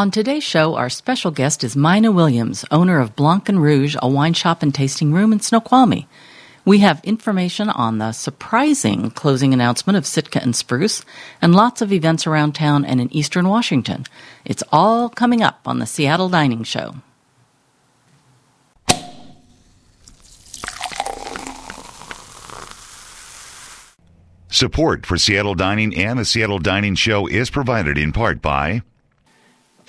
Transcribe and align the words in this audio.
On 0.00 0.10
today's 0.10 0.44
show, 0.44 0.76
our 0.76 0.88
special 0.88 1.30
guest 1.30 1.62
is 1.62 1.76
Mina 1.76 2.10
Williams, 2.10 2.64
owner 2.70 3.00
of 3.00 3.14
Blanc 3.14 3.50
and 3.50 3.62
Rouge, 3.62 3.96
a 4.00 4.08
wine 4.08 4.32
shop 4.32 4.62
and 4.62 4.74
tasting 4.74 5.12
room 5.12 5.30
in 5.30 5.40
Snoqualmie. 5.40 6.08
We 6.64 6.78
have 6.78 7.04
information 7.04 7.68
on 7.68 7.98
the 7.98 8.12
surprising 8.12 9.10
closing 9.10 9.52
announcement 9.52 9.98
of 9.98 10.06
Sitka 10.06 10.42
and 10.42 10.56
Spruce, 10.56 11.04
and 11.42 11.54
lots 11.54 11.82
of 11.82 11.92
events 11.92 12.26
around 12.26 12.54
town 12.54 12.86
and 12.86 12.98
in 12.98 13.14
eastern 13.14 13.46
Washington. 13.46 14.06
It's 14.46 14.62
all 14.72 15.10
coming 15.10 15.42
up 15.42 15.60
on 15.66 15.80
the 15.80 15.86
Seattle 15.86 16.30
Dining 16.30 16.64
Show. 16.64 16.94
Support 24.48 25.04
for 25.04 25.18
Seattle 25.18 25.54
Dining 25.54 25.94
and 25.94 26.18
the 26.18 26.24
Seattle 26.24 26.58
Dining 26.58 26.94
Show 26.94 27.26
is 27.26 27.50
provided 27.50 27.98
in 27.98 28.12
part 28.12 28.40
by 28.40 28.80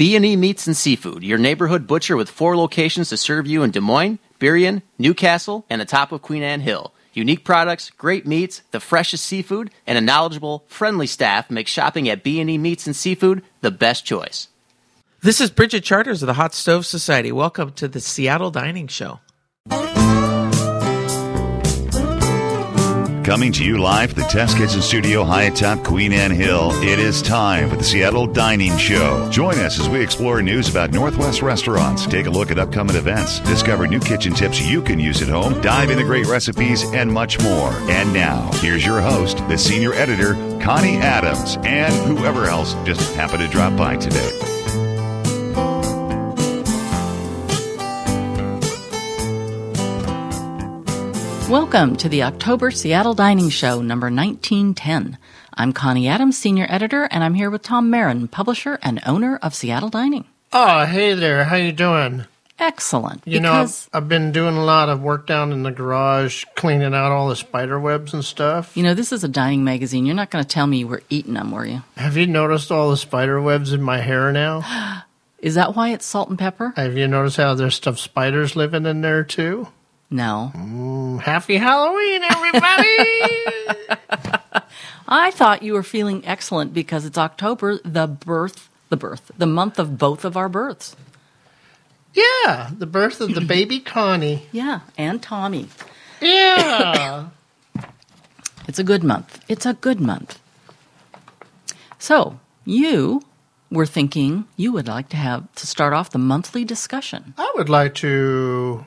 B&E 0.01 0.35
Meats 0.35 0.65
and 0.65 0.75
Seafood, 0.75 1.21
your 1.21 1.37
neighborhood 1.37 1.85
butcher 1.85 2.17
with 2.17 2.27
four 2.27 2.57
locations 2.57 3.09
to 3.09 3.17
serve 3.17 3.45
you 3.45 3.61
in 3.61 3.69
Des 3.69 3.81
Moines, 3.81 4.17
Burien, 4.39 4.81
Newcastle, 4.97 5.63
and 5.69 5.79
the 5.79 5.85
top 5.85 6.11
of 6.11 6.23
Queen 6.23 6.41
Anne 6.41 6.61
Hill. 6.61 6.91
Unique 7.13 7.45
products, 7.45 7.91
great 7.91 8.25
meats, 8.25 8.63
the 8.71 8.79
freshest 8.79 9.23
seafood, 9.23 9.69
and 9.85 9.99
a 9.99 10.01
knowledgeable, 10.01 10.63
friendly 10.67 11.05
staff 11.05 11.51
make 11.51 11.67
shopping 11.67 12.09
at 12.09 12.23
B&E 12.23 12.57
Meats 12.57 12.87
and 12.87 12.95
Seafood 12.95 13.43
the 13.61 13.69
best 13.69 14.03
choice. 14.03 14.47
This 15.21 15.39
is 15.39 15.51
Bridget 15.51 15.83
Charters 15.83 16.23
of 16.23 16.27
the 16.27 16.33
Hot 16.33 16.55
Stove 16.55 16.87
Society. 16.87 17.31
Welcome 17.31 17.71
to 17.73 17.87
the 17.87 17.99
Seattle 17.99 18.49
Dining 18.49 18.87
Show. 18.87 19.19
Coming 23.23 23.51
to 23.53 23.63
you 23.63 23.77
live 23.77 24.15
the 24.15 24.23
Test 24.23 24.57
Kitchen 24.57 24.81
Studio 24.81 25.23
high 25.23 25.43
atop 25.43 25.83
Queen 25.83 26.11
Anne 26.11 26.31
Hill, 26.31 26.71
it 26.81 26.97
is 26.97 27.21
time 27.21 27.69
for 27.69 27.75
the 27.75 27.83
Seattle 27.83 28.25
Dining 28.25 28.75
Show. 28.77 29.29
Join 29.29 29.59
us 29.59 29.79
as 29.79 29.87
we 29.87 30.01
explore 30.01 30.41
news 30.41 30.67
about 30.67 30.89
Northwest 30.89 31.43
restaurants, 31.43 32.07
take 32.07 32.25
a 32.25 32.31
look 32.31 32.49
at 32.49 32.57
upcoming 32.57 32.95
events, 32.95 33.39
discover 33.41 33.85
new 33.85 33.99
kitchen 33.99 34.33
tips 34.33 34.59
you 34.59 34.81
can 34.81 34.99
use 34.99 35.21
at 35.21 35.27
home, 35.29 35.61
dive 35.61 35.91
into 35.91 36.03
great 36.03 36.25
recipes, 36.25 36.83
and 36.93 37.13
much 37.13 37.39
more. 37.43 37.71
And 37.91 38.11
now, 38.11 38.49
here's 38.53 38.83
your 38.83 39.01
host, 39.01 39.37
the 39.47 39.57
senior 39.57 39.93
editor, 39.93 40.33
Connie 40.59 40.97
Adams, 40.97 41.57
and 41.63 41.93
whoever 42.17 42.45
else 42.45 42.73
just 42.85 43.13
happened 43.13 43.43
to 43.43 43.47
drop 43.49 43.77
by 43.77 43.97
today. 43.97 44.60
Welcome 51.51 51.97
to 51.97 52.07
the 52.07 52.23
October 52.23 52.71
Seattle 52.71 53.13
Dining 53.13 53.49
Show, 53.49 53.81
number 53.81 54.05
1910. 54.05 55.17
I'm 55.53 55.73
Connie 55.73 56.07
Adams, 56.07 56.37
senior 56.37 56.65
editor, 56.69 57.09
and 57.11 57.25
I'm 57.25 57.33
here 57.33 57.49
with 57.49 57.61
Tom 57.61 57.89
Marin, 57.89 58.29
publisher 58.29 58.79
and 58.81 59.01
owner 59.05 59.35
of 59.35 59.53
Seattle 59.53 59.89
Dining. 59.89 60.23
Oh, 60.53 60.85
hey 60.85 61.13
there. 61.13 61.43
How 61.43 61.57
you 61.57 61.73
doing? 61.73 62.23
Excellent. 62.57 63.23
You 63.27 63.41
know, 63.41 63.51
I've, 63.51 63.89
I've 63.91 64.07
been 64.07 64.31
doing 64.31 64.55
a 64.55 64.63
lot 64.63 64.87
of 64.87 65.01
work 65.01 65.27
down 65.27 65.51
in 65.51 65.63
the 65.63 65.71
garage, 65.71 66.45
cleaning 66.55 66.93
out 66.95 67.11
all 67.11 67.27
the 67.27 67.35
spider 67.35 67.77
webs 67.77 68.13
and 68.13 68.23
stuff. 68.23 68.77
you 68.77 68.83
know, 68.83 68.93
this 68.93 69.11
is 69.11 69.25
a 69.25 69.27
dining 69.27 69.65
magazine. 69.65 70.05
You're 70.05 70.15
not 70.15 70.29
going 70.29 70.45
to 70.45 70.49
tell 70.49 70.67
me 70.67 70.77
you 70.77 70.87
were 70.87 71.03
eating 71.09 71.33
them, 71.33 71.51
were 71.51 71.65
you? 71.65 71.83
Have 71.97 72.15
you 72.15 72.27
noticed 72.27 72.71
all 72.71 72.91
the 72.91 72.95
spider 72.95 73.41
webs 73.41 73.73
in 73.73 73.81
my 73.81 73.97
hair 73.97 74.31
now? 74.31 75.03
Is 75.39 75.55
that 75.55 75.75
why 75.75 75.89
it's 75.89 76.05
salt 76.05 76.29
and 76.29 76.39
pepper? 76.39 76.71
Have 76.77 76.95
you 76.95 77.09
noticed 77.09 77.35
how 77.35 77.55
there's 77.55 77.75
stuff 77.75 77.99
spiders 77.99 78.55
living 78.55 78.85
in 78.85 79.01
there 79.01 79.25
too? 79.25 79.67
No. 80.13 80.51
Mm, 80.53 81.21
happy 81.21 81.55
Halloween, 81.57 82.21
everybody! 82.23 82.97
I 85.07 85.31
thought 85.31 85.63
you 85.63 85.73
were 85.73 85.83
feeling 85.83 86.25
excellent 86.25 86.73
because 86.73 87.05
it's 87.05 87.17
October, 87.17 87.79
the 87.85 88.07
birth, 88.07 88.69
the 88.89 88.97
birth, 88.97 89.31
the 89.37 89.45
month 89.45 89.79
of 89.79 89.97
both 89.97 90.25
of 90.25 90.35
our 90.35 90.49
births. 90.49 90.95
yeah, 92.13 92.71
the 92.77 92.85
birth 92.85 93.21
of 93.21 93.33
the 93.35 93.41
baby 93.41 93.79
Connie. 93.93 94.43
Yeah, 94.51 94.81
and 94.97 95.21
Tommy. 95.21 95.67
Yeah. 96.21 97.29
It's 98.67 98.77
a 98.79 98.83
good 98.83 99.03
month. 99.03 99.43
It's 99.49 99.65
a 99.65 99.73
good 99.73 99.99
month. 99.99 100.39
So, 101.97 102.39
you 102.63 103.23
were 103.71 103.87
thinking 103.87 104.45
you 104.55 104.71
would 104.71 104.87
like 104.87 105.09
to 105.09 105.17
have 105.17 105.51
to 105.55 105.67
start 105.67 105.93
off 105.93 106.11
the 106.11 106.19
monthly 106.19 106.63
discussion. 106.63 107.33
I 107.39 107.51
would 107.55 107.69
like 107.69 107.95
to 107.95 108.85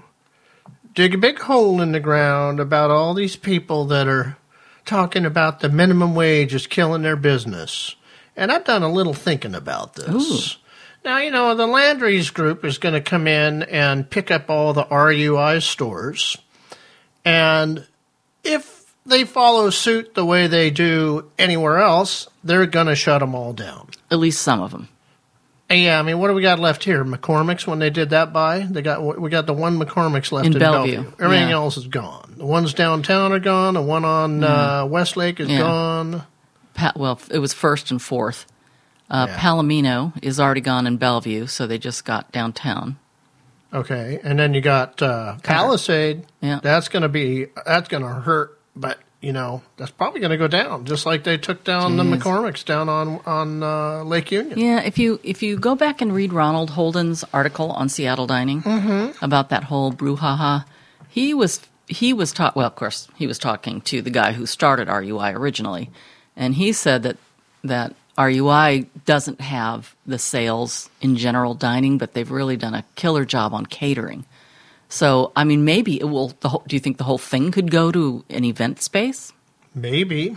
dig 0.95 1.15
a 1.15 1.19
big 1.19 1.39
hole 1.41 1.81
in 1.81 1.93
the 1.93 2.01
ground 2.01 2.61
about 2.61 2.91
all 2.91 3.15
these 3.15 3.37
people 3.37 3.85
that 3.87 4.07
are 4.09 4.37
talking 4.85 5.25
about 5.25 5.61
the 5.61 5.69
minimum 5.69 6.15
wage 6.15 6.55
is 6.55 6.67
killing 6.67 7.03
their 7.03 7.17
business. 7.17 7.97
And 8.37 8.51
I've 8.51 8.65
done 8.65 8.83
a 8.83 8.93
little 8.93 9.15
thinking 9.15 9.55
about 9.55 9.95
this. 9.95 10.59
Now, 11.05 11.19
you 11.19 11.31
know, 11.31 11.55
the 11.55 11.67
Landry's 11.67 12.31
group 12.31 12.65
is 12.65 12.79
going 12.79 12.95
to 12.95 13.01
come 13.01 13.27
in 13.27 13.63
and 13.65 14.09
pick 14.09 14.31
up 14.31 14.49
all 14.49 14.73
the 14.73 14.85
RUI 14.85 15.63
stores. 15.63 16.37
And 17.25 17.87
if 18.43 18.93
they 19.05 19.25
follow 19.25 19.71
suit 19.71 20.15
the 20.15 20.25
way 20.25 20.47
they 20.47 20.71
do 20.71 21.31
anywhere 21.39 21.79
else, 21.79 22.29
they're 22.43 22.67
going 22.67 22.87
to 22.87 22.95
shut 22.95 23.21
them 23.21 23.35
all 23.35 23.53
down. 23.53 23.91
At 24.11 24.19
least 24.19 24.43
some 24.43 24.61
of 24.61 24.71
them. 24.71 24.89
Yeah, 25.71 25.99
I 25.99 26.03
mean, 26.03 26.19
what 26.19 26.29
do 26.29 26.35
we 26.35 26.43
got 26.43 26.59
left 26.61 26.85
here? 26.85 27.05
McCormick's 27.05 27.67
when 27.67 27.79
they 27.79 27.91
did 27.91 28.11
that 28.11 28.33
buy, 28.33 28.61
they 28.61 28.83
got 28.83 29.19
we 29.19 29.31
got 29.31 29.47
the 29.47 29.55
one 29.55 29.79
McCormick's 29.79 30.31
left 30.31 30.47
In 30.47 30.53
in, 30.53 30.59
Bellevue, 30.59 30.97
Bellevue. 31.03 31.13
Everything 31.25 31.49
yeah. 31.49 31.55
else 31.55 31.77
is 31.77 31.87
gone. 31.89 32.35
The 32.37 32.45
ones 32.47 32.75
downtown 32.75 33.33
are 33.33 33.39
gone. 33.41 33.75
The 33.75 33.83
one 33.83 34.05
on 34.05 34.45
uh, 34.45 34.87
Westlake 34.87 35.41
is 35.41 35.49
Yeah. 35.49 35.59
gone. 35.61 36.23
Pa- 36.75 36.93
well, 36.97 37.19
it 37.31 37.39
was 37.39 37.55
first 37.55 37.91
and 37.91 38.01
fourth. 38.01 38.47
Uh, 39.11 39.27
Yeah. 39.29 39.39
Palomino 39.39 40.13
is 40.23 40.39
already 40.39 40.61
gone 40.61 40.87
in 40.87 40.97
Bellevue, 40.99 41.47
so 41.47 41.67
they 41.67 41.79
just 41.79 42.05
got 42.05 42.31
downtown. 42.31 42.97
Okay, 43.73 44.21
and 44.23 44.39
then 44.39 44.55
you 44.55 44.61
got 44.61 45.03
uh, 45.03 45.37
Palisade. 45.43 46.25
Yeah. 46.41 46.61
that's 46.63 46.89
going 46.89 47.03
to 47.03 47.09
be 47.09 47.47
that's 47.67 47.89
going 47.89 48.03
to 48.05 48.09
hurt, 48.09 48.61
but 48.77 48.99
you 49.25 49.33
know 49.33 49.63
that's 49.77 49.91
probably 49.91 50.21
going 50.21 50.31
to 50.31 50.37
go 50.37 50.49
down, 50.49 50.85
just 50.85 51.07
like 51.07 51.25
they 51.25 51.39
took 51.39 51.65
down 51.65 51.97
the 51.97 52.03
McCormick's 52.05 52.63
down 52.63 52.89
on 52.89 53.21
on 53.25 53.63
uh, 53.63 54.05
Lake 54.05 54.31
Union. 54.31 54.59
Yeah, 54.59 54.81
if 54.83 54.99
you 54.99 55.19
if 55.23 55.43
you 55.43 55.57
go 55.57 55.75
back 55.75 56.03
and 56.03 56.13
read 56.13 56.33
Ronald 56.33 56.71
Holden's 56.71 57.25
article 57.33 57.71
on 57.73 57.89
Seattle 57.89 58.27
dining 58.27 58.63
about 59.23 59.49
that 59.49 59.65
whole 59.65 59.93
brouhaha, 59.93 60.67
he 61.09 61.33
was 61.33 61.61
he 61.89 62.13
was 62.13 62.33
taught. 62.33 62.55
Well, 62.55 62.67
of 62.67 62.75
course, 62.75 63.09
he 63.17 63.27
was 63.27 63.39
talking 63.39 63.81
to 63.83 64.03
the 64.03 64.11
guy 64.11 64.33
who 64.33 64.45
started 64.47 64.89
RUI 64.89 65.35
originally, 65.35 65.91
and 66.37 66.55
he 66.55 66.73
said 66.73 67.03
that 67.05 67.17
that 67.63 67.95
RUI 68.19 68.87
doesn't 69.07 69.41
have 69.41 69.95
the 70.07 70.19
sales 70.19 70.91
in 71.01 71.17
general 71.17 71.55
dining, 71.55 71.99
but 71.99 72.13
they've 72.13 72.31
really 72.31 72.57
done 72.57 72.75
a 72.75 72.85
killer 72.95 73.25
job 73.25 73.55
on 73.55 73.67
catering. 73.67 74.27
So, 74.95 75.33
I 75.35 75.43
mean, 75.43 75.65
maybe 75.65 75.99
it 76.01 76.05
will. 76.05 76.29
The 76.41 76.49
whole, 76.51 76.63
do 76.69 76.77
you 76.77 76.81
think 76.81 76.99
the 76.99 77.05
whole 77.05 77.19
thing 77.19 77.51
could 77.51 77.69
go 77.71 77.91
to 77.91 78.25
an 78.31 78.45
event 78.45 78.81
space? 78.81 79.33
Maybe 79.75 80.37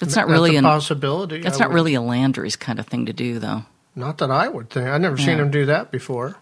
It's 0.00 0.16
not 0.16 0.26
really 0.26 0.56
a 0.56 0.58
an. 0.58 0.64
possibility. 0.64 1.42
It's 1.46 1.60
not 1.60 1.68
would- 1.68 1.74
really 1.76 1.94
a 1.94 2.00
Landry's 2.00 2.56
kind 2.56 2.80
of 2.80 2.88
thing 2.88 3.06
to 3.06 3.12
do, 3.12 3.38
though. 3.38 3.62
Not 3.94 4.18
that 4.18 4.32
I 4.32 4.48
would 4.48 4.68
think. 4.70 4.88
I've 4.88 5.00
never 5.00 5.16
seen 5.16 5.38
him 5.38 5.52
do 5.52 5.66
that 5.66 5.92
before. 5.92 6.34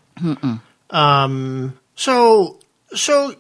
Um, 0.89 1.79
so, 1.95 2.59
so 2.95 3.35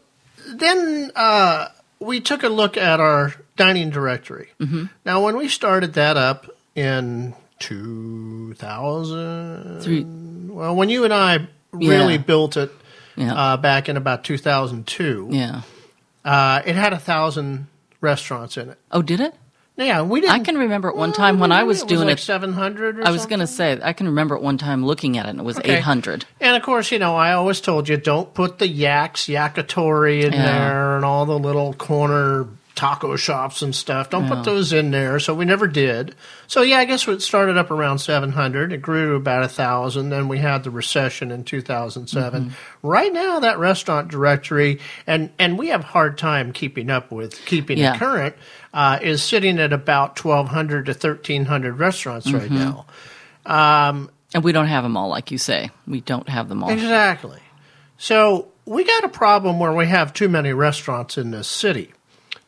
then 0.47 1.11
uh, 1.17 1.69
we 1.99 2.21
took 2.21 2.43
a 2.43 2.51
look 2.51 2.77
at 2.77 3.01
our 3.01 3.33
dining 3.57 3.89
directory. 3.89 4.51
Mm-hmm. 4.61 4.85
Now, 5.07 5.25
when 5.25 5.39
we 5.39 5.49
started 5.49 5.95
that 5.95 6.19
up 6.19 6.51
in 6.75 7.33
2000, 7.61 9.81
Three- 9.81 10.05
well, 10.05 10.77
when 10.77 10.91
you 10.91 11.05
and 11.05 11.15
I 11.15 11.49
really 11.73 12.15
Yeah. 12.15 12.19
built 12.21 12.59
it 12.59 12.71
Yeah. 13.17 13.35
uh, 13.35 13.57
back 13.57 13.89
in 13.89 13.97
about 13.97 14.25
2002, 14.25 15.29
yeah. 15.31 15.63
uh, 16.25 16.63
it 16.65 16.75
had 16.77 16.93
a 16.93 16.99
thousand 16.99 17.67
restaurants 18.01 18.57
in 18.57 18.71
it. 18.71 18.79
Oh, 18.91 19.03
did 19.03 19.21
it? 19.21 19.35
Yeah, 19.77 20.03
we 20.03 20.21
didn't. 20.21 20.35
I 20.35 20.41
can 20.41 20.59
remember 20.59 20.89
at 20.91 20.97
one 20.97 21.11
well, 21.11 21.17
time 21.17 21.39
when 21.41 21.51
I 21.51 21.63
was 21.63 21.83
it 21.83 21.89
doing 21.89 22.07
like 22.07 22.19
it. 22.19 22.23
700 22.23 22.99
or 23.01 23.07
I 23.07 23.11
was 23.11 23.25
going 23.25 23.41
to 23.41 23.47
say 23.47 23.81
I 23.83 23.95
can 23.95 24.07
remember 24.07 24.37
at 24.37 24.43
one 24.43 24.59
time 24.59 24.85
looking 24.85 25.17
at 25.17 25.25
it 25.27 25.31
and 25.31 25.41
it 25.41 25.45
was 25.45 25.59
Okay. 25.59 25.79
800. 25.79 26.27
And 26.41 26.57
of 26.57 26.63
course, 26.63 26.93
you 26.93 26.99
know, 26.99 27.17
I 27.17 27.33
always 27.33 27.61
told 27.63 27.89
you 27.89 27.97
don't 27.97 28.33
put 28.35 28.59
the 28.59 28.69
yaks, 28.69 29.27
yakitori 29.29 30.25
in 30.25 30.33
Yeah. 30.35 30.43
there 30.45 30.97
and 30.97 31.05
all 31.07 31.25
the 31.25 31.39
little 31.39 31.73
corner 31.73 32.47
taco 32.83 33.15
shops 33.15 33.63
and 33.63 33.73
stuff. 33.75 34.11
Don't 34.11 34.27
put 34.27 34.43
those 34.43 34.73
in 34.73 34.91
there. 34.91 35.21
So 35.21 35.35
we 35.35 35.45
never 35.45 35.69
did. 35.69 36.17
So 36.49 36.63
yeah, 36.63 36.79
I 36.79 36.85
guess 36.85 37.07
it 37.07 37.23
started 37.23 37.57
up 37.57 37.71
around 37.71 38.01
700. 38.01 38.73
It 38.73 38.83
grew 38.83 39.11
to 39.11 39.15
about 39.15 39.45
a 39.45 39.49
thousand. 39.49 40.09
Then 40.11 40.27
we 40.27 40.39
had 40.39 40.65
the 40.65 40.71
recession 40.73 41.31
in 41.31 41.45
2007. 41.45 42.45
Mm-hmm. 42.45 42.53
Right 42.87 43.13
now, 43.13 43.39
that 43.39 43.61
restaurant 43.61 44.09
directory, 44.09 44.81
and, 45.07 45.31
and 45.39 45.57
we 45.59 45.69
have 45.69 45.83
a 45.83 45.85
hard 45.85 46.19
time 46.19 46.53
keeping 46.53 46.91
up 46.91 47.13
with 47.13 47.37
keeping 47.47 47.79
Yeah. 47.79 47.95
it 47.95 47.99
current, 47.99 48.35
uh, 48.75 48.99
is 49.01 49.23
sitting 49.23 49.61
at 49.61 49.73
about 49.73 50.19
1,200 50.23 50.87
to 50.87 50.93
1,300 50.93 51.79
restaurants 51.79 52.33
right 52.33 52.51
Mm-hmm. 52.51 52.57
now. 53.47 54.09
And 54.35 54.43
we 54.43 54.51
don't 54.53 54.67
have 54.67 54.83
them 54.83 54.97
all, 54.97 55.09
like 55.09 55.31
you 55.31 55.39
say. 55.39 55.71
We 55.87 56.01
don't 56.01 56.29
have 56.29 56.49
them 56.49 56.65
all. 56.65 56.71
Exactly. 56.71 57.39
So 57.99 58.49
we 58.65 58.83
got 58.85 59.05
a 59.05 59.09
problem 59.09 59.59
where 59.61 59.73
we 59.73 59.87
have 59.87 60.13
too 60.13 60.29
many 60.29 60.53
restaurants 60.53 61.17
in 61.19 61.31
this 61.31 61.47
city. 61.49 61.93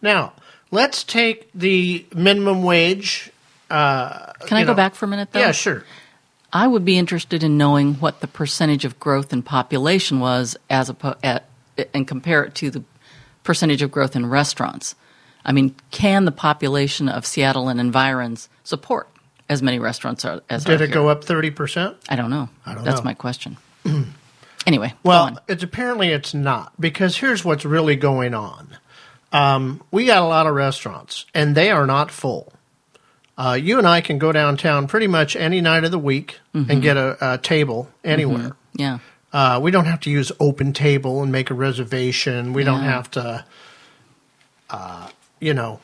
Now, 0.04 0.34
let's 0.70 1.02
take 1.02 1.48
the 1.54 2.04
minimum 2.14 2.62
wage. 2.62 3.32
Uh, 3.70 4.32
can 4.46 4.58
I 4.58 4.60
you 4.60 4.66
go 4.66 4.72
know- 4.72 4.76
back 4.76 4.94
for 4.94 5.06
a 5.06 5.08
minute, 5.08 5.32
though? 5.32 5.40
Yeah, 5.40 5.52
sure. 5.52 5.82
I 6.52 6.66
would 6.68 6.84
be 6.84 6.98
interested 6.98 7.42
in 7.42 7.56
knowing 7.56 7.94
what 7.94 8.20
the 8.20 8.28
percentage 8.28 8.84
of 8.84 9.00
growth 9.00 9.32
in 9.32 9.42
population 9.42 10.20
was 10.20 10.56
as 10.70 10.90
a, 10.90 11.16
at, 11.24 11.46
and 11.94 12.06
compare 12.06 12.44
it 12.44 12.54
to 12.56 12.70
the 12.70 12.84
percentage 13.42 13.80
of 13.82 13.90
growth 13.90 14.14
in 14.14 14.26
restaurants. 14.26 14.94
I 15.44 15.52
mean, 15.52 15.74
can 15.90 16.26
the 16.26 16.32
population 16.32 17.08
of 17.08 17.24
Seattle 17.26 17.68
and 17.68 17.80
environs 17.80 18.48
support 18.62 19.08
as 19.48 19.62
many 19.62 19.78
restaurants 19.78 20.24
are, 20.24 20.42
as 20.50 20.64
Did 20.64 20.80
it 20.82 20.86
here? 20.90 20.94
go 20.94 21.08
up 21.08 21.24
30%? 21.24 21.96
I 22.10 22.14
don't 22.16 22.30
know. 22.30 22.48
I 22.64 22.74
don't 22.74 22.84
That's 22.84 23.00
know. 23.00 23.04
my 23.04 23.14
question. 23.14 23.56
anyway, 24.66 24.92
Well, 25.02 25.38
it's 25.48 25.62
apparently 25.62 26.10
it's 26.10 26.34
not 26.34 26.72
because 26.78 27.16
here's 27.16 27.42
what's 27.44 27.64
really 27.64 27.96
going 27.96 28.32
on. 28.34 28.68
Um, 29.34 29.82
we 29.90 30.06
got 30.06 30.22
a 30.22 30.26
lot 30.26 30.46
of 30.46 30.54
restaurants, 30.54 31.26
and 31.34 31.54
they 31.56 31.70
are 31.70 31.86
not 31.86 32.10
full. 32.10 32.52
Uh, 33.36 33.58
you 33.60 33.78
and 33.78 33.86
I 33.86 34.00
can 34.00 34.18
go 34.18 34.30
downtown 34.30 34.86
pretty 34.86 35.08
much 35.08 35.34
any 35.34 35.60
night 35.60 35.82
of 35.84 35.90
the 35.90 35.98
week 35.98 36.38
Mm-hmm. 36.54 36.70
and 36.70 36.82
get 36.82 36.96
a, 36.96 37.34
a 37.34 37.38
table 37.38 37.88
anywhere. 38.04 38.54
yeah, 38.74 38.98
Uh, 39.32 39.58
we 39.60 39.72
don't 39.72 39.86
have 39.86 39.98
to 40.02 40.10
use 40.10 40.30
Open 40.38 40.72
Table 40.72 41.20
and 41.20 41.32
make 41.32 41.50
a 41.50 41.54
reservation. 41.54 42.52
We 42.52 42.62
don't 42.62 42.82
have 42.82 43.10
to, 43.10 43.44
uh, 44.70 45.08
you 45.40 45.52
know, 45.52 45.80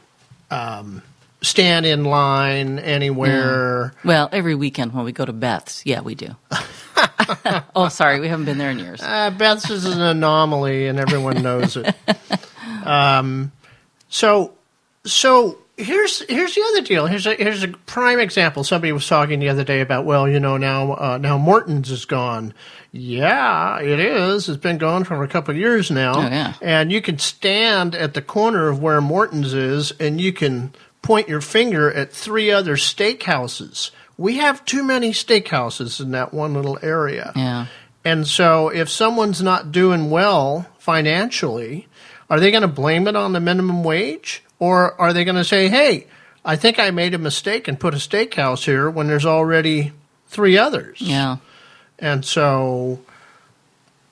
um, 0.52 1.02
stand 1.43 1.87
in 1.87 2.05
line 2.05 2.79
anywhere. 2.79 3.94
well, 4.05 4.29
every 4.31 4.55
weekend 4.55 4.93
when 4.94 5.05
we 5.05 5.11
go 5.11 5.25
to 5.25 5.32
Beth's, 5.32 5.85
yeah, 5.85 6.02
we 6.02 6.14
do. 6.14 6.37
oh, 7.75 7.88
sorry, 7.88 8.20
we 8.20 8.29
haven't 8.29 8.44
been 8.44 8.58
there 8.58 8.70
in 8.70 8.79
years. 8.79 9.00
Uh, 9.02 9.31
Beth's 9.31 9.70
is 9.70 9.87
an 9.87 10.00
anomaly, 10.00 10.87
and 10.87 11.00
everyone 11.00 11.43
knows 11.43 11.76
it. 11.76 11.93
Um, 12.90 13.52
so, 14.08 14.54
so 15.04 15.58
here's 15.76 16.20
here's 16.28 16.54
the 16.54 16.62
other 16.62 16.82
deal. 16.82 17.06
Here's 17.06 17.26
a 17.26 17.34
here's 17.34 17.62
a 17.62 17.69
prime 17.69 18.20
example. 18.20 18.64
Somebody 18.64 18.92
was 18.92 19.06
talking 19.06 19.38
the 19.40 19.48
other 19.48 19.64
day 19.64 19.81
about, 19.81 20.04
well, 20.04 20.28
you 20.28 20.40
know, 20.40 20.56
now 20.56 20.92
uh, 20.94 21.19
now 21.19 21.38
Morton's 21.38 21.90
is 21.90 22.04
gone. 22.04 22.54
Yeah, 22.92 23.81
it 23.81 24.00
is. 24.00 24.48
It's 24.48 24.60
been 24.60 24.78
gone 24.78 25.04
for 25.04 25.22
a 25.22 25.28
couple 25.28 25.52
of 25.52 25.58
years 25.58 25.90
now. 25.90 26.14
Oh, 26.16 26.22
yeah. 26.22 26.54
And 26.60 26.90
you 26.90 27.00
can 27.00 27.19
stand 27.19 27.94
at 27.94 28.14
the 28.14 28.22
corner 28.22 28.69
of 28.69 28.82
where 28.82 29.00
Morton's 29.00 29.54
is, 29.54 29.92
and 29.92 30.20
you 30.20 30.32
can 30.32 30.72
point 31.02 31.28
your 31.28 31.40
finger 31.40 31.92
at 31.92 32.12
three 32.12 32.50
other 32.50 32.76
steakhouses. 32.76 33.90
We 34.19 34.37
have 34.38 34.64
too 34.64 34.82
many 34.82 35.12
steakhouses 35.12 36.00
in 36.00 36.10
that 36.10 36.34
one 36.34 36.52
little 36.52 36.78
area. 36.82 37.32
Yeah. 37.37 37.66
And 38.04 38.26
so 38.26 38.69
if 38.69 38.88
someone's 38.88 39.42
not 39.42 39.72
doing 39.72 40.10
well 40.10 40.66
financially, 40.78 41.87
are 42.31 42.38
they 42.38 42.53
going 42.53 42.62
to 42.62 42.69
blame 42.69 43.09
it 43.09 43.17
on 43.17 43.32
the 43.32 43.41
minimum 43.41 43.82
wage? 43.82 44.43
Or 44.61 44.99
are 45.00 45.12
they 45.12 45.25
going 45.25 45.37
to 45.37 45.44
say, 45.44 45.69
hey, 45.69 46.06
I 46.44 46.56
think 46.56 46.79
I 46.79 46.91
made 46.93 47.12
a 47.12 47.19
mistake 47.19 47.67
and 47.67 47.79
put 47.79 47.93
a 47.93 47.99
steakhouse 47.99 48.65
here 48.65 48.88
when 48.88 49.09
there's 49.09 49.27
already 49.27 49.93
three 50.29 50.56
others? 50.56 51.00
Yeah. 51.00 51.38
And 51.99 52.25
so, 52.25 53.00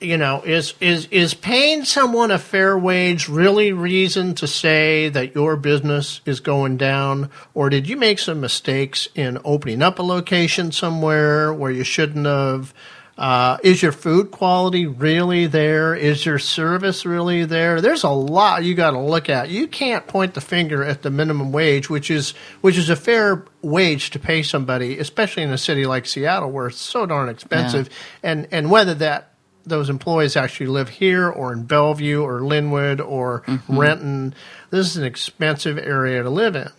you 0.00 0.16
know, 0.16 0.42
is 0.42 0.74
is 0.80 1.06
is 1.10 1.32
paying 1.32 1.84
someone 1.84 2.30
a 2.30 2.38
fair 2.38 2.76
wage 2.76 3.28
really 3.28 3.72
reason 3.72 4.34
to 4.36 4.46
say 4.46 5.08
that 5.08 5.34
your 5.34 5.56
business 5.56 6.20
is 6.26 6.40
going 6.40 6.76
down, 6.76 7.30
or 7.54 7.70
did 7.70 7.88
you 7.88 7.96
make 7.96 8.18
some 8.18 8.40
mistakes 8.40 9.08
in 9.14 9.38
opening 9.44 9.80
up 9.80 9.98
a 9.98 10.02
location 10.02 10.70
somewhere 10.72 11.52
where 11.52 11.70
you 11.70 11.84
shouldn't 11.84 12.26
have? 12.26 12.74
Uh, 13.18 13.58
is 13.64 13.82
your 13.82 13.90
food 13.90 14.30
quality 14.30 14.86
really 14.86 15.48
there? 15.48 15.92
Is 15.92 16.24
your 16.24 16.38
service 16.38 17.04
really 17.04 17.44
there? 17.44 17.80
There's 17.80 18.04
a 18.04 18.10
lot 18.10 18.62
you 18.62 18.76
got 18.76 18.92
to 18.92 19.00
look 19.00 19.28
at. 19.28 19.50
You 19.50 19.66
can't 19.66 20.06
point 20.06 20.34
the 20.34 20.40
finger 20.40 20.84
at 20.84 21.02
the 21.02 21.10
minimum 21.10 21.50
wage, 21.50 21.90
which 21.90 22.12
is 22.12 22.30
which 22.60 22.78
is 22.78 22.88
a 22.88 22.94
fair 22.96 23.44
wage 23.60 24.10
to 24.10 24.20
pay 24.20 24.44
somebody, 24.44 24.98
especially 25.00 25.42
in 25.42 25.50
a 25.50 25.58
city 25.58 25.84
like 25.84 26.06
Seattle 26.06 26.52
where 26.52 26.68
it's 26.68 26.78
so 26.80 27.06
darn 27.06 27.28
expensive. 27.28 27.88
And 28.22 28.46
and 28.52 28.70
whether 28.70 28.94
that 28.94 29.34
those 29.66 29.90
employees 29.90 30.36
actually 30.36 30.68
live 30.68 30.88
here 30.88 31.28
or 31.28 31.52
in 31.52 31.64
Bellevue 31.64 32.22
or 32.22 32.40
Lynnwood 32.40 33.04
or 33.04 33.42
Renton, 33.68 34.32
this 34.70 34.86
is 34.86 34.96
an 34.96 35.04
expensive 35.04 35.76
area 35.76 36.22
to 36.22 36.30
live 36.30 36.54
in. 36.54 36.70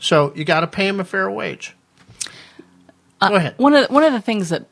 So 0.00 0.32
you 0.34 0.44
got 0.44 0.60
to 0.60 0.66
pay 0.66 0.86
them 0.88 0.98
a 0.98 1.04
fair 1.04 1.30
wage. 1.30 1.76
Go 3.20 3.36
ahead. 3.36 3.54
One 3.56 3.72
of 3.72 3.88
one 3.88 4.02
of 4.02 4.12
the 4.12 4.20
things 4.20 4.48
that, 4.50 4.66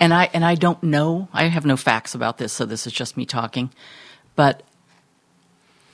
and 0.00 0.14
I 0.14 0.30
and 0.32 0.44
I 0.44 0.54
don't 0.54 0.82
know. 0.82 1.28
I 1.32 1.44
have 1.44 1.66
no 1.66 1.76
facts 1.76 2.14
about 2.14 2.38
this, 2.38 2.52
so 2.52 2.64
this 2.64 2.86
is 2.86 2.92
just 2.92 3.16
me 3.16 3.26
talking. 3.26 3.70
But 4.36 4.62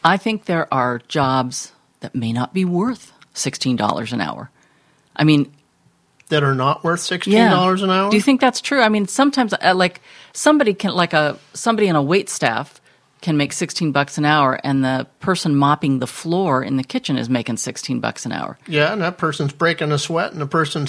I 0.04 0.16
think 0.16 0.44
there 0.44 0.72
are 0.72 1.00
jobs 1.08 1.72
that 2.00 2.14
may 2.14 2.32
not 2.32 2.52
be 2.52 2.64
worth 2.64 3.12
sixteen 3.32 3.76
dollars 3.76 4.12
an 4.12 4.20
hour. 4.20 4.50
I 5.16 5.24
mean, 5.24 5.52
That 6.28 6.42
are 6.42 6.54
not 6.54 6.84
worth 6.84 7.00
sixteen 7.00 7.34
yeah. 7.34 7.50
dollars 7.50 7.82
an 7.82 7.90
hour. 7.90 8.10
Do 8.10 8.16
you 8.16 8.22
think 8.22 8.40
that's 8.40 8.60
true? 8.60 8.80
I 8.80 8.88
mean, 8.88 9.06
sometimes 9.06 9.54
uh, 9.54 9.74
like 9.74 10.00
somebody 10.32 10.74
can 10.74 10.92
like 10.94 11.12
a 11.12 11.38
somebody 11.54 11.88
in 11.88 11.96
a 11.96 12.02
wait 12.02 12.28
staff 12.28 12.80
can 13.24 13.38
make 13.38 13.54
16 13.54 13.90
bucks 13.90 14.18
an 14.18 14.26
hour 14.26 14.60
and 14.62 14.84
the 14.84 15.06
person 15.18 15.56
mopping 15.56 15.98
the 15.98 16.06
floor 16.06 16.62
in 16.62 16.76
the 16.76 16.84
kitchen 16.84 17.16
is 17.16 17.30
making 17.30 17.56
16 17.56 17.98
bucks 17.98 18.26
an 18.26 18.32
hour. 18.32 18.58
Yeah, 18.68 18.92
and 18.92 19.00
that 19.00 19.16
person's 19.16 19.52
breaking 19.54 19.92
a 19.92 19.98
sweat, 19.98 20.32
and 20.32 20.40
the 20.42 20.46
person 20.46 20.86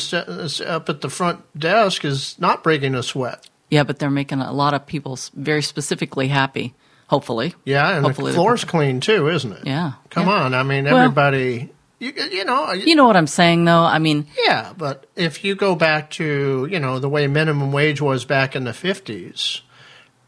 up 0.67 0.89
at 0.89 0.99
the 0.99 1.09
front 1.09 1.39
desk 1.57 2.03
is 2.03 2.35
not 2.37 2.61
breaking 2.61 2.93
a 2.93 3.01
sweat. 3.03 3.47
Yeah, 3.69 3.83
but 3.83 3.99
they're 3.99 4.11
making 4.11 4.41
a 4.41 4.51
lot 4.51 4.73
of 4.73 4.85
people 4.85 5.17
very 5.33 5.61
specifically 5.61 6.27
happy, 6.27 6.75
hopefully. 7.07 7.55
Yeah, 7.63 7.95
and 7.95 8.05
Hopefully 8.05 8.33
the 8.33 8.35
floor's 8.35 8.65
clean 8.65 8.99
too, 8.99 9.29
isn't 9.29 9.53
it? 9.53 9.65
Yeah. 9.65 9.93
Come 10.09 10.27
Yeah. 10.27 10.33
on, 10.43 10.53
I 10.53 10.63
mean 10.63 10.83
Well- 10.83 10.97
everybody. 10.97 11.71
you, 11.99 12.11
you 12.33 12.43
know, 12.43 12.73
You 12.73 12.95
know 12.97 13.07
what 13.07 13.15
I'm 13.15 13.27
saying 13.27 13.63
though? 13.63 13.83
I 13.83 13.99
mean, 13.99 14.27
Yeah, 14.45 14.73
but 14.77 15.05
if 15.15 15.45
you 15.45 15.55
go 15.55 15.73
back 15.75 16.09
to, 16.11 16.67
you 16.69 16.79
know, 16.81 16.99
the 16.99 17.07
way 17.09 17.27
minimum 17.27 17.71
wage 17.71 18.01
was 18.01 18.25
back 18.25 18.57
in 18.57 18.65
the 18.65 18.73
50s 18.73 19.61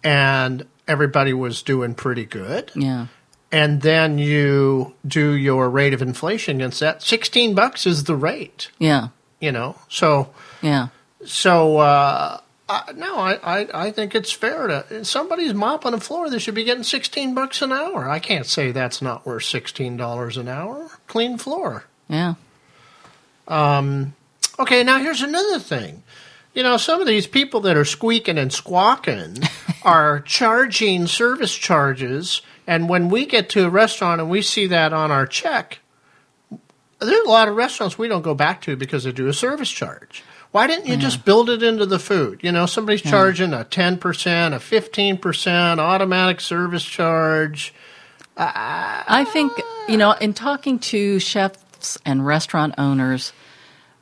and 0.06 0.66
everybody 0.88 1.34
was 1.34 1.62
doing 1.62 1.94
pretty 1.96 2.26
good, 2.26 2.72
yeah. 2.76 3.08
and 3.52 3.82
then 3.82 4.18
you 4.18 4.94
do 5.08 5.32
your 5.34 5.70
rate 5.70 5.94
of 5.94 6.02
inflation 6.02 6.58
against 6.58 6.80
that, 6.80 7.02
16 7.04 7.56
bucks 7.56 7.86
is 7.86 8.04
the 8.06 8.16
rate, 8.16 8.70
Yeah. 8.80 9.10
you 9.40 9.52
know. 9.52 9.76
So 9.90 10.30
Yeah. 10.62 10.88
so 11.26 11.78
uh 11.78 12.40
I, 12.70 12.92
no, 12.98 13.16
I, 13.18 13.36
I, 13.62 13.68
I 13.88 13.92
think 13.92 14.14
it's 14.14 14.30
fair 14.34 14.68
to 14.68 15.06
somebody's 15.06 15.54
mopping 15.54 15.92
the 15.92 16.02
floor. 16.02 16.30
They 16.30 16.38
should 16.38 16.54
be 16.54 16.66
getting 16.66 16.84
sixteen 16.84 17.34
bucks 17.34 17.62
an 17.62 17.72
hour. 17.72 18.10
I 18.10 18.20
can't 18.20 18.46
say 18.46 18.74
that's 18.74 19.02
not 19.02 19.26
worth 19.26 19.46
sixteen 19.46 19.96
dollars 19.96 20.36
an 20.36 20.50
hour. 20.50 20.90
Clean 21.08 21.38
floor. 21.38 21.86
Yeah. 22.10 22.34
Um, 23.48 24.14
Okay, 24.60 24.84
now 24.84 24.98
here's 25.00 25.22
another 25.22 25.60
thing. 25.60 26.02
You 26.54 26.64
know, 26.64 26.78
some 26.78 27.02
of 27.02 27.08
these 27.08 27.28
people 27.28 27.60
that 27.62 27.78
are 27.78 27.86
squeaking 27.86 28.38
and 28.38 28.52
squawking 28.52 29.38
are 29.84 30.22
charging 30.22 31.08
service 31.08 31.56
charges, 31.56 32.42
and 32.66 32.90
when 32.90 33.10
we 33.10 33.26
get 33.26 33.50
to 33.50 33.66
a 33.66 33.70
restaurant 33.70 34.22
and 34.22 34.30
we 34.30 34.42
see 34.42 34.68
that 34.68 34.94
on 34.94 35.12
our 35.12 35.28
check, 35.28 35.80
there's 37.00 37.26
a 37.26 37.30
lot 37.30 37.48
of 37.48 37.56
restaurants 37.56 37.98
we 37.98 38.08
don't 38.08 38.24
go 38.24 38.34
back 38.34 38.62
to 38.62 38.76
because 38.76 39.04
they 39.04 39.12
do 39.12 39.28
a 39.28 39.34
service 39.34 39.70
charge. 39.70 40.24
Why 40.52 40.66
didn't 40.66 40.88
you 40.88 40.98
just 40.98 41.26
build 41.26 41.50
it 41.50 41.62
into 41.62 41.86
the 41.86 42.00
food? 42.00 42.40
You 42.42 42.52
know, 42.52 42.66
somebody's 42.66 43.02
charging 43.02 43.54
a 43.54 43.66
10%, 43.66 43.98
a 44.00 44.60
15% 44.60 45.78
automatic 45.78 46.40
service 46.40 46.84
charge. 46.84 47.74
I 48.38 49.26
think 49.32 49.52
you 49.88 49.98
know, 49.98 50.12
in 50.14 50.34
talking 50.34 50.80
to 50.80 51.20
chefs 51.20 51.98
and 52.06 52.26
restaurant 52.26 52.76
owners, 52.78 53.34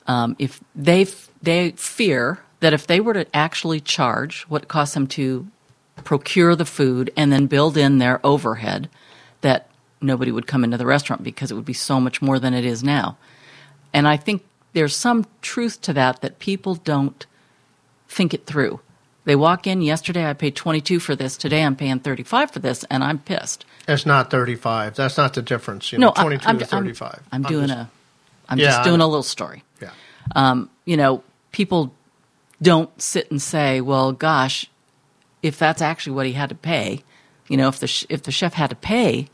um, 0.08 0.36
if 0.40 0.62
they 0.76 1.06
they 1.42 1.72
fear 1.72 2.40
that 2.60 2.74
if 2.74 2.88
they 2.88 3.00
were 3.00 3.14
to 3.14 3.36
actually 3.36 3.80
charge 3.80 4.44
what 4.44 4.64
it 4.64 4.68
costs 4.68 4.94
them 4.94 5.08
to 5.08 5.48
procure 6.04 6.56
the 6.56 6.66
food 6.66 7.12
and 7.16 7.32
then 7.32 7.48
build 7.48 7.78
in 7.78 7.98
their 8.00 8.20
overhead, 8.26 8.90
that 9.42 9.70
nobody 10.02 10.32
would 10.32 10.48
come 10.48 10.64
into 10.64 10.78
the 10.78 10.86
restaurant 10.86 11.24
because 11.24 11.52
it 11.52 11.56
would 11.56 11.66
be 11.66 11.74
so 11.74 12.00
much 12.00 12.22
more 12.22 12.40
than 12.40 12.54
it 12.54 12.66
is 12.66 12.84
now. 12.84 13.18
And 13.94 14.08
I 14.08 14.18
think 14.18 14.44
there's 14.74 14.96
some 14.96 15.26
truth 15.42 15.82
to 15.82 15.94
that 15.94 16.22
that 16.22 16.40
people 16.40 16.76
don't 16.76 17.26
think 18.08 18.34
it 18.34 18.46
through. 18.46 18.80
They 19.24 19.36
walk 19.36 19.66
in 19.66 19.82
yesterday 19.82 20.30
I 20.30 20.34
paid 20.34 20.56
22 20.56 21.00
for 21.00 21.16
this, 21.16 21.38
today 21.38 21.64
I'm 21.64 21.76
paying 21.76 22.00
35 22.00 22.52
for 22.52 22.60
this 22.60 22.84
and 22.86 23.04
I'm 23.04 23.20
pissed. 23.20 23.66
It's 23.88 24.06
not 24.06 24.30
35. 24.30 24.96
That's 24.96 25.18
not 25.18 25.34
the 25.34 25.42
difference. 25.42 25.92
You 25.92 25.98
know, 26.00 26.08
No, 26.16 26.22
22 26.24 26.48
I'm, 26.48 26.58
to 26.60 26.66
I'm- 26.66 26.84
35. 26.84 27.24
I'm, 27.32 27.42
doing 27.44 27.68
just- 27.68 27.80
a, 27.80 27.90
I'm 28.50 28.58
Yeah, 28.58 28.68
just 28.68 28.84
doing 28.84 29.02
a 29.02 29.08
little 29.08 29.24
story. 29.24 29.64
Yeah. 29.82 29.92
Um, 30.36 30.70
you 30.86 30.98
know, 30.98 31.24
people 31.52 31.94
don't 32.62 32.90
sit 33.02 33.30
and 33.32 33.42
say, 33.42 33.82
"Well, 33.82 34.12
gosh, 34.12 34.70
if 35.44 35.58
that's 35.60 35.82
actually 35.82 36.14
what 36.16 36.26
he 36.26 36.34
had 36.34 36.50
to 36.50 36.56
pay, 36.56 37.04
you 37.48 37.58
know, 37.58 37.68
if 37.68 37.80
the 37.80 37.88
sh- 37.88 38.06
if 38.10 38.24
the 38.24 38.32
chef 38.32 38.54
had 38.54 38.70
to 38.72 38.76
pay 38.76 39.28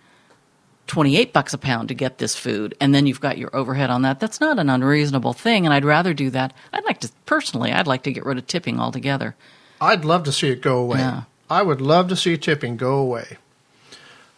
twenty 0.88 1.16
eight 1.18 1.32
bucks 1.32 1.54
a 1.54 1.58
pound 1.58 1.88
to 1.88 1.94
get 1.94 2.18
this 2.18 2.36
food, 2.36 2.76
and 2.82 2.94
then 2.94 3.08
you've 3.08 3.22
got 3.22 3.38
your 3.38 3.56
overhead 3.56 3.90
on 3.90 4.02
that, 4.02 4.20
that's 4.20 4.40
not 4.42 4.60
an 4.60 4.70
unreasonable 4.70 5.34
thing." 5.34 5.66
And 5.66 5.74
I'd 5.74 5.86
rather 5.86 6.14
do 6.14 6.30
that. 6.32 6.54
I'd 6.74 6.86
like 6.86 7.00
to 7.02 7.10
personally, 7.26 7.72
I'd 7.72 7.88
like 7.88 8.04
to 8.04 8.12
get 8.12 8.26
rid 8.26 8.38
of 8.38 8.48
tipping 8.48 8.80
altogether. 8.80 9.36
I'd 9.80 10.06
love 10.06 10.24
to 10.26 10.32
see 10.32 10.50
it 10.50 10.62
go 10.62 10.78
away. 10.78 11.00
Yeah. 11.00 11.24
I 11.50 11.64
would 11.64 11.82
love 11.82 12.08
to 12.10 12.16
see 12.16 12.38
tipping 12.38 12.78
go 12.78 12.98
away. 12.98 13.38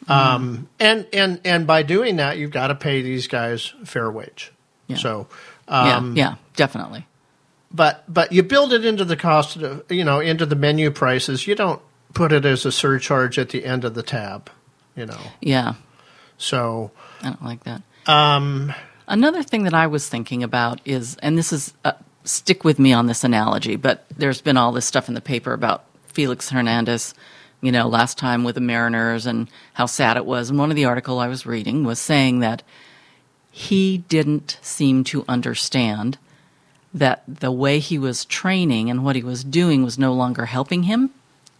Um, 0.07 0.69
and, 0.79 1.05
and, 1.13 1.39
and 1.45 1.67
by 1.67 1.83
doing 1.83 2.15
that, 2.15 2.37
you've 2.37 2.51
got 2.51 2.67
to 2.67 2.75
pay 2.75 3.01
these 3.01 3.27
guys 3.27 3.73
fair 3.83 4.09
wage. 4.09 4.51
Yeah. 4.87 4.97
So, 4.97 5.27
um, 5.67 6.15
yeah, 6.15 6.29
yeah, 6.29 6.35
definitely. 6.55 7.05
but 7.71 8.03
but 8.07 8.31
you 8.31 8.43
build 8.43 8.73
it 8.73 8.85
into 8.85 9.05
the 9.05 9.15
cost 9.15 9.55
of 9.57 9.83
you 9.89 10.03
know 10.03 10.19
into 10.19 10.45
the 10.45 10.55
menu 10.55 10.91
prices. 10.91 11.47
You 11.47 11.55
don't 11.55 11.81
put 12.13 12.31
it 12.31 12.45
as 12.45 12.65
a 12.65 12.71
surcharge 12.71 13.39
at 13.39 13.49
the 13.49 13.65
end 13.65 13.85
of 13.85 13.93
the 13.95 14.03
tab. 14.03 14.49
You 14.95 15.07
know, 15.07 15.19
Yeah, 15.41 15.73
so 16.37 16.91
I 17.21 17.29
don't 17.29 17.43
like 17.43 17.63
that. 17.63 17.81
Um, 18.05 18.73
Another 19.07 19.43
thing 19.43 19.63
that 19.63 19.73
I 19.73 19.87
was 19.87 20.07
thinking 20.07 20.43
about 20.43 20.79
is, 20.85 21.17
and 21.21 21.37
this 21.37 21.51
is 21.51 21.73
uh, 21.83 21.93
stick 22.23 22.63
with 22.63 22.79
me 22.79 22.93
on 22.93 23.07
this 23.07 23.23
analogy, 23.23 23.75
but 23.75 24.05
there's 24.17 24.41
been 24.41 24.55
all 24.55 24.71
this 24.71 24.85
stuff 24.85 25.07
in 25.07 25.13
the 25.13 25.21
paper 25.21 25.51
about 25.53 25.85
Felix 26.07 26.49
Hernandez. 26.49 27.13
You 27.61 27.71
know, 27.71 27.87
last 27.87 28.17
time 28.17 28.43
with 28.43 28.55
the 28.55 28.61
Mariners 28.61 29.25
and 29.25 29.49
how 29.73 29.85
sad 29.87 30.15
it 30.17 30.25
was. 30.25 30.49
And 30.49 30.59
one 30.59 30.69
of 30.69 30.75
the 30.75 30.85
article 30.85 31.19
I 31.19 31.27
was 31.27 31.45
reading 31.45 31.83
was 31.83 31.97
saying 31.99 32.39
that 32.39 32.61
he 33.55 33.99
didn't 34.09 34.57
seem 34.63 35.03
to 35.03 35.23
understand 35.29 36.17
that 36.91 37.23
the 37.27 37.51
way 37.51 37.77
he 37.77 37.99
was 37.99 38.25
training 38.25 38.89
and 38.89 39.05
what 39.05 39.15
he 39.15 39.21
was 39.21 39.43
doing 39.43 39.83
was 39.83 39.99
no 39.99 40.11
longer 40.11 40.47
helping 40.47 40.83
him, 40.83 41.11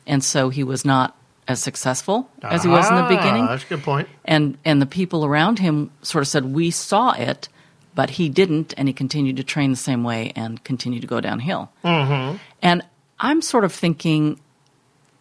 and 0.08 0.24
so 0.24 0.50
he 0.50 0.64
was 0.64 0.84
not 0.84 1.16
as 1.48 1.62
successful 1.62 2.28
as 2.42 2.64
he 2.64 2.70
was 2.70 2.90
in 2.90 2.96
the 2.96 3.02
Ah, 3.04 3.08
beginning 3.10 3.46
That's 3.46 3.64
a 3.64 3.68
good 3.68 3.84
point. 3.84 4.08
and 4.26 4.58
and 4.66 4.82
the 4.82 4.86
people 4.86 5.24
around 5.26 5.60
him 5.60 5.92
sort 6.02 6.22
of 6.24 6.28
said 6.30 6.46
we 6.46 6.72
saw 6.72 7.12
it 7.12 7.50
but 7.94 8.12
he 8.12 8.30
didn't 8.30 8.74
and 8.78 8.88
he 8.88 8.94
continued 8.94 9.36
to 9.38 9.44
train 9.44 9.70
the 9.70 9.78
same 9.78 10.04
way 10.06 10.32
and 10.38 10.64
continued 10.64 11.02
to 11.02 11.08
go 11.08 11.20
downhill 11.20 11.70
mm-hmm. 11.84 12.38
and 12.62 12.82
i'm 13.20 13.42
sort 13.42 13.66
of 13.66 13.74
thinking 13.74 14.40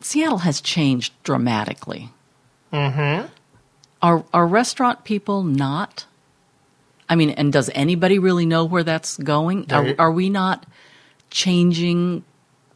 seattle 0.01 0.39
has 0.39 0.61
changed 0.61 1.13
dramatically 1.25 2.09
mm-hmm. 2.73 3.27
are 4.01 4.25
are 4.33 4.47
restaurant 4.47 5.03
people 5.03 5.43
not 5.43 6.07
i 7.13 7.17
mean 7.17 7.31
and 7.31 7.53
does 7.53 7.71
anybody 7.75 8.19
really 8.19 8.47
know 8.47 8.65
where 8.65 8.85
that's 8.85 9.17
going 9.19 9.71
are, 9.73 9.95
are 9.99 10.13
we 10.13 10.29
not 10.29 10.67
changing 11.31 12.25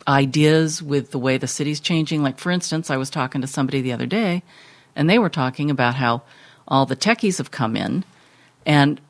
ideas 0.08 0.82
with 0.82 1.10
the 1.10 1.18
way 1.18 1.36
the 1.36 1.46
city's 1.46 1.80
changing. 1.80 2.22
Like, 2.22 2.38
for 2.38 2.50
instance, 2.50 2.90
I 2.90 2.96
was 2.96 3.10
talking 3.10 3.40
to 3.40 3.46
somebody 3.46 3.80
the 3.80 3.92
other 3.92 4.06
day, 4.06 4.42
and 4.94 5.08
they 5.10 5.18
were 5.18 5.28
talking 5.28 5.70
about 5.70 5.94
how 5.94 6.22
all 6.68 6.86
the 6.86 6.96
techies 6.96 7.38
have 7.38 7.50
come 7.50 7.76
in, 7.76 8.04
and 8.64 9.00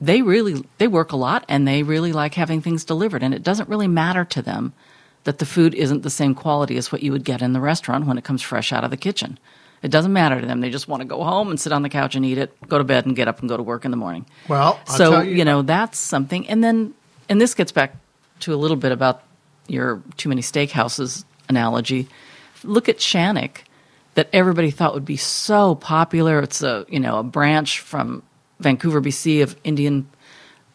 they 0.00 0.22
really 0.22 0.64
they 0.78 0.88
work 0.88 1.12
a 1.12 1.16
lot, 1.16 1.44
and 1.48 1.66
they 1.66 1.82
really 1.82 2.12
like 2.12 2.34
having 2.34 2.60
things 2.60 2.84
delivered, 2.84 3.22
and 3.22 3.34
it 3.34 3.42
doesn't 3.42 3.68
really 3.68 3.88
matter 3.88 4.24
to 4.26 4.42
them 4.42 4.72
that 5.24 5.38
the 5.38 5.46
food 5.46 5.74
isn't 5.74 6.02
the 6.02 6.10
same 6.10 6.34
quality 6.34 6.76
as 6.76 6.90
what 6.90 7.02
you 7.02 7.12
would 7.12 7.24
get 7.24 7.42
in 7.42 7.52
the 7.52 7.60
restaurant 7.60 8.06
when 8.06 8.18
it 8.18 8.24
comes 8.24 8.42
fresh 8.42 8.72
out 8.72 8.84
of 8.84 8.90
the 8.90 8.96
kitchen. 8.96 9.38
It 9.82 9.90
doesn't 9.90 10.12
matter 10.12 10.40
to 10.40 10.46
them. 10.46 10.60
They 10.60 10.70
just 10.70 10.86
want 10.86 11.00
to 11.02 11.08
go 11.08 11.24
home 11.24 11.50
and 11.50 11.58
sit 11.60 11.72
on 11.72 11.82
the 11.82 11.88
couch 11.88 12.14
and 12.14 12.24
eat 12.24 12.38
it, 12.38 12.52
go 12.68 12.78
to 12.78 12.84
bed 12.84 13.04
and 13.04 13.16
get 13.16 13.26
up 13.28 13.40
and 13.40 13.48
go 13.48 13.56
to 13.56 13.62
work 13.62 13.84
in 13.84 13.90
the 13.90 13.96
morning. 13.96 14.26
Well, 14.48 14.78
I'll 14.88 14.96
so 14.96 15.10
tell 15.10 15.24
you, 15.24 15.36
you- 15.36 15.44
know 15.44 15.62
that's 15.62 15.98
something. 15.98 16.48
And 16.48 16.62
then, 16.62 16.94
and 17.28 17.40
this 17.40 17.54
gets 17.54 17.72
back 17.72 17.96
to 18.40 18.54
a 18.54 18.56
little 18.56 18.76
bit 18.76 18.92
about 18.92 19.22
your 19.66 20.00
too 20.16 20.28
many 20.28 20.42
steakhouses 20.42 21.24
analogy. 21.48 22.08
Look 22.64 22.88
at 22.88 22.98
Shanik, 22.98 23.58
that 24.14 24.28
everybody 24.32 24.70
thought 24.70 24.94
would 24.94 25.04
be 25.04 25.16
so 25.16 25.74
popular. 25.74 26.38
It's 26.40 26.62
a 26.62 26.86
you 26.88 27.00
know 27.00 27.18
a 27.18 27.22
branch 27.24 27.80
from 27.80 28.22
Vancouver, 28.60 29.00
BC 29.00 29.42
of 29.42 29.56
Indian 29.64 30.06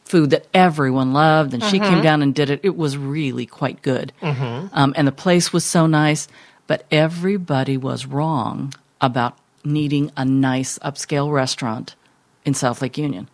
food 0.04 0.30
that 0.32 0.48
everyone 0.54 1.14
loved, 1.14 1.54
and 1.54 1.62
she 1.64 1.80
came 1.80 2.02
down 2.02 2.22
and 2.22 2.34
did 2.36 2.50
it. 2.50 2.62
It 2.64 2.76
was 2.78 2.98
really 2.98 3.46
quite 3.46 3.82
good, 3.82 4.12
um, 4.22 4.94
and 4.98 5.08
the 5.08 5.12
place 5.14 5.54
was 5.54 5.64
so 5.64 5.86
nice. 5.88 6.28
But 6.66 6.86
everybody 6.92 7.78
was 7.78 8.06
wrong 8.06 8.74
about 9.02 9.38
needing 9.64 10.12
a 10.16 10.26
nice 10.26 10.80
upscale 10.80 11.32
restaurant 11.32 11.96
in 12.46 12.54
South 12.54 12.82
Lake 12.82 12.98
Union 12.98 13.30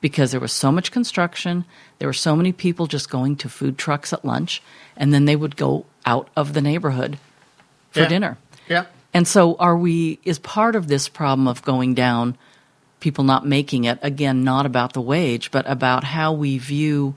because 0.00 0.30
there 0.30 0.40
was 0.40 0.52
so 0.52 0.70
much 0.70 0.92
construction. 0.92 1.64
There 1.98 2.08
were 2.08 2.12
so 2.12 2.36
many 2.36 2.52
people 2.52 2.86
just 2.86 3.10
going 3.10 3.36
to 3.36 3.48
food 3.48 3.78
trucks 3.78 4.12
at 4.12 4.24
lunch, 4.24 4.62
and 4.96 5.12
then 5.12 5.24
they 5.24 5.36
would 5.36 5.56
go 5.56 5.86
out 6.04 6.28
of 6.36 6.52
the 6.52 6.60
neighborhood 6.60 7.18
for 7.90 8.00
Yeah. 8.00 8.08
dinner. 8.08 8.38
Yeah. 8.68 8.84
And 9.14 9.26
so, 9.26 9.56
are 9.58 9.76
we, 9.76 10.18
is 10.24 10.38
part 10.38 10.76
of 10.76 10.88
this 10.88 11.08
problem 11.08 11.48
of 11.48 11.62
going 11.62 11.94
down, 11.94 12.36
people 13.00 13.24
not 13.24 13.46
making 13.46 13.84
it, 13.84 13.98
again, 14.02 14.44
not 14.44 14.66
about 14.66 14.92
the 14.92 15.00
wage, 15.00 15.50
but 15.50 15.68
about 15.68 16.04
how 16.04 16.32
we 16.32 16.58
view, 16.58 17.14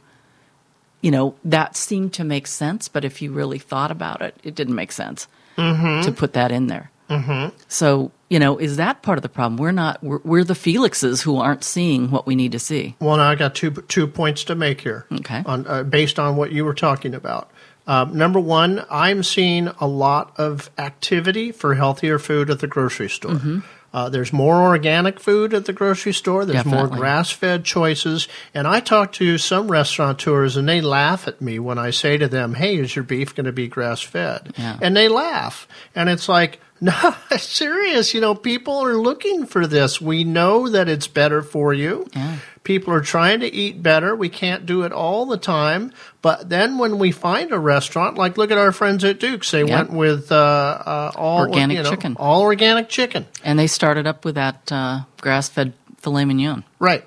you 1.01 1.11
know, 1.11 1.35
that 1.43 1.75
seemed 1.75 2.13
to 2.13 2.23
make 2.23 2.47
sense, 2.47 2.87
but 2.87 3.03
if 3.03 3.21
you 3.21 3.31
really 3.31 3.59
thought 3.59 3.91
about 3.91 4.21
it, 4.21 4.35
it 4.43 4.55
didn't 4.55 4.75
make 4.75 4.91
sense 4.91 5.27
mm-hmm. 5.57 6.01
to 6.01 6.11
put 6.11 6.33
that 6.33 6.51
in 6.51 6.67
there. 6.67 6.91
Mm-hmm. 7.09 7.55
So, 7.67 8.11
you 8.29 8.39
know, 8.39 8.57
is 8.57 8.77
that 8.77 9.01
part 9.01 9.17
of 9.17 9.23
the 9.23 9.29
problem? 9.29 9.57
We're 9.57 9.71
not, 9.71 10.03
we're, 10.03 10.19
we're 10.23 10.43
the 10.43 10.53
Felixes 10.53 11.21
who 11.23 11.37
aren't 11.37 11.63
seeing 11.63 12.11
what 12.11 12.27
we 12.27 12.35
need 12.35 12.51
to 12.51 12.59
see. 12.59 12.95
Well, 12.99 13.17
now 13.17 13.29
I 13.29 13.35
got 13.35 13.55
two 13.55 13.71
two 13.71 14.07
points 14.07 14.43
to 14.45 14.55
make 14.55 14.81
here. 14.81 15.05
Okay. 15.11 15.43
On 15.45 15.65
uh, 15.67 15.83
based 15.83 16.19
on 16.19 16.35
what 16.35 16.51
you 16.51 16.65
were 16.65 16.73
talking 16.73 17.15
about. 17.15 17.51
Um, 17.87 18.15
number 18.15 18.39
one, 18.39 18.85
I'm 18.91 19.23
seeing 19.23 19.67
a 19.79 19.87
lot 19.87 20.33
of 20.37 20.69
activity 20.77 21.51
for 21.51 21.73
healthier 21.73 22.19
food 22.19 22.51
at 22.51 22.59
the 22.59 22.67
grocery 22.67 23.09
store. 23.09 23.31
Mm-hmm. 23.31 23.59
Uh, 23.91 24.09
there's 24.09 24.31
more 24.31 24.55
organic 24.55 25.19
food 25.19 25.53
at 25.53 25.65
the 25.65 25.73
grocery 25.73 26.13
store. 26.13 26.45
There's 26.45 26.65
more 26.65 26.87
grass 26.87 27.31
fed 27.31 27.63
choices. 27.65 28.27
And 28.53 28.67
I 28.67 28.79
talk 28.79 29.13
to 29.13 29.37
some 29.37 29.71
restaurateurs 29.71 30.55
and 30.57 30.69
they 30.69 30.81
laugh 30.81 31.27
at 31.27 31.41
me 31.41 31.57
when 31.57 31.79
I 31.79 31.89
say 31.89 32.17
to 32.17 32.27
them, 32.27 32.53
Hey, 32.53 32.77
is 32.77 32.95
your 32.95 33.03
beef 33.03 33.33
going 33.33 33.45
to 33.45 33.51
be 33.51 33.67
grass 33.67 34.01
fed? 34.01 34.53
Yeah. 34.57 34.77
And 34.81 34.95
they 34.95 35.07
laugh. 35.07 35.67
And 35.95 36.09
it's 36.09 36.29
like, 36.29 36.59
no, 36.81 37.15
serious. 37.37 38.13
You 38.13 38.21
know, 38.21 38.35
people 38.35 38.77
are 38.85 38.95
looking 38.97 39.45
for 39.45 39.67
this. 39.67 39.99
We 39.99 40.23
know 40.23 40.69
that 40.69 40.87
it's 40.87 41.07
better 41.07 41.41
for 41.41 41.73
you. 41.73 42.07
Yeah. 42.15 42.37
People 42.63 42.93
are 42.93 43.01
trying 43.01 43.39
to 43.39 43.51
eat 43.51 43.81
better. 43.81 44.15
We 44.15 44.29
can't 44.29 44.65
do 44.65 44.83
it 44.83 44.91
all 44.91 45.25
the 45.25 45.37
time. 45.37 45.91
But 46.21 46.49
then 46.49 46.77
when 46.77 46.99
we 46.99 47.11
find 47.11 47.51
a 47.51 47.57
restaurant, 47.59 48.17
like 48.17 48.37
look 48.37 48.51
at 48.51 48.57
our 48.57 48.71
friends 48.71 49.03
at 49.03 49.19
Duke's, 49.19 49.49
they 49.51 49.63
Yeah. 49.63 49.77
went 49.79 49.91
with 49.93 50.31
uh, 50.31 50.35
uh, 50.35 51.11
all 51.15 51.39
Organic 51.41 51.77
you 51.77 51.83
know, 51.83 51.89
chicken. 51.89 52.15
all 52.19 52.41
organic 52.41 52.89
chicken. 52.89 53.25
And 53.43 53.57
they 53.57 53.67
started 53.67 54.05
up 54.07 54.23
with 54.25 54.35
that 54.35 54.71
uh, 54.71 55.01
grass 55.21 55.49
fed 55.49 55.73
filet 55.97 56.25
mignon. 56.25 56.63
Right. 56.79 57.03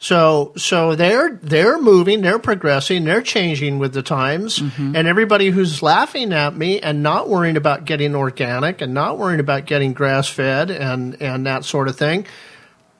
So 0.00 0.52
so 0.56 0.94
they're 0.94 1.40
they're 1.42 1.80
moving, 1.80 2.20
they're 2.22 2.38
progressing, 2.38 3.04
they're 3.04 3.22
changing 3.22 3.78
with 3.80 3.92
the 3.94 4.02
times, 4.02 4.60
Mm-hmm. 4.60 4.94
and 4.94 5.08
everybody 5.08 5.50
who's 5.50 5.82
laughing 5.82 6.32
at 6.32 6.54
me 6.56 6.78
and 6.80 7.02
not 7.02 7.28
worrying 7.28 7.56
about 7.56 7.84
getting 7.84 8.14
organic 8.14 8.80
and 8.80 8.94
not 8.94 9.18
worrying 9.18 9.40
about 9.40 9.66
getting 9.66 9.92
grass 9.94 10.28
fed 10.28 10.70
and 10.70 11.20
and 11.20 11.46
that 11.46 11.64
sort 11.64 11.88
of 11.88 11.96
thing, 11.96 12.26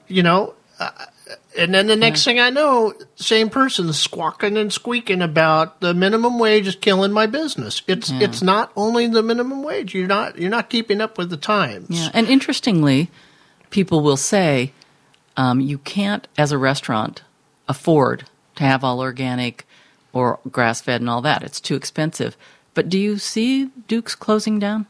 you 0.07 0.23
know. 0.23 0.53
Uh, 0.77 0.89
and 1.57 1.73
then 1.73 1.87
the 1.87 1.95
next 1.95 2.23
thing 2.25 2.39
I 2.39 2.49
know, 2.49 2.93
same 3.15 3.49
person 3.49 3.91
squawking 3.93 4.55
and 4.57 4.71
squeaking 4.71 5.21
about 5.21 5.79
the 5.81 5.93
minimum 5.93 6.37
wage 6.39 6.67
is 6.67 6.75
killing 6.75 7.11
my 7.11 7.25
business. 7.27 7.81
It's 7.87 8.11
it's 8.11 8.41
not 8.41 8.71
only 8.75 9.07
the 9.07 9.23
minimum 9.23 9.63
wage. 9.63 9.93
You're 9.95 10.07
not 10.07 10.37
you're 10.37 10.49
not 10.49 10.69
keeping 10.69 10.99
up 11.01 11.17
with 11.17 11.29
the 11.29 11.37
times. 11.37 11.87
Yeah, 11.89 12.09
and 12.13 12.27
interestingly, 12.27 13.09
people 13.69 14.01
will 14.01 14.17
say 14.17 14.73
um, 15.39 15.59
you 15.61 15.77
can't, 15.77 16.27
as 16.37 16.51
a 16.51 16.57
restaurant, 16.57 17.21
afford 17.67 18.25
to 18.57 18.63
have 18.63 18.83
all 18.83 18.99
organic 18.99 19.65
or 20.11 20.39
grass 20.51 20.81
fed 20.81 20.99
and 21.01 21.09
all 21.09 21.21
that. 21.21 21.43
It's 21.43 21.61
too 21.61 21.75
expensive. 21.75 22.35
But 22.73 22.89
do 22.89 22.99
you 22.99 23.17
see 23.17 23.69
Duke's 23.87 24.15
closing 24.15 24.59
down? 24.59 24.85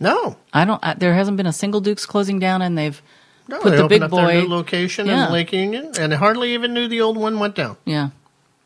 No, 0.00 0.36
I 0.52 0.64
don't. 0.64 0.82
I, 0.82 0.94
there 0.94 1.14
hasn't 1.14 1.36
been 1.36 1.46
a 1.46 1.52
single 1.52 1.80
Duke's 1.80 2.06
closing 2.06 2.38
down, 2.38 2.62
and 2.62 2.76
they've 2.76 3.00
No, 3.48 3.60
put 3.60 3.70
they 3.70 3.76
the 3.76 3.86
big 3.86 4.02
up 4.02 4.10
boy 4.10 4.26
their 4.26 4.42
new 4.42 4.48
location 4.48 5.06
Yeah. 5.06 5.26
in 5.26 5.32
Lake 5.32 5.52
Union, 5.52 5.92
and 6.00 6.10
they 6.12 6.16
hardly 6.16 6.54
even 6.54 6.72
knew 6.74 6.88
the 6.88 7.00
old 7.02 7.16
one 7.16 7.38
went 7.38 7.54
down. 7.54 7.76
Yeah. 7.84 8.10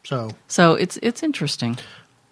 So, 0.05 0.31
So 0.49 0.75
it's 0.75 0.97
it's 1.03 1.23
interesting. 1.23 1.77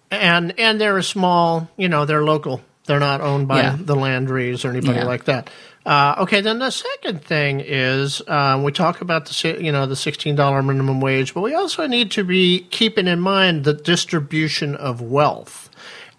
and 0.09 0.57
and 0.59 0.79
they're 0.79 0.97
a 0.97 1.03
small, 1.03 1.69
you 1.77 1.89
know, 1.89 2.05
they're 2.05 2.23
local. 2.23 2.61
They're 2.85 2.99
not 2.99 3.21
owned 3.21 3.47
by 3.47 3.61
Yeah. 3.61 3.77
the 3.79 3.95
Landrys 3.95 4.63
or 4.65 4.69
anybody 4.69 4.99
Yeah. 4.99 5.05
like 5.05 5.25
that. 5.25 5.49
Uh, 5.85 6.15
okay, 6.19 6.39
then 6.39 6.59
the 6.59 6.71
second 6.71 7.23
thing 7.23 7.59
is 7.59 8.21
um, 8.27 8.63
we 8.63 8.71
talk 8.71 9.01
about 9.01 9.25
the 9.25 9.57
you 9.61 9.71
know 9.71 9.85
the 9.85 9.95
sixteen 9.95 10.35
dollar 10.35 10.63
minimum 10.63 11.01
wage, 11.01 11.33
but 11.33 11.41
we 11.41 11.53
also 11.53 11.87
need 11.87 12.09
to 12.11 12.23
be 12.23 12.65
keeping 12.71 13.07
in 13.07 13.19
mind 13.19 13.65
the 13.65 13.73
distribution 13.73 14.75
of 14.75 15.01
wealth, 15.01 15.69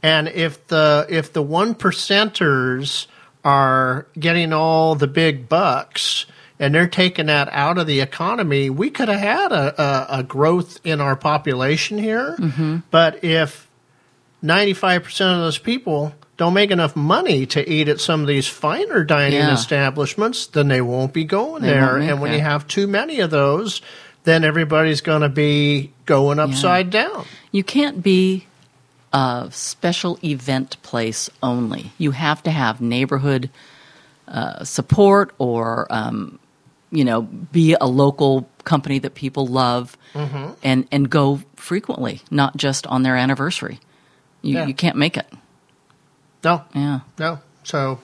and 0.02 0.28
if 0.28 0.66
the 0.66 1.06
if 1.08 1.32
the 1.32 1.42
one 1.42 1.74
percenters 1.74 3.06
are 3.44 4.06
getting 4.18 4.52
all 4.52 4.94
the 4.94 5.06
big 5.06 5.48
bucks 5.48 6.26
and 6.58 6.74
they're 6.74 6.88
taking 6.88 7.26
that 7.26 7.48
out 7.52 7.76
of 7.78 7.86
the 7.86 8.00
economy, 8.00 8.70
we 8.70 8.88
could 8.88 9.08
have 9.08 9.20
had 9.20 9.52
a, 9.52 9.82
a, 9.82 10.18
a 10.20 10.22
growth 10.22 10.78
in 10.84 11.00
our 11.00 11.16
population 11.16 11.98
here. 11.98 12.36
But 12.90 13.22
if 13.24 13.68
95% 14.42 15.04
of 15.34 15.38
those 15.40 15.58
people 15.58 16.14
don't 16.36 16.54
make 16.54 16.70
enough 16.70 16.96
money 16.96 17.46
to 17.46 17.68
eat 17.70 17.88
at 17.88 18.00
some 18.00 18.20
of 18.20 18.26
these 18.26 18.46
finer 18.48 19.04
dining 19.04 19.38
Yeah. 19.38 19.52
establishments, 19.54 20.46
then 20.46 20.68
they 20.68 20.80
won't 20.80 21.12
be 21.12 21.24
going 21.24 21.62
They 21.62 21.68
there. 21.68 21.96
And 21.98 22.20
when 22.20 22.32
you 22.32 22.40
have 22.40 22.66
too 22.66 22.86
many 22.86 23.20
of 23.20 23.30
those, 23.30 23.80
then 24.24 24.42
everybody's 24.44 25.00
going 25.00 25.22
to 25.22 25.28
be 25.28 25.92
going 26.06 26.38
upside 26.38 26.90
down. 26.90 27.24
You 27.52 27.62
can't 27.62 28.02
be 28.02 28.46
a 29.12 29.48
special 29.52 30.18
event 30.24 30.76
place 30.82 31.30
only. 31.42 31.92
You 31.98 32.10
have 32.10 32.42
to 32.44 32.50
have 32.50 32.80
neighborhood 32.80 33.48
uh, 34.26 34.64
support 34.64 35.32
or, 35.38 35.86
um, 35.90 36.38
you 36.90 37.04
know, 37.04 37.22
be 37.22 37.76
a 37.80 37.86
local 37.86 38.48
company 38.64 38.98
that 39.00 39.14
people 39.14 39.46
love 39.46 39.96
Mm-hmm. 40.14 40.52
and 40.62 40.86
and 40.92 41.10
go 41.10 41.40
frequently, 41.56 42.22
not 42.30 42.56
just 42.56 42.86
on 42.86 43.02
their 43.02 43.16
anniversary. 43.16 43.80
You 44.42 44.54
Yeah. 44.54 44.66
you 44.66 44.74
can't 44.74 44.96
make 44.96 45.16
it. 45.16 45.26
No, 46.44 46.62
Yeah. 46.74 47.00
no. 47.18 47.38
So, 47.64 48.00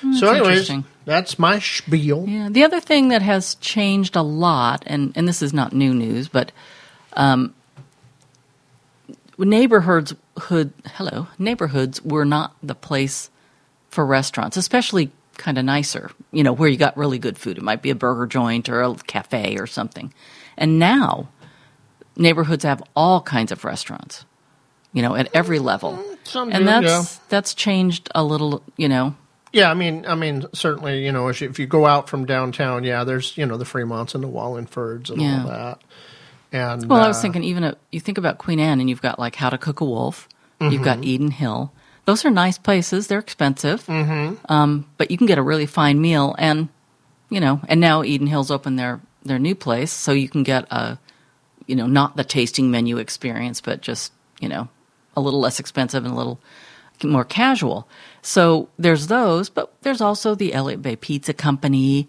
Hmm, 0.00 0.14
so 0.14 0.30
anyways, 0.32 0.70
that's 1.04 1.38
my 1.38 1.58
spiel. 1.60 2.24
Yeah. 2.28 2.48
The 2.50 2.64
other 2.64 2.80
thing 2.80 3.08
that 3.08 3.22
has 3.22 3.54
changed 3.56 4.16
a 4.16 4.22
lot, 4.22 4.82
and, 4.86 5.12
and 5.14 5.28
this 5.28 5.42
is 5.42 5.52
not 5.52 5.72
new 5.72 5.94
news, 5.94 6.28
but 6.28 6.50
um, 7.12 7.54
neighborhoods 9.38 10.14
hood 10.38 10.72
hello 10.94 11.26
neighborhoods 11.38 12.02
were 12.02 12.24
not 12.24 12.54
the 12.62 12.74
place 12.74 13.30
for 13.90 14.06
restaurants, 14.06 14.56
especially 14.56 15.10
kind 15.36 15.58
of 15.58 15.64
nicer. 15.64 16.10
You 16.32 16.42
know 16.42 16.52
where 16.52 16.68
you 16.68 16.76
got 16.76 16.96
really 16.96 17.18
good 17.18 17.38
food. 17.38 17.58
It 17.58 17.62
might 17.62 17.82
be 17.82 17.90
a 17.90 17.94
burger 17.94 18.26
joint 18.26 18.68
or 18.68 18.82
a 18.82 18.94
cafe 19.06 19.56
or 19.58 19.66
something. 19.66 20.12
And 20.56 20.78
now 20.78 21.28
neighborhoods 22.16 22.64
have 22.64 22.82
all 22.96 23.20
kinds 23.20 23.52
of 23.52 23.64
restaurants. 23.64 24.24
You 24.92 25.02
know, 25.02 25.14
at 25.14 25.28
every 25.34 25.58
level. 25.58 26.02
Some 26.24 26.50
and 26.50 26.60
do, 26.60 26.64
that's 26.64 26.84
yeah. 26.84 27.22
that's 27.28 27.54
changed 27.54 28.08
a 28.14 28.22
little. 28.22 28.62
You 28.76 28.88
know, 28.88 29.14
Yeah, 29.52 29.70
I 29.70 29.74
mean, 29.74 30.06
I 30.06 30.14
mean, 30.14 30.46
certainly, 30.52 31.04
you 31.04 31.12
know, 31.12 31.28
if 31.28 31.40
you, 31.40 31.48
if 31.48 31.58
you 31.58 31.66
go 31.66 31.86
out 31.86 32.08
from 32.08 32.26
downtown, 32.26 32.84
yeah, 32.84 33.04
there's 33.04 33.36
you 33.36 33.46
know 33.46 33.56
the 33.56 33.64
Fremonts 33.64 34.14
and 34.14 34.22
the 34.22 34.28
Wallingfords 34.28 35.10
and 35.10 35.20
Yeah. 35.20 35.42
all 35.42 35.48
that. 35.48 35.80
And 36.52 36.88
Well, 36.88 37.00
I 37.02 37.08
was 37.08 37.18
uh, 37.18 37.22
thinking 37.22 37.44
even 37.44 37.64
a, 37.64 37.76
you 37.90 38.00
think 38.00 38.18
about 38.18 38.36
Queen 38.38 38.60
Anne, 38.60 38.80
and 38.80 38.88
you've 38.90 39.00
got 39.02 39.18
like 39.18 39.34
How 39.34 39.48
to 39.50 39.58
Cook 39.58 39.80
a 39.80 39.84
Wolf. 39.84 40.28
You've 40.60 40.74
Mm-hmm. 40.74 40.84
got 40.84 41.02
Eden 41.04 41.30
Hill. 41.30 41.72
Those 42.04 42.24
are 42.24 42.30
nice 42.30 42.58
places. 42.58 43.06
They're 43.06 43.18
expensive, 43.18 43.84
mm-hmm. 43.86 44.34
um, 44.52 44.86
but 44.98 45.10
you 45.10 45.16
can 45.16 45.26
get 45.26 45.38
a 45.38 45.42
really 45.42 45.66
fine 45.66 46.00
meal. 46.00 46.34
And 46.38 46.68
you 47.30 47.40
know, 47.40 47.60
and 47.68 47.80
now 47.80 48.04
Eden 48.04 48.26
Hill's 48.26 48.50
opened 48.50 48.78
their 48.78 49.00
their 49.24 49.38
new 49.38 49.54
place, 49.54 49.90
so 49.92 50.12
you 50.12 50.28
can 50.28 50.42
get 50.42 50.70
a, 50.70 50.98
you 51.66 51.74
know, 51.76 51.86
not 51.86 52.16
the 52.16 52.24
tasting 52.24 52.70
menu 52.70 52.98
experience, 52.98 53.60
but 53.60 53.80
just 53.80 54.12
you 54.40 54.48
know, 54.48 54.68
a 55.16 55.20
little 55.20 55.40
less 55.40 55.58
expensive 55.60 56.04
and 56.04 56.14
a 56.14 56.16
little 56.16 56.40
more 57.04 57.24
casual. 57.24 57.88
So 58.22 58.68
there's 58.78 59.08
those, 59.08 59.48
but 59.48 59.72
there's 59.82 60.00
also 60.00 60.34
the 60.34 60.54
Elliott 60.54 60.82
Bay 60.82 60.96
Pizza 60.96 61.32
Company. 61.34 62.08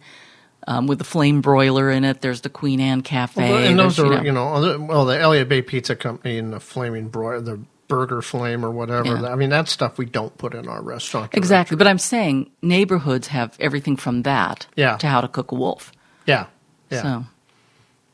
Um, 0.65 0.87
with 0.87 0.97
the 0.99 1.03
flame 1.03 1.41
broiler 1.41 1.91
in 1.91 2.05
it, 2.05 2.21
there's 2.21 2.39
the 2.39 2.49
Queen 2.49 2.79
Anne 2.79 3.01
Cafe. 3.01 3.49
well, 3.51 3.63
and 3.65 3.77
those 3.77 3.99
are 3.99 4.23
you 4.23 4.31
know, 4.31 4.47
other- 4.53 4.79
well, 4.79 5.03
the 5.03 5.19
Elliott 5.19 5.49
Bay 5.49 5.61
Pizza 5.61 5.93
Company 5.93 6.37
and 6.37 6.53
the 6.53 6.59
Flaming 6.61 7.09
Broiler, 7.09 7.41
the 7.41 7.59
Burger 7.89 8.21
Flame 8.21 8.63
or 8.63 8.71
whatever. 8.71 9.09
Yeah. 9.19 9.27
I 9.27 9.35
mean, 9.35 9.49
that's 9.49 9.73
stuff 9.73 9.97
we 9.97 10.05
don't 10.05 10.37
put 10.37 10.53
in 10.53 10.69
our 10.69 10.81
restaurant. 10.81 11.31
Exactly, 11.33 11.75
but 11.75 11.85
I'm 11.85 11.97
saying 11.97 12.49
neighborhoods 12.61 13.27
have 13.27 13.57
everything 13.59 13.97
from 13.97 14.21
that 14.21 14.65
Yeah. 14.77 14.95
to 14.97 15.07
how 15.07 15.19
to 15.19 15.27
cook 15.27 15.51
a 15.51 15.55
wolf. 15.55 15.91
Yeah, 16.25 16.45
yeah. 16.89 17.01
So 17.01 17.25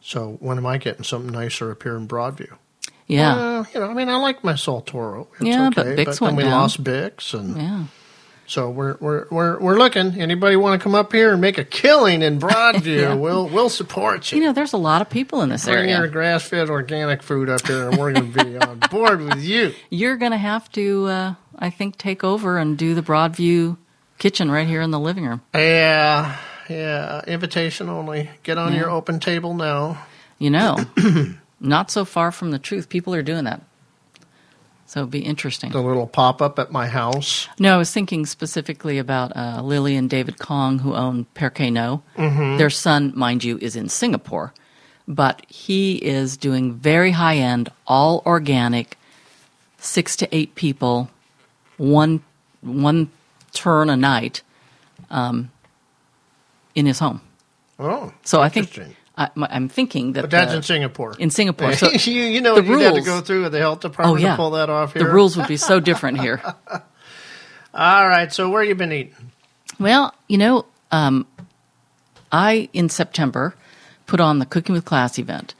So 0.02 0.38
when 0.40 0.58
am 0.58 0.66
I 0.66 0.80
getting 0.80 1.04
something 1.04 1.32
nicer 1.32 1.70
up 1.72 1.84
here 1.84 1.96
in 1.98 2.08
Broadview? 2.08 2.54
Yeah, 3.10 3.36
Uh, 3.36 3.64
you 3.74 3.80
know, 3.82 3.90
I 3.90 3.94
mean, 3.94 4.08
I 4.08 4.16
like 4.16 4.44
my 4.44 4.54
Saltoro. 4.54 5.28
It's 5.34 5.42
Yeah, 5.42 5.68
okay, 5.68 5.76
but 5.76 6.08
Bix 6.08 6.20
then 6.20 6.28
went 6.28 6.38
we 6.38 6.44
down. 6.44 6.52
lost 6.54 6.82
Bix, 6.84 7.34
and 7.34 7.58
yeah. 7.58 7.84
so 8.48 8.70
we're 8.70 8.96
we're 9.02 9.26
we're 9.30 9.60
we're 9.60 9.78
looking. 9.78 10.22
Anybody 10.22 10.56
want 10.56 10.80
to 10.80 10.84
come 10.84 10.96
up 10.96 11.12
here 11.12 11.32
and 11.34 11.42
make 11.42 11.58
a 11.58 11.64
killing 11.66 12.22
in 12.22 12.40
Broadview? 12.40 13.02
Yeah. 13.02 13.16
We'll 13.20 13.48
we'll 13.50 13.70
support 13.70 14.32
you. 14.32 14.38
You 14.40 14.46
know, 14.46 14.54
there's 14.54 14.74
a 14.74 14.78
lot 14.78 15.02
of 15.02 15.10
people 15.10 15.42
in 15.42 15.50
this 15.50 15.68
area. 15.68 15.80
Bring 15.82 15.90
your 15.90 15.98
area. 16.00 16.12
grass-fed 16.12 16.70
organic 16.70 17.22
food 17.24 17.50
up 17.50 17.66
here, 17.68 17.90
and 17.90 17.98
we're 17.98 18.14
going 18.14 18.32
to 18.32 18.44
be 18.46 18.58
on 18.68 18.80
board 18.92 19.22
with 19.22 19.42
you. 19.44 19.74
You're 19.90 20.16
going 20.18 20.32
to 20.32 20.38
have 20.38 20.72
to, 20.74 21.06
uh, 21.08 21.34
I 21.58 21.70
think, 21.70 21.98
take 21.98 22.24
over 22.24 22.58
and 22.58 22.78
do 22.78 22.94
the 22.96 23.02
Broadview 23.04 23.76
kitchen 24.20 24.50
right 24.52 24.68
here 24.68 24.82
in 24.82 24.92
the 24.92 25.00
living 25.00 25.26
room. 25.26 25.42
Yeah, 25.56 26.38
yeah. 26.70 27.22
Invitation 27.26 27.90
only. 27.90 28.30
Get 28.44 28.58
on 28.58 28.74
Yeah. 28.74 28.80
your 28.82 28.90
open 28.92 29.20
table 29.20 29.54
now. 29.54 29.98
You 30.38 30.50
know, 30.52 30.78
not 31.60 31.92
so 31.92 32.06
far 32.06 32.32
from 32.32 32.52
the 32.52 32.60
truth. 32.60 32.90
People 32.90 33.14
are 33.14 33.22
doing 33.22 33.44
that. 33.46 33.62
So 34.86 35.02
it'd 35.02 35.12
be 35.12 35.20
interesting. 35.20 35.72
The 35.72 35.82
little 35.84 36.08
pop-up 36.08 36.58
at 36.58 36.72
my 36.72 36.88
house. 36.88 37.48
No, 37.60 37.76
I 37.76 37.78
was 37.78 37.92
thinking 37.92 38.26
specifically 38.26 38.98
about 38.98 39.36
uh, 39.38 39.62
Lily 39.62 39.96
and 39.96 40.10
David 40.10 40.40
Kong, 40.40 40.80
who 40.80 40.96
own 40.96 41.26
Perque 41.36 41.70
No. 41.72 42.02
Their 42.18 42.72
son, 42.72 43.14
mind 43.16 43.44
you, 43.44 43.60
is 43.62 43.76
in 43.76 43.88
Singapore, 43.90 44.52
but 45.08 45.46
he 45.48 45.98
is 45.98 46.38
doing 46.38 46.74
very 46.74 47.12
high 47.12 47.38
end, 47.38 47.70
all 47.86 48.24
organic, 48.26 48.98
six 49.78 50.16
to 50.16 50.36
eight 50.36 50.56
people, 50.56 51.12
one 51.78 52.24
one 52.62 53.12
turn 53.54 53.90
a 53.92 53.96
night, 53.96 54.42
um, 55.12 55.52
in 56.74 56.86
his 56.88 56.98
home. 57.00 57.22
Oh, 57.78 58.12
So 58.24 58.42
I 58.42 58.50
think. 58.50 58.74
I, 59.20 59.30
I'm 59.36 59.68
thinking 59.70 60.14
that 60.14 60.22
But 60.22 60.30
that's 60.32 60.52
the- 60.52 60.58
in 60.58 60.64
Singapore. 60.64 61.14
in 61.20 61.30
Singapore. 61.30 61.74
So 61.74 61.92
you, 62.10 62.24
you 62.24 62.42
know 62.42 62.56
the 62.56 62.64
you'd 62.64 62.80
have 62.82 62.94
to 62.94 63.02
rules- 63.02 63.06
go 63.06 63.22
through 63.22 63.44
with 63.44 63.52
the 63.52 63.60
health 63.60 63.82
department 63.82 64.20
oh 64.20 64.24
yeah, 64.24 64.32
to 64.32 64.36
pull 64.38 64.52
that 64.52 64.70
off 64.70 64.94
here. 64.94 65.04
the 65.04 65.10
rules 65.12 65.36
would 65.38 65.48
be 65.48 65.58
so 65.58 65.80
different 65.90 66.20
here. 66.22 66.42
All 67.74 68.08
right. 68.08 68.32
So 68.32 68.50
where 68.50 68.64
you 68.64 68.76
been 68.76 68.92
eating? 68.92 69.16
Well, 69.80 70.14
you 70.28 70.38
know, 70.38 70.66
um, 70.92 71.28
I 72.32 72.70
in 72.74 72.90
September 72.90 73.56
put 74.08 74.20
on 74.20 74.40
the 74.40 74.46
Cooking 74.46 74.74
with 74.74 74.86
Class 74.86 75.20
event, 75.20 75.54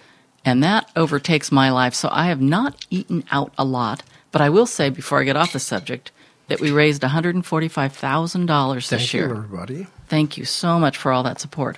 and 0.46 0.64
that 0.64 0.90
overtakes 0.96 1.52
my 1.52 1.70
life. 1.72 1.94
So 1.94 2.10
I 2.12 2.28
have 2.28 2.42
not 2.42 2.86
eaten 2.90 3.24
out 3.32 3.54
a 3.58 3.64
lot. 3.66 4.04
But 4.32 4.42
I 4.42 4.50
will 4.50 4.66
say 4.68 4.90
before 4.90 5.20
I 5.20 5.24
get 5.24 5.36
off 5.36 5.54
the 5.54 5.60
subject 5.60 6.12
that 6.48 6.60
we 6.60 6.72
raised 6.72 7.02
one 7.04 7.12
hundred 7.12 7.36
and 7.36 7.46
forty-five 7.46 7.94
thousand 7.94 8.46
dollars 8.46 8.90
this 8.90 9.02
Thank 9.02 9.14
year. 9.14 9.28
you, 9.28 9.36
everybody. 9.36 9.88
Thank 10.08 10.38
you 10.38 10.46
so 10.46 10.80
much 10.80 10.98
for 10.98 11.12
all 11.12 11.24
that 11.24 11.40
support. 11.40 11.78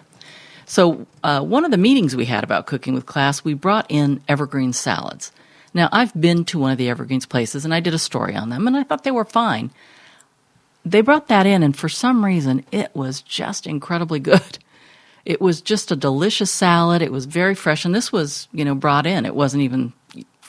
So, 0.72 1.06
uh, 1.22 1.42
one 1.42 1.66
of 1.66 1.72
the 1.72 1.78
meetings 1.78 2.16
we 2.16 2.24
had 2.24 2.46
about 2.46 2.66
cooking 2.66 2.94
with 2.94 3.06
class, 3.06 3.44
we 3.44 3.54
brought 3.54 3.86
in 3.90 4.24
evergreen 4.30 4.72
salads. 4.72 5.34
Now, 5.74 5.90
I've 5.92 6.14
been 6.14 6.46
to 6.46 6.60
one 6.60 6.72
of 6.72 6.78
the 6.78 6.88
evergreens 6.88 7.26
places 7.26 7.66
and 7.66 7.74
I 7.74 7.82
did 7.82 7.94
a 7.94 8.00
story 8.00 8.38
on 8.38 8.48
them 8.48 8.66
and 8.66 8.78
I 8.78 8.84
thought 8.84 9.04
they 9.04 9.12
were 9.12 9.26
fine. 9.26 9.72
They 10.86 11.02
brought 11.02 11.28
that 11.28 11.46
in, 11.46 11.62
and 11.62 11.76
for 11.76 11.90
some 11.90 12.24
reason, 12.24 12.64
it 12.72 12.96
was 12.96 13.22
just 13.22 13.68
incredibly 13.68 14.20
good. 14.32 14.60
It 15.26 15.42
was 15.42 15.60
just 15.60 15.92
a 15.92 15.96
delicious 15.98 16.50
salad. 16.50 17.02
It 17.02 17.12
was 17.12 17.26
very 17.26 17.54
fresh, 17.54 17.84
and 17.84 17.94
this 17.94 18.14
was, 18.14 18.48
you 18.54 18.64
know, 18.64 18.74
brought 18.74 19.06
in. 19.06 19.26
It 19.26 19.36
wasn't 19.36 19.64
even 19.64 19.92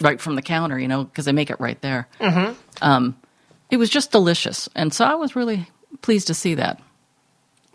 right 0.00 0.20
from 0.20 0.36
the 0.36 0.42
counter, 0.42 0.78
you 0.78 0.86
know, 0.86 1.02
because 1.02 1.24
they 1.24 1.32
make 1.32 1.50
it 1.50 1.58
right 1.58 1.80
there. 1.80 2.06
Mm-hmm. 2.20 2.54
Um, 2.80 3.16
it 3.72 3.76
was 3.78 3.90
just 3.90 4.12
delicious, 4.12 4.68
and 4.76 4.94
so 4.94 5.04
I 5.04 5.16
was 5.16 5.34
really 5.34 5.66
pleased 6.00 6.28
to 6.28 6.34
see 6.34 6.54
that. 6.54 6.80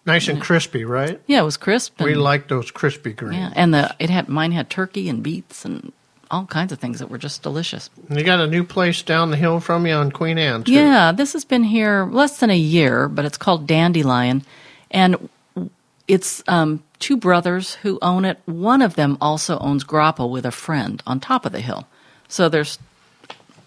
Nice 0.08 0.30
and 0.30 0.42
crispy, 0.42 0.86
right? 0.86 1.20
Yeah, 1.28 1.42
it 1.42 1.46
was 1.46 1.58
crisp. 1.58 2.02
We 2.02 2.14
and- 2.14 2.24
like 2.24 2.48
those 2.48 2.72
crispy 2.72 3.12
greens. 3.12 3.36
Yeah, 3.36 3.52
and 3.56 3.74
the 3.74 3.94
it 4.00 4.10
had 4.10 4.30
mine 4.30 4.54
had 4.54 4.70
turkey 4.70 5.10
and 5.10 5.22
beets 5.22 5.66
and 5.66 5.92
all 6.32 6.46
kinds 6.46 6.72
of 6.72 6.80
things 6.80 7.00
that 7.00 7.10
were 7.10 7.18
just 7.18 7.44
delicious. 7.44 7.90
And 8.10 8.18
you 8.18 8.26
got 8.26 8.40
a 8.40 8.48
new 8.48 8.64
place 8.64 9.02
down 9.02 9.32
the 9.32 9.38
hill 9.38 9.60
from 9.60 9.86
you 9.86 9.94
on 9.94 10.12
Queen 10.12 10.38
Anne, 10.38 10.64
too. 10.64 10.74
Yeah, 10.74 11.12
this 11.12 11.34
has 11.34 11.46
been 11.46 11.64
here 11.64 12.06
less 12.06 12.40
than 12.40 12.50
a 12.50 12.58
year, 12.58 13.08
but 13.08 13.26
it's 13.26 13.38
called 13.38 13.68
Dandelion, 13.68 14.44
and 14.92 15.30
it's 16.08 16.42
um, 16.48 16.84
two 17.00 17.18
brothers 17.18 17.76
who 17.76 18.00
own 18.02 18.26
it. 18.26 18.40
One 18.46 18.82
of 18.82 18.96
them 18.96 19.18
also 19.20 19.60
owns 19.60 19.84
grappa 19.84 20.30
with 20.30 20.46
a 20.46 20.52
friend 20.52 21.04
on 21.06 21.20
top 21.20 21.46
of 21.46 21.52
the 21.52 21.62
hill. 21.62 21.88
So 22.30 22.50
there's, 22.50 22.80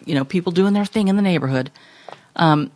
you 0.05 0.15
know, 0.15 0.25
people 0.25 0.51
doing 0.51 0.73
their 0.73 0.85
thing 0.85 1.07
in 1.07 1.15
the 1.15 1.21
neighborhood. 1.21 1.71
Um, 2.35 2.71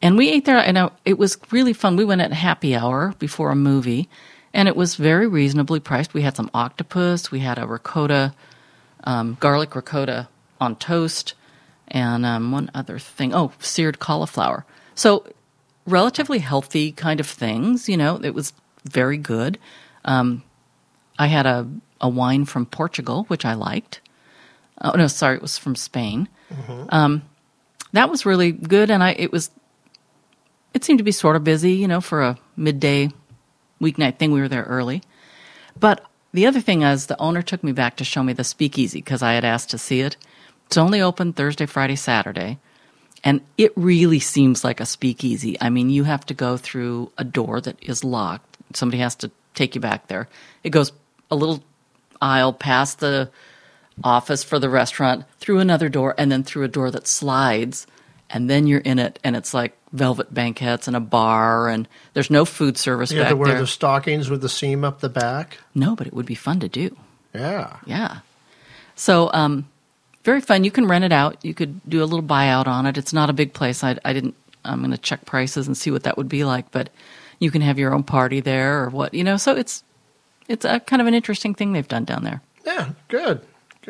and 0.00 0.16
we 0.16 0.30
ate 0.30 0.44
there, 0.44 0.58
and 0.58 0.90
it 1.04 1.18
was 1.18 1.38
really 1.50 1.72
fun. 1.72 1.96
We 1.96 2.04
went 2.04 2.20
at 2.20 2.32
happy 2.32 2.74
hour 2.74 3.14
before 3.18 3.50
a 3.50 3.56
movie, 3.56 4.08
and 4.54 4.68
it 4.68 4.76
was 4.76 4.96
very 4.96 5.26
reasonably 5.26 5.80
priced. 5.80 6.14
We 6.14 6.22
had 6.22 6.36
some 6.36 6.50
octopus, 6.54 7.30
we 7.30 7.40
had 7.40 7.58
a 7.58 7.66
ricotta, 7.66 8.34
um, 9.04 9.36
garlic 9.40 9.74
ricotta 9.74 10.28
on 10.60 10.76
toast, 10.76 11.34
and 11.88 12.24
um, 12.26 12.52
one 12.52 12.70
other 12.74 12.98
thing. 12.98 13.34
Oh, 13.34 13.52
seared 13.58 13.98
cauliflower. 13.98 14.64
So 14.94 15.24
relatively 15.86 16.38
healthy 16.38 16.92
kind 16.92 17.20
of 17.20 17.26
things. 17.26 17.88
You 17.88 17.96
know, 17.96 18.20
it 18.22 18.34
was 18.34 18.52
very 18.84 19.16
good. 19.16 19.58
Um, 20.04 20.42
I 21.18 21.26
had 21.26 21.46
a 21.46 21.68
a 22.00 22.08
wine 22.08 22.44
from 22.44 22.64
Portugal, 22.66 23.24
which 23.24 23.44
I 23.44 23.54
liked. 23.54 24.00
Oh 24.80 24.92
no, 24.92 25.08
sorry, 25.08 25.36
it 25.36 25.42
was 25.42 25.58
from 25.58 25.74
Spain. 25.74 26.28
Um, 26.90 27.22
that 27.92 28.08
was 28.10 28.24
really 28.24 28.52
good, 28.52 28.90
and 28.90 29.02
I 29.02 29.12
it 29.12 29.32
was. 29.32 29.50
It 30.74 30.84
seemed 30.84 30.98
to 30.98 31.04
be 31.04 31.12
sort 31.12 31.36
of 31.36 31.44
busy, 31.44 31.72
you 31.72 31.88
know, 31.88 32.00
for 32.00 32.22
a 32.22 32.38
midday 32.56 33.10
weeknight 33.80 34.18
thing. 34.18 34.32
We 34.32 34.40
were 34.40 34.48
there 34.48 34.64
early, 34.64 35.02
but 35.78 36.04
the 36.32 36.46
other 36.46 36.60
thing 36.60 36.82
is 36.82 37.06
the 37.06 37.20
owner 37.20 37.42
took 37.42 37.64
me 37.64 37.72
back 37.72 37.96
to 37.96 38.04
show 38.04 38.22
me 38.22 38.32
the 38.32 38.44
speakeasy 38.44 39.00
because 39.00 39.22
I 39.22 39.32
had 39.32 39.44
asked 39.44 39.70
to 39.70 39.78
see 39.78 40.00
it. 40.00 40.16
It's 40.66 40.76
only 40.76 41.00
open 41.00 41.32
Thursday, 41.32 41.66
Friday, 41.66 41.96
Saturday, 41.96 42.58
and 43.24 43.40
it 43.56 43.72
really 43.76 44.20
seems 44.20 44.62
like 44.62 44.80
a 44.80 44.86
speakeasy. 44.86 45.56
I 45.60 45.70
mean, 45.70 45.90
you 45.90 46.04
have 46.04 46.26
to 46.26 46.34
go 46.34 46.56
through 46.56 47.12
a 47.16 47.24
door 47.24 47.60
that 47.62 47.82
is 47.82 48.04
locked. 48.04 48.58
Somebody 48.74 48.98
has 48.98 49.14
to 49.16 49.30
take 49.54 49.74
you 49.74 49.80
back 49.80 50.08
there. 50.08 50.28
It 50.62 50.70
goes 50.70 50.92
a 51.30 51.36
little 51.36 51.64
aisle 52.20 52.52
past 52.52 53.00
the 53.00 53.30
office 54.04 54.44
for 54.44 54.58
the 54.58 54.68
restaurant, 54.68 55.24
through 55.38 55.58
another 55.58 55.88
door, 55.88 56.14
and 56.18 56.30
then 56.30 56.44
through 56.44 56.64
a 56.64 56.68
door 56.68 56.90
that 56.90 57.06
slides, 57.06 57.86
and 58.30 58.48
then 58.48 58.66
you're 58.66 58.80
in 58.80 58.98
it, 58.98 59.18
and 59.24 59.36
it's 59.36 59.52
like 59.54 59.76
velvet 59.92 60.32
banquettes 60.32 60.86
and 60.86 60.96
a 60.96 61.00
bar, 61.00 61.68
and 61.68 61.88
there's 62.14 62.30
no 62.30 62.44
food 62.44 62.76
service 62.76 63.10
You 63.10 63.20
have 63.20 63.28
to 63.30 63.36
wear 63.36 63.48
there. 63.52 63.60
the 63.60 63.66
stockings 63.66 64.28
with 64.30 64.42
the 64.42 64.48
seam 64.48 64.84
up 64.84 65.00
the 65.00 65.08
back. 65.08 65.58
No, 65.74 65.96
but 65.96 66.06
it 66.06 66.12
would 66.12 66.26
be 66.26 66.34
fun 66.34 66.60
to 66.60 66.68
do. 66.68 66.96
Yeah. 67.34 67.76
Yeah. 67.86 68.18
So, 68.96 69.30
um, 69.32 69.68
very 70.24 70.40
fun. 70.40 70.64
You 70.64 70.70
can 70.70 70.86
rent 70.86 71.04
it 71.04 71.12
out. 71.12 71.42
You 71.44 71.54
could 71.54 71.80
do 71.88 72.02
a 72.02 72.04
little 72.06 72.22
buyout 72.22 72.66
on 72.66 72.84
it. 72.86 72.98
It's 72.98 73.12
not 73.12 73.30
a 73.30 73.32
big 73.32 73.52
place. 73.54 73.82
I, 73.84 73.96
I 74.04 74.12
didn't. 74.12 74.34
I'm 74.64 74.80
going 74.80 74.90
to 74.90 74.98
check 74.98 75.24
prices 75.24 75.66
and 75.66 75.76
see 75.76 75.90
what 75.90 76.02
that 76.02 76.18
would 76.18 76.28
be 76.28 76.44
like. 76.44 76.70
But 76.70 76.90
you 77.38 77.50
can 77.50 77.62
have 77.62 77.78
your 77.78 77.94
own 77.94 78.02
party 78.02 78.40
there 78.40 78.82
or 78.82 78.90
what 78.90 79.14
you 79.14 79.24
know. 79.24 79.36
So 79.38 79.54
it's 79.54 79.84
it's 80.48 80.64
a 80.66 80.80
kind 80.80 81.00
of 81.00 81.06
an 81.08 81.14
interesting 81.14 81.54
thing 81.54 81.72
they've 81.72 81.86
done 81.88 82.04
down 82.04 82.24
there. 82.24 82.42
Yeah. 82.66 82.90
Good. 83.06 83.40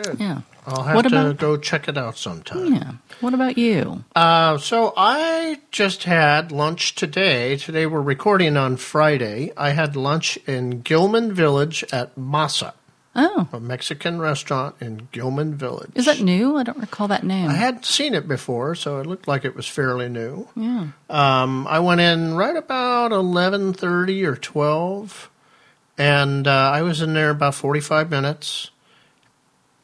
Good. 0.02 0.20
Yeah. 0.20 0.40
I'll 0.66 0.82
have 0.82 0.96
What 0.96 1.02
to 1.02 1.08
about- 1.08 1.38
go 1.38 1.56
check 1.56 1.88
it 1.88 1.96
out 1.98 2.16
sometime. 2.18 2.74
Yeah. 2.74 2.92
What 3.20 3.34
about 3.34 3.56
you? 3.58 4.04
Uh, 4.14 4.58
so 4.58 4.92
I 4.96 5.58
just 5.70 6.04
had 6.04 6.52
lunch 6.52 6.94
today. 6.94 7.56
Today 7.56 7.86
we're 7.86 8.00
recording 8.02 8.56
on 8.56 8.76
Friday. 8.76 9.50
I 9.56 9.70
had 9.70 9.96
lunch 9.96 10.36
in 10.46 10.82
Gilman 10.82 11.32
Village 11.32 11.84
at 11.90 12.14
Masa, 12.16 12.74
Oh, 13.16 13.48
a 13.52 13.58
Mexican 13.58 14.20
restaurant 14.20 14.76
in 14.80 15.08
Gilman 15.10 15.54
Village. 15.56 15.90
is 15.96 16.04
that 16.04 16.20
new? 16.20 16.56
I 16.56 16.62
don't 16.62 16.78
recall 16.78 17.08
that 17.08 17.24
name. 17.24 17.48
I 17.50 17.54
hadn't 17.54 17.84
seen 17.86 18.14
it 18.14 18.28
before, 18.28 18.74
so 18.76 19.00
it 19.00 19.06
looked 19.06 19.26
like 19.26 19.44
it 19.44 19.56
was 19.56 19.66
fairly 19.66 20.08
new. 20.08 20.46
yeah. 20.54 20.88
Um, 21.10 21.66
I 21.66 21.80
went 21.80 22.00
in 22.00 22.34
right 22.36 22.54
about 22.56 23.10
eleven 23.10 23.72
thirty 23.72 24.24
or 24.24 24.36
twelve, 24.36 25.30
and 25.96 26.46
uh, 26.46 26.70
I 26.72 26.82
was 26.82 27.00
in 27.02 27.14
there 27.14 27.30
about 27.30 27.54
forty 27.56 27.80
five 27.80 28.10
minutes, 28.10 28.70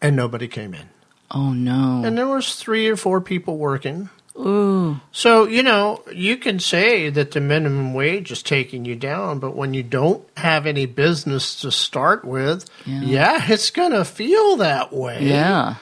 and 0.05 0.17
nobody 0.17 0.47
came 0.49 0.75
in. 0.75 0.89
Oh 1.31 1.53
no. 1.53 2.03
And 2.05 2.17
there 2.17 2.29
was 2.29 2.55
three 2.57 2.87
or 2.89 2.97
four 2.97 3.21
people 3.21 3.57
working. 3.59 4.09
Ooh. 4.37 5.01
So, 5.13 5.47
you 5.47 5.63
know, 5.63 6.03
you 6.13 6.37
can 6.37 6.59
say 6.59 7.09
that 7.09 7.31
the 7.31 7.41
minimum 7.41 7.95
wage 7.95 8.33
is 8.33 8.43
taking 8.43 8.85
you 8.85 8.97
down, 8.97 9.39
but 9.39 9.55
when 9.55 9.75
you 9.75 9.85
don't 9.85 10.25
have 10.37 10.67
any 10.67 10.87
business 10.87 11.61
to 11.61 11.71
start 11.71 12.25
with, 12.25 12.69
Yeah. 12.85 13.01
yeah, 13.03 13.45
it's 13.53 13.71
going 13.71 13.93
to 13.93 14.05
feel 14.05 14.57
that 14.57 14.93
way. 14.93 15.19
Yeah. 15.23 15.77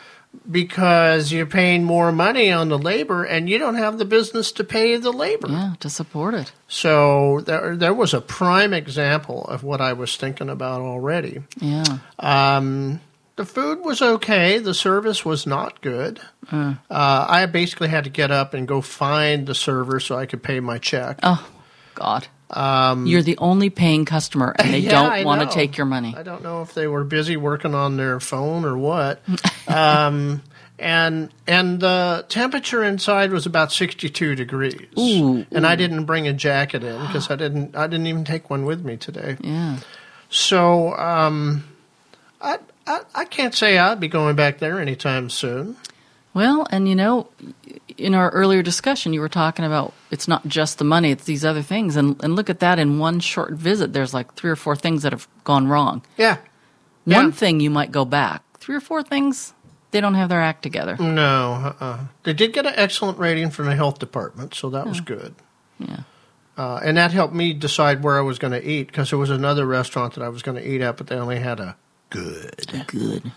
Because 0.50 1.32
you're 1.32 1.46
paying 1.46 1.85
more 1.85 2.12
money 2.12 2.50
on 2.52 2.68
the 2.68 2.78
labor 2.78 3.24
and 3.24 3.48
you 3.48 3.58
don't 3.58 3.76
have 3.76 3.96
the 3.98 4.04
business 4.04 4.52
to 4.52 4.64
pay 4.64 4.96
the 4.98 5.12
labor. 5.12 5.48
Yeah. 5.48 5.74
To 5.80 5.88
support 5.88 6.35
it. 6.35 6.52
So 6.68 7.40
there, 7.40 7.74
there 7.76 7.94
was 7.94 8.12
a 8.12 8.20
prime 8.20 8.74
example 8.74 9.44
of 9.46 9.62
what 9.64 9.80
I 9.80 9.92
was 9.94 10.16
thinking 10.16 10.50
about 10.50 10.80
already. 10.82 11.42
Yeah. 11.58 11.85
Um, 12.18 13.00
the 13.36 13.44
food 13.44 13.80
was 13.84 14.02
okay. 14.02 14.58
The 14.58 14.74
service 14.74 15.24
was 15.24 15.46
not 15.46 15.80
good. 15.80 16.20
Uh, 16.50 16.74
I 16.90 17.46
basically 17.46 17.88
had 17.88 18.04
to 18.04 18.10
get 18.10 18.30
up 18.30 18.54
and 18.54 18.68
go 18.68 18.80
find 18.80 19.46
the 19.46 19.54
server 19.54 20.00
so 20.00 20.16
I 20.16 20.26
could 20.26 20.42
pay 20.42 20.60
my 20.60 20.78
check. 20.78 21.18
Oh 21.22 21.48
God. 21.94 22.28
You're 23.06 23.22
the 23.22 23.38
only 23.38 23.70
paying 23.70 24.04
customer, 24.04 24.54
and 24.58 24.74
they 24.74 24.78
Yeah, 24.80 24.90
don't 24.90 25.24
want 25.24 25.40
to 25.40 25.54
take 25.54 25.78
your 25.78 25.86
money. 25.86 26.14
I 26.16 26.22
don't 26.22 26.42
know 26.42 26.60
if 26.60 26.74
they 26.74 26.86
were 26.86 27.04
busy 27.04 27.36
working 27.38 27.74
on 27.74 27.96
their 27.96 28.20
phone 28.20 28.66
or 28.66 28.76
what. 28.76 29.22
um, 29.68 30.42
and 30.78 31.30
and 31.46 31.80
the 31.80 32.26
temperature 32.28 32.82
inside 32.82 33.30
was 33.30 33.46
about 33.46 33.72
62 33.72 34.34
degrees. 34.34 34.74
Ooh, 34.98 35.46
and 35.52 35.66
I 35.66 35.76
didn't 35.76 36.04
bring 36.04 36.26
a 36.28 36.32
jacket 36.32 36.82
in 36.84 37.00
because 37.06 37.30
I 37.30 37.36
didn't 37.36 37.74
I 37.76 37.86
didn't 37.86 38.08
even 38.08 38.24
take 38.24 38.50
one 38.50 38.66
with 38.66 38.84
me 38.84 38.96
today. 38.98 39.36
Yeah. 39.40 39.78
So 40.28 40.94
um, 40.96 41.64
I, 42.40 42.58
I 42.86 43.00
I 43.14 43.24
can't 43.24 43.54
say 43.54 43.78
I'd 43.78 44.00
be 44.00 44.08
going 44.08 44.36
back 44.36 44.58
there 44.58 44.80
anytime 44.80 45.30
soon. 45.30 45.76
Well, 46.34 46.66
and 46.70 46.88
you 46.88 46.94
know, 46.94 47.28
in 47.98 48.14
our 48.14 48.30
earlier 48.30 48.62
discussion, 48.62 49.12
you 49.12 49.20
were 49.20 49.28
talking 49.28 49.64
about 49.64 49.92
it's 50.10 50.26
not 50.26 50.46
just 50.48 50.78
the 50.78 50.84
money; 50.84 51.10
it's 51.10 51.24
these 51.24 51.44
other 51.44 51.62
things. 51.62 51.96
And 51.96 52.22
and 52.24 52.34
look 52.36 52.48
at 52.50 52.60
that 52.60 52.78
in 52.78 52.98
one 52.98 53.20
short 53.20 53.52
visit. 53.52 53.92
There's 53.92 54.14
like 54.14 54.34
three 54.34 54.50
or 54.50 54.56
four 54.56 54.74
things 54.76 55.02
that 55.02 55.12
have 55.12 55.28
gone 55.44 55.68
wrong. 55.68 56.02
Yeah. 56.16 56.38
One 57.04 57.26
Yeah. 57.26 57.30
thing 57.32 57.60
you 57.60 57.70
might 57.70 57.90
go 57.92 58.04
back. 58.04 58.42
Three 58.58 58.76
or 58.76 58.80
four 58.80 59.02
things 59.02 59.52
they 59.90 60.00
don't 60.00 60.14
have 60.14 60.30
their 60.30 60.40
act 60.40 60.62
together. 60.62 60.96
No, 60.98 61.74
uh-uh. 61.80 61.98
they 62.22 62.32
did 62.32 62.54
get 62.54 62.64
an 62.64 62.72
excellent 62.76 63.18
rating 63.18 63.50
from 63.50 63.66
the 63.66 63.76
health 63.76 63.98
department, 63.98 64.54
so 64.54 64.70
that 64.70 64.86
was 64.86 65.02
good. 65.02 65.34
Yeah. 65.78 66.00
Uh, 66.56 66.80
and 66.82 66.96
that 66.96 67.10
helped 67.12 67.34
me 67.34 67.52
decide 67.52 68.02
where 68.02 68.16
I 68.16 68.22
was 68.22 68.38
going 68.38 68.52
to 68.54 68.66
eat 68.66 68.86
because 68.86 69.10
there 69.10 69.18
was 69.18 69.28
another 69.28 69.66
restaurant 69.66 70.14
that 70.14 70.22
I 70.22 70.30
was 70.30 70.40
going 70.42 70.56
to 70.56 70.66
eat 70.66 70.80
at, 70.80 70.96
but 70.96 71.08
they 71.08 71.16
only 71.16 71.40
had 71.40 71.60
a 71.60 71.76
good. 72.12 72.85
Good. 72.87 73.33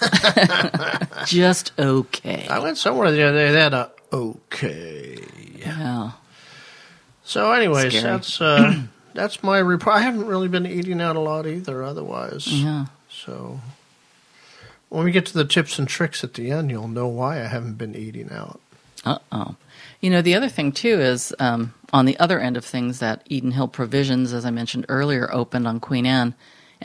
just 1.26 1.72
okay. 1.78 2.46
I 2.48 2.58
went 2.60 2.78
somewhere 2.78 3.10
the 3.10 3.22
other 3.22 3.38
day. 3.38 3.52
They 3.52 3.60
had 3.60 3.74
a 3.74 3.90
okay. 4.12 5.18
Yeah. 5.58 6.12
So, 7.24 7.52
anyways, 7.52 7.92
Scary. 7.92 8.02
that's 8.02 8.40
uh, 8.40 8.82
that's 9.14 9.42
my 9.42 9.58
report. 9.58 9.96
I 9.96 10.00
haven't 10.00 10.26
really 10.26 10.48
been 10.48 10.66
eating 10.66 11.00
out 11.00 11.16
a 11.16 11.20
lot 11.20 11.46
either. 11.46 11.82
Otherwise, 11.82 12.46
Yeah. 12.46 12.86
so 13.10 13.60
when 14.90 15.04
we 15.04 15.10
get 15.10 15.26
to 15.26 15.34
the 15.34 15.44
tips 15.44 15.78
and 15.78 15.88
tricks 15.88 16.22
at 16.22 16.34
the 16.34 16.50
end, 16.50 16.70
you'll 16.70 16.88
know 16.88 17.08
why 17.08 17.40
I 17.40 17.46
haven't 17.46 17.74
been 17.78 17.94
eating 17.96 18.30
out. 18.30 18.60
Uh 19.04 19.18
oh. 19.32 19.56
You 20.00 20.10
know, 20.10 20.22
the 20.22 20.34
other 20.34 20.48
thing 20.50 20.70
too 20.72 21.00
is 21.00 21.34
um, 21.38 21.72
on 21.92 22.04
the 22.04 22.18
other 22.18 22.38
end 22.38 22.56
of 22.56 22.64
things 22.64 22.98
that 22.98 23.22
Eden 23.26 23.52
Hill 23.52 23.68
Provisions, 23.68 24.32
as 24.34 24.44
I 24.44 24.50
mentioned 24.50 24.84
earlier, 24.88 25.32
opened 25.32 25.66
on 25.66 25.80
Queen 25.80 26.04
Anne, 26.06 26.34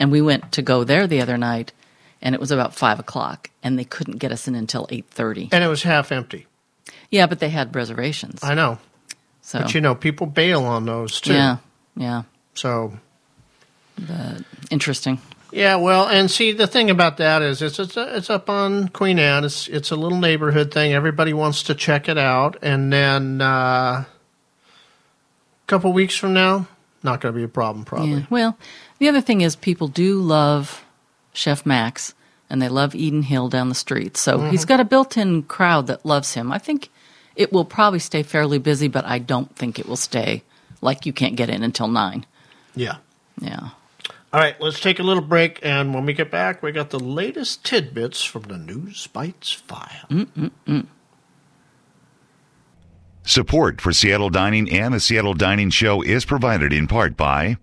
and 0.00 0.10
we 0.10 0.20
went 0.20 0.50
to 0.52 0.62
go 0.62 0.82
there 0.82 1.06
the 1.06 1.20
other 1.20 1.38
night, 1.38 1.72
and 2.20 2.34
it 2.34 2.40
was 2.40 2.50
about 2.50 2.74
five 2.74 2.98
o'clock, 2.98 3.50
and 3.62 3.78
they 3.78 3.84
couldn't 3.84 4.16
get 4.18 4.32
us 4.32 4.48
in 4.48 4.56
until 4.56 4.88
eight 4.90 5.06
thirty. 5.10 5.48
And 5.52 5.62
it 5.62 5.68
was 5.68 5.84
half 5.84 6.10
empty. 6.10 6.46
Yeah, 7.10 7.26
but 7.26 7.38
they 7.38 7.50
had 7.50 7.74
reservations, 7.76 8.42
I 8.42 8.54
know, 8.54 8.78
so 9.42 9.60
but 9.60 9.74
you 9.74 9.80
know, 9.80 9.94
people 9.94 10.26
bail 10.26 10.64
on 10.64 10.86
those 10.86 11.20
too. 11.20 11.34
yeah, 11.34 11.58
yeah, 11.96 12.22
So 12.54 12.98
but 13.96 14.42
interesting. 14.70 15.20
Yeah, 15.52 15.76
well, 15.76 16.06
and 16.06 16.30
see 16.30 16.52
the 16.52 16.68
thing 16.68 16.90
about 16.90 17.16
that 17.16 17.42
is 17.42 17.60
it's 17.60 17.80
it's, 17.80 17.96
it's 17.96 18.30
up 18.30 18.48
on 18.48 18.88
Queen 18.88 19.18
Anne. 19.18 19.44
It's 19.44 19.66
it's 19.66 19.90
a 19.90 19.96
little 19.96 20.18
neighborhood 20.18 20.72
thing. 20.72 20.92
Everybody 20.92 21.32
wants 21.32 21.64
to 21.64 21.74
check 21.74 22.08
it 22.08 22.16
out, 22.16 22.56
and 22.62 22.92
then 22.92 23.40
uh, 23.42 24.04
a 24.04 24.06
couple 25.66 25.92
weeks 25.92 26.16
from 26.16 26.32
now, 26.34 26.68
not 27.02 27.20
going 27.20 27.34
to 27.34 27.36
be 27.38 27.44
a 27.44 27.48
problem 27.48 27.84
probably. 27.84 28.20
Yeah. 28.20 28.26
Well, 28.30 28.58
the 29.00 29.08
other 29.08 29.20
thing 29.20 29.40
is 29.40 29.56
people 29.56 29.88
do 29.88 30.20
love 30.20 30.84
Chef 31.32 31.66
Max, 31.66 32.14
and 32.48 32.62
they 32.62 32.68
love 32.68 32.94
Eden 32.94 33.22
Hill 33.22 33.48
down 33.48 33.68
the 33.68 33.74
street. 33.74 34.16
So 34.16 34.38
Mm-hmm. 34.38 34.50
he's 34.50 34.64
got 34.64 34.78
a 34.80 34.84
built-in 34.84 35.42
crowd 35.44 35.88
that 35.88 36.06
loves 36.06 36.34
him. 36.34 36.52
I 36.52 36.58
think 36.58 36.90
it 37.36 37.52
will 37.52 37.64
probably 37.64 37.98
stay 37.98 38.22
fairly 38.22 38.58
busy, 38.58 38.86
but 38.88 39.04
I 39.04 39.18
don't 39.18 39.54
think 39.56 39.78
it 39.78 39.88
will 39.88 39.96
stay 39.96 40.42
like 40.80 41.06
you 41.06 41.12
can't 41.12 41.36
get 41.36 41.50
in 41.50 41.62
until 41.62 41.88
nine. 41.88 42.24
Yeah. 42.76 42.96
Yeah. 43.40 43.70
All 44.32 44.40
right, 44.40 44.60
let's 44.60 44.78
take 44.80 45.00
a 45.00 45.02
little 45.02 45.22
break, 45.24 45.58
and 45.62 45.92
when 45.92 46.06
we 46.06 46.12
get 46.12 46.30
back, 46.30 46.62
we 46.62 46.70
got 46.70 46.90
the 46.90 47.00
latest 47.00 47.64
tidbits 47.64 48.22
from 48.24 48.42
the 48.42 48.58
News 48.58 49.08
Bites 49.08 49.52
file. 49.52 50.06
Mm, 50.08 50.26
mm, 50.26 50.50
mm. 50.68 50.86
Support 53.24 53.80
for 53.80 53.92
Seattle 53.92 54.30
Dining 54.30 54.70
and 54.70 54.94
the 54.94 55.00
Seattle 55.00 55.34
Dining 55.34 55.70
Show 55.70 56.02
is 56.02 56.24
provided 56.24 56.72
in 56.72 56.86
part 56.86 57.16
by 57.16 57.58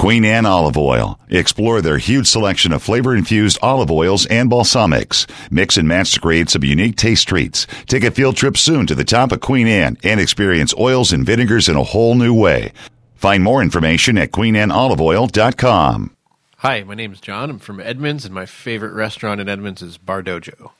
Queen 0.00 0.24
Anne 0.24 0.46
Olive 0.46 0.78
Oil. 0.78 1.20
Explore 1.28 1.82
their 1.82 1.98
huge 1.98 2.26
selection 2.26 2.72
of 2.72 2.82
flavor 2.82 3.14
infused 3.14 3.58
olive 3.60 3.90
oils 3.90 4.24
and 4.28 4.50
balsamics. 4.50 5.30
Mix 5.50 5.76
and 5.76 5.86
match 5.86 6.12
to 6.12 6.20
create 6.20 6.48
some 6.48 6.64
unique 6.64 6.96
taste 6.96 7.28
treats. 7.28 7.66
Take 7.84 8.04
a 8.04 8.10
field 8.10 8.34
trip 8.34 8.56
soon 8.56 8.86
to 8.86 8.94
the 8.94 9.04
top 9.04 9.30
of 9.30 9.42
Queen 9.42 9.66
Anne 9.66 9.98
and 10.02 10.18
experience 10.18 10.72
oils 10.78 11.12
and 11.12 11.26
vinegars 11.26 11.68
in 11.68 11.76
a 11.76 11.82
whole 11.82 12.14
new 12.14 12.32
way. 12.32 12.72
Find 13.16 13.44
more 13.44 13.60
information 13.60 14.16
at 14.16 14.30
queenanneoliveoil.com. 14.30 16.16
Hi, 16.56 16.82
my 16.82 16.94
name 16.94 17.12
is 17.12 17.20
John. 17.20 17.50
I'm 17.50 17.58
from 17.58 17.78
Edmonds, 17.78 18.24
and 18.24 18.34
my 18.34 18.46
favorite 18.46 18.94
restaurant 18.94 19.38
in 19.38 19.50
Edmonds 19.50 19.82
is 19.82 19.98
Bar 19.98 20.22
Dojo. 20.22 20.70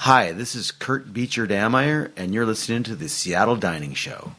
Hi, 0.00 0.32
this 0.32 0.54
is 0.54 0.70
Kurt 0.70 1.14
Beecher 1.14 1.46
Dammeier, 1.46 2.10
and 2.14 2.34
you're 2.34 2.44
listening 2.44 2.82
to 2.82 2.94
the 2.94 3.08
Seattle 3.08 3.56
Dining 3.56 3.94
Show. 3.94 4.32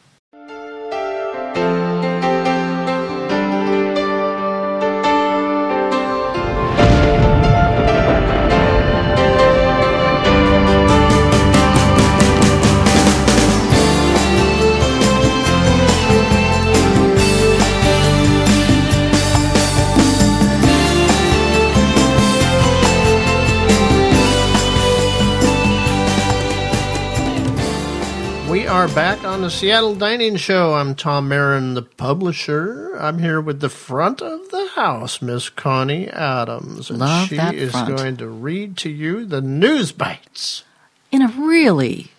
Are 28.72 28.88
back 28.88 29.22
on 29.22 29.42
the 29.42 29.50
Seattle 29.50 29.94
Dining 29.94 30.36
Show. 30.36 30.72
I'm 30.72 30.94
Tom 30.94 31.28
Marin, 31.28 31.74
the 31.74 31.82
publisher. 31.82 32.96
I'm 32.98 33.18
here 33.18 33.38
with 33.38 33.60
the 33.60 33.68
front 33.68 34.22
of 34.22 34.48
the 34.48 34.66
house, 34.68 35.20
Miss 35.20 35.50
Connie 35.50 36.08
Adams, 36.08 36.88
and 36.88 36.98
Love 36.98 37.28
she 37.28 37.36
that 37.36 37.54
is 37.54 37.72
front. 37.72 37.94
going 37.94 38.16
to 38.16 38.26
read 38.26 38.78
to 38.78 38.88
you 38.88 39.26
the 39.26 39.42
news 39.42 39.92
bites. 39.92 40.64
In 41.10 41.20
a 41.20 41.28
really 41.28 42.12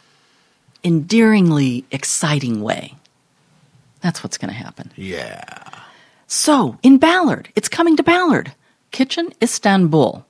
endearingly 0.83 1.85
exciting 1.89 2.61
way. 2.61 2.93
That's 4.01 4.23
what's 4.23 4.37
going 4.37 4.53
to 4.53 4.55
happen. 4.55 4.91
Yeah. 4.95 5.55
So, 6.27 6.77
in 6.83 6.99
Ballard, 6.99 7.49
it's 7.55 7.67
coming 7.67 7.97
to 7.97 8.03
Ballard. 8.03 8.53
Kitchen 8.91 9.33
Istanbul. 9.41 10.23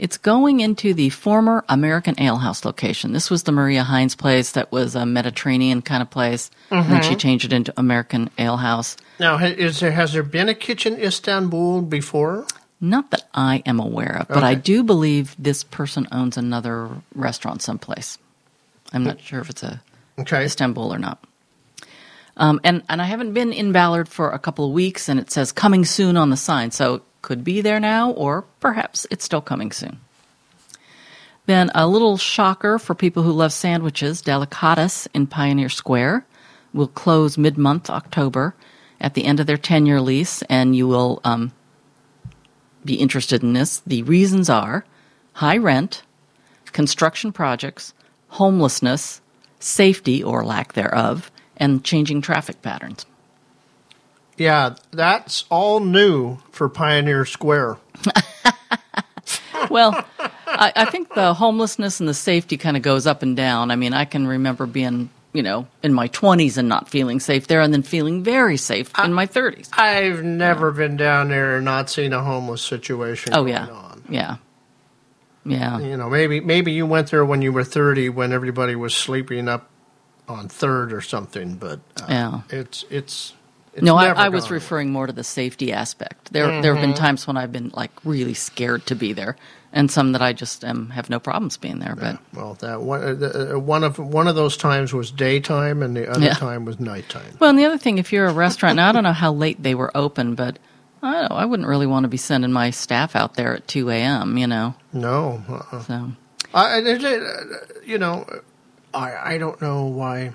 It's 0.00 0.16
going 0.16 0.60
into 0.60 0.94
the 0.94 1.10
former 1.10 1.62
American 1.68 2.14
Ale 2.18 2.38
House 2.38 2.64
location. 2.64 3.12
This 3.12 3.28
was 3.28 3.42
the 3.42 3.52
Maria 3.52 3.82
Hines 3.82 4.16
place 4.16 4.52
that 4.52 4.72
was 4.72 4.94
a 4.94 5.04
Mediterranean 5.04 5.82
kind 5.82 6.00
of 6.00 6.08
place. 6.08 6.50
And 6.70 6.90
then 6.90 7.02
she 7.02 7.10
mm-hmm. 7.10 7.18
changed 7.18 7.44
it 7.44 7.52
into 7.52 7.74
American 7.76 8.30
Ale 8.38 8.56
House. 8.56 8.96
Now, 9.18 9.36
is 9.36 9.80
there 9.80 9.90
has 9.90 10.14
there 10.14 10.22
been 10.22 10.48
a 10.48 10.54
kitchen 10.54 10.98
Istanbul 10.98 11.82
before? 11.82 12.46
Not 12.80 13.10
that 13.10 13.28
I 13.34 13.62
am 13.66 13.78
aware 13.78 14.20
of, 14.20 14.28
but 14.28 14.42
I 14.42 14.54
do 14.54 14.82
believe 14.82 15.36
this 15.38 15.64
person 15.64 16.08
owns 16.10 16.38
another 16.38 16.88
restaurant 17.14 17.60
someplace. 17.60 18.16
I'm 18.94 19.04
not 19.04 19.18
mm. 19.18 19.20
sure 19.20 19.40
if 19.40 19.50
it's 19.50 19.62
a 19.62 19.82
Okay. 20.18 20.44
Istanbul 20.44 20.94
or 20.94 20.98
not. 20.98 21.22
Um, 22.36 22.60
and 22.64 22.82
and 22.88 23.02
I 23.02 23.04
haven't 23.04 23.34
been 23.34 23.52
in 23.52 23.72
Ballard 23.72 24.08
for 24.08 24.30
a 24.30 24.38
couple 24.38 24.64
of 24.64 24.72
weeks, 24.72 25.08
and 25.08 25.20
it 25.20 25.30
says 25.30 25.52
coming 25.52 25.84
soon 25.84 26.16
on 26.16 26.30
the 26.30 26.36
sign, 26.36 26.70
so 26.70 26.94
it 26.94 27.02
could 27.22 27.44
be 27.44 27.60
there 27.60 27.80
now, 27.80 28.12
or 28.12 28.42
perhaps 28.60 29.06
it's 29.10 29.24
still 29.24 29.42
coming 29.42 29.72
soon. 29.72 30.00
Then 31.46 31.70
a 31.74 31.86
little 31.86 32.16
shocker 32.16 32.78
for 32.78 32.94
people 32.94 33.22
who 33.22 33.32
love 33.32 33.52
sandwiches: 33.52 34.22
Delicatus 34.22 35.08
in 35.12 35.26
Pioneer 35.26 35.68
Square 35.68 36.24
will 36.72 36.88
close 36.88 37.36
mid-month 37.36 37.90
October 37.90 38.54
at 39.00 39.14
the 39.14 39.24
end 39.24 39.40
of 39.40 39.46
their 39.46 39.56
ten-year 39.56 40.00
lease, 40.00 40.42
and 40.42 40.76
you 40.76 40.86
will 40.86 41.20
um, 41.24 41.52
be 42.84 42.94
interested 42.94 43.42
in 43.42 43.52
this. 43.52 43.80
The 43.86 44.02
reasons 44.04 44.48
are 44.48 44.84
high 45.34 45.56
rent, 45.56 46.02
construction 46.72 47.32
projects, 47.32 47.92
homelessness, 48.28 49.20
safety 49.58 50.22
or 50.22 50.44
lack 50.44 50.74
thereof, 50.74 51.30
and 51.60 51.84
changing 51.84 52.22
traffic 52.22 52.60
patterns. 52.62 53.06
Yeah, 54.36 54.74
that's 54.90 55.44
all 55.50 55.78
new 55.80 56.38
for 56.50 56.68
Pioneer 56.68 57.24
Square. 57.26 57.76
Well, 59.70 60.04
I, 60.48 60.72
I 60.74 60.84
think 60.86 61.14
the 61.14 61.32
homelessness 61.34 62.00
and 62.00 62.08
the 62.08 62.14
safety 62.14 62.56
kind 62.56 62.76
of 62.76 62.82
goes 62.82 63.06
up 63.06 63.22
and 63.22 63.36
down. 63.36 63.70
I 63.70 63.76
mean, 63.76 63.92
I 63.92 64.04
can 64.04 64.26
remember 64.26 64.66
being, 64.66 65.10
you 65.32 65.42
know, 65.42 65.68
in 65.82 65.92
my 65.92 66.08
20s 66.08 66.56
and 66.56 66.68
not 66.68 66.88
feeling 66.88 67.20
safe 67.20 67.46
there, 67.46 67.60
and 67.60 67.72
then 67.72 67.82
feeling 67.82 68.24
very 68.24 68.56
safe 68.56 68.90
in 69.04 69.12
my 69.12 69.26
30s. 69.26 69.68
I've 69.74 70.24
never 70.24 70.72
been 70.72 70.96
down 70.96 71.28
there 71.28 71.56
and 71.56 71.64
not 71.64 71.88
seen 71.90 72.12
a 72.12 72.24
homeless 72.24 72.62
situation 72.62 73.32
Oh, 73.34 73.42
going 73.42 73.48
yeah. 73.48 73.68
on. 73.68 74.02
Yeah. 74.08 74.36
Yeah. 75.44 75.78
You 75.78 75.96
know, 75.96 76.10
maybe 76.10 76.40
maybe 76.40 76.72
you 76.72 76.84
went 76.86 77.10
there 77.10 77.24
when 77.24 77.40
you 77.42 77.52
were 77.52 77.62
30 77.64 78.08
when 78.08 78.32
everybody 78.32 78.74
was 78.74 78.94
sleeping 78.94 79.46
up 79.46 79.69
on 80.30 80.48
third 80.48 80.92
or 80.92 81.00
something, 81.00 81.54
but 81.56 81.80
uh, 82.00 82.06
Yeah. 82.08 82.40
it's 82.50 82.84
it's 82.90 83.34
it's 83.74 83.82
No, 83.82 83.96
I, 83.96 84.06
I 84.08 84.28
was 84.30 84.44
away. 84.46 84.54
referring 84.54 84.90
more 84.90 85.06
to 85.06 85.12
the 85.12 85.22
safety 85.24 85.72
aspect. 85.72 86.32
There, 86.32 86.60
there 86.62 86.74
have 86.74 86.82
been 86.82 86.94
times 86.94 87.26
when 87.26 87.36
I've 87.36 87.52
been 87.52 87.70
like 87.74 87.90
really 88.04 88.34
scared 88.34 88.84
to 88.86 88.96
be 88.96 89.12
there, 89.12 89.36
and 89.72 89.90
some 89.90 90.10
that 90.12 90.22
I 90.22 90.32
just 90.32 90.64
um, 90.64 90.90
have 90.90 91.08
no 91.10 91.20
problems 91.20 91.56
being 91.56 91.78
there. 91.78 91.94
But 91.94 92.18
Well, 92.34 92.54
that 92.54 92.80
one 92.82 93.02
uh, 93.02 93.14
the, 93.14 93.54
uh, 93.54 93.58
one 93.58 93.84
of 93.84 93.98
one 93.98 94.26
of 94.28 94.34
those 94.34 94.56
times 94.56 94.92
was 94.92 95.10
daytime 95.10 95.82
and 95.82 95.96
the 95.96 96.10
other 96.10 96.20
Yeah. 96.26 96.34
time 96.34 96.64
was 96.64 96.80
nighttime. 96.80 97.36
Well, 97.38 97.50
and 97.50 97.58
the 97.58 97.64
other 97.64 97.78
thing, 97.78 97.98
if 97.98 98.12
you're 98.12 98.26
a 98.26 98.32
restaurant, 98.32 98.76
now 98.76 98.88
I 98.88 98.92
don't 98.92 99.04
know 99.04 99.12
how 99.12 99.32
late 99.32 99.62
they 99.62 99.74
were 99.76 99.94
open, 99.96 100.34
but 100.34 100.58
I 101.02 101.12
don't 101.12 101.30
know, 101.30 101.36
I 101.36 101.44
wouldn't 101.44 101.68
really 101.68 101.86
want 101.86 102.04
to 102.04 102.08
be 102.08 102.16
sending 102.18 102.52
my 102.52 102.70
staff 102.70 103.14
out 103.16 103.34
there 103.34 103.54
at 103.54 103.66
2 103.68 103.88
a.m., 103.90 104.36
you 104.36 104.46
know. 104.46 104.74
No, 104.92 105.42
uh-uh. 105.48 105.80
So, 105.84 106.12
I, 106.52 106.76
I- 106.76 106.80
there's 106.82 107.04
a- 107.04 107.46
you 107.86 107.96
know, 107.98 108.26
I 108.94 109.34
I 109.34 109.38
don't 109.38 109.60
know 109.62 109.84
why 109.84 110.32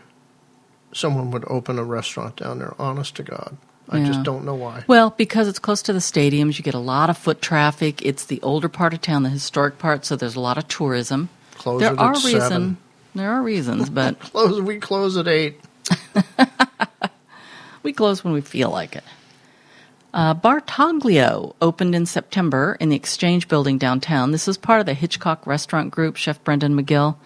someone 0.94 1.32
would 1.32 1.44
open 1.48 1.78
a 1.80 1.84
restaurant 1.84 2.36
down 2.38 2.60
there. 2.60 2.74
Honest 2.80 3.16
to 3.18 3.24
God, 3.24 3.58
I 3.90 3.98
Yeah. 3.98 4.06
just 4.08 4.24
don't 4.24 4.46
know 4.46 4.56
why. 4.56 4.84
well, 4.88 5.10
because 5.18 5.48
it's 5.48 5.60
close 5.60 5.82
to 5.84 5.94
the 5.94 6.00
stadiums, 6.00 6.58
you 6.58 6.64
get 6.64 6.74
a 6.74 6.80
lot 6.80 7.10
of 7.10 7.18
foot 7.18 7.42
traffic. 7.42 8.02
It's 8.02 8.26
the 8.26 8.42
older 8.42 8.70
part 8.70 8.94
of 8.94 9.02
town, 9.02 9.24
the 9.24 9.30
historic 9.30 9.78
part, 9.78 10.06
so 10.06 10.16
there's 10.16 10.36
a 10.36 10.40
lot 10.40 10.58
of 10.58 10.68
tourism. 10.68 11.30
Close 11.58 11.82
there 11.82 12.00
are 12.00 12.12
at 12.12 12.24
reason, 12.24 12.40
seven. 12.42 12.78
there 13.14 13.32
are 13.32 13.42
reasons, 13.42 13.90
but 13.90 14.20
Close. 14.32 14.62
We 14.62 14.78
close 14.80 15.18
at 15.18 15.28
eight. 15.28 15.60
we 17.84 17.94
close 17.94 18.24
when 18.24 18.34
we 18.34 18.42
feel 18.42 18.70
like 18.70 18.96
it. 18.96 19.04
Uh, 20.14 20.34
Bar 20.34 20.62
Taglio 20.62 21.56
opened 21.62 21.94
in 21.94 22.06
September 22.06 22.78
in 22.80 22.88
the 22.90 22.96
Exchange 22.96 23.48
Building 23.50 23.78
downtown. 23.78 24.32
This 24.32 24.48
is 24.48 24.58
part 24.58 24.80
of 24.80 24.86
the 24.86 24.94
Hitchcock 24.94 25.46
Restaurant 25.46 25.92
Group, 25.92 26.16
Chef 26.16 26.42
Brendan 26.46 26.74
McGill. 26.82 27.18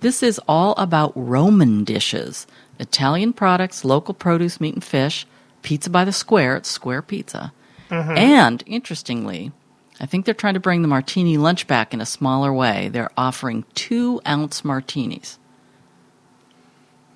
This 0.00 0.22
is 0.22 0.40
all 0.48 0.74
about 0.76 1.12
Roman 1.14 1.84
dishes, 1.84 2.46
Italian 2.78 3.32
products, 3.32 3.84
local 3.84 4.14
produce, 4.14 4.60
meat 4.60 4.74
and 4.74 4.84
fish, 4.84 5.26
pizza 5.62 5.90
by 5.90 6.04
the 6.04 6.12
square. 6.12 6.56
It's 6.56 6.70
square 6.70 7.02
pizza. 7.02 7.52
Mm-hmm. 7.90 8.16
And 8.16 8.62
interestingly, 8.66 9.52
I 10.00 10.06
think 10.06 10.24
they're 10.24 10.34
trying 10.34 10.54
to 10.54 10.60
bring 10.60 10.80
the 10.82 10.88
martini 10.88 11.36
lunch 11.36 11.66
back 11.66 11.92
in 11.92 12.00
a 12.00 12.06
smaller 12.06 12.52
way. 12.52 12.88
They're 12.88 13.10
offering 13.16 13.64
two 13.74 14.22
ounce 14.26 14.64
martinis. 14.64 15.38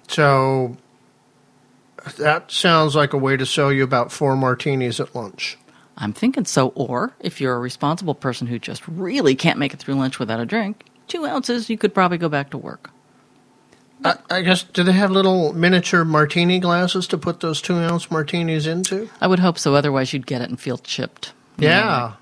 So 0.09 0.77
that 2.18 2.51
sounds 2.51 2.94
like 2.94 3.14
a 3.14 3.18
way 3.18 3.38
to 3.38 3.47
sell 3.47 3.73
you 3.73 3.83
about 3.83 4.12
four 4.12 4.37
martinis 4.37 5.01
at 5.01 5.14
lunch. 5.14 5.57
I'm 5.97 6.12
thinking 6.12 6.44
so. 6.44 6.68
Or 6.68 7.14
if 7.20 7.40
you're 7.40 7.55
a 7.55 7.59
responsible 7.59 8.14
person 8.14 8.47
who 8.47 8.59
just 8.59 8.87
really 8.87 9.35
can't 9.35 9.59
make 9.59 9.73
it 9.73 9.79
through 9.79 9.94
lunch 9.94 10.18
without 10.18 10.40
a 10.40 10.44
drink, 10.44 10.85
two 11.08 11.24
ounces, 11.26 11.68
you 11.70 11.78
could 11.78 11.94
probably 11.94 12.18
go 12.18 12.28
back 12.28 12.50
to 12.50 12.58
work. 12.58 12.90
I, 14.04 14.16
I 14.30 14.40
guess 14.42 14.62
do 14.62 14.82
they 14.82 14.92
have 14.92 15.10
little 15.10 15.52
miniature 15.54 16.04
martini 16.04 16.58
glasses 16.58 17.06
to 17.08 17.18
put 17.18 17.40
those 17.40 17.60
two 17.62 17.74
ounce 17.76 18.10
martinis 18.10 18.66
into? 18.66 19.08
I 19.20 19.26
would 19.26 19.38
hope 19.38 19.58
so. 19.58 19.74
Otherwise, 19.74 20.12
you'd 20.12 20.26
get 20.26 20.42
it 20.42 20.48
and 20.50 20.60
feel 20.60 20.78
chipped. 20.78 21.32
You 21.58 21.68
Yeah, 21.68 22.12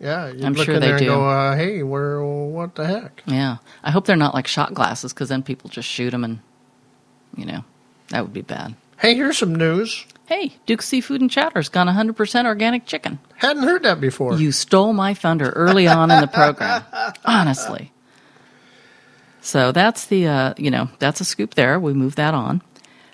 yeah. 0.00 0.28
You'd 0.28 0.44
I'm 0.44 0.54
look 0.54 0.64
sure 0.64 0.74
in 0.76 0.80
they 0.80 0.86
there 0.88 0.96
and 0.96 1.04
do. 1.04 1.10
go, 1.10 1.28
uh, 1.28 1.54
"Hey, 1.56 1.82
where? 1.82 2.22
What 2.24 2.74
the 2.74 2.86
heck?" 2.86 3.22
Yeah. 3.26 3.58
I 3.84 3.90
hope 3.90 4.06
they're 4.06 4.16
not 4.16 4.34
like 4.34 4.46
shot 4.46 4.74
glasses 4.74 5.12
because 5.12 5.28
then 5.28 5.42
people 5.42 5.70
just 5.70 5.88
shoot 5.88 6.10
them 6.10 6.24
and, 6.24 6.40
you 7.36 7.44
know, 7.44 7.62
that 8.08 8.22
would 8.22 8.32
be 8.32 8.42
bad. 8.42 8.74
Hey, 8.98 9.14
here's 9.14 9.38
some 9.38 9.54
news. 9.54 10.06
Hey, 10.26 10.54
Duke 10.66 10.82
Seafood 10.82 11.20
and 11.20 11.30
Chowder's 11.30 11.68
gone 11.68 11.86
100% 11.86 12.44
organic 12.46 12.84
chicken. 12.84 13.18
Hadn't 13.36 13.62
heard 13.62 13.82
that 13.84 14.00
before. 14.00 14.34
You 14.34 14.50
stole 14.52 14.92
my 14.92 15.14
thunder 15.14 15.50
early 15.50 15.86
on 15.86 16.10
in 16.10 16.20
the 16.20 16.26
program. 16.26 16.82
Honestly. 17.24 17.92
So 19.40 19.72
that's 19.72 20.06
the, 20.06 20.26
uh, 20.26 20.54
you 20.56 20.70
know, 20.70 20.88
that's 20.98 21.20
a 21.20 21.24
scoop 21.24 21.54
there. 21.54 21.78
We 21.78 21.92
move 21.92 22.16
that 22.16 22.34
on. 22.34 22.62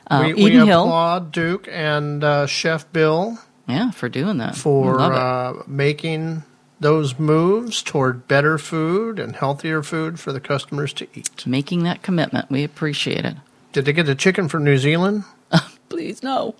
Uh, 0.06 0.24
we, 0.26 0.34
we 0.34 0.58
applaud 0.58 1.32
Duke 1.32 1.68
and 1.70 2.22
uh, 2.22 2.46
Chef 2.46 2.90
Bill 2.92 3.38
Yeah, 3.66 3.90
for 3.90 4.08
doing 4.08 4.38
that. 4.38 4.54
for 4.54 5.00
uh, 5.00 5.62
making 5.66 6.42
those 6.80 7.18
moves 7.18 7.82
toward 7.82 8.28
better 8.28 8.58
food 8.58 9.18
and 9.18 9.36
healthier 9.36 9.82
food 9.82 10.20
for 10.20 10.32
the 10.32 10.40
customers 10.40 10.92
to 10.94 11.06
eat. 11.14 11.46
Making 11.46 11.84
that 11.84 12.02
commitment. 12.02 12.50
We 12.50 12.64
appreciate 12.64 13.24
it. 13.24 13.36
Did 13.72 13.86
they 13.86 13.92
get 13.92 14.06
the 14.06 14.14
chicken 14.14 14.48
from 14.48 14.64
New 14.64 14.76
Zealand? 14.76 15.24
Please, 15.88 16.22
no. 16.22 16.54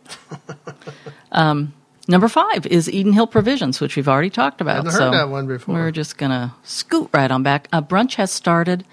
um, 1.33 1.75
number 2.09 2.29
five 2.29 2.67
is 2.67 2.89
Eden 2.91 3.13
Hill 3.13 3.27
Provisions, 3.27 3.81
which 3.81 3.97
we've 3.97 4.09
already 4.09 4.31
talked 4.31 4.61
about. 4.61 4.77
Hadn't 4.77 4.93
heard 4.93 4.99
so 4.99 5.11
that 5.11 5.29
one 5.29 5.47
before. 5.47 5.75
We're 5.75 5.91
just 5.91 6.17
going 6.17 6.31
to 6.31 6.53
scoot 6.63 7.11
right 7.13 7.31
on 7.31 7.43
back. 7.43 7.69
Uh, 7.73 7.83
brunch 7.83 8.15
has 8.15 8.31
started 8.31 8.85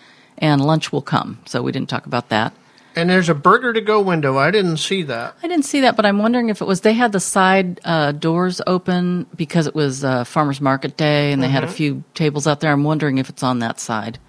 and 0.41 0.65
lunch 0.65 0.91
will 0.91 1.01
come. 1.01 1.39
So 1.45 1.62
we 1.62 1.71
didn't 1.71 1.89
talk 1.89 2.06
about 2.06 2.30
that. 2.30 2.54
And 2.93 3.10
there's 3.10 3.30
a 3.30 3.34
burger 3.36 3.71
to 3.71 3.80
go 3.80 4.01
window. 4.01 4.38
I 4.38 4.51
didn't 4.51 4.77
see 4.77 5.04
that. 5.04 5.36
I 5.41 5.47
didn't 5.47 5.63
see 5.63 5.80
that, 5.82 5.95
but 5.95 6.06
I'm 6.06 6.17
wondering 6.17 6.49
if 6.49 6.60
it 6.62 6.65
was 6.65 6.82
they 6.82 6.91
had 6.91 7.13
the 7.13 7.21
side 7.21 7.80
uh, 7.86 8.12
doors 8.12 8.60
open 8.67 9.27
because 9.34 9.65
it 9.65 9.73
was 9.73 10.04
uh, 10.04 10.25
farmers 10.25 10.60
market 10.60 10.97
day 10.97 11.32
and 11.32 11.41
they 11.41 11.47
had 11.47 11.63
a 11.63 11.69
few 11.69 12.04
tables 12.15 12.47
out 12.47 12.60
there. 12.60 12.69
I'm 12.69 12.84
wondering 12.84 13.17
if 13.17 13.30
it's 13.30 13.43
on 13.43 13.60
that 13.60 13.80
side. 13.80 14.19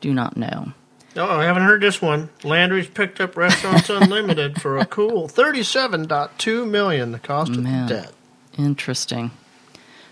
Do 0.00 0.12
not 0.14 0.36
know. 0.36 0.72
Oh, 1.16 1.26
I 1.38 1.44
haven't 1.44 1.64
heard 1.64 1.82
this 1.82 2.00
one. 2.00 2.30
Landry's 2.42 2.88
picked 2.88 3.20
up 3.20 3.36
Restaurants 3.36 3.90
Unlimited 3.90 4.60
for 4.62 4.78
a 4.78 4.86
cool 4.86 5.28
thirty-seven 5.28 6.06
point 6.08 6.30
two 6.38 6.64
million. 6.64 7.12
The 7.12 7.18
cost 7.18 7.50
of 7.50 7.58
Man. 7.58 7.88
debt. 7.88 8.12
Interesting. 8.56 9.30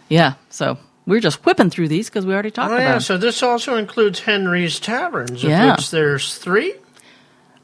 Yeah, 0.08 0.34
so 0.50 0.76
we're 1.08 1.20
just 1.20 1.44
whipping 1.44 1.70
through 1.70 1.88
these 1.88 2.08
because 2.08 2.24
we 2.26 2.32
already 2.32 2.50
talked 2.52 2.70
Oh 2.70 2.74
about 2.74 2.82
yeah, 2.82 2.92
them. 2.92 3.00
so 3.00 3.16
this 3.18 3.42
also 3.42 3.76
includes 3.76 4.20
Henry's 4.20 4.78
Taverns, 4.78 5.42
of 5.42 5.50
Yeah. 5.50 5.74
which 5.74 5.90
there's 5.90 6.36
three. 6.36 6.74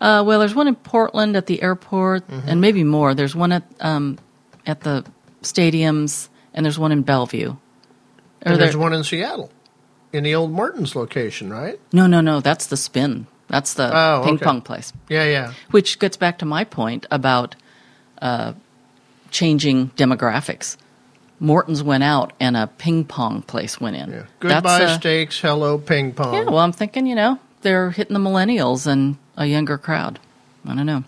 Uh, 0.00 0.22
well, 0.26 0.40
there's 0.40 0.54
one 0.54 0.66
in 0.66 0.74
Portland 0.74 1.37
at 1.37 1.46
the 1.46 1.62
airport, 1.62 2.24
and 2.28 2.61
maybe 2.61 2.83
more. 2.85 3.14
There's 3.14 3.35
one 3.37 3.52
at 3.52 3.62
um, 3.80 4.18
at 4.66 4.80
the 4.80 5.04
stadiums, 5.42 6.28
and 6.52 6.64
there's 6.66 6.78
one 6.78 6.90
in 6.92 7.02
Bellevue. 7.02 7.50
Or 7.50 7.57
And 8.42 8.61
there's 8.61 8.72
there- 8.72 8.80
one 8.80 8.92
in 8.92 9.04
Seattle, 9.04 9.50
in 10.12 10.24
the 10.24 10.35
old 10.35 10.50
Morton's 10.50 10.96
location, 10.96 11.50
right? 11.50 11.78
No, 11.92 12.07
no, 12.07 12.20
no. 12.20 12.40
That's 12.40 12.66
the 12.66 12.76
spin. 12.76 13.26
That's 13.48 13.74
the 13.74 13.90
Oh, 13.94 14.22
ping 14.24 14.35
okay. 14.35 14.44
pong 14.44 14.62
place. 14.62 14.92
Yeah, 15.09 15.24
yeah. 15.24 15.52
Which 15.70 15.98
gets 15.98 16.16
back 16.16 16.38
to 16.38 16.44
my 16.46 16.64
point 16.64 17.07
about 17.11 17.54
uh, 18.20 18.54
changing 19.30 19.90
demographics. 19.96 20.76
Morton's 21.40 21.82
went 21.82 22.04
out, 22.04 22.32
and 22.40 22.56
a 22.56 22.66
ping 22.66 23.04
pong 23.04 23.42
place 23.42 23.80
went 23.80 23.96
in. 23.96 24.10
yeah. 24.10 24.16
That's, 24.18 24.30
Goodbye 24.40 24.84
uh, 24.84 24.98
steaks, 24.98 25.40
hello 25.40 25.78
ping 25.78 26.12
pong. 26.12 26.34
Yeah, 26.34 26.44
well, 26.44 26.58
I'm 26.58 26.72
thinking, 26.72 27.06
you 27.06 27.14
know, 27.14 27.38
they're 27.62 27.90
hitting 27.90 28.14
the 28.14 28.20
millennials 28.20 28.86
and 28.86 29.16
a 29.36 29.46
younger 29.46 29.78
crowd. 29.78 30.18
I 30.66 30.74
don't 30.74 30.86
know. 30.86 31.04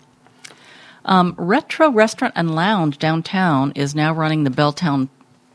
Um, 1.05 1.35
Retro 1.37 1.89
Restaurant 1.89 2.33
and 2.35 2.53
Lounge 2.53 2.97
downtown 2.97 3.71
is 3.75 3.95
now 3.95 4.13
running 4.13 4.43
the 4.43 4.49
Belltown 4.49 5.09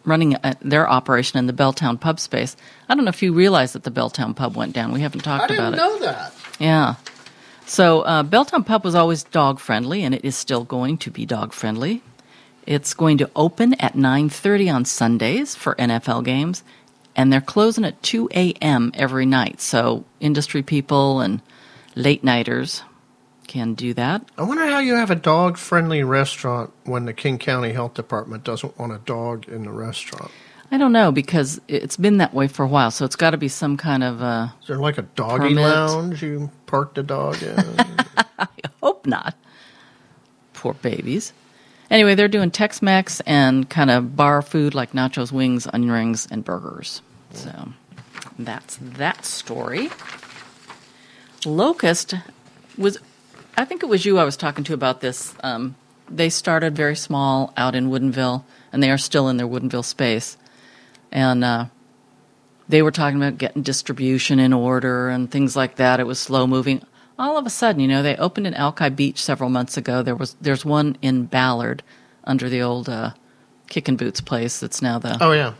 running 0.04 0.34
uh 0.34 0.54
their 0.60 0.90
operation 0.90 1.38
in 1.38 1.46
the 1.46 1.52
Belltown 1.52 2.00
pub 2.00 2.18
space. 2.18 2.56
I 2.88 2.94
don't 2.94 3.04
know 3.04 3.10
if 3.10 3.22
you 3.22 3.32
realize 3.32 3.74
that 3.74 3.84
the 3.84 3.90
Belltown 3.90 4.34
pub 4.34 4.56
went 4.56 4.72
down. 4.72 4.90
We 4.92 5.00
haven't 5.02 5.20
talked 5.20 5.50
about 5.50 5.74
it. 5.74 5.78
I 5.78 5.86
didn't 5.88 6.00
know 6.00 6.06
that. 6.06 6.34
Yeah. 6.58 6.94
So 7.66 8.00
uh, 8.02 8.22
Belltown 8.22 8.66
Pub 8.66 8.84
was 8.84 8.94
always 8.94 9.22
dog 9.24 9.60
friendly, 9.60 10.02
and 10.02 10.14
it 10.14 10.24
is 10.24 10.36
still 10.36 10.64
going 10.64 10.98
to 10.98 11.10
be 11.10 11.24
dog 11.24 11.52
friendly. 11.52 12.02
It's 12.66 12.94
going 12.94 13.18
to 13.18 13.30
open 13.34 13.74
at 13.74 13.94
9:30 13.94 14.72
on 14.72 14.84
Sundays 14.84 15.54
for 15.54 15.74
NFL 15.76 16.24
games, 16.24 16.62
and 17.16 17.32
they're 17.32 17.40
closing 17.40 17.84
at 17.84 18.02
2 18.02 18.28
a.m. 18.34 18.92
every 18.94 19.26
night. 19.26 19.60
So 19.60 20.04
industry 20.20 20.62
people 20.62 21.20
and 21.20 21.40
late 21.94 22.22
nighters 22.22 22.82
can 23.48 23.74
do 23.74 23.92
that. 23.94 24.24
I 24.38 24.42
wonder 24.44 24.64
how 24.66 24.78
you 24.78 24.94
have 24.94 25.10
a 25.10 25.16
dog 25.16 25.58
friendly 25.58 26.02
restaurant 26.04 26.72
when 26.84 27.04
the 27.04 27.12
King 27.12 27.38
County 27.38 27.72
Health 27.72 27.94
Department 27.94 28.44
doesn't 28.44 28.78
want 28.78 28.92
a 28.92 28.98
dog 28.98 29.48
in 29.48 29.64
the 29.64 29.72
restaurant. 29.72 30.30
I 30.70 30.78
don't 30.78 30.92
know 30.92 31.12
because 31.12 31.60
it's 31.68 31.98
been 31.98 32.16
that 32.16 32.32
way 32.32 32.48
for 32.48 32.64
a 32.64 32.68
while, 32.68 32.90
so 32.90 33.04
it's 33.04 33.16
got 33.16 33.30
to 33.32 33.36
be 33.36 33.48
some 33.48 33.76
kind 33.76 34.02
of. 34.02 34.22
Uh, 34.22 34.48
Is 34.62 34.68
there 34.68 34.78
like 34.78 34.96
a 34.96 35.02
doggy 35.02 35.48
Permit. 35.48 35.56
lounge 35.56 36.22
you 36.22 36.50
park 36.64 36.94
the 36.94 37.02
dog 37.02 37.42
in? 37.42 37.58
I 38.38 38.48
hope 38.82 39.04
not. 39.04 39.34
Poor 40.54 40.72
babies. 40.72 41.34
Anyway, 41.92 42.14
they're 42.14 42.26
doing 42.26 42.50
Tex 42.50 42.80
Mex 42.80 43.20
and 43.26 43.68
kind 43.68 43.90
of 43.90 44.16
bar 44.16 44.40
food 44.40 44.74
like 44.74 44.92
nachos, 44.92 45.30
wings, 45.30 45.68
onion 45.70 45.92
rings, 45.92 46.26
and 46.30 46.42
burgers. 46.42 47.02
So 47.32 47.68
that's 48.38 48.78
that 48.80 49.26
story. 49.26 49.90
Locust 51.44 52.14
was, 52.78 52.96
I 53.58 53.66
think 53.66 53.82
it 53.82 53.90
was 53.90 54.06
you 54.06 54.18
I 54.18 54.24
was 54.24 54.38
talking 54.38 54.64
to 54.64 54.72
about 54.72 55.02
this. 55.02 55.34
Um, 55.42 55.76
they 56.08 56.30
started 56.30 56.74
very 56.74 56.96
small 56.96 57.52
out 57.58 57.74
in 57.74 57.90
Woodinville, 57.90 58.44
and 58.72 58.82
they 58.82 58.90
are 58.90 58.96
still 58.96 59.28
in 59.28 59.36
their 59.36 59.46
Woodinville 59.46 59.84
space. 59.84 60.38
And 61.10 61.44
uh, 61.44 61.66
they 62.70 62.80
were 62.80 62.90
talking 62.90 63.22
about 63.22 63.36
getting 63.36 63.60
distribution 63.60 64.38
in 64.38 64.54
order 64.54 65.10
and 65.10 65.30
things 65.30 65.54
like 65.56 65.76
that. 65.76 66.00
It 66.00 66.06
was 66.06 66.18
slow 66.18 66.46
moving. 66.46 66.86
All 67.22 67.38
of 67.38 67.46
a 67.46 67.50
sudden, 67.50 67.80
you 67.80 67.86
know, 67.86 68.02
they 68.02 68.16
opened 68.16 68.48
in 68.48 68.54
Alki 68.54 68.90
Beach 68.90 69.22
several 69.22 69.48
months 69.48 69.76
ago. 69.76 70.02
There 70.02 70.16
was 70.16 70.34
there's 70.40 70.64
one 70.64 70.96
in 71.02 71.26
Ballard 71.26 71.84
under 72.24 72.48
the 72.48 72.62
old 72.62 72.88
uh, 72.88 73.12
Kickin' 73.68 73.94
Boots 73.94 74.20
place. 74.20 74.58
That's 74.58 74.82
now 74.82 74.98
the 74.98 75.16
oh 75.20 75.30
yeah. 75.30 75.54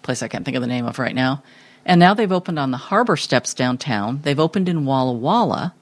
place 0.00 0.22
I 0.22 0.28
can't 0.28 0.46
think 0.46 0.56
of 0.56 0.62
the 0.62 0.66
name 0.66 0.86
of 0.86 0.98
right 0.98 1.14
now. 1.14 1.42
And 1.84 2.00
now 2.00 2.14
they've 2.14 2.32
opened 2.32 2.58
on 2.58 2.70
the 2.70 2.78
harbor 2.78 3.18
steps 3.18 3.52
downtown. 3.52 4.20
They've 4.22 4.40
opened 4.40 4.66
in 4.66 4.86
Walla 4.86 5.12
Walla, 5.12 5.74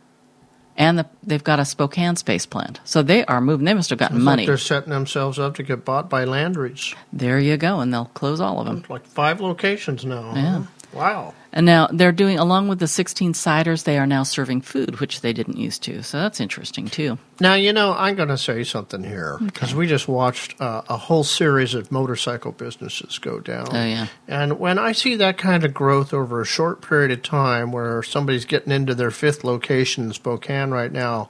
and 0.77 0.99
the, 0.99 1.07
they've 1.23 1.45
got 1.45 1.61
a 1.61 1.65
Spokane 1.65 2.17
space 2.17 2.45
plant. 2.45 2.81
So 2.83 3.01
they 3.01 3.25
are 3.27 3.41
moving. 3.41 3.67
They 3.67 3.75
must 3.75 3.91
have 3.91 3.99
gotten 4.01 4.17
It's 4.17 4.25
money. 4.25 4.43
Like 4.43 4.49
they're 4.49 4.59
setting 4.59 4.91
themselves 4.91 5.39
up 5.39 5.55
to 5.55 5.63
get 5.63 5.85
bought 5.85 6.11
by 6.11 6.25
Landry's. 6.25 6.97
there 7.13 7.39
you 7.39 7.57
go, 7.57 7.79
and 7.79 7.95
they'll 7.95 8.07
close 8.07 8.41
all 8.41 8.59
of 8.59 8.67
them. 8.67 8.85
Like 8.89 9.07
five 9.07 9.41
locations 9.41 10.05
now. 10.05 10.35
Yeah. 10.35 10.59
huh? 10.59 10.63
Wow. 10.93 11.35
And 11.53 11.67
now 11.67 11.89
they're 11.93 12.13
doing, 12.13 12.39
along 12.39 12.69
with 12.69 12.79
the 12.79 12.87
16 12.87 13.33
ciders, 13.33 13.85
they 13.85 13.99
are 13.99 14.07
now 14.07 14.23
serving 14.23 14.61
food, 14.61 15.01
which 15.01 15.21
they 15.21 15.33
didn't 15.33 15.57
used 15.57 15.83
to. 15.85 16.03
So 16.03 16.19
that's 16.19 16.41
interesting 16.41 16.87
too. 16.87 17.19
Now, 17.41 17.55
you 17.55 17.73
know, 17.73 17.93
I'm 17.93 18.15
going 18.15 18.29
to 18.29 18.39
say 18.39 18.63
something 18.63 19.03
here 19.03 19.39
because 19.43 19.75
we 19.75 19.87
just 19.87 20.07
watched 20.07 20.61
uh, 20.61 20.83
a 20.89 20.97
whole 20.97 21.25
series 21.25 21.75
of 21.75 21.91
motorcycle 21.91 22.53
businesses 22.53 23.19
go 23.19 23.41
down. 23.41 23.69
Oh, 23.71 23.85
yeah. 23.85 24.07
And 24.29 24.61
when 24.61 24.79
I 24.79 24.93
see 24.93 25.17
that 25.17 25.39
kind 25.39 25.65
of 25.65 25.75
growth 25.75 26.15
over 26.15 26.41
a 26.41 26.47
short 26.47 26.83
period 26.83 27.11
of 27.11 27.23
time 27.23 27.73
where 27.73 28.03
somebody's 28.03 28.45
getting 28.45 28.73
into 28.73 28.95
their 28.95 29.11
fifth 29.11 29.43
location 29.43 30.05
in 30.05 30.13
Spokane 30.13 30.71
right 30.71 30.93
now, 30.93 31.29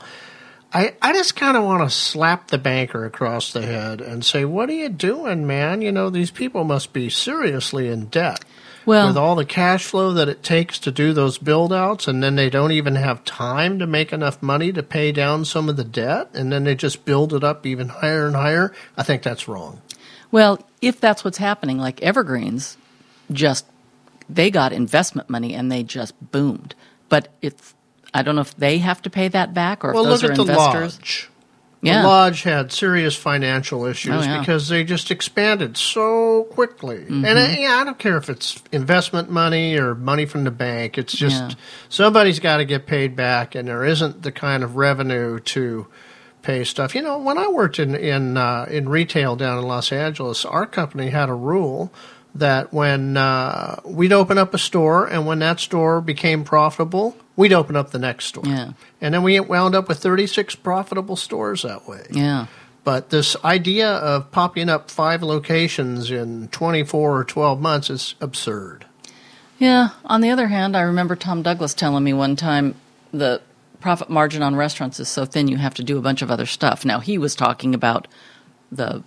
I, 0.72 0.94
I 1.02 1.12
just 1.12 1.34
kind 1.34 1.56
of 1.56 1.64
want 1.64 1.82
to 1.88 1.94
slap 1.94 2.48
the 2.48 2.58
banker 2.58 3.04
across 3.04 3.52
the 3.52 3.62
head 3.62 4.00
and 4.00 4.24
say, 4.24 4.44
What 4.44 4.68
are 4.68 4.74
you 4.74 4.88
doing, 4.88 5.46
man? 5.46 5.82
You 5.82 5.90
know, 5.90 6.10
these 6.10 6.30
people 6.30 6.62
must 6.64 6.92
be 6.92 7.08
seriously 7.08 7.88
in 7.88 8.06
debt. 8.06 8.44
Well- 8.86 9.08
with 9.08 9.16
all 9.16 9.34
the 9.36 9.44
cash 9.44 9.84
flow 9.84 10.12
that 10.14 10.28
it 10.28 10.42
takes 10.42 10.78
to 10.80 10.90
do 10.90 11.12
those 11.12 11.38
build 11.38 11.72
outs, 11.72 12.08
and 12.08 12.22
then 12.22 12.36
they 12.36 12.48
don't 12.50 12.72
even 12.72 12.94
have 12.96 13.24
time 13.24 13.78
to 13.78 13.86
make 13.86 14.12
enough 14.12 14.42
money 14.42 14.72
to 14.72 14.82
pay 14.82 15.12
down 15.12 15.44
some 15.44 15.68
of 15.68 15.76
the 15.76 15.84
debt, 15.84 16.30
and 16.34 16.50
then 16.52 16.64
they 16.64 16.74
just 16.74 17.04
build 17.04 17.34
it 17.34 17.44
up 17.44 17.66
even 17.66 17.88
higher 17.88 18.26
and 18.26 18.36
higher. 18.36 18.72
I 18.96 19.02
think 19.02 19.22
that's 19.22 19.46
wrong. 19.48 19.80
Well, 20.32 20.60
if 20.80 21.00
that's 21.00 21.24
what's 21.24 21.38
happening, 21.38 21.78
like 21.78 22.00
Evergreens, 22.02 22.76
just 23.32 23.66
they 24.28 24.50
got 24.50 24.72
investment 24.72 25.28
money 25.28 25.54
and 25.54 25.70
they 25.70 25.82
just 25.82 26.14
boomed. 26.32 26.74
But 27.08 27.28
it's 27.42 27.74
I 28.14 28.22
don't 28.22 28.34
know 28.36 28.40
if 28.42 28.56
they 28.56 28.78
have 28.78 29.02
to 29.02 29.10
pay 29.10 29.28
that 29.28 29.52
back 29.54 29.84
or 29.84 29.90
if 29.90 29.94
Well, 29.94 30.04
those 30.04 30.22
look 30.22 30.30
are 30.30 30.32
at 30.32 30.36
the 30.36 30.42
investors. 30.52 30.96
lodge. 30.98 31.30
Yeah. 31.82 32.02
The 32.02 32.08
lodge 32.08 32.42
had 32.42 32.72
serious 32.72 33.16
financial 33.16 33.86
issues 33.86 34.12
Oh, 34.12 34.20
yeah. 34.20 34.40
because 34.40 34.68
they 34.68 34.84
just 34.84 35.10
expanded 35.10 35.78
so 35.78 36.44
quickly. 36.50 36.98
Mm-hmm. 36.98 37.24
And 37.24 37.38
I, 37.38 37.56
yeah, 37.58 37.76
I 37.80 37.84
don't 37.84 37.98
care 37.98 38.18
if 38.18 38.28
it's 38.28 38.62
investment 38.70 39.30
money 39.30 39.78
or 39.78 39.94
money 39.94 40.26
from 40.26 40.44
the 40.44 40.50
bank. 40.50 40.98
It's 40.98 41.14
just 41.14 41.42
Yeah. 41.42 41.50
somebody's 41.88 42.38
got 42.38 42.58
to 42.58 42.66
get 42.66 42.86
paid 42.86 43.16
back, 43.16 43.54
and 43.54 43.66
there 43.68 43.84
isn't 43.84 44.22
the 44.22 44.30
kind 44.32 44.62
of 44.62 44.76
revenue 44.76 45.38
to 45.40 45.86
pay 46.42 46.64
stuff. 46.64 46.94
You 46.94 47.00
know, 47.02 47.18
when 47.18 47.38
I 47.38 47.48
worked 47.48 47.78
in 47.78 47.94
in 47.94 48.36
uh, 48.36 48.66
in 48.70 48.88
retail 48.88 49.36
down 49.36 49.58
in 49.58 49.64
Los 49.64 49.90
Angeles, 49.90 50.44
our 50.44 50.66
company 50.66 51.08
had 51.08 51.30
a 51.30 51.34
rule 51.34 51.90
that 52.34 52.72
when 52.72 53.16
uh, 53.16 53.80
we'd 53.84 54.12
open 54.12 54.38
up 54.38 54.54
a 54.54 54.58
store, 54.58 55.06
and 55.06 55.26
when 55.26 55.40
that 55.40 55.60
store 55.60 56.00
became 56.00 56.44
profitable, 56.44 57.16
we'd 57.36 57.52
open 57.52 57.76
up 57.76 57.90
the 57.90 57.98
next 57.98 58.26
store. 58.26 58.44
Yeah. 58.46 58.72
And 59.00 59.14
then 59.14 59.22
we 59.22 59.38
wound 59.40 59.74
up 59.74 59.88
with 59.88 59.98
36 59.98 60.54
profitable 60.56 61.16
stores 61.16 61.62
that 61.62 61.88
way. 61.88 62.06
Yeah. 62.10 62.46
But 62.84 63.10
this 63.10 63.36
idea 63.44 63.90
of 63.90 64.30
popping 64.30 64.68
up 64.68 64.90
five 64.90 65.22
locations 65.22 66.10
in 66.10 66.48
24 66.48 67.18
or 67.18 67.24
12 67.24 67.60
months 67.60 67.90
is 67.90 68.14
absurd. 68.20 68.86
Yeah. 69.58 69.90
On 70.04 70.22
the 70.22 70.30
other 70.30 70.48
hand, 70.48 70.76
I 70.76 70.82
remember 70.82 71.16
Tom 71.16 71.42
Douglas 71.42 71.74
telling 71.74 72.02
me 72.02 72.12
one 72.12 72.36
time 72.36 72.74
the 73.12 73.42
profit 73.80 74.08
margin 74.08 74.42
on 74.42 74.56
restaurants 74.56 75.00
is 75.00 75.08
so 75.08 75.24
thin 75.24 75.48
you 75.48 75.56
have 75.56 75.74
to 75.74 75.84
do 75.84 75.98
a 75.98 76.02
bunch 76.02 76.22
of 76.22 76.30
other 76.30 76.46
stuff. 76.46 76.84
Now 76.84 77.00
he 77.00 77.18
was 77.18 77.34
talking 77.34 77.74
about 77.74 78.08
the 78.70 79.02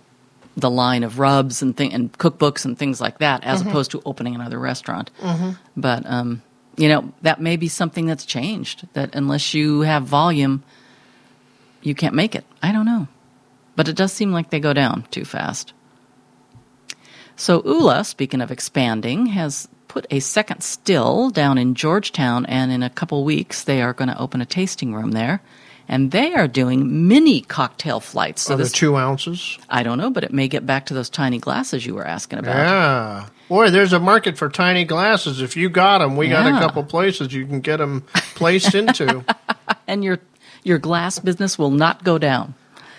the 0.56 0.70
line 0.70 1.02
of 1.02 1.18
rubs 1.18 1.62
and 1.62 1.76
thing 1.76 1.92
and 1.92 2.12
cookbooks 2.18 2.64
and 2.64 2.78
things 2.78 3.00
like 3.00 3.18
that, 3.18 3.42
as 3.44 3.60
opposed 3.70 3.90
to 3.92 4.02
opening 4.04 4.34
another 4.34 4.58
restaurant. 4.58 5.10
But 5.76 6.04
um, 6.06 6.42
you 6.76 6.88
know 6.88 7.12
that 7.22 7.40
may 7.40 7.56
be 7.56 7.68
something 7.68 8.06
that's 8.06 8.24
changed. 8.24 8.86
That 8.92 9.14
unless 9.14 9.54
you 9.54 9.80
have 9.82 10.04
volume, 10.04 10.62
you 11.82 11.94
can't 11.94 12.14
make 12.14 12.34
it. 12.34 12.44
I 12.62 12.72
don't 12.72 12.86
know, 12.86 13.08
but 13.76 13.88
it 13.88 13.96
does 13.96 14.12
seem 14.12 14.32
like 14.32 14.50
they 14.50 14.60
go 14.60 14.72
down 14.72 15.06
too 15.10 15.24
fast. 15.24 15.72
So 17.36 17.62
OOLA, 17.62 18.04
speaking 18.04 18.40
of 18.40 18.50
expanding, 18.52 19.26
has 19.26 19.68
put 19.88 20.06
a 20.10 20.20
second 20.20 20.62
still 20.62 21.30
down 21.30 21.58
in 21.58 21.74
Georgetown, 21.74 22.46
and 22.46 22.70
in 22.70 22.82
a 22.82 22.90
couple 22.90 23.24
weeks 23.24 23.64
they 23.64 23.82
are 23.82 23.92
going 23.92 24.08
to 24.08 24.18
open 24.20 24.40
a 24.40 24.46
tasting 24.46 24.94
room 24.94 25.12
there, 25.12 25.40
and 25.88 26.10
they 26.10 26.34
are 26.34 26.48
doing 26.48 27.08
mini 27.08 27.40
cocktail 27.42 28.00
flights. 28.00 28.42
So 28.42 28.54
Are 28.54 28.56
this, 28.56 28.72
two 28.72 28.96
ounces? 28.96 29.58
I 29.68 29.82
don't 29.82 29.98
know, 29.98 30.10
but 30.10 30.24
it 30.24 30.32
may 30.32 30.48
get 30.48 30.66
back 30.66 30.86
to 30.86 30.94
those 30.94 31.10
tiny 31.10 31.38
glasses 31.38 31.84
you 31.84 31.94
were 31.94 32.06
asking 32.06 32.38
about. 32.38 32.56
Yeah. 32.56 33.26
Boy, 33.48 33.70
there's 33.70 33.92
a 33.92 34.00
market 34.00 34.38
for 34.38 34.48
tiny 34.48 34.84
glasses. 34.84 35.42
If 35.42 35.56
you 35.56 35.68
got 35.68 35.98
them, 35.98 36.16
we 36.16 36.28
got 36.28 36.46
a 36.46 36.58
couple 36.66 36.82
places 36.84 37.32
you 37.32 37.46
can 37.46 37.60
get 37.60 37.76
them 37.76 38.02
placed 38.34 38.74
into. 38.74 39.24
and 39.86 40.02
your 40.02 40.18
your 40.62 40.78
glass 40.78 41.18
business 41.18 41.58
will 41.58 41.70
not 41.70 42.04
go 42.04 42.16
down. 42.18 42.54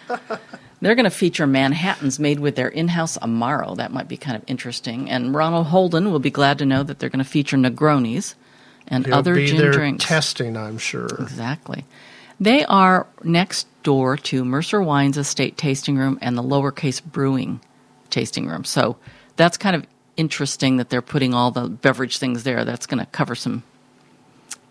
They're 0.81 0.93
going 0.93 1.05
to 1.05 1.09
feature 1.09 1.47
Manhattans 1.47 2.19
made 2.19 2.39
with 2.39 2.55
their 2.55 2.67
in-house 2.67 3.17
Amaro. 3.17 3.75
That 3.77 3.91
might 3.91 4.07
be 4.07 4.17
kind 4.17 4.37
of 4.37 4.43
interesting. 4.45 5.09
And 5.09 5.33
Ronald 5.33 5.67
Holden 5.67 6.11
will 6.11 6.19
be 6.19 6.29
glad 6.29 6.59
to 6.59 6.65
know 6.65 6.83
that 6.83 6.99
they're 6.99 7.09
going 7.09 7.23
to 7.23 7.29
feature 7.29 7.57
Negronis 7.57 8.35
and 8.87 9.03
They'll 9.03 9.15
other 9.15 9.43
gin 9.43 9.71
drinks. 9.71 10.05
testing, 10.05 10.55
I'm 10.55 10.77
sure. 10.77 11.07
Exactly. 11.07 11.85
They 12.39 12.65
are 12.65 13.07
next 13.23 13.67
door 13.83 14.17
to 14.17 14.43
Mercer 14.43 14.81
Wines 14.81 15.17
Estate 15.17 15.57
Tasting 15.57 15.97
Room 15.97 16.17
and 16.21 16.37
the 16.37 16.43
Lowercase 16.43 17.03
Brewing 17.03 17.61
Tasting 18.09 18.47
Room. 18.47 18.63
So 18.63 18.97
that's 19.35 19.57
kind 19.57 19.75
of 19.75 19.85
interesting 20.17 20.77
that 20.77 20.89
they're 20.89 21.01
putting 21.01 21.33
all 21.33 21.51
the 21.51 21.67
beverage 21.67 22.17
things 22.17 22.43
there. 22.43 22.65
That's 22.65 22.85
going 22.85 22.99
to 22.99 23.05
cover 23.07 23.35
some 23.35 23.63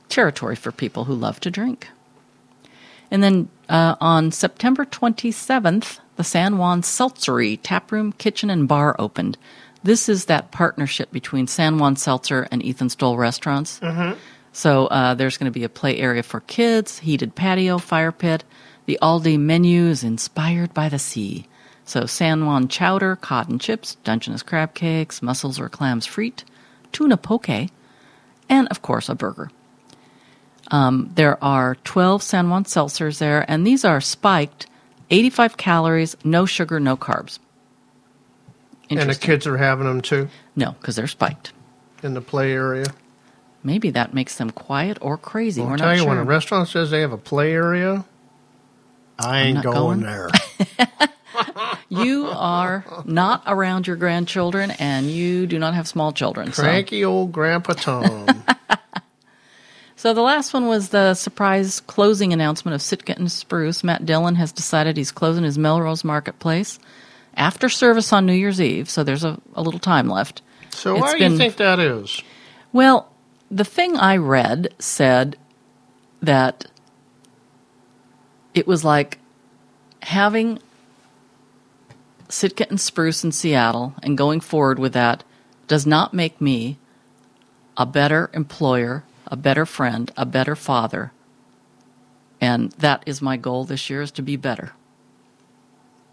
territory 0.08 0.56
for 0.56 0.72
people 0.72 1.04
who 1.04 1.14
love 1.14 1.40
to 1.40 1.50
drink. 1.50 1.88
And 3.10 3.22
then 3.22 3.48
uh, 3.68 3.96
on 4.00 4.30
September 4.32 4.84
27th, 4.84 6.00
the 6.16 6.24
San 6.24 6.58
Juan 6.58 6.82
Seltzery 6.82 7.58
Taproom, 7.62 8.12
Kitchen, 8.12 8.50
and 8.50 8.66
Bar 8.68 8.96
opened. 8.98 9.38
This 9.82 10.08
is 10.08 10.26
that 10.26 10.50
partnership 10.50 11.12
between 11.12 11.46
San 11.46 11.78
Juan 11.78 11.96
Seltzer 11.96 12.48
and 12.50 12.62
Ethan 12.64 12.88
Stowell 12.88 13.18
Restaurants. 13.18 13.78
So 14.54 14.86
uh, 14.86 15.14
there's 15.14 15.36
going 15.36 15.52
to 15.52 15.58
be 15.58 15.64
a 15.64 15.68
play 15.68 15.98
area 15.98 16.22
for 16.22 16.40
kids, 16.40 17.00
heated 17.00 17.34
patio, 17.34 17.78
fire 17.78 18.12
pit. 18.12 18.44
The 18.86 18.98
all-day 19.02 19.36
menu 19.36 19.86
is 19.86 20.04
inspired 20.04 20.72
by 20.72 20.88
the 20.88 20.98
sea. 20.98 21.46
So 21.84 22.06
San 22.06 22.46
Juan 22.46 22.68
chowder, 22.68 23.16
cotton 23.16 23.58
chips, 23.58 23.96
Dungeness 24.04 24.44
crab 24.44 24.72
cakes, 24.74 25.22
mussels 25.22 25.58
or 25.58 25.68
clams 25.68 26.06
frite, 26.06 26.44
tuna 26.92 27.16
poke, 27.16 27.68
and 28.48 28.68
of 28.68 28.80
course 28.80 29.08
a 29.08 29.16
burger. 29.16 29.50
Um, 30.70 31.10
there 31.16 31.42
are 31.42 31.74
12 31.82 32.22
San 32.22 32.48
Juan 32.48 32.64
seltzers 32.64 33.18
there, 33.18 33.44
and 33.48 33.66
these 33.66 33.84
are 33.84 34.00
spiked, 34.00 34.66
85 35.10 35.56
calories, 35.56 36.16
no 36.24 36.46
sugar, 36.46 36.78
no 36.78 36.96
carbs. 36.96 37.38
And 38.88 39.10
the 39.10 39.14
kids 39.16 39.46
are 39.48 39.56
having 39.56 39.86
them 39.86 40.00
too 40.00 40.28
No, 40.54 40.72
because 40.80 40.94
they're 40.94 41.06
spiked. 41.08 41.52
in 42.04 42.14
the 42.14 42.20
play 42.20 42.52
area. 42.52 42.86
Maybe 43.64 43.90
that 43.90 44.12
makes 44.14 44.36
them 44.36 44.50
quiet 44.50 44.98
or 45.00 45.16
crazy. 45.16 45.62
I'll 45.62 45.68
We're 45.70 45.76
tell 45.78 45.86
not 45.88 45.92
you, 45.96 46.02
sure. 46.02 46.08
when 46.10 46.18
a 46.18 46.24
restaurant 46.24 46.68
says 46.68 46.90
they 46.90 47.00
have 47.00 47.12
a 47.12 47.16
play 47.18 47.52
area, 47.52 48.04
I 49.18 49.40
ain't 49.42 49.54
not 49.56 49.64
going, 49.64 50.00
going. 50.00 50.00
there. 50.02 50.28
you 51.88 52.26
are 52.26 52.84
not 53.06 53.42
around 53.46 53.86
your 53.86 53.96
grandchildren, 53.96 54.70
and 54.72 55.06
you 55.10 55.46
do 55.46 55.58
not 55.58 55.74
have 55.74 55.88
small 55.88 56.12
children. 56.12 56.52
So. 56.52 56.62
Cranky 56.62 57.04
old 57.04 57.32
Grandpa 57.32 57.72
Tom. 57.72 58.44
So 59.96 60.12
the 60.12 60.20
last 60.20 60.52
one 60.52 60.66
was 60.66 60.90
the 60.90 61.14
surprise 61.14 61.80
closing 61.80 62.34
announcement 62.34 62.74
of 62.74 62.82
Sitka 62.82 63.14
and 63.16 63.32
Spruce. 63.32 63.82
Matt 63.82 64.04
Dillon 64.04 64.34
has 64.34 64.52
decided 64.52 64.98
he's 64.98 65.10
closing 65.12 65.44
his 65.44 65.56
Melrose 65.56 66.04
Marketplace 66.04 66.78
after 67.36 67.70
service 67.70 68.12
on 68.12 68.26
New 68.26 68.34
Year's 68.34 68.60
Eve, 68.60 68.90
so 68.90 69.02
there's 69.02 69.24
a, 69.24 69.40
a 69.54 69.62
little 69.62 69.80
time 69.80 70.08
left. 70.10 70.42
So 70.70 70.92
It's 70.96 71.00
why 71.00 71.12
do 71.12 71.18
been- 71.20 71.32
you 71.32 71.38
think 71.38 71.56
that 71.56 71.78
is? 71.78 72.20
Well, 72.70 73.10
the 73.54 73.64
thing 73.64 73.96
I 73.96 74.16
read 74.16 74.74
said 74.80 75.36
that 76.20 76.66
it 78.52 78.66
was 78.66 78.84
like 78.84 79.18
having 80.02 80.58
Sitka 82.28 82.68
and 82.68 82.80
Spruce 82.80 83.22
in 83.22 83.30
Seattle 83.30 83.94
and 84.02 84.18
going 84.18 84.40
forward 84.40 84.78
with 84.80 84.92
that 84.94 85.22
does 85.68 85.86
not 85.86 86.12
make 86.12 86.40
me 86.40 86.78
a 87.76 87.86
better 87.86 88.28
employer, 88.32 89.04
a 89.26 89.36
better 89.36 89.64
friend, 89.64 90.10
a 90.16 90.26
better 90.26 90.56
father. 90.56 91.12
And 92.40 92.72
that 92.72 93.04
is 93.06 93.22
my 93.22 93.36
goal 93.36 93.64
this 93.64 93.88
year 93.88 94.02
is 94.02 94.10
to 94.12 94.22
be 94.22 94.36
better. 94.36 94.72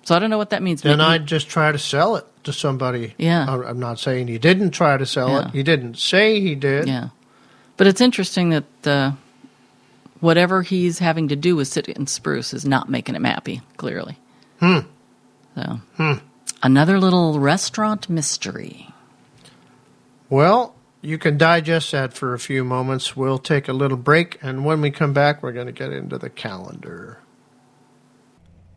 So 0.03 0.15
I 0.15 0.19
don't 0.19 0.29
know 0.29 0.37
what 0.37 0.51
that 0.51 0.61
means. 0.61 0.81
Then 0.83 0.99
Maybe- 0.99 1.09
I'd 1.09 1.25
just 1.25 1.49
try 1.49 1.71
to 1.71 1.79
sell 1.79 2.15
it 2.17 2.25
to 2.43 2.53
somebody. 2.53 3.13
Yeah. 3.17 3.45
I'm 3.49 3.79
not 3.79 3.99
saying 3.99 4.27
he 4.27 4.37
didn't 4.37 4.71
try 4.71 4.97
to 4.97 5.05
sell 5.05 5.29
Yeah. 5.29 5.47
it. 5.47 5.51
He 5.53 5.63
didn't 5.63 5.97
say 5.97 6.39
he 6.39 6.53
did. 6.55 6.87
Yeah. 6.87 7.09
But 7.81 7.87
it's 7.87 7.99
interesting 7.99 8.49
that 8.51 8.87
uh, 8.87 9.11
whatever 10.19 10.61
he's 10.61 10.99
having 10.99 11.29
to 11.29 11.35
do 11.35 11.55
with 11.55 11.67
Sitka 11.67 11.93
and 11.95 12.07
Spruce 12.07 12.53
is 12.53 12.63
not 12.63 12.89
making 12.89 13.15
him 13.15 13.23
happy, 13.23 13.61
clearly. 13.77 14.19
Hmm. 14.59 14.81
So, 15.55 16.19
another 16.61 16.99
little 16.99 17.39
restaurant 17.39 18.07
mystery. 18.07 18.93
Well, 20.29 20.75
you 21.01 21.17
can 21.17 21.39
digest 21.39 21.91
that 21.93 22.13
for 22.13 22.35
a 22.35 22.39
few 22.39 22.63
moments. 22.63 23.17
We'll 23.17 23.39
take 23.39 23.67
a 23.67 23.73
little 23.73 23.97
break, 23.97 24.37
and 24.43 24.63
when 24.63 24.79
we 24.81 24.91
come 24.91 25.13
back, 25.13 25.41
we're 25.41 25.51
going 25.51 25.65
to 25.65 25.71
get 25.71 25.91
into 25.91 26.19
the 26.19 26.29
calendar. 26.29 27.17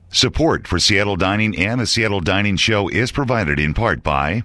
Support 0.09 0.67
for 0.67 0.79
Seattle 0.79 1.17
Dining 1.17 1.59
and 1.59 1.79
the 1.79 1.87
Seattle 1.87 2.21
Dining 2.21 2.57
Show 2.57 2.89
is 2.89 3.13
provided 3.13 3.61
in 3.61 3.75
part 3.75 4.03
by 4.03 4.45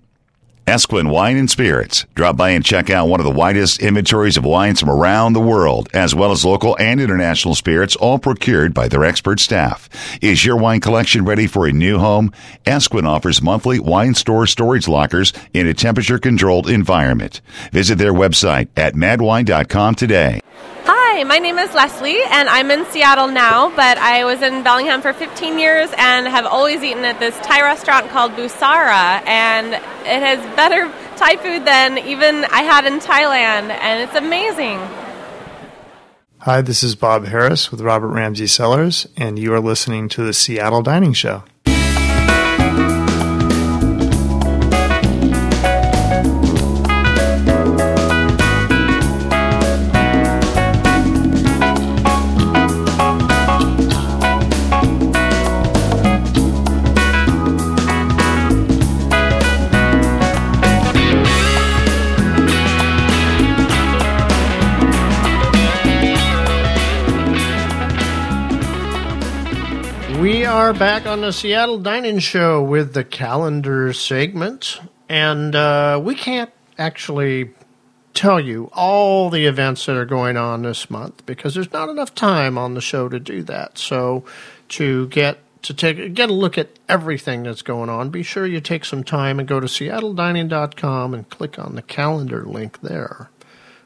Esquin 0.69 1.09
Wine 1.09 1.35
and 1.35 1.49
Spirits. 1.49 2.05
Drop 2.13 2.37
by 2.37 2.51
and 2.51 2.63
check 2.63 2.91
out 2.91 3.07
one 3.07 3.19
of 3.19 3.23
the 3.23 3.31
widest 3.31 3.81
inventories 3.81 4.37
of 4.37 4.45
wines 4.45 4.79
from 4.79 4.91
around 4.91 5.33
the 5.33 5.39
world, 5.39 5.89
as 5.95 6.13
well 6.13 6.31
as 6.31 6.45
local 6.45 6.77
and 6.79 7.01
international 7.01 7.55
spirits, 7.55 7.95
all 7.95 8.19
procured 8.19 8.71
by 8.71 8.87
their 8.87 9.03
expert 9.03 9.39
staff. 9.39 9.89
Is 10.21 10.45
your 10.45 10.57
wine 10.57 10.79
collection 10.79 11.25
ready 11.25 11.47
for 11.47 11.65
a 11.65 11.73
new 11.73 11.97
home? 11.97 12.31
Esquin 12.67 13.07
offers 13.07 13.41
monthly 13.41 13.79
wine 13.79 14.13
store 14.13 14.45
storage 14.45 14.87
lockers 14.87 15.33
in 15.55 15.65
a 15.65 15.73
temperature 15.73 16.19
controlled 16.19 16.69
environment. 16.69 17.41
Visit 17.71 17.97
their 17.97 18.13
website 18.13 18.67
at 18.77 18.93
madwine.com 18.93 19.95
today. 19.95 20.39
Hi, 21.11 21.23
my 21.23 21.39
name 21.39 21.57
is 21.57 21.73
Leslie, 21.73 22.21
and 22.29 22.47
I'm 22.47 22.69
in 22.69 22.85
Seattle 22.91 23.29
now, 23.29 23.69
but 23.75 23.97
I 23.97 24.25
was 24.25 24.43
in 24.43 24.61
Bellingham 24.61 25.01
for 25.01 25.11
15 25.11 25.57
years 25.57 25.89
and 25.97 26.27
have 26.27 26.45
always 26.45 26.83
eaten 26.83 27.03
at 27.03 27.19
this 27.19 27.35
Thai 27.37 27.63
restaurant 27.63 28.09
called 28.09 28.33
Busara, 28.33 29.25
and 29.25 29.73
it 29.73 29.79
has 30.21 30.39
better 30.55 30.85
Thai 31.17 31.37
food 31.37 31.65
than 31.65 31.97
even 31.97 32.45
I 32.45 32.61
had 32.61 32.85
in 32.85 32.99
Thailand, 32.99 33.71
and 33.71 34.03
it's 34.03 34.15
amazing. 34.15 34.77
Hi, 36.41 36.61
this 36.61 36.83
is 36.83 36.95
Bob 36.95 37.25
Harris 37.25 37.71
with 37.71 37.81
Robert 37.81 38.09
Ramsay 38.09 38.45
Cellars, 38.45 39.07
and 39.17 39.39
you 39.39 39.51
are 39.55 39.59
listening 39.59 40.09
to 40.09 40.23
the 40.23 40.31
Seattle 40.31 40.83
Dining 40.83 41.13
Show. 41.13 41.43
Are 70.69 70.73
back 70.73 71.07
on 71.07 71.21
the 71.21 71.33
Seattle 71.33 71.79
Dining 71.79 72.19
Show 72.19 72.61
with 72.61 72.93
the 72.93 73.03
calendar 73.03 73.91
segment, 73.91 74.79
and 75.09 75.55
uh, 75.55 75.99
we 76.03 76.13
can't 76.13 76.51
actually 76.77 77.49
tell 78.13 78.39
you 78.39 78.69
all 78.73 79.31
the 79.31 79.47
events 79.47 79.87
that 79.87 79.95
are 79.95 80.05
going 80.05 80.37
on 80.37 80.61
this 80.61 80.91
month 80.91 81.25
because 81.25 81.55
there's 81.55 81.73
not 81.73 81.89
enough 81.89 82.13
time 82.13 82.55
on 82.55 82.75
the 82.75 82.81
show 82.81 83.09
to 83.09 83.19
do 83.19 83.41
that. 83.43 83.79
So, 83.79 84.25
to 84.67 85.07
get 85.07 85.39
to 85.63 85.73
take 85.73 86.13
get 86.13 86.29
a 86.29 86.33
look 86.33 86.59
at 86.59 86.69
everything 86.87 87.41
that's 87.41 87.63
going 87.63 87.89
on, 87.89 88.11
be 88.11 88.21
sure 88.21 88.45
you 88.45 88.61
take 88.61 88.85
some 88.85 89.03
time 89.03 89.39
and 89.39 89.47
go 89.47 89.59
to 89.59 89.65
seattledining.com 89.65 91.15
and 91.15 91.27
click 91.31 91.57
on 91.57 91.73
the 91.73 91.81
calendar 91.81 92.45
link 92.45 92.81
there. 92.81 93.31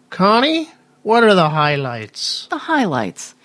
Connie, 0.09 0.69
what 1.01 1.23
are 1.23 1.33
the 1.33 1.51
highlights? 1.51 2.47
The 2.47 2.57
highlights. 2.57 3.35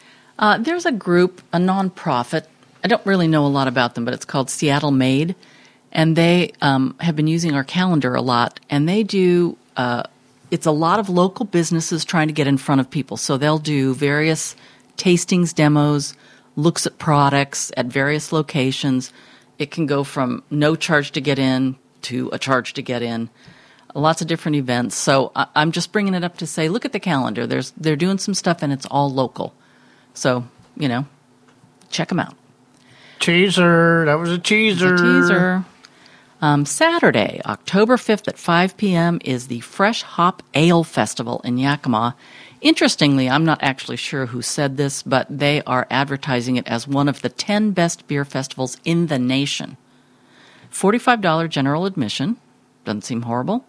Uh, 0.41 0.59
there's 0.59 0.86
a 0.86 0.93
group, 0.93 1.41
a 1.53 1.59
nonprofit. 1.59 2.47
I 2.89 2.97
don't 2.97 3.05
really 3.05 3.28
know 3.28 3.45
a 3.45 3.49
lot 3.49 3.68
about 3.68 3.95
them, 3.95 4.07
but 4.07 4.14
it's 4.14 4.24
called 4.24 4.49
Seattle 4.49 4.93
Made, 4.93 5.34
and 5.93 6.16
they 6.16 6.53
um, 6.62 6.97
have 7.01 7.16
been 7.16 7.26
using 7.26 7.55
our 7.55 7.62
calendar 7.62 8.14
a 8.14 8.22
lot. 8.22 8.61
And 8.70 8.89
they 8.89 9.03
do. 9.03 9.59
Uh, 9.76 10.05
it's 10.51 10.64
a 10.64 10.70
lot 10.70 10.99
of 10.99 11.11
local 11.11 11.45
businesses 11.45 12.03
trying 12.03 12.28
to 12.28 12.32
get 12.32 12.47
in 12.47 12.57
front 12.57 12.80
of 12.80 12.89
people. 12.89 13.18
So 13.18 13.36
they'll 13.36 13.59
do 13.59 13.93
various 13.95 14.57
tastings, 14.97 15.55
demos, 15.55 16.14
looks 16.57 16.86
at 16.86 16.97
products 16.97 17.70
at 17.76 17.84
various 17.84 18.32
locations. 18.32 19.12
It 19.59 19.70
can 19.70 19.84
go 19.84 20.03
from 20.03 20.43
no 20.51 20.74
charge 20.74 21.12
to 21.12 21.20
get 21.20 21.39
in 21.39 21.76
to 22.05 22.30
a 22.32 22.39
charge 22.39 22.72
to 22.72 22.80
get 22.80 23.03
in 23.03 23.28
lots 23.95 24.22
of 24.22 24.28
different 24.28 24.57
events. 24.57 24.97
So 24.97 25.30
I, 25.36 25.47
I'm 25.55 25.72
just 25.72 25.93
bringing 25.93 26.14
it 26.14 26.24
up 26.24 26.39
to 26.39 26.47
say, 26.47 26.70
look 26.70 26.86
at 26.86 26.93
the 26.93 27.01
calendar. 27.01 27.47
There's 27.47 27.70
they're 27.72 27.97
doing 27.97 28.16
some 28.16 28.32
stuff, 28.32 28.62
and 28.62 28.72
it's 28.72 28.86
all 28.86 29.12
local. 29.12 29.53
So 30.14 30.49
you 30.74 30.89
know, 30.89 31.05
check 31.91 32.09
them 32.09 32.20
out. 32.20 32.38
Teaser. 33.20 34.04
That 34.06 34.14
was 34.14 34.30
a 34.30 34.38
teaser. 34.38 34.94
It's 34.94 35.02
a 35.02 35.04
teaser. 35.04 35.64
Um, 36.40 36.64
Saturday, 36.66 37.40
October 37.46 37.96
5th 37.96 38.28
at 38.28 38.38
5 38.38 38.76
p.m. 38.76 39.20
is 39.24 39.48
the 39.48 39.60
Fresh 39.60 40.02
Hop 40.02 40.42
Ale 40.54 40.84
Festival 40.84 41.40
in 41.42 41.58
Yakima. 41.58 42.14
Interestingly, 42.60 43.28
I'm 43.28 43.44
not 43.44 43.62
actually 43.62 43.96
sure 43.96 44.26
who 44.26 44.40
said 44.40 44.76
this, 44.76 45.02
but 45.02 45.26
they 45.28 45.62
are 45.62 45.86
advertising 45.90 46.56
it 46.56 46.66
as 46.68 46.86
one 46.86 47.08
of 47.08 47.22
the 47.22 47.28
10 47.28 47.72
best 47.72 48.06
beer 48.06 48.24
festivals 48.24 48.78
in 48.84 49.08
the 49.08 49.18
nation. 49.18 49.76
$45 50.72 51.48
general 51.48 51.86
admission. 51.86 52.36
Doesn't 52.84 53.02
seem 53.02 53.22
horrible. 53.22 53.64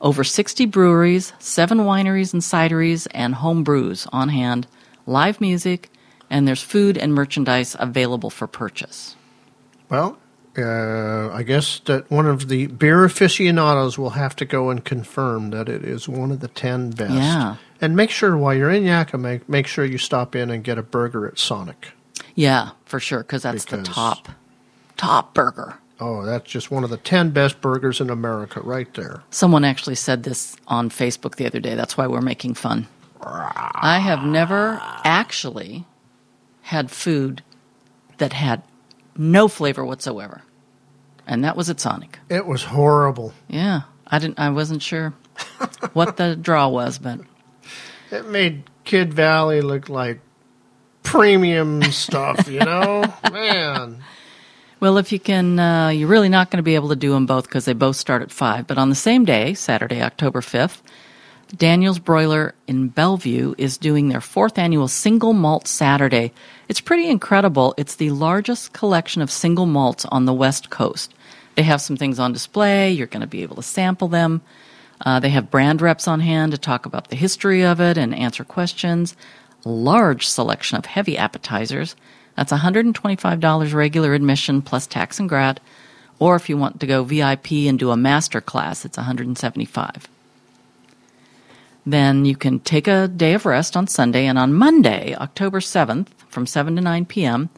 Over 0.00 0.24
60 0.24 0.66
breweries, 0.66 1.32
7 1.38 1.78
wineries 1.78 2.32
and 2.32 2.42
cideries, 2.42 3.06
and 3.12 3.36
home 3.36 3.62
brews 3.62 4.06
on 4.12 4.28
hand, 4.28 4.66
live 5.06 5.40
music, 5.40 5.90
and 6.30 6.46
there's 6.46 6.62
food 6.62 6.96
and 6.98 7.14
merchandise 7.14 7.76
available 7.78 8.30
for 8.30 8.46
purchase. 8.46 9.16
Well, 9.88 10.18
uh, 10.56 11.30
I 11.32 11.42
guess 11.42 11.80
that 11.86 12.10
one 12.10 12.26
of 12.26 12.48
the 12.48 12.68
beer 12.68 13.04
aficionados 13.04 13.98
will 13.98 14.10
have 14.10 14.36
to 14.36 14.44
go 14.44 14.70
and 14.70 14.84
confirm 14.84 15.50
that 15.50 15.68
it 15.68 15.84
is 15.84 16.08
one 16.08 16.30
of 16.30 16.40
the 16.40 16.48
10 16.48 16.90
best. 16.90 17.12
Yeah. 17.12 17.56
And 17.80 17.96
make 17.96 18.10
sure 18.10 18.36
while 18.36 18.54
you're 18.54 18.70
in 18.70 18.84
Yakima, 18.84 19.40
make, 19.48 19.66
sure 19.66 19.84
you 19.84 19.98
stop 19.98 20.36
in 20.36 20.50
and 20.50 20.62
get 20.62 20.78
a 20.78 20.82
burger 20.82 21.26
at 21.26 21.38
Sonic. 21.38 21.92
Yeah, 22.34 22.70
for 22.84 23.00
sure, 23.00 23.20
because 23.20 23.42
that's 23.42 23.64
the 23.66 23.82
top, 23.82 24.28
top 24.96 25.34
burger. 25.34 25.78
Oh, 26.00 26.24
that's 26.24 26.50
just 26.50 26.70
one 26.70 26.84
of 26.84 26.90
the 26.90 26.96
10 26.96 27.30
best 27.30 27.60
burgers 27.60 28.00
in 28.00 28.10
America 28.10 28.60
right 28.60 28.92
there. 28.94 29.22
Someone 29.30 29.64
actually 29.64 29.94
said 29.94 30.22
this 30.22 30.56
on 30.66 30.90
Facebook 30.90 31.36
the 31.36 31.46
other 31.46 31.60
day. 31.60 31.74
That's 31.74 31.96
why 31.96 32.06
we're 32.06 32.20
making 32.20 32.54
fun. 32.54 32.88
I 33.20 34.00
have 34.00 34.22
never 34.24 34.78
actually 35.04 35.86
had 36.64 36.90
food 36.90 37.42
that 38.18 38.32
had 38.32 38.62
no 39.16 39.48
flavor 39.48 39.84
whatsoever, 39.84 40.42
and 41.26 41.44
that 41.44 41.56
was 41.56 41.70
at 41.70 41.80
Sonic. 41.80 42.18
It 42.28 42.46
was 42.46 42.64
horrible. 42.64 43.32
Yeah, 43.48 43.82
I 44.06 44.18
didn't. 44.18 44.38
I 44.38 44.50
wasn't 44.50 44.82
sure 44.82 45.14
what 45.92 46.16
the 46.16 46.36
draw 46.40 46.68
was, 46.68 46.98
but 46.98 47.20
It 48.10 48.26
made 48.28 48.64
Kid 48.84 49.14
Valley 49.14 49.60
look 49.60 49.88
like 49.88 50.20
premium 51.02 51.82
stuff, 51.92 52.48
you 52.48 52.60
know? 52.60 53.04
Man. 53.32 54.02
Well, 54.80 54.98
if 54.98 55.12
you 55.12 55.18
can, 55.20 55.58
uh, 55.58 55.88
you're 55.88 56.08
really 56.08 56.28
not 56.28 56.50
going 56.50 56.58
to 56.58 56.62
be 56.62 56.74
able 56.74 56.90
to 56.90 56.96
do 56.96 57.12
them 57.12 57.26
both 57.26 57.44
because 57.44 57.64
they 57.64 57.72
both 57.72 57.96
start 57.96 58.22
at 58.22 58.30
5. 58.30 58.66
But 58.66 58.76
on 58.78 58.88
the 58.90 58.94
same 58.94 59.24
day, 59.24 59.54
Saturday, 59.54 60.02
October 60.02 60.40
5th, 60.40 60.80
Daniel's 61.56 61.98
Broiler 61.98 62.54
in 62.66 62.88
Bellevue 62.88 63.54
is 63.58 63.78
doing 63.78 64.08
their 64.08 64.20
fourth 64.20 64.58
annual 64.58 64.88
Single 64.88 65.32
Malt 65.32 65.68
Saturday. 65.68 66.32
It's 66.68 66.80
pretty 66.80 67.08
incredible. 67.08 67.74
It's 67.76 67.96
the 67.96 68.10
largest 68.10 68.72
collection 68.72 69.22
of 69.22 69.30
single 69.30 69.66
malts 69.66 70.04
on 70.06 70.24
the 70.24 70.32
West 70.32 70.70
Coast. 70.70 71.14
They 71.54 71.62
have 71.62 71.80
some 71.80 71.96
things 71.96 72.18
on 72.18 72.32
display. 72.32 72.90
You're 72.90 73.06
going 73.06 73.20
to 73.20 73.26
be 73.26 73.42
able 73.42 73.56
to 73.56 73.62
sample 73.62 74.08
them. 74.08 74.42
Uh, 75.00 75.20
they 75.20 75.28
have 75.30 75.50
brand 75.50 75.82
reps 75.82 76.08
on 76.08 76.20
hand 76.20 76.52
to 76.52 76.58
talk 76.58 76.86
about 76.86 77.08
the 77.08 77.16
history 77.16 77.64
of 77.64 77.80
it 77.80 77.98
and 77.98 78.14
answer 78.14 78.44
questions. 78.44 79.14
A 79.64 79.68
large 79.68 80.26
selection 80.26 80.78
of 80.78 80.86
heavy 80.86 81.16
appetizers. 81.18 81.94
That's 82.36 82.52
$125 82.52 83.74
regular 83.74 84.14
admission 84.14 84.62
plus 84.62 84.86
tax 84.86 85.20
and 85.20 85.28
grat. 85.28 85.60
Or 86.18 86.36
if 86.36 86.48
you 86.48 86.56
want 86.56 86.80
to 86.80 86.86
go 86.86 87.04
VIP 87.04 87.52
and 87.68 87.78
do 87.78 87.90
a 87.90 87.96
master 87.96 88.40
class, 88.40 88.84
it's 88.84 88.96
175 88.96 90.08
then 91.86 92.24
you 92.24 92.36
can 92.36 92.60
take 92.60 92.88
a 92.88 93.08
day 93.08 93.34
of 93.34 93.46
rest 93.46 93.76
on 93.76 93.86
Sunday. 93.86 94.26
And 94.26 94.38
on 94.38 94.54
Monday, 94.54 95.14
October 95.14 95.60
7th, 95.60 96.08
from 96.28 96.46
7 96.46 96.76
to 96.76 96.82
9 96.82 97.04
p.m., 97.06 97.50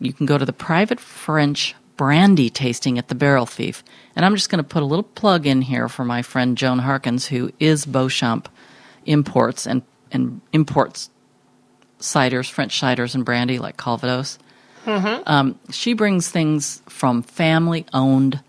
you 0.00 0.12
can 0.12 0.26
go 0.26 0.38
to 0.38 0.44
the 0.44 0.52
private 0.52 0.98
French 0.98 1.74
brandy 1.96 2.50
tasting 2.50 2.98
at 2.98 3.08
the 3.08 3.14
Barrel 3.14 3.46
Thief. 3.46 3.84
And 4.16 4.24
I'm 4.24 4.34
just 4.34 4.50
going 4.50 4.62
to 4.62 4.68
put 4.68 4.82
a 4.82 4.86
little 4.86 5.04
plug 5.04 5.46
in 5.46 5.62
here 5.62 5.88
for 5.88 6.04
my 6.04 6.22
friend 6.22 6.56
Joan 6.56 6.80
Harkins, 6.80 7.26
who 7.26 7.52
is 7.60 7.86
Beauchamp 7.86 8.48
Imports 9.04 9.66
and, 9.66 9.82
and 10.10 10.40
imports 10.52 11.10
ciders, 12.00 12.50
French 12.50 12.80
ciders 12.80 13.14
and 13.14 13.24
brandy 13.24 13.58
like 13.58 13.76
Calvados. 13.76 14.38
Um, 15.26 15.58
she 15.70 15.92
brings 15.92 16.28
things 16.28 16.82
from 16.88 17.22
family 17.22 17.86
owned, 17.92 18.40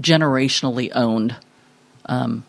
generationally 0.00 0.90
owned 0.94 1.36
um, 2.06 2.44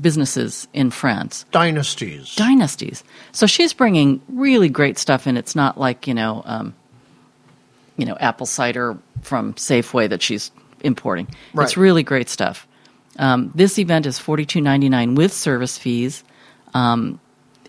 businesses 0.00 0.68
in 0.72 0.90
France. 0.90 1.44
Dynasties. 1.50 2.34
Dynasties. 2.34 3.04
So 3.32 3.46
she's 3.46 3.72
bringing 3.72 4.20
really 4.28 4.68
great 4.68 4.98
stuff 4.98 5.26
and 5.26 5.36
It's 5.38 5.56
not 5.56 5.78
like, 5.78 6.06
you 6.06 6.14
know, 6.14 6.42
um, 6.44 6.74
you 7.96 8.06
know, 8.06 8.16
apple 8.20 8.46
cider 8.46 8.96
from 9.22 9.54
Safeway 9.54 10.08
that 10.08 10.22
she's 10.22 10.50
importing. 10.80 11.26
Right. 11.52 11.64
It's 11.64 11.76
really 11.76 12.02
great 12.02 12.28
stuff. 12.28 12.66
Um, 13.18 13.50
this 13.54 13.78
event 13.78 14.06
is 14.06 14.18
forty 14.18 14.46
two 14.46 14.60
ninety 14.60 14.88
nine 14.88 15.16
with 15.16 15.32
service 15.32 15.76
fees. 15.76 16.22
Um, 16.74 17.18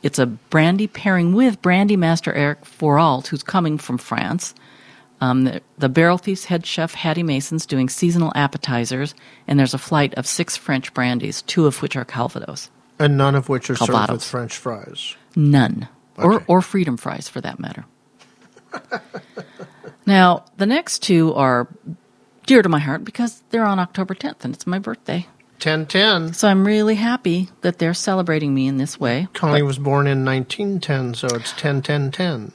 it's 0.03 0.19
a 0.19 0.27
brandy 0.27 0.87
pairing 0.87 1.33
with 1.33 1.61
brandy 1.61 1.97
master 1.97 2.31
Eric 2.33 2.63
Foralt, 2.63 3.27
who's 3.27 3.43
coming 3.43 3.77
from 3.77 3.97
France. 3.97 4.53
Um, 5.21 5.43
the, 5.43 5.61
the 5.77 5.89
Barrel 5.89 6.17
Thief's 6.17 6.45
head 6.45 6.65
chef 6.65 6.93
Hattie 6.93 7.23
Mason's 7.23 7.65
doing 7.65 7.89
seasonal 7.89 8.31
appetizers, 8.35 9.13
and 9.47 9.59
there's 9.59 9.73
a 9.73 9.77
flight 9.77 10.13
of 10.15 10.25
six 10.25 10.55
French 10.55 10.93
brandies, 10.93 11.41
two 11.43 11.65
of 11.67 11.81
which 11.81 11.95
are 11.95 12.05
Calvados. 12.05 12.69
and 12.99 13.17
none 13.17 13.35
of 13.35 13.49
which 13.49 13.69
are 13.69 13.75
served 13.75 14.11
with 14.11 14.23
French 14.23 14.55
fries. 14.57 15.15
None. 15.35 15.87
Or, 16.17 16.33
Okay. 16.35 16.45
or 16.47 16.61
freedom 16.61 16.97
fries, 16.97 17.27
for 17.29 17.39
that 17.41 17.59
matter. 17.59 17.85
now, 20.05 20.45
the 20.57 20.65
next 20.65 20.99
two 20.99 21.33
are 21.33 21.67
dear 22.45 22.61
to 22.61 22.69
my 22.69 22.79
heart 22.79 23.03
because 23.03 23.43
they're 23.51 23.65
on 23.65 23.79
October 23.79 24.15
10th 24.15 24.43
and 24.43 24.53
it's 24.53 24.67
my 24.67 24.79
birthday. 24.79 25.27
1010. 25.61 26.33
So 26.33 26.47
I'm 26.47 26.65
really 26.65 26.95
happy 26.95 27.49
that 27.61 27.79
they're 27.79 27.93
celebrating 27.93 28.53
me 28.53 28.67
in 28.67 28.77
this 28.77 28.99
way. 28.99 29.27
Connie 29.33 29.61
was 29.61 29.77
born 29.77 30.07
in 30.07 30.23
1910, 30.25 31.13
so 31.15 31.27
it's 31.35 31.51
10 31.53 31.81
10 31.81 32.11
10. 32.11 32.51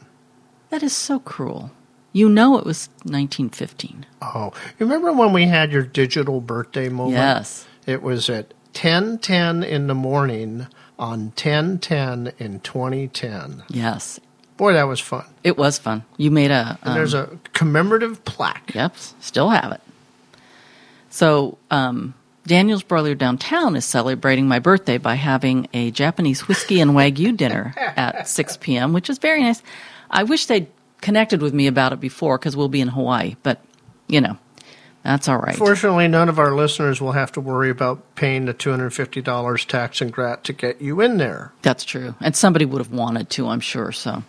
That 0.70 0.82
is 0.82 0.94
so 0.96 1.18
cruel. 1.20 1.70
You 2.14 2.28
know 2.28 2.56
it 2.56 2.64
was 2.64 2.88
1915. 3.02 4.06
Oh, 4.22 4.52
you 4.78 4.86
remember 4.86 5.12
when 5.12 5.32
we 5.32 5.46
had 5.46 5.72
your 5.72 5.82
digital 5.82 6.40
birthday 6.40 6.88
moment? 6.88 7.16
Yes. 7.16 7.66
It 7.86 8.02
was 8.02 8.30
at 8.30 8.54
10:10 8.72 9.66
in 9.66 9.88
the 9.88 9.94
morning 9.96 10.68
on 10.96 11.32
10:10 11.36 12.32
in 12.38 12.60
2010. 12.60 13.64
Yes. 13.68 14.20
Boy, 14.56 14.74
that 14.74 14.84
was 14.84 15.00
fun. 15.00 15.24
It 15.42 15.58
was 15.58 15.78
fun. 15.78 16.04
You 16.16 16.30
made 16.30 16.52
a. 16.52 16.78
And 16.82 16.90
um, 16.90 16.94
there's 16.94 17.14
a 17.14 17.28
commemorative 17.52 18.24
plaque. 18.24 18.72
Yep, 18.76 18.96
still 19.18 19.50
have 19.50 19.72
it. 19.72 19.80
So, 21.10 21.58
um, 21.72 22.14
Daniel's 22.46 22.84
Broiler 22.84 23.16
Downtown 23.16 23.74
is 23.74 23.84
celebrating 23.84 24.46
my 24.46 24.60
birthday 24.60 24.98
by 24.98 25.16
having 25.16 25.66
a 25.74 25.90
Japanese 25.90 26.46
whiskey 26.46 26.80
and 26.80 26.92
wagyu 26.92 27.36
dinner 27.36 27.74
at 27.96 28.28
6 28.28 28.56
p.m., 28.58 28.92
which 28.92 29.10
is 29.10 29.18
very 29.18 29.42
nice. 29.42 29.62
I 30.10 30.22
wish 30.22 30.46
they'd 30.46 30.68
connected 31.04 31.42
with 31.42 31.52
me 31.52 31.66
about 31.66 31.92
it 31.92 32.00
before 32.00 32.38
because 32.38 32.56
we'll 32.56 32.68
be 32.68 32.80
in 32.80 32.88
Hawaii, 32.88 33.36
but 33.42 33.60
you 34.08 34.20
know, 34.20 34.38
that's 35.04 35.28
all 35.28 35.36
right. 35.36 35.54
Fortunately, 35.54 36.08
none 36.08 36.30
of 36.30 36.38
our 36.38 36.54
listeners 36.54 36.98
will 36.98 37.12
have 37.12 37.30
to 37.32 37.40
worry 37.40 37.68
about 37.68 38.14
paying 38.14 38.46
the 38.46 38.54
$250 38.54 39.66
tax 39.66 40.00
and 40.00 40.10
grat 40.10 40.44
to 40.44 40.54
get 40.54 40.80
you 40.80 41.02
in 41.02 41.18
there. 41.18 41.52
That's 41.60 41.84
true. 41.84 42.14
And 42.20 42.34
somebody 42.34 42.64
would 42.64 42.78
have 42.78 42.90
wanted 42.90 43.28
to, 43.30 43.48
I'm 43.48 43.60
sure. 43.60 43.92
So 43.92 44.24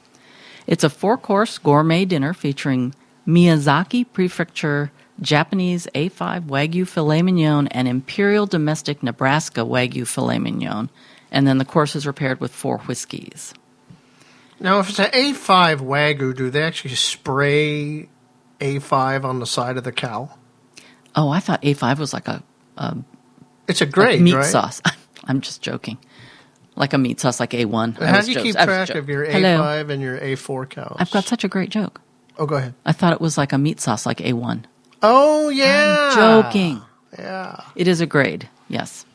it's 0.68 0.84
a 0.84 0.90
four 0.90 1.18
course 1.18 1.58
gourmet 1.58 2.04
dinner 2.04 2.34
featuring 2.34 2.94
Miyazaki 3.26 4.06
Prefecture 4.12 4.92
Japanese 5.22 5.88
A5 5.96 6.48
Wagyu 6.48 6.86
filet 6.86 7.22
mignon 7.22 7.70
and 7.70 7.88
Imperial 7.88 8.46
Domestic 8.46 9.02
Nebraska 9.02 9.62
Wagyu 9.62 10.06
filet 10.06 10.40
mignon. 10.40 10.90
And 11.32 11.48
then 11.48 11.58
the 11.58 11.66
courses 11.66 12.06
are 12.06 12.14
paired 12.14 12.42
with 12.42 12.54
four 12.54 12.80
whiskeys. 12.80 13.54
Now, 14.60 14.80
if 14.80 14.90
it's 14.90 15.00
an 15.00 15.12
A5 15.12 15.78
Wagyu, 15.80 16.36
do 16.36 16.50
they 16.50 16.64
actually 16.64 16.96
spray 16.96 18.08
A5 18.60 19.24
on 19.26 19.40
the 19.40 19.46
side 19.46 19.78
of 19.78 19.84
the 19.84 19.92
cow? 19.92 20.30
Oh, 21.16 21.30
I 21.30 21.40
thought 21.40 21.62
A5 21.62 22.00
was 22.00 22.14
like 22.14 22.28
a, 22.28 22.42
a 22.78 22.98
It's 23.68 23.82
a 23.82 23.86
like 23.86 23.94
grade, 23.94 24.22
meat 24.22 24.34
right? 24.36 24.46
sauce. 24.46 24.82
I'm 25.26 25.42
just 25.42 25.62
joking. 25.62 25.98
Like 26.78 26.94
a 26.94 26.98
meat 26.98 27.20
sauce, 27.20 27.40
like 27.40 27.52
A1. 27.52 27.98
How 28.02 28.22
do 28.22 28.28
you 28.28 28.34
jokes- 28.36 28.44
keep 28.44 28.56
track 28.56 28.90
of 28.92 29.08
your 29.10 29.26
Hello. 29.26 29.60
A5 29.62 29.90
and 29.92 30.02
your 30.02 30.18
A4 30.20 30.70
cows? 30.70 30.96
I've 31.00 31.12
got 31.12 31.26
such 31.26 31.44
a 31.44 31.48
great 31.48 31.70
joke. 31.70 32.02
Oh, 32.38 32.46
go 32.46 32.56
ahead. 32.56 32.74
I 32.86 32.92
thought 32.92 33.14
it 33.14 33.22
was 33.22 33.38
like 33.38 33.54
a 33.54 33.58
meat 33.58 33.80
sauce, 33.80 34.06
like 34.06 34.18
A1. 34.18 34.66
Oh, 35.02 35.50
yeah. 35.50 36.12
Joking. 36.16 36.82
Yeah. 37.18 37.62
It 37.76 37.88
is 37.88 38.02
a 38.02 38.06
grade, 38.06 38.50
yes. 38.68 39.06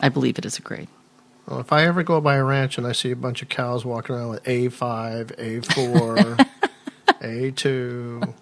I 0.00 0.08
believe 0.08 0.38
it 0.38 0.46
is 0.46 0.58
a 0.58 0.62
grade. 0.62 0.88
Well, 1.46 1.60
if 1.60 1.72
I 1.72 1.84
ever 1.84 2.02
go 2.02 2.20
by 2.20 2.36
a 2.36 2.44
ranch 2.44 2.78
and 2.78 2.86
I 2.86 2.92
see 2.92 3.10
a 3.10 3.16
bunch 3.16 3.42
of 3.42 3.48
cows 3.48 3.84
walking 3.84 4.14
around 4.14 4.30
with 4.30 4.44
A5, 4.44 5.36
A4, 5.36 6.48
A2, 7.20 8.34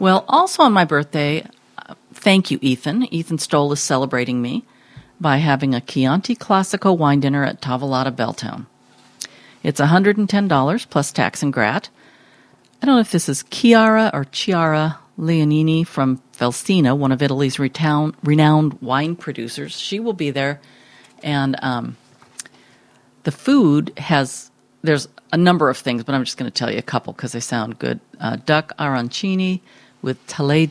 Well, 0.00 0.24
also 0.26 0.62
on 0.62 0.72
my 0.72 0.84
birthday, 0.84 1.44
uh, 1.78 1.94
thank 2.14 2.50
you, 2.50 2.58
Ethan. 2.62 3.12
Ethan 3.12 3.38
Stowell 3.38 3.72
is 3.72 3.80
celebrating 3.80 4.40
me 4.40 4.64
by 5.20 5.36
having 5.36 5.74
a 5.74 5.80
Chianti 5.80 6.34
Classico 6.34 6.96
wine 6.96 7.20
dinner 7.20 7.44
at 7.44 7.60
Tavolata 7.60 8.10
Belltown. 8.10 8.66
It's 9.62 9.80
$110 9.80 10.90
plus 10.90 11.12
tax 11.12 11.42
and 11.42 11.52
grat. 11.52 11.88
I 12.82 12.86
don't 12.86 12.96
know 12.96 13.00
if 13.00 13.12
this 13.12 13.28
is 13.28 13.44
Chiara 13.44 14.10
or 14.12 14.24
Chiara 14.24 14.98
Leonini 15.18 15.86
from 15.86 16.20
Felsina, 16.32 16.96
one 16.96 17.12
of 17.12 17.22
Italy's 17.22 17.58
retown, 17.58 18.14
renowned 18.24 18.80
wine 18.80 19.14
producers. 19.14 19.78
She 19.78 20.00
will 20.00 20.14
be 20.14 20.30
there. 20.30 20.60
And 21.22 21.56
um, 21.62 21.96
the 23.24 23.32
food 23.32 23.92
has, 23.98 24.50
there's 24.82 25.08
a 25.32 25.36
number 25.36 25.70
of 25.70 25.78
things, 25.78 26.04
but 26.04 26.14
I'm 26.14 26.24
just 26.24 26.36
going 26.36 26.50
to 26.50 26.56
tell 26.56 26.70
you 26.70 26.78
a 26.78 26.82
couple 26.82 27.12
because 27.12 27.32
they 27.32 27.40
sound 27.40 27.78
good. 27.78 28.00
Uh, 28.20 28.36
duck 28.36 28.72
arancini 28.78 29.60
with 30.02 30.24
tale, 30.26 30.68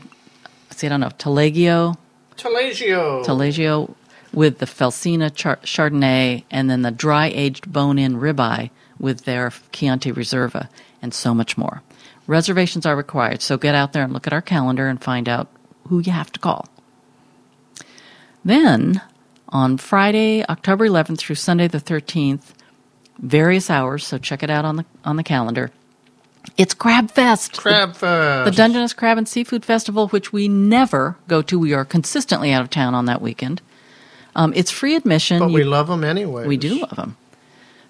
see, 0.70 0.86
I 0.86 0.90
don't 0.90 1.00
know, 1.00 1.08
taleggio, 1.08 1.96
Talagio. 2.36 3.24
taleggio 3.24 3.94
with 4.32 4.58
the 4.58 4.66
Felsina 4.66 5.34
char- 5.34 5.58
Chardonnay, 5.58 6.44
and 6.50 6.70
then 6.70 6.82
the 6.82 6.90
dry 6.90 7.26
aged 7.26 7.70
bone 7.72 7.98
in 7.98 8.16
ribeye 8.16 8.70
with 8.98 9.24
their 9.24 9.52
Chianti 9.72 10.12
Reserva, 10.12 10.68
and 11.02 11.12
so 11.12 11.34
much 11.34 11.58
more. 11.58 11.82
Reservations 12.26 12.86
are 12.86 12.96
required, 12.96 13.42
so 13.42 13.56
get 13.58 13.74
out 13.74 13.92
there 13.92 14.04
and 14.04 14.12
look 14.12 14.26
at 14.26 14.32
our 14.32 14.42
calendar 14.42 14.88
and 14.88 15.02
find 15.02 15.28
out 15.28 15.48
who 15.88 15.98
you 15.98 16.12
have 16.12 16.32
to 16.32 16.40
call. 16.40 16.66
Then, 18.44 19.02
on 19.52 19.76
Friday, 19.76 20.44
October 20.48 20.88
11th 20.88 21.18
through 21.18 21.36
Sunday 21.36 21.68
the 21.68 21.78
13th, 21.78 22.52
various 23.18 23.70
hours, 23.70 24.06
so 24.06 24.18
check 24.18 24.42
it 24.42 24.50
out 24.50 24.64
on 24.64 24.76
the 24.76 24.84
on 25.04 25.16
the 25.16 25.22
calendar. 25.22 25.70
It's 26.56 26.74
Crab 26.74 27.10
Fest. 27.10 27.56
Crab 27.58 27.94
Fest. 27.94 28.44
The 28.50 28.56
Dungeness 28.56 28.92
Crab 28.92 29.16
and 29.18 29.28
Seafood 29.28 29.64
Festival, 29.64 30.08
which 30.08 30.32
we 30.32 30.48
never 30.48 31.16
go 31.28 31.40
to. 31.42 31.58
We 31.58 31.72
are 31.72 31.84
consistently 31.84 32.52
out 32.52 32.62
of 32.62 32.70
town 32.70 32.94
on 32.94 33.04
that 33.06 33.22
weekend. 33.22 33.62
Um, 34.34 34.52
it's 34.56 34.70
free 34.70 34.96
admission. 34.96 35.38
But 35.38 35.48
You- 35.50 35.54
we 35.54 35.64
love 35.64 35.86
them 35.88 36.02
anyway. 36.02 36.46
we 36.46 36.56
do 36.56 36.80
love 36.80 36.96
them. 36.96 37.16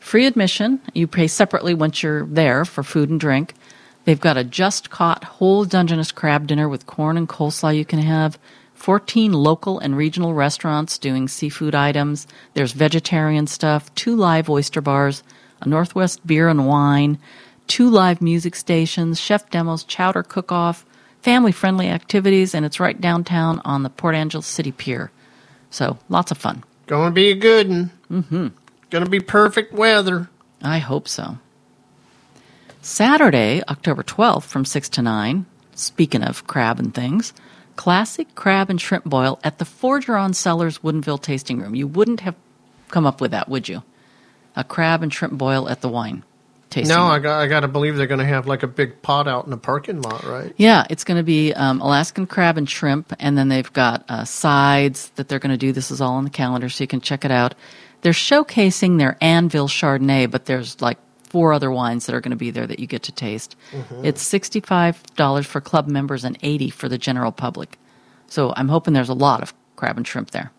Free 0.00 0.26
admission. 0.26 0.80
You 0.92 1.06
pay 1.06 1.28
separately 1.28 1.72
once 1.74 2.02
you're 2.02 2.26
there 2.26 2.64
for 2.64 2.82
food 2.82 3.08
and 3.08 3.18
drink. 3.20 3.54
They've 4.04 4.20
got 4.20 4.36
a 4.36 4.42
just 4.44 4.90
caught 4.90 5.22
whole 5.24 5.64
Dungeness 5.64 6.10
crab 6.12 6.48
dinner 6.48 6.68
with 6.68 6.86
corn 6.86 7.16
and 7.16 7.28
coleslaw 7.28 7.74
you 7.74 7.84
can 7.84 8.00
have. 8.00 8.36
14 8.83 9.33
local 9.33 9.78
and 9.78 9.97
regional 9.97 10.35
restaurants 10.35 10.99
doing 10.99 11.28
seafood 11.28 11.72
items. 11.72 12.26
There's 12.55 12.72
vegetarian 12.72 13.47
stuff, 13.47 13.95
two 13.95 14.16
live 14.16 14.51
oyster 14.51 14.80
bars, 14.80 15.22
a 15.61 15.68
Northwest 15.68 16.26
beer 16.26 16.49
and 16.49 16.66
wine, 16.66 17.20
two 17.68 17.89
live 17.89 18.20
music 18.20 18.57
stations, 18.57 19.20
chef 19.20 19.49
demos, 19.51 19.85
chowder 19.85 20.24
cook 20.24 20.51
off, 20.51 20.85
family 21.20 21.53
friendly 21.53 21.87
activities, 21.87 22.57
and 22.57 22.66
it's 22.66 22.80
right 22.80 23.01
downtown 23.01 23.61
on 23.64 23.85
the 23.85 23.89
Port 23.89 24.16
Angeles 24.16 24.49
City 24.49 24.72
Pier. 24.72 25.12
So 25.70 25.99
lots 26.09 26.33
of 26.33 26.39
fun. 26.39 26.64
Going 26.89 27.11
to 27.11 27.14
be 27.14 27.30
a 27.30 27.37
good 27.37 27.68
one. 27.68 27.91
Mm-hmm. 28.11 28.49
Going 28.91 29.05
to 29.05 29.11
be 29.11 29.20
perfect 29.20 29.72
weather. 29.72 30.28
I 30.61 30.78
hope 30.78 31.07
so. 31.07 31.39
Saturday, 32.80 33.62
October 33.68 34.03
12th 34.03 34.43
from 34.43 34.64
6 34.64 34.89
to 34.89 35.03
9, 35.03 35.47
speaking 35.76 36.24
of 36.24 36.49
crab 36.49 36.80
and 36.80 36.93
things, 36.93 37.33
classic 37.76 38.34
crab 38.34 38.70
and 38.70 38.80
shrimp 38.80 39.04
boil 39.04 39.38
at 39.44 39.58
the 39.58 39.64
Forgeron 39.64 40.34
Cellars 40.34 40.78
Woodinville 40.78 41.20
Tasting 41.20 41.60
Room. 41.60 41.74
You 41.74 41.86
wouldn't 41.86 42.20
have 42.20 42.36
come 42.88 43.06
up 43.06 43.20
with 43.20 43.30
that, 43.30 43.48
would 43.48 43.68
you? 43.68 43.82
A 44.56 44.64
crab 44.64 45.02
and 45.02 45.12
shrimp 45.12 45.34
boil 45.34 45.68
at 45.68 45.80
the 45.80 45.88
wine 45.88 46.24
tasting 46.72 46.94
No, 46.94 47.02
room. 47.02 47.10
I 47.12 47.18
got 47.20 47.40
I 47.40 47.46
got 47.46 47.60
to 47.60 47.68
believe 47.68 47.96
they're 47.96 48.06
going 48.06 48.18
to 48.20 48.26
have 48.26 48.46
like 48.46 48.62
a 48.62 48.66
big 48.66 49.00
pot 49.02 49.28
out 49.28 49.44
in 49.44 49.50
the 49.50 49.56
parking 49.56 50.02
lot, 50.02 50.24
right? 50.24 50.52
Yeah, 50.56 50.86
it's 50.90 51.04
going 51.04 51.18
to 51.18 51.22
be 51.22 51.52
um, 51.52 51.80
Alaskan 51.80 52.26
crab 52.26 52.58
and 52.58 52.68
shrimp, 52.68 53.12
and 53.20 53.38
then 53.38 53.48
they've 53.48 53.72
got 53.72 54.04
uh, 54.08 54.24
sides 54.24 55.10
that 55.16 55.28
they're 55.28 55.38
going 55.38 55.52
to 55.52 55.58
do. 55.58 55.72
This 55.72 55.90
is 55.90 56.00
all 56.00 56.14
on 56.14 56.24
the 56.24 56.30
calendar, 56.30 56.68
so 56.68 56.82
you 56.82 56.88
can 56.88 57.00
check 57.00 57.24
it 57.24 57.30
out. 57.30 57.54
They're 58.00 58.12
showcasing 58.12 58.98
their 58.98 59.16
Anvil 59.20 59.68
Chardonnay, 59.68 60.30
but 60.30 60.46
there's 60.46 60.80
like 60.80 60.98
four 61.33 61.53
other 61.53 61.70
wines 61.70 62.07
that 62.07 62.14
are 62.14 62.20
going 62.20 62.30
to 62.39 62.45
be 62.47 62.51
there 62.53 62.66
that 62.66 62.78
you 62.78 62.87
get 62.87 63.03
to 63.05 63.12
taste. 63.12 63.57
It's 64.05 64.22
sixty-five 64.22 65.03
dollars 65.16 65.47
for 65.47 65.61
club 65.61 65.87
members 65.89 66.24
and 66.24 66.37
eighty 66.43 66.70
for 66.70 66.89
the 66.89 66.99
general 66.99 67.33
public. 67.33 67.78
So 68.28 68.53
I'm 68.57 68.68
hoping 68.68 68.95
there's 68.95 69.09
a 69.09 69.14
lot 69.28 69.43
of 69.43 69.53
crab 69.76 69.97
and 69.97 70.07
shrimp 70.07 70.30
there. 70.30 70.51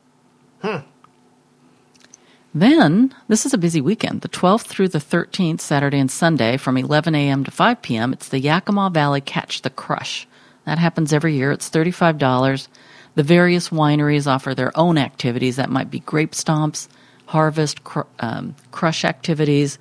Then, 2.55 3.13
this 3.27 3.45
is 3.47 3.53
a 3.53 3.57
busy 3.57 3.81
weekend. 3.81 4.21
The 4.21 4.29
12th 4.29 4.67
through 4.67 4.89
the 4.89 4.99
13th, 4.99 5.59
Saturday 5.59 5.97
and 5.97 6.11
Sunday, 6.11 6.55
from 6.57 6.77
11 6.77 7.15
a.m. 7.15 7.43
to 7.45 7.49
5 7.51 7.81
p.m., 7.81 8.13
it's 8.13 8.29
the 8.29 8.39
Yakima 8.39 8.91
Valley 8.93 9.21
Catch 9.21 9.63
the 9.63 9.71
Crush. 9.71 10.27
That 10.65 10.77
happens 10.77 11.11
every 11.13 11.33
year. 11.35 11.51
It's 11.51 11.69
$35. 11.69 12.67
The 13.15 13.23
various 13.23 13.69
wineries 13.69 14.27
offer 14.27 14.53
their 14.53 14.71
own 14.77 14.99
activities. 14.99 15.55
That 15.55 15.71
might 15.71 15.89
be 15.89 15.99
grape 16.01 16.33
stomps, 16.33 16.87
harvest, 17.25 17.83
cr- 17.83 18.01
um, 18.19 18.55
crush 18.71 19.03
activities, 19.03 19.79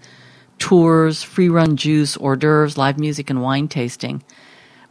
tours, 0.58 1.22
free 1.22 1.48
run 1.48 1.76
juice, 1.76 2.16
hors 2.16 2.36
d'oeuvres, 2.36 2.76
live 2.78 2.98
music, 2.98 3.30
and 3.30 3.42
wine 3.42 3.68
tasting 3.68 4.22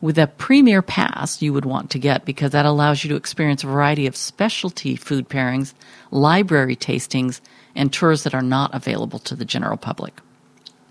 with 0.02 0.18
a 0.18 0.26
premier 0.26 0.82
pass 0.82 1.42
you 1.44 1.54
would 1.54 1.66
want 1.66 1.92
to 1.92 2.00
get 2.00 2.26
because 2.26 2.52
that 2.52 2.66
allows 2.66 3.04
you 3.04 3.10
to 3.10 3.16
experience 3.16 3.64
a 3.64 3.68
variety 3.68 4.08
of 4.08 4.16
specialty 4.16 4.96
food 4.96 5.30
pairings, 5.30 5.74
library 6.10 6.76
tastings, 6.76 7.40
and 7.76 7.94
tours 7.94 8.24
that 8.24 8.34
are 8.34 8.42
not 8.42 8.74
available 8.74 9.20
to 9.20 9.36
the 9.36 9.46
general 9.46 9.78
public. 9.78 10.20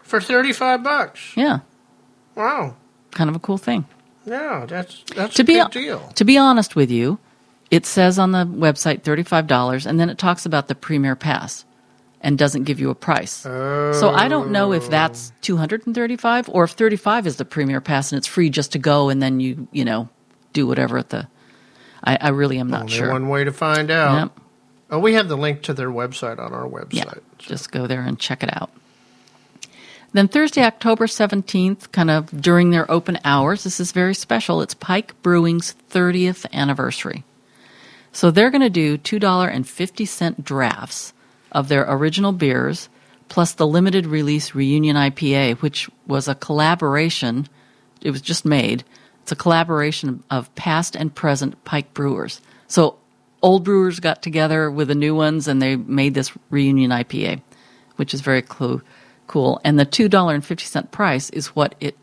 For 0.03 0.21
35 0.21 0.83
bucks. 0.85 1.33
Yeah, 1.37 1.61
Wow. 2.37 2.77
kind 3.11 3.29
of 3.29 3.35
a 3.37 3.41
cool 3.41 3.59
thing. 3.59 3.85
Yeah, 4.25 4.65
that's 4.69 5.03
that's 5.17 5.35
to 5.35 5.43
a 5.43 5.45
be 5.45 5.55
good 5.55 5.71
deal. 5.73 6.09
to 6.15 6.25
be 6.25 6.39
honest 6.39 6.77
with 6.77 6.91
you, 6.91 7.19
it 7.71 7.87
says 7.87 8.19
on 8.19 8.31
the 8.33 8.45
website 8.45 9.03
thirty 9.03 9.23
five 9.25 9.47
dollars, 9.47 9.87
and 9.87 9.99
then 9.99 10.09
it 10.11 10.19
talks 10.19 10.47
about 10.47 10.69
the 10.69 10.75
premier 10.75 11.17
pass, 11.17 11.65
and 12.21 12.39
doesn't 12.39 12.65
give 12.65 12.81
you 12.81 12.91
a 12.91 12.95
price. 12.95 13.33
So 13.33 14.11
I 14.15 14.29
don't 14.29 14.51
know 14.51 14.73
if 14.73 14.89
that's 14.91 15.33
two 15.41 15.57
hundred 15.57 15.87
and 15.87 15.95
thirty 15.95 16.17
five 16.17 16.49
or 16.49 16.65
if 16.65 16.73
thirty 16.73 16.97
five 16.97 17.27
is 17.27 17.37
the 17.37 17.45
premier 17.45 17.81
pass 17.81 18.13
and 18.13 18.19
it's 18.19 18.27
free 18.27 18.51
just 18.51 18.73
to 18.73 18.79
go, 18.79 19.09
and 19.09 19.23
then 19.23 19.41
you 19.41 19.69
you 19.73 19.85
know 19.85 20.09
do 20.53 20.67
whatever 20.67 20.99
at 20.99 21.11
the. 21.11 21.29
I, 22.03 22.17
I 22.21 22.29
really 22.31 22.59
am 22.59 22.69
not 22.71 22.83
Only 22.83 22.93
sure. 22.95 23.13
one 23.13 23.29
way 23.29 23.45
to 23.45 23.53
find 23.53 23.91
out. 23.91 24.15
Yep. 24.21 24.41
Oh, 24.93 24.99
we 24.99 25.15
have 25.15 25.29
the 25.29 25.37
link 25.37 25.63
to 25.63 25.75
their 25.75 25.91
website 25.91 26.39
on 26.39 26.53
our 26.53 26.67
website. 26.67 26.95
Yeah, 26.95 27.15
just 27.39 27.71
go 27.71 27.87
there 27.87 28.01
and 28.01 28.19
check 28.19 28.43
it 28.43 28.51
out. 28.57 28.71
Then 30.13 30.27
Thursday, 30.27 30.65
October 30.65 31.07
17th, 31.07 31.93
kind 31.93 32.11
of 32.11 32.43
during 32.43 32.71
their 32.71 32.91
open 32.91 33.19
hours, 33.25 33.63
this 33.63 33.79
is 33.79 33.93
very 33.93 34.15
special. 34.15 34.61
It's 34.61 34.75
Pike 34.75 35.15
Brewing's 35.23 35.77
30th 35.91 36.51
anniversary. 36.53 37.23
So 38.13 38.33
they're 38.33 38.51
going 38.51 38.61
to 38.63 38.71
do 38.71 38.99
$2.50 38.99 40.43
drafts 40.43 41.13
of 41.53 41.69
their 41.69 41.85
original 41.89 42.33
beers, 42.33 42.89
plus 43.29 43.53
the 43.53 43.67
limited 43.67 44.07
release 44.07 44.55
Reunion 44.55 44.97
IPA, 44.97 45.61
which 45.61 45.89
was 46.07 46.29
a 46.29 46.35
collaboration. 46.35 47.49
It 48.01 48.11
was 48.11 48.21
just 48.21 48.45
made. 48.45 48.85
It's 49.23 49.33
a 49.33 49.37
collaboration 49.37 50.23
of 50.31 50.53
past 50.55 50.97
and 50.97 51.15
present 51.15 51.63
Pike 51.65 51.95
brewers. 51.95 52.41
So 52.67 52.99
old 53.43 53.65
brewers 53.65 54.01
got 54.01 54.23
together 54.23 54.71
with 54.71 54.89
the 54.89 54.95
new 54.95 55.15
ones 55.15 55.49
and 55.49 55.61
they 55.61 55.77
made 55.77 56.15
this 56.15 56.33
Reunion 56.51 56.91
IPA, 56.91 57.41
which 57.97 58.15
is 58.15 58.21
very 58.21 58.43
clu- 58.43 58.83
cool. 59.27 59.61
And 59.65 59.79
the 59.79 59.87
$2.50 59.87 60.91
price 60.91 61.31
is 61.31 61.49
what 61.49 61.75
it 61.81 61.97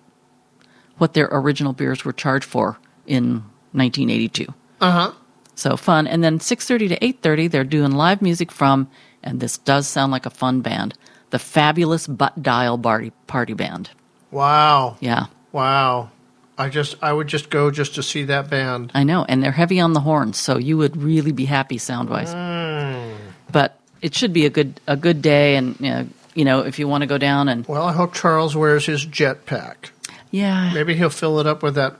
what 0.97 1.13
their 1.13 1.29
original 1.31 1.73
beers 1.73 2.03
were 2.03 2.13
charged 2.13 2.45
for 2.45 2.79
in 3.05 3.43
1982. 3.73 4.51
Uh 4.81 4.91
huh. 4.91 5.11
So 5.53 5.77
fun. 5.77 6.07
And 6.07 6.23
then 6.23 6.39
6:30 6.39 6.89
to 6.89 6.99
8:30 6.99 7.51
they're 7.51 7.63
doing 7.63 7.91
live 7.91 8.21
music 8.21 8.51
from 8.51 8.89
and 9.24 9.39
this 9.39 9.57
does 9.57 9.88
sound 9.88 10.11
like 10.11 10.26
a 10.26 10.30
fun 10.30 10.61
band, 10.61 10.93
the 11.30 11.39
Fabulous 11.39 12.07
Butt 12.07 12.41
Dial 12.41 12.78
Party 12.78 13.11
Party 13.28 13.53
Band. 13.53 13.89
Wow. 14.32 14.97
Yeah. 14.99 15.26
Wow. 15.51 16.11
I 16.57 16.70
just 16.70 16.95
I 17.03 17.13
would 17.13 17.28
just 17.28 17.49
go 17.51 17.70
just 17.70 17.95
to 17.95 18.03
see 18.03 18.24
that 18.26 18.49
band. 18.49 18.91
I 18.95 19.03
know, 19.03 19.26
and 19.30 19.43
they're 19.43 19.51
heavy 19.51 19.80
on 19.80 19.93
the 19.93 19.99
horns, 19.99 20.38
so 20.39 20.57
you 20.57 20.76
would 20.78 20.97
really 20.97 21.32
be 21.32 21.45
happy 21.45 21.78
sound 21.78 22.09
wise. 22.09 22.34
Hmm. 22.34 23.15
But 23.51 23.78
it 24.01 24.15
should 24.15 24.34
be 24.34 24.45
a 24.45 24.49
good 24.49 24.80
a 24.88 24.97
good 24.97 25.22
day, 25.22 25.55
and 25.55 25.80
you 25.80 25.89
know, 25.91 26.07
you 26.34 26.45
know 26.45 26.59
if 26.61 26.80
you 26.80 26.88
want 26.88 27.03
to 27.03 27.05
go 27.07 27.18
down 27.20 27.47
and 27.47 27.65
Well, 27.68 27.84
I 27.86 27.93
hope 27.93 28.13
Charles 28.15 28.55
wears 28.55 28.88
his 28.88 29.05
jetpack. 29.05 29.91
yeah, 30.32 30.72
Maybe 30.74 30.95
he'll 30.95 31.09
fill 31.11 31.39
it 31.39 31.45
up 31.45 31.61
with 31.61 31.76
that 31.76 31.97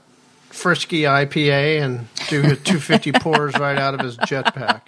frisky 0.50 1.02
IPA 1.02 1.80
and 1.82 2.08
do 2.28 2.42
his 2.42 2.58
250 2.62 3.12
pours 3.20 3.54
right 3.58 3.78
out 3.78 3.94
of 3.94 4.00
his 4.00 4.16
jetpack. 4.18 4.80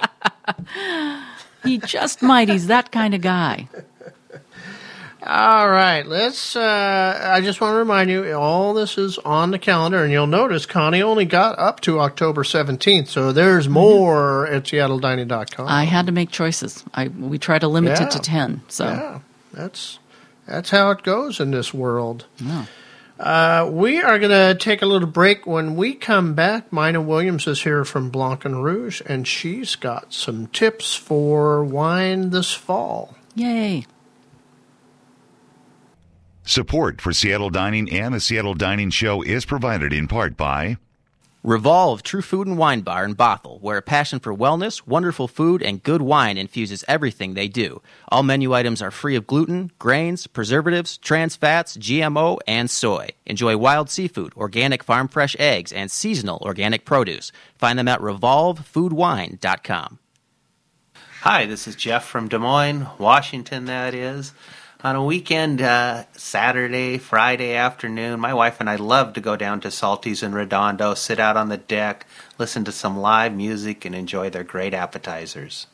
he 1.64 1.78
just 1.78 2.22
might. 2.22 2.48
He's 2.48 2.66
that 2.68 2.90
kind 2.92 3.14
of 3.14 3.20
guy. 3.20 3.68
All 5.22 5.68
right, 5.68 6.06
let's. 6.06 6.56
Uh, 6.56 7.20
I 7.22 7.42
just 7.42 7.60
want 7.60 7.74
to 7.74 7.76
remind 7.76 8.08
you, 8.08 8.32
all 8.32 8.72
this 8.72 8.96
is 8.96 9.18
on 9.18 9.50
the 9.50 9.58
calendar, 9.58 10.02
and 10.02 10.10
you'll 10.10 10.26
notice 10.26 10.64
Connie 10.64 11.02
only 11.02 11.26
got 11.26 11.58
up 11.58 11.80
to 11.80 12.00
October 12.00 12.42
17th, 12.42 13.08
so 13.08 13.30
there's 13.30 13.68
more 13.68 14.46
at 14.46 14.62
SeattleDining.com. 14.64 15.68
I 15.68 15.84
had 15.84 16.06
to 16.06 16.12
make 16.12 16.30
choices. 16.30 16.82
I 16.94 17.08
we 17.08 17.38
try 17.38 17.58
to 17.58 17.68
limit 17.68 17.98
Yeah. 17.98 18.06
it 18.06 18.10
to 18.12 18.18
ten. 18.18 18.62
So 18.68 18.84
Yeah, 18.86 19.20
that's 19.52 19.98
that's 20.46 20.70
how 20.70 20.90
it 20.90 21.02
goes 21.02 21.38
in 21.38 21.50
this 21.50 21.74
world. 21.74 22.24
Yeah. 22.38 22.64
Uh, 23.20 23.68
we 23.70 24.00
are 24.00 24.18
going 24.18 24.30
to 24.30 24.54
take 24.58 24.80
a 24.80 24.86
little 24.86 25.06
break. 25.06 25.46
When 25.46 25.76
we 25.76 25.94
come 25.94 26.32
back, 26.32 26.72
Mina 26.72 27.02
Williams 27.02 27.46
is 27.46 27.62
here 27.62 27.84
from 27.84 28.08
Blanc 28.08 28.46
and 28.46 28.64
Rouge, 28.64 29.02
and 29.04 29.28
she's 29.28 29.76
got 29.76 30.14
some 30.14 30.46
tips 30.46 30.94
for 30.94 31.62
wine 31.62 32.30
this 32.30 32.50
fall. 32.52 33.14
yay! 33.34 33.84
Support 36.44 37.02
for 37.02 37.12
Seattle 37.12 37.50
Dining 37.50 37.92
and 37.92 38.14
the 38.14 38.20
Seattle 38.20 38.54
Dining 38.54 38.88
Show 38.88 39.20
is 39.20 39.44
provided 39.44 39.92
in 39.92 40.08
part 40.08 40.38
by 40.38 40.78
Revolve 41.42 42.02
True 42.02 42.20
Food 42.20 42.46
and 42.48 42.58
Wine 42.58 42.82
Bar 42.82 43.02
in 43.02 43.14
Bothell, 43.14 43.62
where 43.62 43.78
a 43.78 43.82
passion 43.82 44.20
for 44.20 44.36
wellness, 44.36 44.86
wonderful 44.86 45.26
food, 45.26 45.62
and 45.62 45.82
good 45.82 46.02
wine 46.02 46.36
infuses 46.36 46.84
everything 46.86 47.32
they 47.32 47.48
do. 47.48 47.80
All 48.08 48.22
menu 48.22 48.52
items 48.52 48.82
are 48.82 48.90
free 48.90 49.16
of 49.16 49.26
gluten, 49.26 49.70
grains, 49.78 50.26
preservatives, 50.26 50.98
trans 50.98 51.36
fats, 51.36 51.78
GMO, 51.78 52.36
and 52.46 52.68
soy. 52.68 53.08
Enjoy 53.24 53.56
wild 53.56 53.88
seafood, 53.88 54.34
organic 54.36 54.84
farm 54.84 55.08
fresh 55.08 55.34
eggs, 55.38 55.72
and 55.72 55.90
seasonal 55.90 56.42
organic 56.42 56.84
produce. 56.84 57.32
Find 57.56 57.78
them 57.78 57.88
at 57.88 58.00
revolvefoodwine.com. 58.00 59.98
Hi, 61.22 61.46
this 61.46 61.66
is 61.66 61.74
Jeff 61.74 62.04
from 62.04 62.28
Des 62.28 62.38
Moines, 62.38 62.86
Washington, 62.98 63.64
that 63.64 63.94
is. 63.94 64.34
On 64.82 64.96
a 64.96 65.04
weekend, 65.04 65.60
uh, 65.60 66.04
Saturday, 66.16 66.96
Friday 66.96 67.54
afternoon, 67.54 68.18
my 68.18 68.32
wife 68.32 68.60
and 68.60 68.70
I 68.70 68.76
love 68.76 69.12
to 69.12 69.20
go 69.20 69.36
down 69.36 69.60
to 69.60 69.70
Salty's 69.70 70.22
in 70.22 70.32
Redondo, 70.32 70.94
sit 70.94 71.20
out 71.20 71.36
on 71.36 71.50
the 71.50 71.58
deck, 71.58 72.06
listen 72.38 72.64
to 72.64 72.72
some 72.72 72.98
live 72.98 73.34
music, 73.34 73.84
and 73.84 73.94
enjoy 73.94 74.30
their 74.30 74.42
great 74.42 74.72
appetizers. 74.72 75.66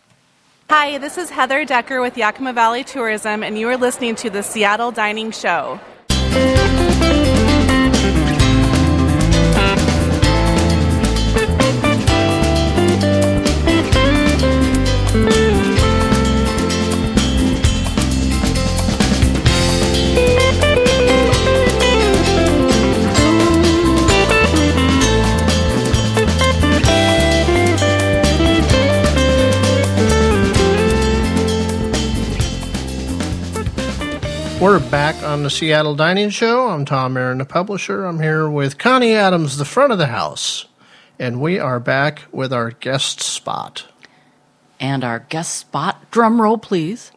Hi, 0.69 0.99
this 0.99 1.19
is 1.19 1.31
Heather 1.31 1.65
Decker 1.65 2.01
with 2.01 2.17
Yakima 2.17 2.53
Valley 2.53 2.83
Tourism, 2.83 3.45
and 3.45 3.57
you 3.57 3.69
are 3.69 3.77
listening 3.77 4.17
to 4.17 4.29
the 4.29 4.43
Seattle 4.43 4.91
Dining 4.91 5.31
Show. 5.31 5.79
We're 34.67 34.81
back 34.91 35.23
on 35.23 35.45
the 35.45 35.49
Seattle 35.49 35.95
Dining 35.95 36.29
Show. 36.29 36.67
I'm 36.71 36.85
Tom 36.85 37.17
Aaron, 37.17 37.39
the 37.39 37.45
publisher. 37.45 38.05
I'm 38.05 38.19
here 38.19 38.51
with 38.51 38.79
Connie 38.79 39.15
Adams, 39.15 39.59
the 39.59 39.65
front 39.65 39.93
of 39.93 39.99
the 39.99 40.09
house. 40.09 40.67
And 41.21 41.41
we 41.41 41.61
are 41.61 41.79
back 41.79 42.25
with 42.33 42.53
our 42.53 42.73
guest 42.73 43.21
spot. 43.21 43.87
And 44.81 45.05
our 45.05 45.21
guest 45.21 45.55
spot, 45.57 46.11
drum 46.11 46.43
roll 46.43 46.59
please, 46.59 47.13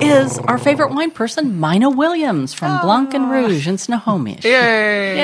is 0.00 0.38
our 0.38 0.56
favorite 0.56 0.94
wine 0.94 1.10
person, 1.10 1.58
Mina 1.58 1.90
Williams 1.90 2.54
from 2.54 2.80
Blanc 2.80 3.12
and 3.12 3.28
Rouge 3.28 3.66
in 3.66 3.76
Snohomish. 3.76 4.44
Yay! 4.44 5.16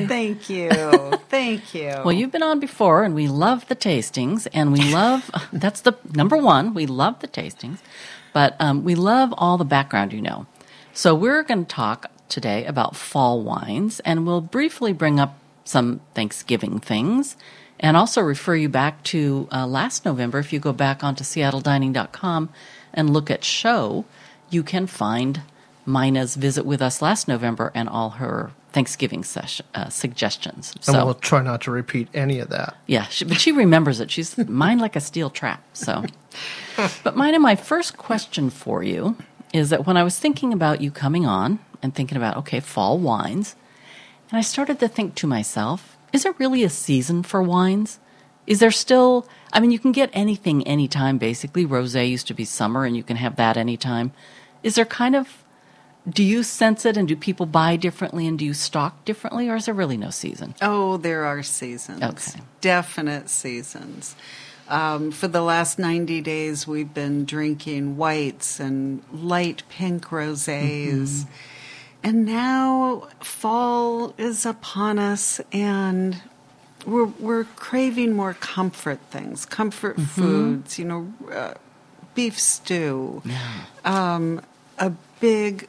Yay! 0.00 0.06
Thank 0.08 0.50
you. 0.50 0.68
Thank 1.28 1.74
you. 1.74 1.94
Well, 2.04 2.10
you've 2.10 2.32
been 2.32 2.42
on 2.42 2.58
before, 2.58 3.04
and 3.04 3.14
we 3.14 3.28
love 3.28 3.68
the 3.68 3.76
tastings, 3.76 4.48
and 4.52 4.72
we 4.72 4.92
love 4.92 5.30
that's 5.52 5.82
the 5.82 5.96
number 6.12 6.36
one. 6.36 6.74
We 6.74 6.86
love 6.86 7.20
the 7.20 7.28
tastings, 7.28 7.78
but 8.32 8.56
um, 8.58 8.82
we 8.82 8.96
love 8.96 9.32
all 9.38 9.58
the 9.58 9.64
background 9.64 10.12
you 10.12 10.20
know. 10.20 10.48
So 10.98 11.14
we're 11.14 11.44
going 11.44 11.64
to 11.64 11.72
talk 11.72 12.10
today 12.28 12.64
about 12.64 12.96
fall 12.96 13.40
wines, 13.40 14.00
and 14.00 14.26
we'll 14.26 14.40
briefly 14.40 14.92
bring 14.92 15.20
up 15.20 15.38
some 15.62 16.00
Thanksgiving 16.12 16.80
things, 16.80 17.36
and 17.78 17.96
also 17.96 18.20
refer 18.20 18.56
you 18.56 18.68
back 18.68 19.04
to 19.04 19.46
uh, 19.52 19.64
last 19.68 20.04
November. 20.04 20.40
If 20.40 20.52
you 20.52 20.58
go 20.58 20.72
back 20.72 21.04
onto 21.04 21.22
SeattleDining.com 21.22 22.48
and 22.92 23.10
look 23.10 23.30
at 23.30 23.44
show, 23.44 24.06
you 24.50 24.64
can 24.64 24.88
find 24.88 25.42
Mina's 25.86 26.34
visit 26.34 26.66
with 26.66 26.82
us 26.82 27.00
last 27.00 27.28
November 27.28 27.70
and 27.76 27.88
all 27.88 28.10
her 28.10 28.50
Thanksgiving 28.72 29.22
session, 29.22 29.66
uh, 29.76 29.90
suggestions. 29.90 30.72
And 30.74 30.84
So 30.84 31.04
we'll 31.04 31.14
try 31.14 31.44
not 31.44 31.60
to 31.60 31.70
repeat 31.70 32.08
any 32.12 32.40
of 32.40 32.48
that. 32.48 32.76
yeah, 32.88 33.04
she, 33.04 33.24
but 33.24 33.40
she 33.40 33.52
remembers 33.52 34.00
it. 34.00 34.10
She's 34.10 34.36
mind 34.48 34.80
like 34.80 34.96
a 34.96 35.00
steel 35.00 35.30
trap. 35.30 35.62
So, 35.74 36.06
but 37.04 37.14
mine, 37.14 37.40
my 37.40 37.54
first 37.54 37.96
question 37.96 38.50
for 38.50 38.82
you 38.82 39.16
is 39.52 39.70
that 39.70 39.86
when 39.86 39.96
I 39.96 40.02
was 40.02 40.18
thinking 40.18 40.52
about 40.52 40.80
you 40.80 40.90
coming 40.90 41.26
on 41.26 41.58
and 41.82 41.94
thinking 41.94 42.16
about 42.16 42.36
okay, 42.38 42.60
fall 42.60 42.98
wines, 42.98 43.56
and 44.30 44.38
I 44.38 44.42
started 44.42 44.78
to 44.80 44.88
think 44.88 45.14
to 45.16 45.26
myself, 45.26 45.96
is 46.12 46.22
there 46.22 46.34
really 46.38 46.64
a 46.64 46.70
season 46.70 47.22
for 47.22 47.42
wines? 47.42 47.98
Is 48.46 48.60
there 48.60 48.70
still? 48.70 49.26
I 49.52 49.60
mean, 49.60 49.70
you 49.70 49.78
can 49.78 49.92
get 49.92 50.10
anything 50.12 50.66
anytime. 50.66 51.18
Basically, 51.18 51.66
rosé 51.66 52.08
used 52.08 52.26
to 52.28 52.34
be 52.34 52.44
summer, 52.44 52.84
and 52.84 52.96
you 52.96 53.02
can 53.02 53.16
have 53.16 53.36
that 53.36 53.56
anytime. 53.56 54.12
Is 54.62 54.74
there 54.74 54.86
kind 54.86 55.14
of? 55.14 55.44
Do 56.08 56.22
you 56.22 56.42
sense 56.42 56.86
it, 56.86 56.96
and 56.96 57.06
do 57.06 57.16
people 57.16 57.44
buy 57.44 57.76
differently, 57.76 58.26
and 58.26 58.38
do 58.38 58.46
you 58.46 58.54
stock 58.54 59.04
differently, 59.04 59.50
or 59.50 59.56
is 59.56 59.66
there 59.66 59.74
really 59.74 59.98
no 59.98 60.08
season? 60.08 60.54
Oh, 60.62 60.96
there 60.96 61.24
are 61.26 61.42
seasons. 61.42 62.02
Okay. 62.02 62.40
Definite 62.62 63.28
seasons. 63.28 64.16
Um, 64.68 65.10
for 65.10 65.28
the 65.28 65.40
last 65.40 65.78
90 65.78 66.20
days, 66.20 66.66
we've 66.66 66.92
been 66.92 67.24
drinking 67.24 67.96
whites 67.96 68.60
and 68.60 69.02
light 69.12 69.62
pink 69.70 70.06
rosés. 70.06 71.26
And 72.02 72.26
now 72.26 73.08
fall 73.20 74.14
is 74.18 74.46
upon 74.46 74.98
us, 74.98 75.40
and 75.52 76.22
we're, 76.86 77.06
we're 77.06 77.44
craving 77.44 78.14
more 78.14 78.34
comfort 78.34 79.00
things, 79.10 79.44
comfort 79.44 80.00
foods, 80.00 80.78
you 80.78 80.84
know, 80.84 81.12
uh, 81.32 81.54
beef 82.14 82.38
stew, 82.38 83.22
um, 83.84 84.40
a 84.78 84.92
big 85.20 85.68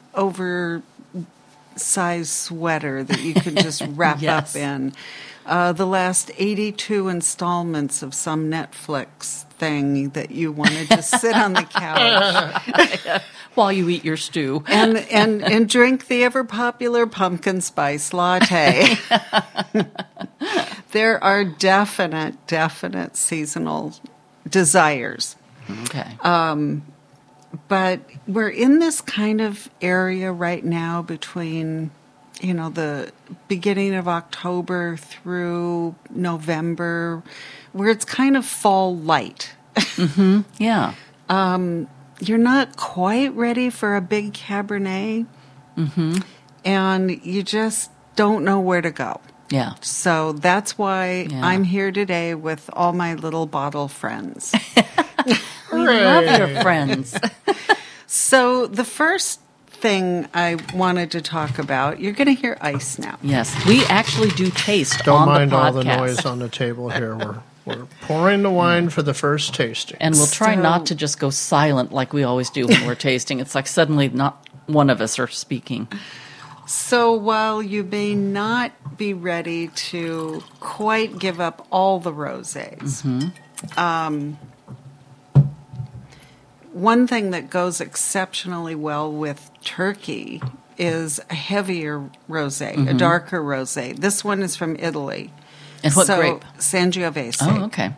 oversized 1.84 2.30
sweater 2.30 3.02
that 3.04 3.20
you 3.22 3.34
can 3.34 3.56
just 3.56 3.82
wrap 3.90 4.20
Yes. 4.20 4.54
up 4.54 4.60
in. 4.60 4.92
Uh, 5.46 5.72
the 5.72 5.86
last 5.86 6.30
82 6.36 7.08
installments 7.08 8.02
of 8.02 8.14
some 8.14 8.50
Netflix 8.50 9.44
thing 9.54 10.10
that 10.10 10.30
you 10.30 10.52
want 10.52 10.70
to 10.72 10.86
just 10.86 11.18
sit 11.20 11.34
on 11.34 11.54
the 11.54 11.62
couch 11.64 13.22
While 13.54 13.72
you 13.72 13.88
eat 13.88 14.04
your 14.04 14.16
stew. 14.18 14.62
and, 14.68 14.96
and, 15.10 15.42
and 15.42 15.68
drink 15.68 16.06
the 16.06 16.22
ever 16.24 16.44
popular 16.44 17.06
pumpkin 17.06 17.60
spice 17.62 18.12
latte. 18.12 18.96
there 20.92 21.22
are 21.24 21.44
definite, 21.44 22.46
definite 22.46 23.16
seasonal 23.16 23.94
desires. 24.48 25.36
Okay. 25.84 26.16
But 27.68 28.00
we're 28.26 28.48
in 28.48 28.78
this 28.78 29.00
kind 29.00 29.40
of 29.40 29.68
area 29.80 30.30
right 30.32 30.64
now 30.64 31.02
between 31.02 31.90
you 32.40 32.54
know 32.54 32.70
the 32.70 33.12
beginning 33.48 33.94
of 33.94 34.08
October 34.08 34.96
through 34.96 35.94
November 36.10 37.22
where 37.72 37.88
it's 37.90 38.04
kind 38.04 38.36
of 38.36 38.44
fall 38.46 38.96
light. 38.96 39.52
Mm-hmm. 39.76 40.40
yeah. 40.58 40.94
Um, 41.28 41.88
you're 42.20 42.38
not 42.38 42.76
quite 42.76 43.34
ready 43.34 43.70
for 43.70 43.96
a 43.96 44.00
big 44.00 44.32
cabernet. 44.32 45.26
Mm-hmm. 45.76 46.18
And 46.64 47.24
you 47.24 47.42
just 47.42 47.90
don't 48.16 48.44
know 48.44 48.60
where 48.60 48.82
to 48.82 48.90
go. 48.90 49.20
Yeah. 49.50 49.74
So 49.80 50.32
that's 50.32 50.76
why 50.76 51.28
Yeah. 51.30 51.44
I'm 51.46 51.64
here 51.64 51.90
today 51.92 52.34
with 52.34 52.68
all 52.72 52.92
my 52.92 53.14
little 53.14 53.46
bottle 53.46 53.88
friends. 53.88 54.52
We 55.86 56.00
love 56.04 56.38
your 56.38 56.60
friends. 56.62 57.18
So 58.06 58.66
the 58.66 58.82
first 58.84 59.38
thing 59.68 60.26
I 60.34 60.56
wanted 60.74 61.12
to 61.12 61.22
talk 61.22 61.60
about, 61.60 62.00
you're 62.00 62.12
going 62.12 62.26
to 62.26 62.34
hear 62.34 62.58
ice 62.60 62.98
now. 62.98 63.16
yes. 63.22 63.54
We 63.66 63.84
actually 63.84 64.30
do 64.30 64.50
taste 64.50 65.04
Don't 65.04 65.22
on 65.22 65.28
mind 65.28 65.50
the 65.52 65.56
podcast. 65.56 65.64
all 65.66 65.72
the 65.72 65.84
noise 65.84 66.26
on 66.26 66.38
the 66.40 66.48
table 66.48 66.88
here. 66.88 67.14
We're, 67.16 67.38
we're 67.64 67.86
pouring 68.02 68.42
the 68.42 68.50
wine 68.50 68.88
for 68.88 69.02
the 69.02 69.14
first 69.14 69.54
tasting. 69.54 69.96
and 70.00 70.16
we'll 70.16 70.26
try 70.26 70.56
So- 70.56 70.60
not 70.62 70.86
to 70.86 70.96
just 70.96 71.20
go 71.20 71.30
silent 71.30 71.92
like 71.92 72.12
we 72.12 72.24
always 72.24 72.50
do 72.50 72.66
when 72.66 72.84
we're 72.84 72.94
tasting. 73.10 73.38
It's 73.38 73.54
like 73.54 73.68
suddenly 73.68 74.08
not 74.08 74.44
one 74.66 74.90
of 74.90 75.00
us 75.00 75.20
are 75.20 75.28
speaking. 75.28 75.86
So 76.66 77.12
while 77.12 77.62
you 77.62 77.84
may 77.84 78.14
not 78.16 78.98
be 78.98 79.14
ready 79.14 79.68
to 79.68 80.42
quite 80.58 81.18
give 81.20 81.40
up 81.40 81.66
all 81.70 82.00
the 82.00 82.12
rosés, 82.12 83.04
um, 83.78 84.36
one 86.72 87.06
thing 87.06 87.30
that 87.30 87.50
goes 87.50 87.80
exceptionally 87.80 88.74
well 88.74 89.10
with 89.12 89.50
turkey 89.64 90.42
is 90.78 91.20
a 91.30 91.34
heavier 91.34 92.08
rosé, 92.28 92.88
a 92.88 92.94
darker 92.94 93.40
rosé. 93.42 93.96
This 93.96 94.24
one 94.24 94.42
is 94.42 94.56
from 94.56 94.76
Italy. 94.76 95.32
And 95.82 95.94
what 95.94 96.06
so, 96.06 96.16
grape? 96.16 96.44
Sangiovese. 96.58 97.38
Oh, 97.42 97.64
okay. 97.64 97.94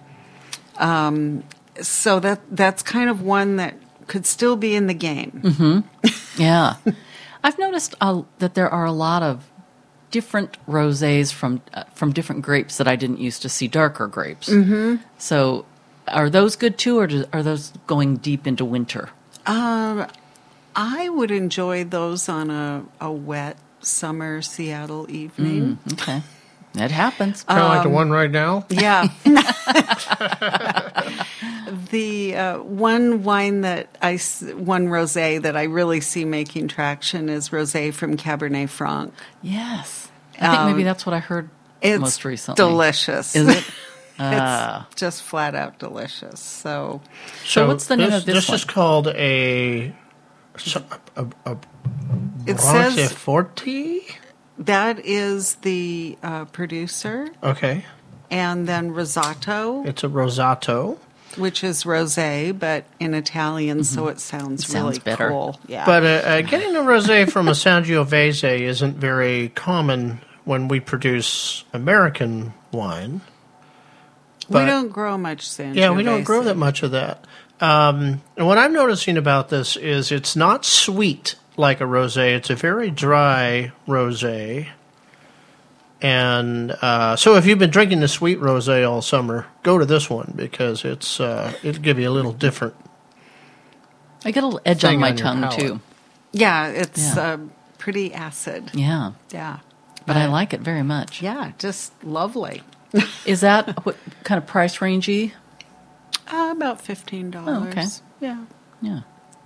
So 1.81 2.21
that 2.21 2.41
that's 2.51 2.83
kind 2.83 3.09
of 3.09 3.23
one 3.23 3.57
that 3.57 3.75
could 4.09 4.27
still 4.27 4.57
be 4.57 4.75
in 4.75 4.87
the 4.87 4.95
game. 4.95 5.85
Yeah. 6.39 6.77
I've 7.45 7.59
noticed 7.59 7.95
uh, 8.01 8.23
that 8.39 8.55
there 8.55 8.71
are 8.71 8.87
a 8.87 8.93
lot 8.93 9.23
of 9.23 9.51
different 10.11 10.57
rosés 10.67 11.31
from 11.31 11.61
uh, 11.75 11.85
from 11.95 12.13
different 12.13 12.41
grapes 12.43 12.79
that 12.79 12.89
I 12.89 12.97
didn't 12.97 13.19
used 13.19 13.43
to 13.43 13.51
see 13.51 13.69
darker 13.69 14.07
grapes. 14.07 14.49
Mm-hmm. 14.49 15.03
So 15.19 15.67
are 16.09 16.29
those 16.31 16.57
good 16.57 16.79
too, 16.79 16.99
or 16.99 17.07
do, 17.07 17.25
are 17.33 17.43
those 17.43 17.73
going 17.87 18.17
deep 18.17 18.47
into 18.47 18.65
winter? 18.65 19.11
Um, 19.47 20.07
I 20.77 21.09
would 21.09 21.31
enjoy 21.31 21.85
those 21.85 22.29
on 22.29 22.51
a, 22.51 22.85
a 23.01 23.11
wet 23.13 23.57
summer 23.81 24.43
Seattle 24.43 25.11
evening. 25.11 25.79
Okay. 25.95 26.23
That 26.75 26.91
happens. 26.91 27.43
kind 27.45 27.61
of 27.61 27.69
like 27.69 27.83
the 27.83 27.89
Um, 27.89 27.95
one 27.95 28.11
right 28.11 28.31
now. 28.31 28.65
Yeah. 28.71 29.09
the 31.91 32.37
uh, 32.37 32.59
one 32.63 33.23
wine 33.25 33.61
that 33.63 33.89
I, 34.01 34.17
one 34.55 34.87
rosé 34.89 35.43
that 35.43 35.57
I 35.57 35.65
really 35.65 36.01
see 36.01 36.25
making 36.25 36.69
traction 36.69 37.29
is 37.29 37.51
rosé 37.51 37.93
from 37.93 38.17
Cabernet 38.17 38.69
Franc. 38.69 39.13
yes. 39.43 40.09
I 40.41 40.51
think 40.57 40.67
maybe 40.71 40.81
Um, 40.83 40.87
that's 40.87 41.05
what 41.07 41.15
I 41.15 41.19
heard 41.21 41.51
It's 41.83 42.01
most 42.01 42.25
recently. 42.25 42.57
delicious. 42.57 43.37
Is 43.37 43.49
it? 43.49 43.65
it's 44.19 44.95
just 44.95 45.23
flat 45.23 45.55
out 45.55 45.79
delicious. 45.79 46.41
So 46.41 47.01
So 47.45 47.67
what's 47.67 47.87
the 47.87 47.97
name 47.97 48.13
of 48.13 48.25
this 48.25 48.35
This 48.35 48.49
one? 48.49 48.55
is 48.57 48.65
called 48.65 49.09
a 49.09 49.95
so- 50.59 50.85
a, 51.17 51.23
a, 51.47 51.53
a 51.53 51.57
it 52.47 52.61
says 52.61 53.13
Forte. 53.13 54.01
that 54.59 54.99
is 55.05 55.55
the 55.57 56.19
uh, 56.23 56.45
producer, 56.47 57.29
Okay, 57.43 57.85
and 58.31 58.67
then 58.69 58.91
Rosato. 58.93 59.87
it's 59.87 60.03
a 60.05 60.09
rosato. 60.09 60.99
which 61.37 61.65
is 61.65 61.85
rosé, 61.85 62.57
but 62.59 62.85
in 63.01 63.15
Italian, 63.15 63.85
so 63.85 64.09
it 64.09 64.21
sounds, 64.21 64.65
Mm-hmm. 64.65 64.73
Sounds 64.73 64.85
really 64.97 64.99
better. 64.99 65.29
cool. 65.31 65.59
Yeah, 65.67 65.87
But 65.87 66.03
uh, 66.03 66.07
uh, 66.29 66.41
getting 66.43 66.77
a 66.77 66.81
rosé 66.81 67.31
from 67.31 67.49
a 67.49 67.53
Sangiovese 67.53 68.61
isn't 68.61 68.97
very 68.99 69.49
common 69.51 70.21
when 70.45 70.69
we 70.69 70.81
produce 70.81 71.65
American 71.73 72.53
wine. 72.73 73.21
We 74.49 74.65
don't 74.65 74.89
grow 74.89 75.17
much 75.19 75.49
Sangiovese. 75.49 75.77
Yeah, 75.77 75.91
we 75.91 76.03
don't 76.03 76.25
grow 76.25 76.43
that 76.45 76.57
much 76.57 76.83
of 76.83 76.93
that. 76.93 77.27
Um, 77.61 78.23
and 78.37 78.47
what 78.47 78.59
I'm 78.59 78.73
noticing 78.73 79.17
about 79.17 79.49
this 79.49 79.77
is 79.77 80.11
it's 80.11 80.35
not 80.35 80.65
sweet 80.65 81.37
like 81.57 81.81
a 81.81 81.85
rosé. 81.85 82.35
It's 82.35 82.51
a 82.51 82.57
very 82.57 82.91
dry 82.91 83.73
rosé. 83.87 84.69
And 86.01 86.73
uh, 86.73 87.15
so, 87.15 87.37
if 87.37 87.47
you've 87.47 87.61
been 87.61 87.71
drinking 87.71 88.01
the 88.01 88.09
sweet 88.09 88.41
rosé 88.41 88.89
all 88.89 89.03
summer, 89.03 89.47
go 89.63 89.79
to 89.79 89.87
this 89.87 90.11
one 90.11 90.33
because 90.35 90.85
it's 90.85 91.21
uh, 91.21 91.53
it'll 91.63 91.81
give 91.81 92.01
you 92.01 92.09
a 92.09 92.11
little 92.11 92.33
different. 92.33 92.75
I 94.25 94.33
get 94.33 94.43
a 94.43 94.47
little 94.47 94.61
edge 94.65 94.85
on 94.85 94.99
my 94.99 95.11
on 95.11 95.17
tongue 95.17 95.41
palate. 95.43 95.61
too. 95.61 95.81
Yeah, 96.33 96.69
it's 96.69 97.15
Yeah. 97.15 97.23
Uh, 97.23 97.39
pretty 97.79 98.13
acid. 98.13 98.71
Yeah. 98.75 99.13
Yeah. 99.31 99.59
But 100.05 100.17
I 100.17 100.27
like 100.27 100.53
it 100.53 100.61
very 100.61 100.83
much. 100.83 101.23
Yeah, 101.23 101.53
just 101.59 101.93
lovely. 102.03 102.63
Is 103.25 103.41
that 103.41 103.85
what 103.87 103.97
kind 104.25 104.39
of 104.39 104.47
price 104.47 104.79
rangey? 104.79 105.33
Uh, 106.31 106.51
about 106.57 106.81
fifteen 106.81 107.31
dollars. 107.31 107.63
Oh, 107.65 107.69
okay. 107.69 107.87
Yeah. 108.21 108.45
Yeah. 108.81 109.01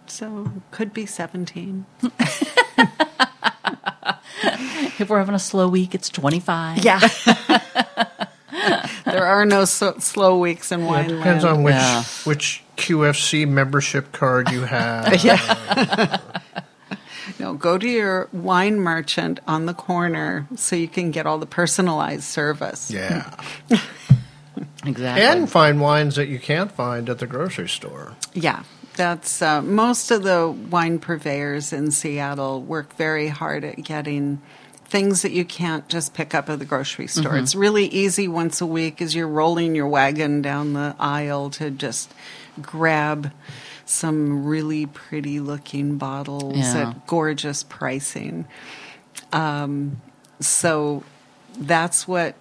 So 0.06 0.50
could 0.70 0.92
be 0.92 1.06
seventeen. 1.06 1.86
If 4.98 5.10
we're 5.10 5.18
having 5.18 5.34
a 5.34 5.38
slow 5.38 5.68
week, 5.68 5.94
it's 5.94 6.08
25. 6.08 6.82
Yeah. 6.82 7.00
there 9.04 9.26
are 9.26 9.44
no 9.44 9.66
so, 9.66 9.94
slow 9.98 10.38
weeks 10.38 10.72
in 10.72 10.80
Yeah, 10.80 10.86
wine. 10.86 11.04
it 11.10 11.16
depends 11.16 11.44
on 11.44 11.62
which 11.62 11.74
Yeah. 11.74 12.02
which 12.24 12.64
QFC 12.78 13.46
membership 13.46 14.12
card 14.12 14.50
you 14.50 14.62
have. 14.62 15.12
Yeah. 15.24 16.18
No, 17.38 17.54
go 17.54 17.78
to 17.78 17.88
your 17.88 18.28
wine 18.32 18.78
merchant 18.80 19.40
on 19.46 19.66
the 19.66 19.74
corner 19.74 20.46
so 20.56 20.76
you 20.76 20.88
can 20.88 21.10
get 21.10 21.26
all 21.26 21.38
the 21.38 21.46
personalized 21.46 22.24
service. 22.24 22.90
Yeah. 22.90 23.30
Exactly. 24.84 25.22
And 25.24 25.50
find 25.50 25.80
wines 25.80 26.14
that 26.16 26.28
you 26.28 26.38
can't 26.38 26.70
find 26.70 27.10
at 27.10 27.18
the 27.18 27.26
grocery 27.26 27.68
store. 27.68 28.14
Yeah, 28.34 28.62
that's 28.94 29.42
uh, 29.42 29.60
most 29.60 30.10
of 30.10 30.22
the 30.22 30.48
wine 30.48 30.98
purveyors 30.98 31.72
in 31.72 31.90
Seattle 31.90 32.62
work 32.62 32.94
very 32.96 33.28
hard 33.28 33.64
at 33.64 33.82
getting 33.82 34.40
things 34.84 35.22
that 35.22 35.32
you 35.32 35.44
can't 35.44 35.88
just 35.88 36.14
pick 36.14 36.34
up 36.34 36.48
at 36.48 36.60
the 36.60 36.64
grocery 36.64 37.08
store. 37.08 37.32
Mhm. 37.32 37.42
It's 37.42 37.54
really 37.56 37.86
easy 37.86 38.28
once 38.28 38.60
a 38.60 38.66
week 38.66 39.02
as 39.02 39.14
you're 39.14 39.26
rolling 39.28 39.74
your 39.74 39.88
wagon 39.88 40.40
down 40.40 40.74
the 40.74 40.94
aisle 41.00 41.50
to 41.50 41.70
just 41.70 42.14
grab 42.62 43.32
some 43.86 44.44
really 44.44 44.84
pretty 44.86 45.40
looking 45.40 45.96
bottles 45.96 46.56
Yeah. 46.58 46.90
at 46.90 47.06
gorgeous 47.06 47.62
pricing. 47.62 48.46
Um, 49.32 50.00
so 50.40 51.02
that's 51.58 52.06
what 52.06 52.34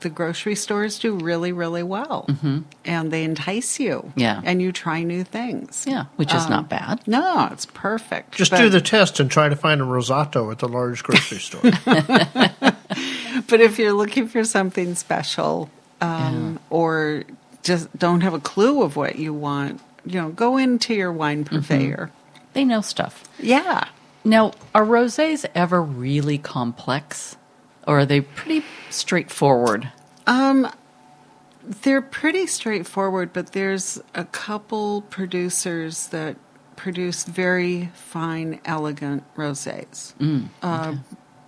the 0.00 0.08
grocery 0.08 0.54
stores 0.54 0.98
do 0.98 1.14
really, 1.14 1.52
really 1.52 1.82
well. 1.82 2.24
Mhm. 2.28 2.64
And 2.86 3.10
they 3.10 3.22
entice 3.24 3.78
you. 3.78 4.10
Yeah. 4.16 4.40
And 4.42 4.62
you 4.62 4.72
try 4.72 5.02
new 5.02 5.22
things. 5.24 5.84
Yeah, 5.86 6.04
which 6.16 6.32
is 6.32 6.44
Um, 6.44 6.50
not 6.50 6.68
bad. 6.70 7.02
No, 7.06 7.50
it's 7.52 7.66
perfect. 7.66 8.32
Just 8.34 8.50
But- 8.52 8.60
do 8.60 8.70
the 8.70 8.80
test 8.80 9.20
and 9.20 9.30
try 9.30 9.50
to 9.50 9.56
find 9.56 9.82
a 9.82 9.84
Rosato 9.84 10.50
at 10.50 10.58
the 10.60 10.68
large 10.68 11.02
grocery 11.02 11.38
store. 11.40 11.60
but 13.46 13.60
if 13.60 13.78
you're 13.78 13.92
looking 13.92 14.26
for 14.28 14.42
something 14.44 14.94
special 14.94 15.68
um, 16.00 16.58
or 16.70 17.24
just 17.62 17.94
don't 17.98 18.22
have 18.22 18.32
a 18.32 18.40
clue 18.40 18.82
of 18.82 18.96
what 18.96 19.16
you 19.16 19.34
want, 19.34 19.80
you 20.04 20.20
know, 20.20 20.30
go 20.30 20.56
into 20.56 20.94
your 20.94 21.12
wine 21.12 21.44
purveyor. 21.44 22.10
They 22.52 22.64
know 22.64 22.80
stuff. 22.80 23.24
Yeah. 23.38 23.84
Now, 24.24 24.52
are 24.74 24.84
rosés 24.84 25.46
ever 25.54 25.82
really 25.82 26.38
complex? 26.38 27.36
Or 27.86 28.00
are 28.00 28.06
they 28.06 28.20
pretty 28.20 28.64
straightforward? 28.90 29.90
Um, 30.26 30.68
they're 31.82 32.02
pretty 32.02 32.46
straightforward, 32.46 33.32
but 33.32 33.52
there's 33.52 34.00
a 34.14 34.24
couple 34.26 35.02
producers 35.02 36.08
that 36.08 36.36
produce 36.76 37.24
very 37.24 37.90
fine, 37.94 38.60
elegant 38.64 39.22
rosés. 39.36 40.14
Mm, 40.16 40.48
Uh, 40.62 40.96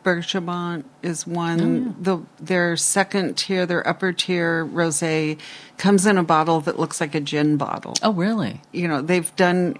Bergamot 0.02 0.84
is 1.02 1.26
one. 1.26 1.94
The 2.02 2.20
their 2.40 2.76
second 2.76 3.36
tier, 3.36 3.66
their 3.66 3.86
upper 3.86 4.12
tier 4.12 4.64
rosé 4.66 5.38
comes 5.78 6.06
in 6.06 6.18
a 6.18 6.22
bottle 6.24 6.60
that 6.62 6.78
looks 6.78 7.00
like 7.00 7.14
a 7.14 7.20
gin 7.20 7.56
bottle. 7.56 7.94
Oh, 8.02 8.12
really? 8.12 8.60
You 8.72 8.88
know, 8.88 9.00
they've 9.02 9.34
done. 9.36 9.76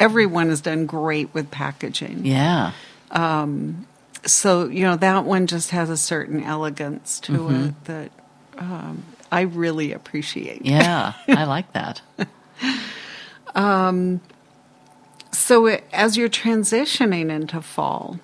Everyone 0.00 0.48
has 0.48 0.60
done 0.60 0.86
great 0.86 1.32
with 1.34 1.50
packaging. 1.50 2.24
Yeah. 2.26 2.72
Um, 3.10 3.86
so 4.26 4.66
you 4.68 4.84
know 4.84 4.96
that 4.96 5.24
one 5.24 5.46
just 5.46 5.70
has 5.70 5.90
a 5.90 5.96
certain 5.96 6.42
elegance 6.42 7.20
to 7.20 7.32
Mhm. 7.32 7.68
it 7.68 7.84
that 7.84 8.10
um, 8.58 9.04
I 9.30 9.42
really 9.42 9.92
appreciate. 9.92 10.64
Yeah, 10.64 11.12
I 11.28 11.44
like 11.56 11.72
that. 11.74 12.00
Um, 13.54 14.20
so 15.32 15.66
it, 15.66 15.84
as 15.92 16.16
you're 16.16 16.28
transitioning 16.28 17.30
into 17.30 17.60
fall, 17.60 18.18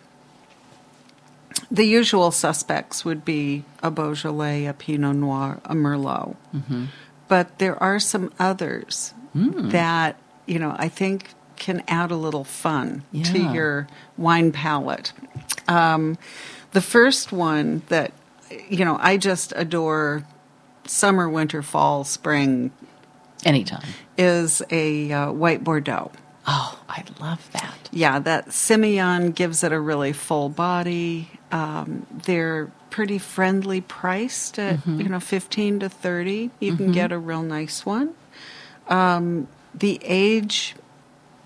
the 1.71 1.85
usual 1.85 2.31
suspects 2.31 3.05
would 3.05 3.25
be 3.25 3.65
a 3.83 3.91
Beaujolais, 3.91 4.67
a 4.67 4.73
Pinot 4.73 5.17
Noir, 5.17 5.61
a 5.65 5.75
Merlot. 5.75 6.37
Mhm. 6.55 6.89
But 7.29 7.59
there 7.59 7.81
are 7.83 7.99
some 7.99 8.33
others 8.39 9.15
Mm. 9.37 9.71
that, 9.71 10.17
you 10.47 10.59
know, 10.59 10.75
I 10.79 10.89
think 10.89 11.35
can 11.57 11.83
add 11.87 12.11
a 12.11 12.17
little 12.17 12.43
fun 12.45 13.03
to 13.25 13.39
your 13.39 13.87
wine 14.17 14.51
palette. 14.51 15.13
Um, 15.69 16.17
the 16.73 16.81
first 16.81 17.31
one 17.33 17.83
that, 17.89 18.13
you 18.69 18.85
know, 18.85 18.97
I 19.01 19.17
just 19.19 19.53
adore 19.55 20.25
summer, 20.87 21.29
winter, 21.29 21.63
fall, 21.63 22.03
spring 22.05 22.71
Anytime. 23.45 23.83
is 24.19 24.63
a 24.71 25.13
uh, 25.13 25.33
white 25.33 25.63
Bordeaux. 25.63 26.11
Oh, 26.47 26.79
I 26.89 27.05
love 27.21 27.47
that. 27.53 27.89
Yeah, 27.93 28.19
that 28.21 28.49
Semillon 28.49 29.35
gives 29.35 29.63
it 29.63 29.71
a 29.71 29.79
really 29.79 30.13
full 30.13 30.49
body. 30.49 31.29
Um, 31.53 32.07
they're 32.25 32.71
pretty 32.91 33.19
friendly 33.19 33.81
priced 33.81 34.59
at 34.59 34.81
Mhm. 34.85 35.03
you 35.03 35.09
know 35.09 35.21
fifteen 35.21 35.81
to 35.81 35.89
thirty. 35.89 36.51
You 36.61 36.77
can 36.77 36.89
Mhm. 36.91 36.93
get 36.95 37.13
a 37.13 37.19
real 37.19 37.43
nice 37.43 37.85
one. 37.87 38.11
Um, 38.89 39.47
the 39.75 40.01
age, 40.05 40.75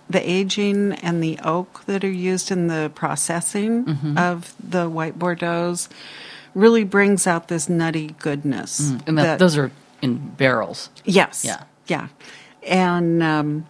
the 0.08 0.20
aging, 0.30 0.92
and 0.92 1.22
the 1.22 1.38
oak 1.44 1.82
that 1.86 2.04
are 2.04 2.10
used 2.10 2.50
in 2.50 2.68
the 2.68 2.90
processing 2.94 3.84
Mhm. 3.84 4.18
of 4.18 4.54
the 4.62 4.88
white 4.88 5.18
Bordeaux's 5.18 5.88
really 6.54 6.84
brings 6.84 7.26
out 7.26 7.48
this 7.48 7.68
nutty 7.68 8.14
goodness. 8.18 8.80
Mm, 8.92 9.00
And 9.08 9.18
that, 9.18 9.38
those 9.38 9.56
are 9.58 9.70
in 10.00 10.16
barrels. 10.38 10.88
Yes. 11.04 11.44
Yeah. 11.44 11.62
Yeah. 11.86 12.06
And 12.66 13.22
um, 13.22 13.66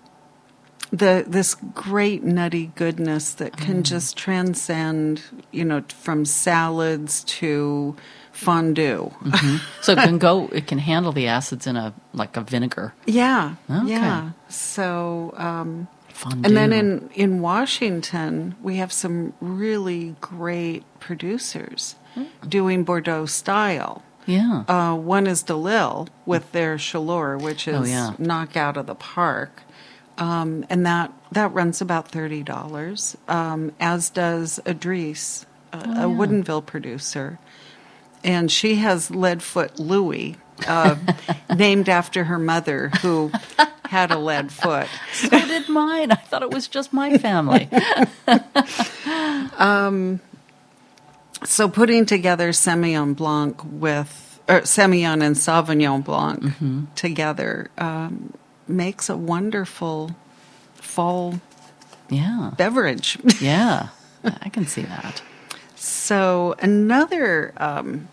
the 0.96 1.24
this 1.26 1.54
great 1.74 2.22
nutty 2.22 2.70
goodness 2.76 3.32
that 3.34 3.56
can 3.56 3.78
Mm. 3.82 3.82
just 3.82 4.16
transcend, 4.16 5.22
you 5.50 5.64
know, 5.64 5.82
from 5.88 6.24
salads 6.24 7.24
to 7.24 7.96
fondue. 8.32 9.10
Mhm. 9.22 9.60
so 9.80 9.92
it 9.92 9.98
can 9.98 10.18
go. 10.18 10.48
It 10.52 10.66
can 10.66 10.78
handle 10.78 11.12
the 11.12 11.26
acids 11.28 11.66
in 11.66 11.76
a 11.76 11.92
like 12.12 12.36
a 12.36 12.42
vinegar. 12.42 12.94
Yeah. 13.06 13.54
Okay. 13.70 13.90
Yeah. 13.90 14.30
So 14.48 15.34
um 15.36 15.88
Fondue. 16.08 16.46
and 16.48 16.56
then 16.56 16.72
in 16.72 17.10
in 17.14 17.40
Washington, 17.40 18.54
we 18.62 18.76
have 18.76 18.92
some 18.92 19.32
really 19.40 20.14
great 20.20 20.84
producers 21.00 21.96
doing 22.48 22.84
Bordeaux 22.84 23.26
style. 23.26 24.02
Yeah. 24.26 24.62
Uh, 24.68 24.94
one 24.94 25.26
is 25.26 25.42
DeLille 25.42 26.08
with 26.24 26.50
their 26.52 26.78
Chaleur, 26.78 27.36
which 27.36 27.68
is 27.68 27.76
Oh, 27.80 27.84
yeah. 27.84 28.12
knock 28.18 28.56
out 28.56 28.76
of 28.78 28.86
the 28.86 28.94
park. 28.94 29.63
Um, 30.18 30.64
and 30.70 30.86
that, 30.86 31.12
that 31.32 31.52
runs 31.52 31.80
about 31.80 32.10
$30, 32.12 33.16
um, 33.28 33.72
as 33.80 34.10
does 34.10 34.60
Adrice, 34.66 35.44
a, 35.72 35.76
Oh, 35.76 35.80
a 35.80 35.84
yeah. 35.86 36.04
Woodinville 36.04 36.64
producer. 36.66 37.38
And 38.22 38.50
she 38.50 38.76
has 38.76 39.10
Leadfoot 39.10 39.78
Louie, 39.78 40.36
uh, 40.68 40.96
named 41.56 41.88
after 41.88 42.24
her 42.24 42.38
mother, 42.38 42.90
who 43.02 43.32
had 43.86 44.10
a 44.12 44.18
lead 44.18 44.50
foot. 44.52 44.86
So 45.12 45.28
did 45.28 45.68
mine. 45.68 46.10
I 46.12 46.14
thought 46.16 46.42
it 46.42 46.50
was 46.50 46.68
just 46.68 46.92
my 46.92 47.18
family. 47.18 47.68
Um, 49.58 50.20
so 51.44 51.68
putting 51.68 52.06
together 52.06 52.50
Semillon 52.50 53.14
Blanc 53.14 53.60
with 53.64 54.40
or 54.48 54.60
Semillon 54.62 55.22
and 55.22 55.36
Sauvignon 55.36 56.04
Blanc 56.04 56.40
Mm-hmm. 56.40 56.84
together 56.94 57.70
um, 57.78 58.32
makes 58.68 59.08
a 59.08 59.16
wonderful 59.16 60.14
fall 60.74 61.40
yeah. 62.08 62.52
beverage. 62.56 63.18
Yeah. 63.40 63.88
I 64.24 64.48
can 64.48 64.66
see 64.66 64.82
that. 64.82 65.22
So 65.76 66.54
another 66.60 67.52
um, 67.58 68.08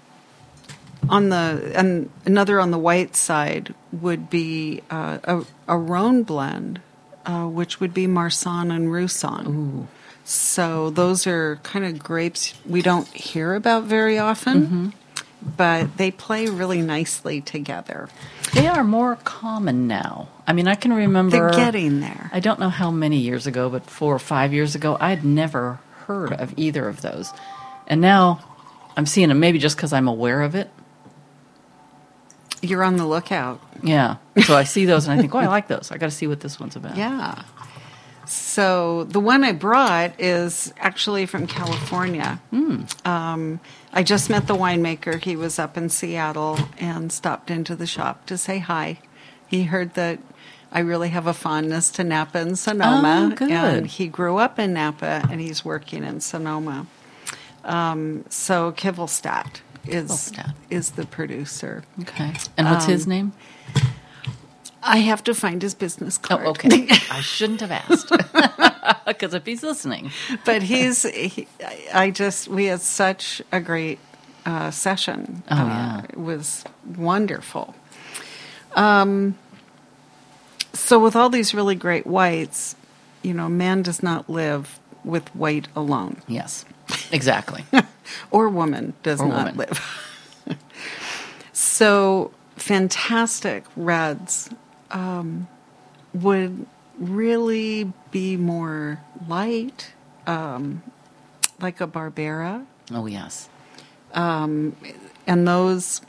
on 1.08 1.30
the 1.30 1.72
and 1.74 2.10
another 2.26 2.60
on 2.60 2.72
the 2.72 2.78
white 2.78 3.16
side 3.16 3.74
would 3.94 4.30
be 4.30 4.82
uh, 4.90 5.20
a, 5.24 5.46
a 5.70 5.78
Rhone 5.78 6.24
blend, 6.24 6.82
uh, 7.26 7.46
which 7.46 7.80
would 7.80 7.94
be 7.94 8.08
Marsanne 8.08 8.72
and 8.72 8.92
Roussanne. 8.92 9.48
Ooh. 9.48 9.88
So 10.26 10.90
those 10.90 11.26
are 11.28 11.58
kind 11.64 11.86
of 11.86 11.98
grapes 12.00 12.54
we 12.66 12.82
don't 12.82 13.08
hear 13.08 13.56
about 13.56 13.84
very 13.86 14.18
often, 14.20 14.62
Mm-hmm. 14.68 14.90
but 15.56 15.96
they 15.98 16.12
play 16.12 16.48
really 16.48 16.82
nicely 16.82 17.40
together. 17.42 18.10
They 18.54 18.68
are 18.68 18.84
more 18.84 19.16
common 19.24 19.88
now. 19.88 20.28
I 20.52 20.54
mean, 20.54 20.68
I 20.68 20.76
can 20.76 20.92
remember. 20.92 21.32
They're 21.32 21.50
getting 21.52 22.02
there. 22.02 22.30
I 22.34 22.42
don't 22.42 22.60
know 22.60 22.68
how 22.68 22.92
many 22.92 23.20
years 23.20 23.48
ago, 23.48 23.70
but 23.70 23.90
four 23.90 24.14
or 24.14 24.20
five 24.20 24.52
years 24.52 24.76
ago, 24.76 24.98
I 25.00 25.12
had 25.12 25.24
never 25.24 25.80
heard 26.08 26.34
of 26.34 26.54
either 26.58 26.90
of 26.90 27.00
those. 27.00 27.32
And 27.88 28.02
now 28.02 28.44
I'm 28.98 29.06
seeing 29.06 29.30
them 29.30 29.40
maybe 29.40 29.60
just 29.60 29.78
because 29.78 29.94
I'm 29.94 30.10
aware 30.10 30.42
of 30.42 30.54
it. 30.54 30.70
You're 32.62 32.84
on 32.84 32.98
the 32.98 33.06
lookout. 33.06 33.62
Yeah. 33.82 34.18
So 34.44 34.58
I 34.58 34.66
see 34.66 34.84
those 34.84 35.08
and 35.08 35.18
I 35.18 35.22
think, 35.22 35.34
oh, 35.34 35.38
I 35.38 35.48
like 35.48 35.70
those. 35.70 35.90
I 35.90 35.98
got 35.98 36.08
to 36.08 36.12
see 36.12 36.28
what 36.28 36.42
this 36.42 36.60
one's 36.60 36.76
about. 36.76 36.98
Yeah. 36.98 37.44
So 38.26 39.06
the 39.06 39.22
one 39.22 39.46
I 39.46 39.54
brought 39.54 40.20
is 40.20 40.74
actually 40.78 41.28
from 41.28 41.48
California. 41.48 42.42
Um, 43.06 43.62
I 43.94 44.04
just 44.04 44.30
met 44.30 44.48
the 44.48 44.56
winemaker. 44.56 45.24
He 45.24 45.38
was 45.38 45.58
up 45.60 45.78
in 45.78 45.88
Seattle 45.88 46.60
and 46.78 47.10
stopped 47.10 47.50
into 47.50 47.74
the 47.74 47.88
shop 47.88 48.26
to 48.26 48.38
say 48.38 48.60
hi. 48.60 49.00
He 49.48 49.64
heard 49.64 49.94
that 49.94 50.20
I 50.72 50.80
really 50.80 51.10
have 51.10 51.28
a 51.28 51.34
fondness 51.34 51.92
to 51.92 52.04
Napa 52.04 52.38
and 52.40 52.58
Sonoma, 52.58 53.30
Oh, 53.32 53.36
good. 53.36 53.52
and 53.52 53.88
he 53.88 54.08
grew 54.08 54.38
up 54.38 54.58
in 54.58 54.74
Napa 54.74 55.28
and 55.30 55.42
he's 55.42 55.66
working 55.66 56.04
in 56.04 56.22
Sonoma. 56.22 56.88
Um, 57.66 58.24
so 58.30 58.72
Kivelstadt 58.72 59.62
is 59.86 60.10
Kivelstadt. 60.32 60.54
is 60.70 60.92
the 60.92 61.06
producer. 61.06 61.84
Okay. 62.02 62.34
And 62.58 62.70
what's 62.70 62.86
his 62.86 63.04
Um, 63.06 63.10
name? 63.10 63.34
I 64.84 64.98
have 65.00 65.24
to 65.26 65.36
find 65.36 65.62
his 65.62 65.76
business 65.76 66.18
card. 66.18 66.46
Oh, 66.46 66.50
okay. 66.52 66.88
I 67.12 67.22
shouldn't 67.22 67.62
have 67.62 67.72
asked. 67.72 68.12
Because 69.06 69.34
if 69.36 69.46
he's 69.46 69.62
listening. 69.62 70.10
but 70.46 70.64
he's 70.72 71.04
he, 71.04 71.48
I 71.94 72.12
just 72.12 72.48
we 72.48 72.66
had 72.66 72.82
such 72.82 73.42
a 73.52 73.60
great 73.60 74.00
uh, 74.46 74.72
session. 74.72 75.44
Oh, 75.52 75.56
Uh, 75.56 75.66
yeah. 75.66 76.02
it 76.10 76.18
was 76.18 76.64
wonderful. 76.98 77.76
Um, 78.76 79.38
so 80.74 81.00
with 81.00 81.16
all 81.16 81.30
these 81.30 81.54
really 81.54 81.76
great 81.76 82.06
whites, 82.08 82.76
you 83.22 83.34
know, 83.34 83.50
man 83.50 83.82
does 83.82 84.02
not 84.02 84.30
live 84.30 84.80
with 85.04 85.28
white 85.36 85.68
alone, 85.76 86.22
Yes, 86.28 86.66
exactly. 87.12 87.66
or 88.32 88.50
woman 88.50 88.94
does 89.04 89.20
Or 89.20 89.28
not 89.28 89.54
woman. 89.56 89.56
live. 89.58 90.58
so 91.54 92.32
fantastic 92.56 93.64
reds 93.76 94.50
um, 94.92 95.48
would 96.14 96.66
really 97.00 97.92
be 98.12 98.38
more 98.38 99.00
light, 99.28 99.94
um, 100.28 100.84
like 101.60 101.82
a 101.82 101.88
Barbera. 101.88 102.66
Oh, 102.94 103.06
yes. 103.06 103.50
um, 104.14 104.76
and 105.28 105.48
those 105.48 106.02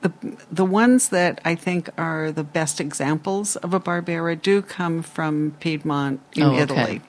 the 0.00 0.12
the 0.50 0.64
ones 0.64 1.08
that 1.08 1.40
I 1.44 1.54
think 1.54 1.90
are 1.98 2.30
the 2.32 2.44
best 2.44 2.80
examples 2.80 3.56
of 3.56 3.74
a 3.74 3.80
Barbera 3.80 4.40
do 4.40 4.62
come 4.62 5.02
from 5.02 5.56
Piedmont 5.60 6.20
in 6.36 6.42
Oh, 6.44 6.52
okay. 6.52 6.62
Italy. 6.62 7.00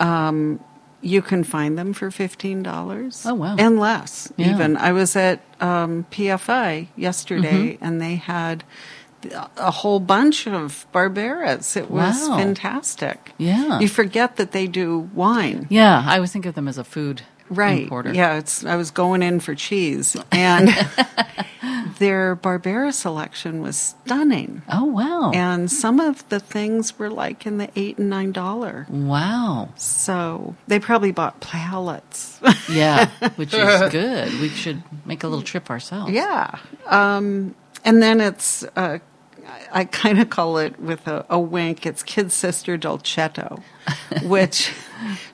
Um, 0.00 0.60
you 1.00 1.20
can 1.22 1.42
find 1.44 1.76
them 1.76 1.92
for 1.92 2.10
fifteen 2.10 2.62
dollars. 2.62 3.24
Oh, 3.26 3.34
wow. 3.34 3.56
and 3.58 3.78
less 3.80 4.32
Yeah. 4.36 4.54
even. 4.54 4.76
I 4.76 4.92
was 4.92 5.16
at 5.16 5.40
um, 5.60 6.06
PFI 6.10 6.88
yesterday, 6.96 7.74
Mm-hmm. 7.74 7.84
and 7.84 8.00
they 8.00 8.16
had 8.16 8.64
a 9.56 9.70
whole 9.70 10.00
bunch 10.00 10.48
of 10.48 10.86
Barberas. 10.92 11.76
It 11.76 11.90
was 11.90 12.28
Wow. 12.28 12.36
fantastic. 12.38 13.32
Yeah. 13.38 13.78
you 13.80 13.88
forget 13.88 14.36
that 14.36 14.50
they 14.52 14.66
do 14.66 15.10
wine. 15.14 15.66
Yeah, 15.70 16.02
I 16.06 16.16
always 16.16 16.32
think 16.32 16.46
of 16.46 16.54
them 16.54 16.66
as 16.68 16.78
a 16.78 16.84
food 16.84 17.22
Right. 17.48 17.82
importer. 17.82 18.12
Yeah, 18.14 18.38
it's 18.38 18.64
I 18.64 18.76
was 18.76 18.90
going 18.90 19.22
in 19.22 19.38
for 19.40 19.54
cheese 19.54 20.16
and 20.32 20.68
their 22.02 22.34
Barbera 22.34 22.92
selection 22.92 23.62
was 23.62 23.76
stunning. 23.76 24.62
Oh, 24.68 24.84
wow. 24.86 25.30
And 25.32 25.70
some 25.70 26.00
of 26.00 26.28
the 26.30 26.40
things 26.40 26.98
were 26.98 27.08
like 27.08 27.46
in 27.46 27.58
the 27.58 27.70
eight 27.76 27.96
and 27.98 28.10
nine 28.10 28.32
dollar. 28.32 28.86
wow. 28.90 29.68
So 29.76 30.56
they 30.66 30.80
probably 30.80 31.12
bought 31.12 31.40
pallets. 31.40 32.40
Yeah, 32.68 33.08
which 33.36 33.52
is 33.54 33.90
good. 33.90 34.32
We 34.40 34.48
should 34.48 34.82
make 35.04 35.22
a 35.24 35.28
little 35.28 35.42
trip 35.44 35.68
ourselves. 35.70 36.12
yeah. 36.12 36.58
Um, 36.86 37.54
and 37.84 38.02
then 38.02 38.20
it's 38.20 38.64
uh, 38.76 38.98
I, 39.46 39.80
I 39.80 39.84
kind 39.84 40.18
of 40.20 40.30
call 40.30 40.58
it 40.58 40.80
with 40.80 41.06
a, 41.06 41.24
a 41.28 41.38
wink. 41.38 41.84
It's 41.86 42.02
kid 42.02 42.32
sister 42.32 42.78
Dolcetto, 42.78 43.62
which 44.22 44.72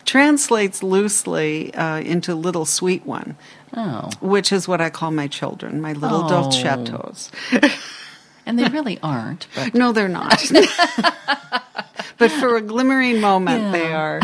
translates 0.05 0.83
loosely 0.83 1.73
uh, 1.75 2.01
into 2.01 2.35
little 2.35 2.65
sweet 2.65 3.05
one. 3.07 3.37
Oh. 3.77 4.11
which 4.21 4.51
is 4.53 4.67
what 4.67 4.81
I 4.81 4.91
call 4.91 5.11
my 5.11 5.27
children, 5.29 5.81
my 5.81 5.93
little 5.93 6.25
Oh. 6.25 6.29
dolcettos. 6.29 7.31
And 8.47 8.59
they 8.59 8.69
really 8.71 8.99
aren't, 9.03 9.47
but 9.55 9.75
No, 9.75 9.93
they're 9.93 10.09
not. 10.09 10.43
but 12.19 12.31
for 12.33 12.57
a 12.57 12.61
glimmering 12.63 13.21
moment, 13.21 13.63
Yeah. 13.65 13.73
they 13.73 13.93
are. 13.93 14.21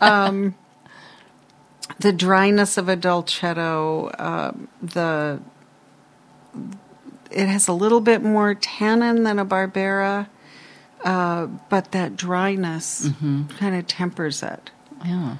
Um, 0.00 0.54
the 1.98 2.12
dryness 2.12 2.78
of 2.78 2.88
a 2.88 2.96
dolcetto, 2.96 4.18
um, 4.20 4.68
the 4.82 5.40
it 7.30 7.46
has 7.46 7.68
a 7.68 7.72
little 7.72 8.00
bit 8.00 8.22
more 8.22 8.54
tannin 8.54 9.22
than 9.22 9.38
a 9.38 9.44
barbera, 9.46 10.26
uh, 11.04 11.46
but 11.68 11.92
that 11.92 12.16
dryness 12.16 13.08
kind 13.20 13.76
of 13.76 13.86
tempers 13.86 14.42
it. 14.42 14.70
yeah. 15.04 15.36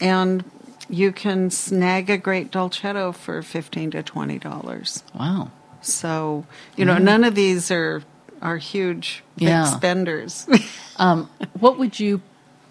And 0.00 0.44
you 0.88 1.12
can 1.12 1.50
snag 1.50 2.10
a 2.10 2.18
great 2.18 2.50
dolcetto 2.50 3.14
for 3.14 3.42
fifteen 3.42 3.90
to 3.92 4.02
twenty 4.02 4.38
dollars. 4.38 5.02
Wow. 5.18 5.50
So, 5.80 6.46
you 6.76 6.84
know, 6.84 6.98
none 6.98 7.24
of 7.24 7.34
these 7.34 7.70
are 7.70 8.02
are 8.42 8.56
huge 8.58 9.22
big 9.36 9.48
Yeah. 9.48 9.64
spenders. 9.64 10.46
Um, 10.96 11.28
what 11.58 11.76
would 11.78 11.98
you 11.98 12.20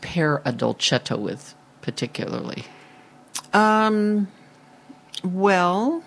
pair 0.01 0.41
a 0.45 0.53
dolcetto 0.53 1.19
with 1.19 1.53
particularly? 1.81 2.63
um, 3.53 4.29
well, 5.23 6.03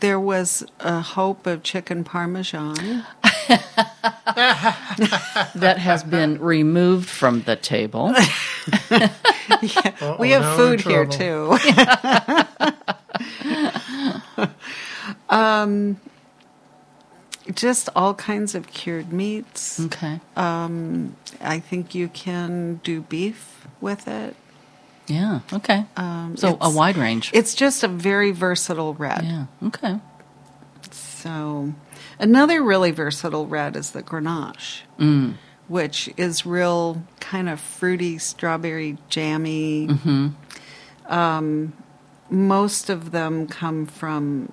there 0.00 0.20
was 0.20 0.64
a 0.80 1.00
hope 1.00 1.46
of 1.46 1.62
chicken 1.64 2.04
parmesan. 2.04 3.04
That 5.54 5.76
has 5.78 6.02
been 6.04 6.38
removed 6.40 7.08
from 7.08 7.42
the 7.42 7.56
table. 7.56 8.14
Uh-oh, 8.90 10.16
we 10.18 10.30
have 10.30 10.56
food 10.56 10.80
here 10.80 11.04
too. 11.06 11.56
um, 15.28 16.00
just 17.54 17.88
all 17.94 18.14
kinds 18.14 18.54
of 18.54 18.66
cured 18.68 19.12
meats. 19.12 19.80
Okay. 19.80 20.20
Um, 20.36 21.16
I 21.40 21.60
think 21.60 21.94
you 21.94 22.08
can 22.08 22.80
do 22.84 23.02
beef 23.02 23.66
with 23.80 24.08
it. 24.08 24.36
Yeah. 25.06 25.40
Okay. 25.52 25.84
Um, 25.96 26.36
so 26.36 26.56
a 26.60 26.70
wide 26.70 26.96
range. 26.96 27.30
It's 27.34 27.54
just 27.54 27.82
a 27.82 27.88
very 27.88 28.30
versatile 28.30 28.94
red. 28.94 29.22
yeah. 29.24 29.46
Okay. 29.64 29.98
So, 30.90 31.74
another 32.18 32.62
really 32.62 32.90
versatile 32.90 33.46
red 33.46 33.76
is 33.76 33.90
the 33.90 34.02
Grenache, 34.02 34.82
Mm. 34.98 35.34
which 35.68 36.10
is 36.16 36.44
real 36.46 37.02
kind 37.20 37.48
of 37.48 37.60
fruity, 37.60 38.18
strawberry, 38.18 38.96
jammy. 39.08 39.88
Mm-hmm. 39.88 40.28
Um, 41.12 41.72
most 42.30 42.90
of 42.90 43.10
them 43.10 43.46
come 43.46 43.86
from 43.86 44.52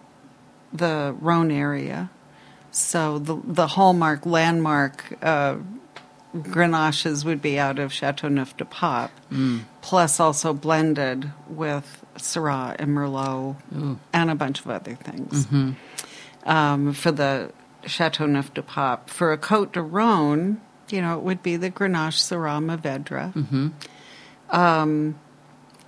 the 0.74 1.16
Rhone 1.20 1.52
area. 1.52 2.10
So, 2.72 3.20
the, 3.20 3.36
the 3.44 3.68
hallmark, 3.68 4.26
landmark 4.26 5.18
uh, 5.22 5.58
Grenaches 6.36 7.26
would 7.26 7.42
be 7.42 7.60
out 7.60 7.78
of 7.80 7.92
Chateauneuf 7.92 8.56
du 8.56 8.64
Pape, 8.66 9.12
Mm. 9.32 9.62
plus 9.82 10.20
also 10.20 10.54
blended 10.54 11.32
with 11.50 12.06
Syrah 12.18 12.76
and 12.80 12.92
Merlot 12.96 13.56
and 14.14 14.30
a 14.30 14.36
bunch 14.36 14.60
of 14.62 14.70
other 14.70 14.96
things 14.96 15.46
Mm-hmm. 15.46 15.72
Um, 16.46 16.94
for 16.94 17.12
the 17.12 17.52
Chateauneuf 17.86 18.54
du 18.54 18.62
Pape. 18.62 19.10
For 19.10 19.32
a 19.32 19.38
Cote 19.38 19.74
de 19.74 19.82
Rhone, 19.82 20.62
you 20.90 21.02
know, 21.02 21.18
it 21.18 21.24
would 21.24 21.42
be 21.44 21.56
the 21.56 21.72
Grenache 21.72 22.20
Syrah 22.20 22.62
Mourvedre. 22.64 23.34
Mm-hmm. 23.34 23.68
Um, 24.50 25.20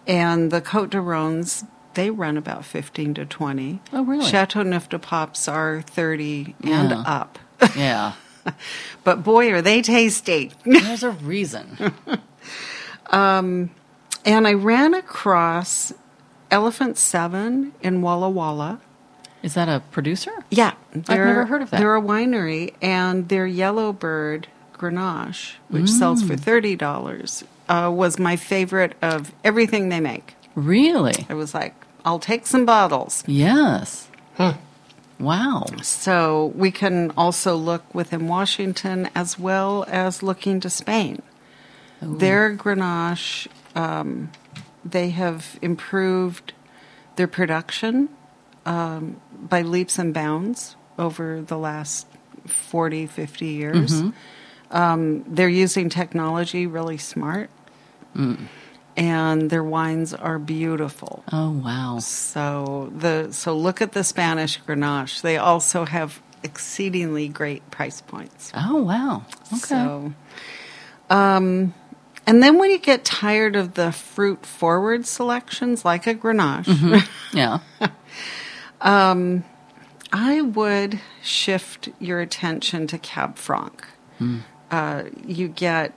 and 0.07 0.51
the 0.51 0.61
Cote 0.61 0.91
de 0.91 1.01
Rhones, 1.01 1.63
they 1.93 2.09
run 2.09 2.37
about 2.37 2.65
15 2.65 3.13
to 3.15 3.25
20. 3.25 3.81
Oh, 3.91 4.03
really? 4.03 4.25
Chateauneuf 4.25 4.89
du 4.89 4.99
Papes 4.99 5.47
are 5.47 5.81
30 5.81 6.55
and 6.63 6.89
Yeah. 6.91 7.03
up. 7.05 7.39
Yeah. 7.75 8.13
But 9.05 9.23
boy, 9.23 9.51
are 9.53 9.61
they 9.61 9.81
tasty. 9.81 10.51
There's 10.65 11.03
a 11.03 11.11
reason. 11.11 11.93
Um, 13.07 13.69
and 14.25 14.47
I 14.47 14.53
ran 14.53 14.93
across 14.93 15.93
Elephant 16.49 16.97
Seven 16.97 17.73
in 17.81 18.01
Walla 18.01 18.29
Walla. 18.29 18.79
Is 19.43 19.53
that 19.55 19.67
a 19.69 19.81
producer? 19.91 20.31
Yeah, 20.49 20.73
I've 20.95 21.07
never 21.09 21.45
heard 21.45 21.61
of 21.61 21.69
that. 21.71 21.79
They're 21.79 21.95
a 21.95 22.01
winery, 22.01 22.73
and 22.81 23.27
their 23.29 23.45
Yellowbird 23.45 24.47
Grenache, 24.77 25.53
which 25.69 25.89
sells 25.89 26.23
Mm. 26.23 26.27
for 26.27 26.35
thirty 26.37 26.75
dollars, 26.75 27.43
uh, 27.69 27.91
was 27.93 28.17
my 28.17 28.35
favorite 28.37 28.95
of 29.01 29.31
everything 29.43 29.89
they 29.89 29.99
make. 29.99 30.35
Really? 30.55 31.25
I 31.29 31.33
was 31.33 31.53
like, 31.53 31.75
I'll 32.05 32.19
take 32.19 32.47
some 32.47 32.65
bottles. 32.65 33.23
Yes. 33.27 34.07
Wow. 35.19 35.65
So 35.81 36.51
we 36.55 36.71
can 36.71 37.11
also 37.15 37.55
look 37.55 37.83
within 37.93 38.27
Washington 38.27 39.09
as 39.15 39.37
well 39.39 39.85
as 39.87 40.21
looking 40.23 40.59
to 40.61 40.69
Spain. 40.69 41.21
Their 42.01 42.55
Grenache, 42.55 43.47
um, 43.75 44.31
they 44.83 45.11
have 45.11 45.57
improved 45.61 46.51
their 47.15 47.27
production 47.27 48.09
um, 48.65 49.17
by 49.49 49.61
leaps 49.61 49.99
and 49.99 50.13
bounds 50.13 50.75
over 50.97 51.41
the 51.41 51.57
last 51.57 52.07
40, 52.47 53.05
50 53.07 53.45
years. 53.47 54.03
Um, 54.71 55.23
they're 55.27 55.47
using 55.49 55.89
technology 55.89 56.65
really 56.67 56.97
smart, 56.97 57.49
and 58.95 59.49
their 59.49 59.63
wines 59.63 60.13
are 60.13 60.39
beautiful. 60.39 61.23
Oh 61.31 61.51
wow! 61.51 61.99
So 61.99 62.91
the 62.95 63.31
so 63.31 63.55
look 63.57 63.81
at 63.81 63.91
the 63.93 64.03
Spanish 64.03 64.59
Grenache. 64.61 65.21
They 65.21 65.37
also 65.37 65.85
have 65.85 66.21
exceedingly 66.43 67.27
great 67.27 67.69
price 67.71 68.01
points. 68.01 68.51
Oh 68.55 68.77
wow! 68.83 69.25
Okay. 69.47 69.57
So, 69.57 70.13
um, 71.09 71.73
and 72.25 72.41
then 72.41 72.57
when 72.57 72.71
you 72.71 72.79
get 72.79 73.03
tired 73.03 73.55
of 73.55 73.73
the 73.75 73.91
fruit 73.91 74.45
forward 74.45 75.05
selections, 75.05 75.83
like 75.85 76.07
a 76.07 76.15
Grenache, 76.15 76.65
Mm-hmm. 76.65 77.37
yeah. 77.37 77.59
Um, 78.83 79.43
I 80.11 80.41
would 80.41 80.99
shift 81.23 81.89
your 81.99 82.19
attention 82.19 82.85
to 82.87 82.97
Cab 82.99 83.37
Franc. 83.37 83.85
Hmm. 84.19 84.39
Uh, 84.69 85.03
you 85.25 85.47
get 85.47 85.93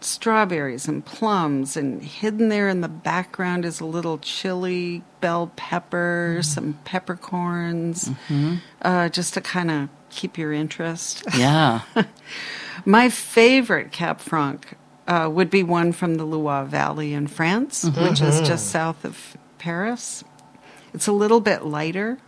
strawberries 0.00 0.88
and 0.88 1.04
plums, 1.04 1.76
and 1.76 2.02
hidden 2.02 2.48
there 2.48 2.68
in 2.68 2.80
the 2.80 2.88
background 2.88 3.64
is 3.64 3.78
a 3.78 3.84
little 3.84 4.18
chili 4.18 5.02
bell 5.20 5.52
pepper, 5.54 6.40
some 6.42 6.76
peppercorns, 6.84 8.10
Mhm. 8.28 8.58
uh, 8.82 9.08
just 9.10 9.34
to 9.34 9.40
kind 9.40 9.70
of 9.70 9.88
keep 10.10 10.36
your 10.36 10.52
interest. 10.52 11.22
Yeah. 11.36 11.82
My 12.84 13.10
favorite 13.10 13.92
Cab 13.92 14.18
Franc 14.18 14.76
uh, 15.06 15.28
would 15.30 15.50
be 15.50 15.62
one 15.62 15.92
from 15.92 16.14
the 16.16 16.24
Loire 16.24 16.64
Valley 16.64 17.12
in 17.14 17.26
France, 17.28 17.84
Mhm. 17.84 18.08
which 18.08 18.20
is 18.20 18.40
Mhm. 18.40 18.46
just 18.46 18.70
south 18.70 19.04
of 19.04 19.36
Paris. 19.58 20.24
It's 20.94 21.06
a 21.06 21.12
little 21.12 21.40
bit 21.40 21.64
lighter 21.64 22.18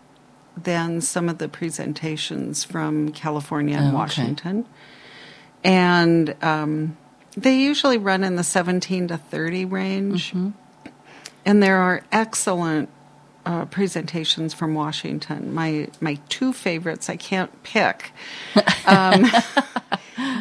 than 0.56 1.00
some 1.00 1.28
of 1.28 1.38
the 1.38 1.48
presentations 1.48 2.64
from 2.64 3.10
California 3.12 3.76
and 3.76 3.86
Oh, 3.86 3.88
okay. 3.88 3.96
Washington. 3.96 4.66
And 5.62 6.34
um, 6.42 6.96
they 7.36 7.56
usually 7.58 7.98
run 7.98 8.24
in 8.24 8.36
the 8.36 8.44
17 8.44 9.08
to 9.08 9.16
30 9.16 9.64
range. 9.64 10.30
Mm-hmm. 10.30 10.50
And 11.46 11.62
there 11.62 11.78
are 11.78 12.02
excellent 12.12 12.88
uh, 13.44 13.66
presentations 13.66 14.54
from 14.54 14.74
Washington. 14.74 15.52
My 15.52 15.88
my 16.00 16.18
two 16.30 16.54
favorites 16.54 17.10
I 17.10 17.16
can't 17.16 17.62
pick. 17.62 18.12
Um, 18.86 19.24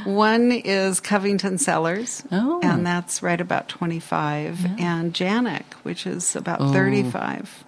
one 0.04 0.52
is 0.52 1.00
Covington 1.00 1.58
Cellars, 1.58 2.24
Oh. 2.30 2.60
and 2.62 2.86
that's 2.86 3.24
right 3.24 3.40
about 3.40 3.70
twenty 3.70 4.00
five, 4.02 4.60
and 4.80 5.14
Januik, 5.14 5.64
which 5.84 6.06
is 6.06 6.36
about 6.36 6.60
Oh. 6.62 6.72
thirty 6.74 7.04
five. 7.04 7.64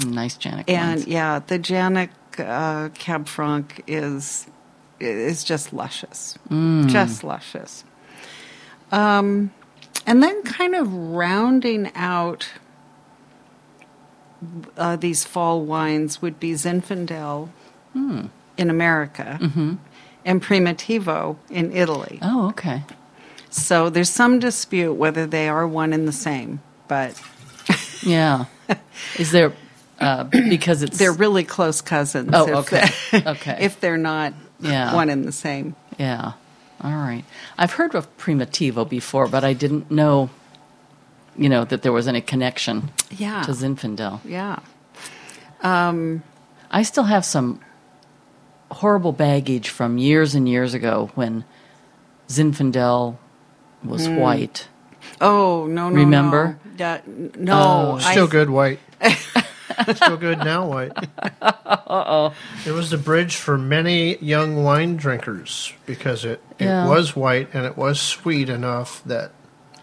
Some 0.00 0.12
nice 0.12 0.36
Januik 0.36 0.64
And 0.68 1.00
ones. 1.00 1.06
yeah, 1.06 1.40
the 1.46 1.58
Januik 1.58 2.10
uh, 2.38 2.88
Cab 2.90 3.26
Franc 3.26 3.82
is 3.86 4.46
is 5.00 5.44
just 5.44 5.72
luscious, 5.72 6.36
Mm. 6.50 6.88
just 6.88 7.22
luscious. 7.22 7.84
Um, 8.90 9.52
and 10.06 10.22
then 10.22 10.42
kind 10.42 10.74
of 10.74 10.92
rounding 10.92 11.90
out 11.94 12.48
uh, 14.76 14.96
these 14.96 15.24
fall 15.24 15.62
wines 15.64 16.22
would 16.22 16.38
be 16.38 16.52
Zinfandel 16.52 17.48
Hmm. 17.92 18.26
in 18.56 18.70
America 18.70 19.38
Mhm. 19.40 19.78
and 20.24 20.42
Primitivo 20.42 21.36
in 21.50 21.72
Italy. 21.72 22.18
Oh, 22.22 22.48
okay. 22.48 22.84
So 23.50 23.88
there's 23.90 24.10
some 24.10 24.38
dispute 24.38 24.94
whether 24.94 25.26
they 25.26 25.48
are 25.48 25.66
one 25.66 25.92
and 25.92 26.06
the 26.06 26.12
same, 26.12 26.60
but 26.86 27.20
Yeah. 28.02 28.44
Is 29.18 29.32
there 29.32 29.52
uh, 30.00 30.24
because 30.24 30.82
it's 30.82 30.98
they're 30.98 31.12
really 31.12 31.44
close 31.44 31.80
cousins. 31.80 32.30
Oh, 32.32 32.46
if 32.48 32.72
okay. 32.72 32.88
they- 33.12 33.24
Okay. 33.30 33.56
if 33.60 33.80
they're 33.80 33.96
not 33.98 34.32
Yeah. 34.60 34.94
one 34.94 35.10
and 35.10 35.24
the 35.24 35.32
same. 35.32 35.74
Yeah. 35.98 36.32
All 36.82 36.92
right. 36.92 37.24
I've 37.56 37.72
heard 37.72 37.94
of 37.94 38.06
Primitivo 38.18 38.88
before, 38.88 39.26
but 39.28 39.42
I 39.44 39.52
didn't 39.52 39.90
know, 39.90 40.30
you 41.36 41.48
know, 41.48 41.64
that 41.64 41.82
there 41.82 41.92
was 41.92 42.06
any 42.06 42.20
connection 42.20 42.90
Yeah. 43.10 43.42
to 43.42 43.50
Zinfandel. 43.52 44.20
Yeah. 44.24 44.60
Um, 45.62 46.22
I 46.70 46.82
still 46.84 47.04
have 47.04 47.24
some 47.24 47.60
horrible 48.70 49.12
baggage 49.12 49.68
from 49.70 49.98
years 49.98 50.34
and 50.36 50.48
years 50.48 50.74
ago 50.74 51.10
when 51.16 51.44
Zinfandel 52.28 53.16
was 53.82 54.06
Mm. 54.06 54.18
white. 54.18 54.68
Oh 55.20 55.66
no, 55.66 55.88
no, 55.88 55.94
Remember? 55.96 56.58
No, 56.64 56.74
Yeah, 56.78 57.00
no 57.36 57.94
Oh, 57.94 57.98
Still 57.98 58.24
I- 58.24 58.30
good 58.30 58.50
white. 58.50 58.78
Still 59.94 60.16
good 60.16 60.38
now 60.38 60.66
white. 60.68 60.92
Uh-oh. 61.42 62.34
It 62.66 62.72
was 62.72 62.90
the 62.90 62.98
bridge 62.98 63.36
for 63.36 63.56
many 63.58 64.16
young 64.18 64.62
wine 64.64 64.96
drinkers 64.96 65.72
because 65.86 66.24
it, 66.24 66.42
it 66.58 66.64
Yeah. 66.66 66.86
was 66.88 67.14
white 67.16 67.48
and 67.54 67.64
it 67.64 67.76
was 67.76 68.00
sweet 68.00 68.48
enough 68.48 69.02
that 69.06 69.32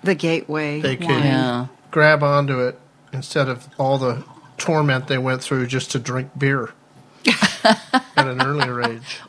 The 0.04 0.16
gateway. 0.16 0.82
they 0.82 0.96
could 0.98 1.08
wine. 1.08 1.24
Yeah. 1.24 1.68
grab 1.91 2.24
onto 2.24 2.60
it 2.60 2.80
instead 3.14 3.48
of 3.50 3.68
all 3.78 3.98
the 3.98 4.24
torment 4.58 5.08
they 5.08 5.18
went 5.18 5.41
through 5.43 5.68
just 5.68 5.91
to 5.91 6.00
drink 6.00 6.30
beer 6.38 6.72
at 7.64 8.28
an 8.28 8.41
earlier 8.41 8.82
age. 8.84 9.20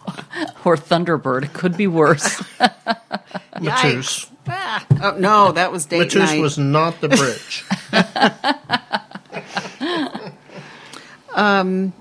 Or 0.65 0.77
Thunderbird. 0.77 1.45
It 1.45 1.53
could 1.53 1.77
be 1.77 1.87
worse. 1.87 2.43
Mateus. 3.61 4.31
Ah. 4.49 4.85
Oh 5.03 5.17
no, 5.19 5.53
that 5.53 5.73
was 5.73 5.87
date 5.87 5.99
Mateus 6.01 6.31
night. 6.31 6.41
was 6.41 6.59
not 6.59 7.01
the 7.01 7.09
bridge. 7.09 7.65
Um, 11.37 11.93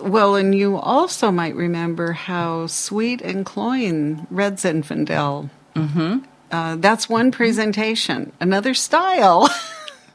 well, 0.00 0.34
and 0.36 0.54
you 0.54 0.76
also 0.76 1.30
might 1.30 1.54
remember 1.54 2.12
how 2.12 2.66
Sweet 2.66 3.22
and 3.22 3.46
Cloyne 3.46 4.26
read 4.30 4.56
Zinfandel. 4.56 5.48
mm-hmm. 5.74 6.18
Uh, 6.50 6.76
that's 6.76 7.08
one 7.08 7.30
presentation. 7.30 8.30
Another 8.38 8.74
style, 8.74 9.48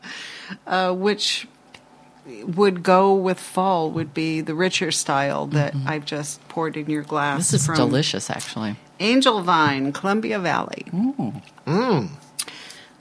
uh, 0.68 0.94
which 0.94 1.48
would 2.44 2.84
go 2.84 3.16
with 3.16 3.40
fall, 3.40 3.90
would 3.90 4.14
be 4.14 4.42
the 4.42 4.54
richer 4.54 4.92
style 4.92 5.48
that 5.48 5.74
I've 5.88 6.06
just 6.06 6.48
poured 6.48 6.78
in 6.78 6.92
your 6.92 7.02
glass. 7.02 7.50
This 7.50 7.62
is 7.62 7.66
from 7.66 7.76
delicious, 7.76 8.30
actually. 8.30 8.76
Angel 9.00 9.42
Vine, 9.42 9.92
Columbia 9.94 10.38
Valley. 10.38 10.86
Mm. 11.66 12.10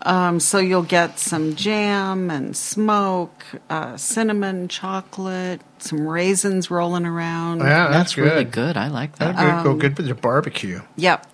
Um, 0.06 0.38
so 0.38 0.58
you'll 0.58 0.82
get 0.84 1.18
some 1.18 1.56
jam 1.56 2.30
and 2.30 2.56
smoke, 2.56 3.44
uh, 3.68 3.96
cinnamon, 3.96 4.68
chocolate, 4.68 5.60
some 5.78 6.06
raisins 6.06 6.70
rolling 6.70 7.04
around. 7.04 7.58
Yeah, 7.58 7.88
that's, 7.88 8.14
good. 8.14 8.22
really 8.22 8.44
good. 8.44 8.76
I 8.76 8.86
like 8.86 9.16
that. 9.18 9.34
That'd 9.34 9.64
go 9.64 9.72
Um, 9.72 9.78
good 9.80 9.96
with 9.96 10.06
your 10.06 10.14
barbecue. 10.14 10.80
Yep, 10.94 11.26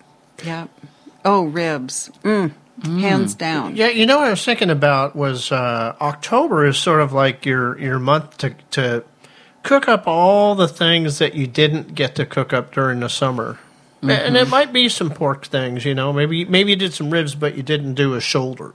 yep. 0.44 0.70
Oh, 1.22 1.44
ribs. 1.44 2.10
Mm. 2.22 2.52
Hands 2.82 3.34
down. 3.34 3.76
Yeah, 3.76 3.88
you 3.88 4.06
know 4.06 4.16
what 4.18 4.28
I 4.28 4.30
was 4.30 4.44
thinking 4.44 4.70
about 4.70 5.14
was 5.14 5.52
uh, 5.52 5.94
October 6.00 6.66
is 6.66 6.78
sort 6.78 7.00
of 7.02 7.12
like 7.12 7.44
your 7.44 7.78
your 7.78 7.98
month 8.00 8.38
to 8.38 8.54
to 8.72 9.04
cook 9.62 9.86
up 9.86 10.08
all 10.08 10.54
the 10.54 10.66
things 10.66 11.18
that 11.18 11.34
you 11.34 11.46
didn't 11.46 11.94
get 11.94 12.14
to 12.16 12.26
cook 12.26 12.52
up 12.52 12.72
during 12.72 13.00
the 13.00 13.08
summer. 13.08 13.58
And 14.02 14.36
it 14.36 14.48
might 14.48 14.72
be 14.72 14.88
some 14.88 15.10
pork 15.10 15.46
things, 15.46 15.84
you 15.84 15.94
know. 15.94 16.12
Maybe 16.12 16.44
maybe 16.44 16.70
you 16.70 16.76
did 16.76 16.92
some 16.92 17.10
ribs, 17.10 17.34
but 17.34 17.56
you 17.56 17.62
didn't 17.62 17.94
do 17.94 18.14
a 18.14 18.20
shoulder 18.20 18.74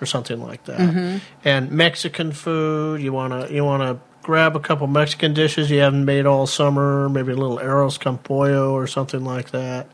or 0.00 0.06
something 0.06 0.40
like 0.42 0.64
that. 0.64 0.78
Mhm. 0.78 1.20
And 1.44 1.70
Mexican 1.70 2.32
food, 2.32 3.00
you 3.00 3.12
wanna 3.12 3.48
you 3.50 3.64
wanna 3.64 3.98
grab 4.22 4.54
a 4.54 4.60
couple 4.60 4.86
Mexican 4.86 5.32
dishes 5.32 5.70
you 5.70 5.80
haven't 5.80 6.04
made 6.04 6.26
all 6.26 6.46
summer, 6.46 7.08
maybe 7.08 7.32
a 7.32 7.36
little 7.36 7.58
arroz 7.58 7.98
con 7.98 8.18
pollo 8.18 8.72
or 8.72 8.86
something 8.86 9.24
like 9.24 9.52
that. 9.52 9.86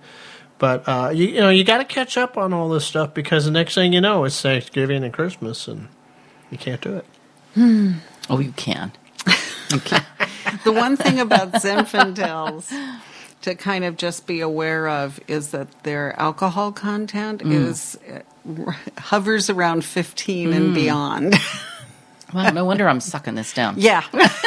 But 0.58 0.88
uh, 0.88 1.10
you, 1.14 1.26
you 1.26 1.40
know 1.40 1.50
you 1.50 1.62
got 1.64 1.78
to 1.78 1.84
catch 1.84 2.16
up 2.16 2.36
on 2.36 2.52
all 2.52 2.68
this 2.68 2.84
stuff 2.84 3.12
because 3.14 3.44
the 3.44 3.50
next 3.50 3.74
thing 3.74 3.92
you 3.92 4.00
know 4.00 4.24
it's 4.24 4.40
Thanksgiving 4.40 5.04
and 5.04 5.12
Christmas 5.12 5.68
and 5.68 5.88
you 6.50 6.58
can't 6.58 6.80
do 6.80 6.96
it. 6.96 7.04
Oh, 8.30 8.38
you 9.72 9.80
can. 9.80 10.04
The 10.64 10.72
one 10.72 10.96
thing 10.96 11.20
about 11.20 11.52
Zinfandels 11.52 12.72
to 13.44 13.54
kind 13.54 13.84
of 13.84 13.96
just 13.96 14.26
be 14.26 14.40
aware 14.40 14.88
of 14.88 15.20
is 15.28 15.50
that 15.52 15.68
their 15.84 16.18
alcohol 16.20 16.72
content 16.72 17.42
Mm. 17.42 17.52
is 17.52 17.98
hovers 18.98 19.48
around 19.50 19.84
15 19.84 20.52
and 20.52 20.70
Mm. 20.72 20.74
beyond. 20.74 21.36
Well, 22.32 22.52
no 22.52 22.64
wonder 22.64 22.88
I'm 22.88 22.98
sucking 22.98 23.36
this 23.36 23.52
down. 23.52 23.76
yeah. 23.78 24.02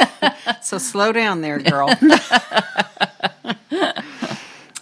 so 0.61 0.77
slow 0.77 1.13
down 1.13 1.39
there, 1.39 1.57
girl. 1.57 1.87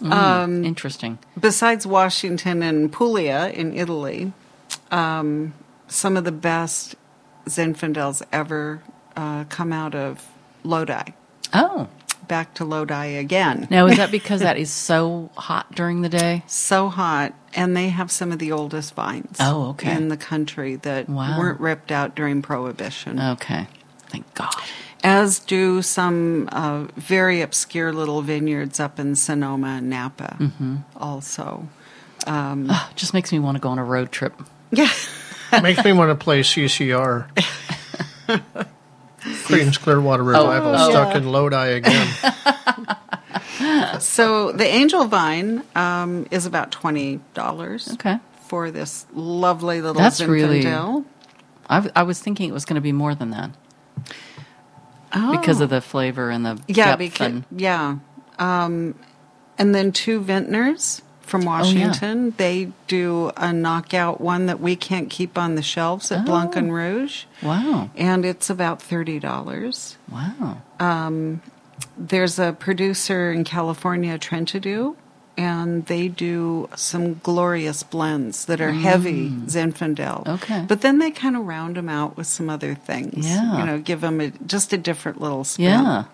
Mm, 0.00 0.64
interesting. 0.66 1.18
Besides 1.38 1.86
Washington 1.86 2.62
and 2.64 2.92
Puglia 2.92 3.48
in 3.50 3.74
Italy, 3.76 4.32
um, 4.90 5.54
some 5.86 6.16
of 6.16 6.24
the 6.24 6.32
best 6.32 6.96
Zinfandels 7.46 8.22
ever 8.32 8.82
uh, 9.16 9.44
come 9.50 9.72
out 9.72 9.94
of 9.94 10.26
Lodi. 10.64 11.12
Oh. 11.54 11.86
Back 12.28 12.54
to 12.54 12.64
Lodi 12.64 13.16
again. 13.16 13.68
Now, 13.70 13.86
is 13.86 13.96
that 13.98 14.10
because 14.10 14.40
that 14.40 14.56
is 14.56 14.70
so 14.70 15.30
hot 15.36 15.72
during 15.74 16.02
the 16.02 16.08
day? 16.08 16.42
So 16.48 16.88
hot, 16.88 17.32
and 17.54 17.76
they 17.76 17.88
have 17.90 18.10
some 18.10 18.32
of 18.32 18.38
the 18.38 18.52
oldest 18.52 18.94
vines. 18.94 19.36
Oh, 19.40 19.68
okay. 19.70 19.94
In 19.94 20.08
the 20.08 20.16
country 20.16 20.76
that 20.76 21.08
Wow. 21.08 21.38
weren't 21.38 21.60
ripped 21.60 21.92
out 21.92 22.14
during 22.16 22.42
Prohibition. 22.42 23.20
Okay. 23.20 23.66
Thank 24.08 24.32
God. 24.34 24.54
As 25.04 25.38
do 25.38 25.82
some 25.82 26.48
uh, 26.50 26.84
very 26.96 27.40
obscure 27.42 27.92
little 27.92 28.22
vineyards 28.22 28.80
up 28.80 28.98
in 28.98 29.14
Sonoma 29.14 29.68
and 29.78 29.88
Napa, 29.90 30.36
Mhm. 30.40 30.82
also. 30.96 31.68
Um, 32.26 32.66
Ah, 32.70 32.90
just 32.96 33.14
makes 33.14 33.30
me 33.30 33.38
want 33.38 33.54
to 33.56 33.60
go 33.60 33.68
on 33.68 33.78
a 33.78 33.84
road 33.84 34.10
trip. 34.10 34.34
yeah. 34.72 34.90
Makes 35.62 35.84
me 35.84 35.92
want 35.92 36.10
to 36.10 36.16
play 36.16 36.40
CCR. 36.42 37.26
Creedence 39.46 39.78
Clearwater 39.80 40.22
Revival, 40.22 40.74
oh, 40.76 40.90
stuck 40.90 41.12
yeah. 41.12 41.18
in 41.18 41.30
Lodi 41.32 41.68
again. 41.72 42.08
So 44.00 44.52
the 44.52 44.66
angel 44.66 45.06
vine 45.06 45.62
um, 45.74 46.26
is 46.30 46.46
about 46.46 46.70
twenty 46.70 47.20
dollars. 47.34 47.90
Okay. 47.94 48.18
For 48.46 48.70
this 48.70 49.06
lovely 49.14 49.80
little 49.80 50.00
That's 50.00 50.20
really- 50.20 50.62
Zinfandel. 50.62 51.04
I, 51.68 51.76
w- 51.76 51.92
I 51.96 52.02
was 52.04 52.20
thinking 52.20 52.48
it 52.48 52.52
was 52.52 52.64
going 52.64 52.76
to 52.76 52.80
be 52.80 52.92
more 52.92 53.14
than 53.14 53.30
that 53.30 53.50
Oh. 55.12 55.36
because 55.36 55.60
of 55.60 55.70
the 55.70 55.80
flavor 55.80 56.30
and 56.30 56.44
the 56.46 56.50
Oh. 56.60 56.64
yeah, 56.68 56.84
depth 56.90 56.98
because 57.00 57.26
and 57.26 57.44
yeah, 57.50 57.96
um, 58.38 58.94
and 59.58 59.74
then 59.74 59.90
two 59.90 60.20
vintners 60.20 61.02
from 61.26 61.42
Oh, 61.42 61.44
yeah. 61.44 61.48
Washington. 61.88 62.32
They 62.36 62.70
do 62.86 63.32
a 63.36 63.52
knockout 63.52 64.20
one 64.20 64.46
that 64.46 64.60
we 64.60 64.76
can't 64.76 65.10
keep 65.10 65.36
on 65.36 65.54
the 65.56 65.62
shelves 65.62 66.10
at 66.12 66.24
Blanc 66.24 66.52
Oh. 66.54 66.58
and 66.58 66.72
Rouge, 66.74 67.24
wow, 67.42 67.90
and 67.96 68.24
it's 68.24 68.48
about 68.48 68.80
thirty 68.80 69.18
dollars. 69.18 69.98
wow. 70.10 70.62
Um, 70.80 71.42
there's 71.98 72.38
a 72.38 72.52
producer 72.52 73.30
in 73.32 73.44
California, 73.44 74.18
Trentadue, 74.18 74.96
and 75.36 75.84
they 75.86 76.08
do 76.08 76.68
some 76.74 77.20
glorious 77.22 77.82
blends 77.82 78.46
that 78.46 78.60
are 78.60 78.72
heavy 78.72 79.28
Zinfandel. 79.30 80.24
Mm. 80.24 80.28
Okay. 80.36 80.64
But 80.66 80.80
then 80.80 80.98
they 80.98 81.10
kind 81.10 81.36
of 81.36 81.44
round 81.46 81.76
them 81.76 81.88
out 81.90 82.16
with 82.16 82.26
some 82.26 82.48
other 82.48 82.74
things. 82.74 83.26
Yeah. 83.28 83.58
You 83.58 83.66
know, 83.66 83.78
give 83.78 84.00
them 84.00 84.20
a, 84.20 84.30
just 84.46 84.72
a 84.72 84.78
different 84.78 85.20
little 85.20 85.44
spin. 85.44 85.64
Yeah, 85.66 86.04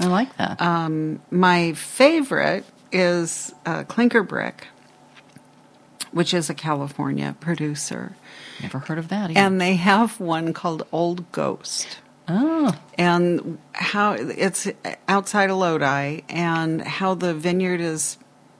I 0.00 0.06
like 0.06 0.36
that. 0.36 0.60
Um, 0.60 1.20
my 1.30 1.72
favorite 1.72 2.64
is 2.96 3.54
uh, 3.64 3.84
Clinker 3.84 4.22
Brick, 4.22 4.68
which 6.12 6.32
is 6.32 6.48
a 6.48 6.54
California 6.54 7.36
producer. 7.40 8.16
Never 8.62 8.78
heard 8.78 8.98
of 8.98 9.08
that. 9.08 9.30
Either. 9.30 9.38
And 9.38 9.60
they 9.60 9.76
have 9.76 10.18
one 10.18 10.52
called 10.52 10.86
Old 10.90 11.30
Ghost. 11.30 11.98
oh, 12.26 12.74
And 12.96 13.58
how 13.72 14.12
it's 14.12 14.66
outside 15.08 15.50
of 15.50 15.58
Lodi, 15.58 16.20
and 16.28 16.82
how 16.82 17.14
the 17.14 17.34
vineyard 17.34 17.80
is 17.80 18.16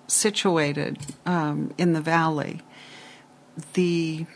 situated 0.07 0.99
um, 1.25 1.73
in 1.79 1.95
the 1.95 2.01
valley. 2.01 2.61
The 3.73 4.27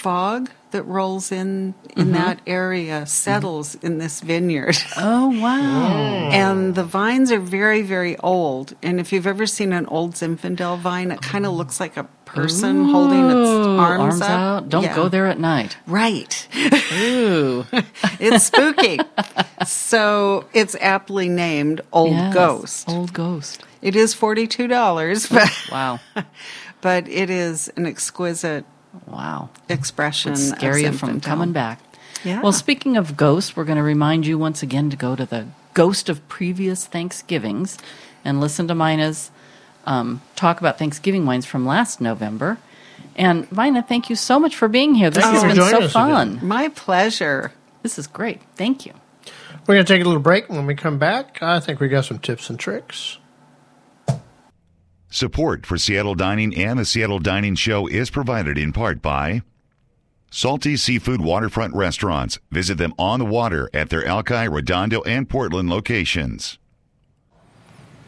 fog 0.00 0.50
that 0.70 0.82
rolls 0.82 1.32
in 1.32 1.74
in 1.96 2.06
mm-hmm. 2.06 2.12
that 2.12 2.40
area 2.46 3.06
settles 3.06 3.76
mm-hmm. 3.76 3.86
in 3.86 3.98
this 3.98 4.20
vineyard. 4.20 4.76
oh, 4.96 5.28
wow. 5.40 6.30
And 6.36 6.74
the 6.74 6.84
vines 6.84 7.32
are 7.32 7.38
very, 7.40 7.82
very 7.82 8.16
old. 8.18 8.74
And 8.82 9.00
if 9.00 9.12
you've 9.12 9.26
ever 9.26 9.46
seen 9.46 9.72
an 9.72 9.86
old 9.86 10.14
Zinfandel 10.14 10.78
vine, 10.78 11.10
it 11.10 11.22
kind 11.22 11.46
of 11.46 11.52
oh. 11.52 11.54
looks 11.54 11.80
like 11.80 11.96
a 11.96 12.04
person 12.26 12.84
holding 12.86 13.24
its 13.26 13.48
Ooh, 13.48 13.78
arms, 13.78 14.20
up. 14.20 14.30
out. 14.30 14.68
Don't 14.68 14.82
Yeah. 14.84 14.94
go 14.94 15.08
there 15.08 15.26
at 15.26 15.38
night. 15.38 15.76
Right. 15.86 16.46
Ooh, 17.00 17.64
it's 18.20 18.44
spooky. 18.44 18.98
so 19.64 20.44
it's 20.52 20.76
aptly 20.80 21.28
named 21.28 21.80
Old 21.92 22.10
Yes, 22.12 22.34
Ghost. 22.34 22.88
Old 22.88 23.12
Ghost. 23.12 23.62
It 23.80 23.96
is 23.96 24.14
$42, 24.14 25.30
but, 25.30 25.72
Wow, 25.72 26.00
but 26.80 27.08
it 27.08 27.30
is 27.30 27.70
an 27.76 27.86
exquisite 27.86 28.66
wow. 29.06 29.50
expression. 29.68 30.32
Would 30.32 30.38
scare 30.38 30.72
of 30.72 30.78
you 30.78 30.92
from 30.92 31.20
Zinfandel. 31.20 31.22
coming 31.22 31.52
back. 31.52 31.80
Yeah. 32.24 32.42
Well, 32.42 32.52
speaking 32.52 32.96
of 32.96 33.16
ghosts, 33.16 33.56
we're 33.56 33.64
going 33.64 33.76
to 33.76 33.82
remind 33.84 34.26
you 34.26 34.38
once 34.38 34.62
again 34.62 34.90
to 34.90 34.96
go 34.96 35.14
to 35.14 35.26
the 35.26 35.46
ghost 35.74 36.08
of 36.08 36.26
previous 36.28 36.86
Thanksgivings 36.86 37.78
and 38.24 38.40
listen 38.40 38.66
to 38.68 38.74
Mina's 38.74 39.30
um, 39.86 40.22
talk 40.34 40.60
about 40.60 40.78
Thanksgiving 40.78 41.26
wines 41.26 41.46
from 41.46 41.64
last 41.64 42.00
November. 42.00 42.58
And 43.14 43.50
Mina, 43.52 43.82
thank 43.82 44.10
you 44.10 44.16
so 44.16 44.38
much 44.38 44.56
for 44.56 44.68
being 44.68 44.94
here. 44.94 45.10
This 45.10 45.24
Thank 45.24 45.36
has 45.36 45.56
been 45.56 45.80
so 45.80 45.88
fun. 45.88 46.36
again. 46.36 46.46
My 46.46 46.68
pleasure. 46.68 47.52
This 47.82 47.98
is 47.98 48.06
great. 48.06 48.42
Thank 48.56 48.84
you. 48.84 48.92
We're 49.66 49.74
going 49.74 49.86
to 49.86 49.92
take 49.92 50.02
a 50.02 50.04
little 50.04 50.20
break. 50.20 50.48
When 50.48 50.66
we 50.66 50.74
come 50.74 50.98
back, 50.98 51.42
I 51.42 51.60
think 51.60 51.80
we 51.80 51.88
got 51.88 52.04
some 52.04 52.18
tips 52.18 52.50
and 52.50 52.58
tricks. 52.58 53.18
Support 55.10 55.66
for 55.66 55.78
Seattle 55.78 56.16
Dining 56.16 56.54
and 56.56 56.78
the 56.78 56.84
Seattle 56.84 57.20
Dining 57.20 57.54
Show 57.54 57.86
is 57.86 58.10
provided 58.10 58.58
in 58.58 58.72
part 58.72 59.00
by 59.00 59.42
Salty 60.32 60.76
Seafood 60.76 61.20
Waterfront 61.20 61.74
Restaurants. 61.74 62.40
Visit 62.50 62.76
them 62.76 62.92
on 62.98 63.20
the 63.20 63.24
water 63.24 63.70
at 63.72 63.88
their 63.88 64.04
Alki, 64.04 64.48
Redondo, 64.48 65.02
and 65.02 65.28
Portland 65.28 65.70
locations. 65.70 66.58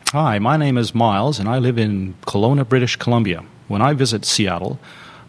Hi, 0.08 0.40
my 0.40 0.56
name 0.56 0.76
is 0.76 0.92
Miles, 0.92 1.38
and 1.38 1.48
I 1.48 1.58
live 1.58 1.78
in 1.78 2.14
Kelowna, 2.22 2.68
British 2.68 2.96
Columbia. 2.96 3.44
When 3.68 3.80
I 3.80 3.92
visit 3.92 4.24
Seattle, 4.24 4.80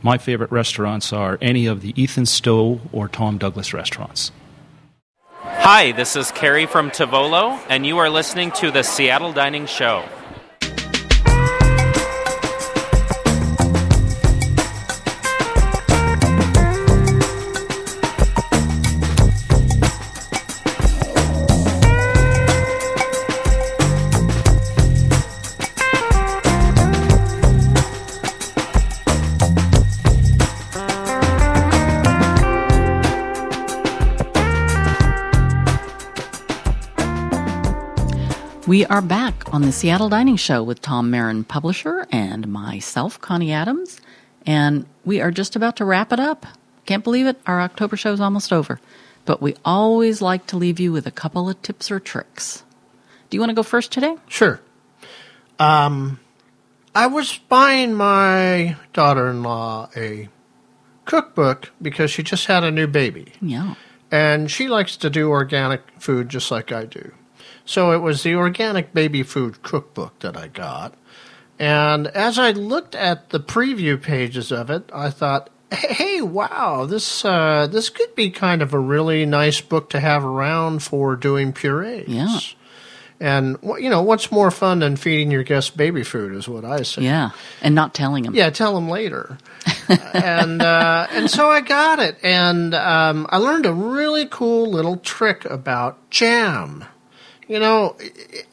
my 0.02 0.18
favorite 0.18 0.52
restaurants 0.52 1.14
are 1.14 1.38
any 1.40 1.68
of 1.68 1.82
the 1.82 1.94
Ethan 2.02 2.26
Stowell 2.26 2.82
or 2.92 3.08
Tom 3.08 3.38
Douglas 3.38 3.76
restaurants. 3.76 4.32
Hi, 5.34 5.92
this 5.92 6.16
is 6.16 6.32
Carrie 6.32 6.66
from 6.66 6.90
Tavolo, 6.90 7.60
and 7.70 7.86
you 7.86 8.00
are 8.00 8.10
listening 8.10 8.52
to 8.54 8.72
the 8.72 8.84
Seattle 8.84 9.34
Dining 9.34 9.68
Show. 9.68 10.04
We 38.70 38.86
are 38.86 39.02
back 39.02 39.52
on 39.52 39.64
the 39.64 39.72
Seattle 39.72 40.10
Dining 40.10 40.36
Show 40.36 40.62
with 40.62 40.80
Tom 40.80 41.10
Marin, 41.10 41.44
publisher, 41.44 42.06
and 42.12 42.48
myself, 42.48 43.20
Connie 43.20 43.52
Adams. 43.52 44.00
And 44.46 44.86
we 45.04 45.20
are 45.22 45.32
just 45.32 45.56
about 45.56 45.76
to 45.78 45.86
wrap 45.86 46.14
it 46.14 46.20
up. 46.20 46.46
Can't 46.86 47.04
believe 47.04 47.26
it. 47.26 47.42
Our 47.48 47.62
October 47.62 47.98
show 47.98 48.14
is 48.14 48.22
almost 48.22 48.54
over. 48.54 48.80
But 49.26 49.42
we 49.42 49.56
always 49.66 50.22
like 50.22 50.46
to 50.46 50.56
leave 50.56 50.80
you 50.80 50.92
with 50.92 51.08
a 51.08 51.12
couple 51.12 51.50
of 51.50 51.60
tips 51.64 51.90
or 51.90 52.00
tricks. 52.00 52.64
Do 53.32 53.38
you 53.38 53.42
want 53.42 53.50
to 53.50 53.56
go 53.56 53.64
first 53.64 53.92
today? 53.92 54.18
Sure. 54.28 54.60
Um, 55.58 56.20
I 56.94 57.08
was 57.08 57.40
buying 57.50 57.96
my 57.96 58.78
daughter-in-law 58.94 59.90
a 59.98 60.30
cookbook 61.06 61.72
because 61.82 62.12
she 62.12 62.22
just 62.22 62.46
had 62.46 62.64
a 62.64 62.70
new 62.70 62.86
baby, 62.86 63.34
Yeah. 63.42 63.74
and 64.12 64.52
she 64.52 64.68
likes 64.68 64.96
to 64.98 65.10
do 65.10 65.30
organic 65.32 65.82
food 66.00 66.30
just 66.30 66.52
like 66.52 66.72
I 66.72 66.86
do. 66.86 67.14
So 67.70 67.92
it 67.92 68.00
was 68.00 68.24
the 68.24 68.34
organic 68.34 68.96
baby 68.96 69.22
food 69.22 69.62
cookbook 69.62 70.18
that 70.22 70.36
I 70.36 70.48
got. 70.48 70.96
And 71.60 72.08
as 72.08 72.40
I 72.40 72.50
looked 72.50 72.96
at 72.96 73.30
the 73.30 73.40
preview 73.40 74.02
pages 74.02 74.52
of 74.52 74.72
it, 74.72 74.90
I 74.92 75.12
thought, 75.12 75.52
hey, 75.72 76.20
wow, 76.24 76.88
this 76.88 77.24
uh, 77.24 77.68
this 77.68 77.90
could 77.90 78.16
be 78.16 78.32
kind 78.32 78.64
of 78.64 78.74
a 78.74 78.80
really 78.80 79.24
nice 79.28 79.62
book 79.62 79.92
to 79.92 80.00
have 80.00 80.26
around 80.26 80.82
for 80.82 81.16
doing 81.16 81.54
purees. 81.54 82.08
Yeah. 82.08 82.40
And 83.20 83.58
you 83.78 83.92
know 83.92 84.02
what's 84.02 84.32
more 84.32 84.50
fun 84.50 84.80
than 84.80 84.96
feeding 84.96 85.30
your 85.30 85.44
guests 85.44 85.70
baby 85.70 86.04
food 86.04 86.34
is 86.34 86.50
what 86.50 86.66
I 86.66 86.82
say. 86.82 87.04
Yeah. 87.04 87.32
And 87.62 87.76
not 87.76 87.94
telling 87.94 88.24
them. 88.24 88.34
Yeah, 88.34 88.50
tell 88.50 88.74
them 88.74 88.90
later. 88.90 89.38
and 90.16 90.64
uh, 90.64 91.06
and 91.12 91.30
so 91.30 91.52
I 91.52 91.62
got 91.62 92.00
it, 92.00 92.18
and 92.24 92.74
um, 92.74 93.28
I 93.30 93.38
learned 93.38 93.68
a 93.68 93.74
really 93.74 94.26
cool 94.26 94.72
little 94.72 94.98
trick 94.98 95.46
about 95.46 96.10
jam. 96.10 96.86
You 97.50 97.60
know, 97.60 97.98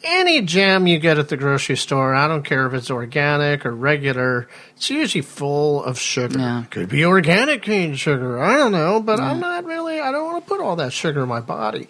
any 0.03 0.41
jam 0.41 0.87
you 0.87 0.99
get 0.99 1.19
at 1.19 1.29
the 1.29 1.37
grocery 1.37 1.77
store, 1.77 2.15
I 2.15 2.27
don't 2.27 2.45
care 2.45 2.67
if 2.67 2.73
it's 2.73 2.91
organic 2.91 3.67
or 3.67 3.73
regular, 3.73 4.49
it's 4.75 4.89
usually 4.89 5.21
full 5.21 5.85
of 5.85 5.99
sugar. 5.99 6.39
Yeah. 6.39 6.65
Could 6.71 6.89
be 6.89 7.05
organic 7.05 7.63
cane 7.63 7.95
sugar, 7.97 8.43
I 8.43 8.57
don't 8.57 8.73
know, 8.73 9.03
but 9.03 9.21
I'm 9.21 9.39
not 9.39 9.67
really, 9.67 10.01
I 10.01 10.11
don't 10.13 10.25
want 10.25 10.43
to 10.43 10.49
put 10.49 10.63
all 10.63 10.77
that 10.77 10.95
sugar 10.95 11.25
in 11.25 11.29
my 11.29 11.41
body. 11.41 11.89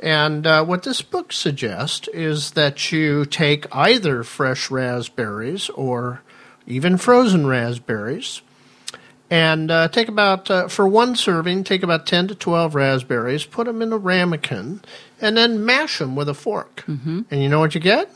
And 0.00 0.46
uh, 0.46 0.66
what 0.66 0.82
this 0.82 1.00
book 1.00 1.32
suggests 1.32 2.08
is 2.08 2.50
that 2.50 2.92
you 2.92 3.24
take 3.24 3.64
either 3.74 4.22
fresh 4.22 4.70
raspberries 4.70 5.70
or 5.70 6.20
even 6.66 6.98
frozen 6.98 7.46
raspberries, 7.46 8.42
and 9.30 9.70
uh, 9.70 9.88
take 9.88 10.08
about 10.08 10.50
uh, 10.50 10.68
for 10.68 10.86
one 10.86 11.16
serving, 11.16 11.64
take 11.64 11.82
about 11.82 12.06
ten 12.06 12.28
to 12.28 12.34
twelve 12.34 12.74
raspberries, 12.74 13.46
put 13.46 13.66
them 13.66 13.80
in 13.80 13.94
a 13.94 13.96
ramekin, 13.96 14.82
and 15.24 15.36
then 15.36 15.64
mash 15.64 15.98
them 15.98 16.14
with 16.14 16.28
a 16.28 16.34
fork. 16.34 16.84
Mm-hmm. 16.86 17.22
And 17.30 17.42
you 17.42 17.48
know 17.48 17.58
what 17.58 17.74
you 17.74 17.80
get? 17.80 18.10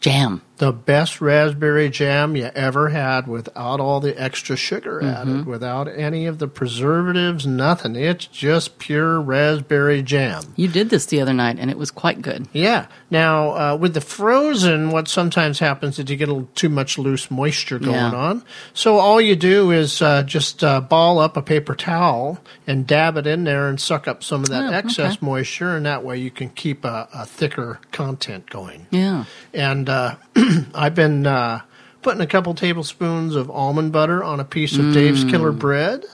Jam. 0.00 0.42
The 0.60 0.72
best 0.72 1.22
raspberry 1.22 1.88
jam 1.88 2.36
you 2.36 2.44
ever 2.54 2.90
had 2.90 3.26
without 3.26 3.80
all 3.80 3.98
the 3.98 4.14
extra 4.20 4.56
sugar 4.56 5.02
added, 5.02 5.46
without 5.46 5.88
any 5.88 6.26
of 6.26 6.38
the 6.38 6.46
preservatives, 6.46 7.46
nothing. 7.46 7.96
It's 7.96 8.26
just 8.26 8.78
pure 8.78 9.18
raspberry 9.20 10.02
jam. 10.02 10.42
You 10.56 10.68
did 10.68 10.90
this 10.90 11.06
the 11.06 11.22
other 11.22 11.32
night, 11.32 11.56
and 11.58 11.70
it 11.70 11.78
was 11.78 11.90
quite 11.90 12.20
good. 12.20 12.46
Yeah. 12.52 12.86
Now, 13.10 13.50
uh, 13.72 13.76
with 13.76 13.94
the 13.94 14.02
frozen, 14.02 14.90
what 14.90 15.08
sometimes 15.08 15.58
happens 15.60 15.98
is 15.98 16.10
you 16.10 16.16
get 16.16 16.28
a 16.28 16.32
little 16.34 16.48
too 16.54 16.68
much 16.68 16.98
loose 16.98 17.30
moisture 17.30 17.78
going 17.78 17.94
Yeah. 17.94 18.12
on. 18.14 18.44
So 18.74 18.98
all 18.98 19.18
you 19.20 19.36
do 19.36 19.70
is 19.70 20.02
uh, 20.02 20.22
just 20.24 20.62
uh, 20.62 20.82
ball 20.82 21.18
up 21.18 21.38
a 21.38 21.42
paper 21.42 21.74
towel 21.74 22.38
and 22.66 22.86
dab 22.86 23.16
it 23.16 23.26
in 23.26 23.44
there 23.44 23.66
and 23.68 23.80
suck 23.80 24.06
up 24.06 24.22
some 24.22 24.42
of 24.42 24.50
that 24.50 24.64
Oh, 24.70 24.76
excess 24.76 25.14
okay. 25.16 25.24
moisture, 25.26 25.74
and 25.74 25.86
that 25.86 26.04
way 26.04 26.18
you 26.18 26.30
can 26.30 26.50
keep 26.50 26.84
a, 26.84 27.08
a 27.14 27.24
thicker 27.24 27.80
content 27.92 28.50
going. 28.50 28.86
Yeah. 28.90 29.24
And 29.54 29.88
uh, 29.88 30.16
I've 30.74 30.94
been 30.94 31.26
uh, 31.26 31.60
putting 32.02 32.20
a 32.20 32.26
couple 32.26 32.54
tablespoons 32.54 33.34
of 33.36 33.50
almond 33.50 33.92
butter 33.92 34.22
on 34.24 34.40
a 34.40 34.44
piece 34.44 34.76
of 34.76 34.92
Dave's 34.92 35.24
Mm. 35.24 35.30
Killer 35.30 35.52
Bread, 35.52 36.04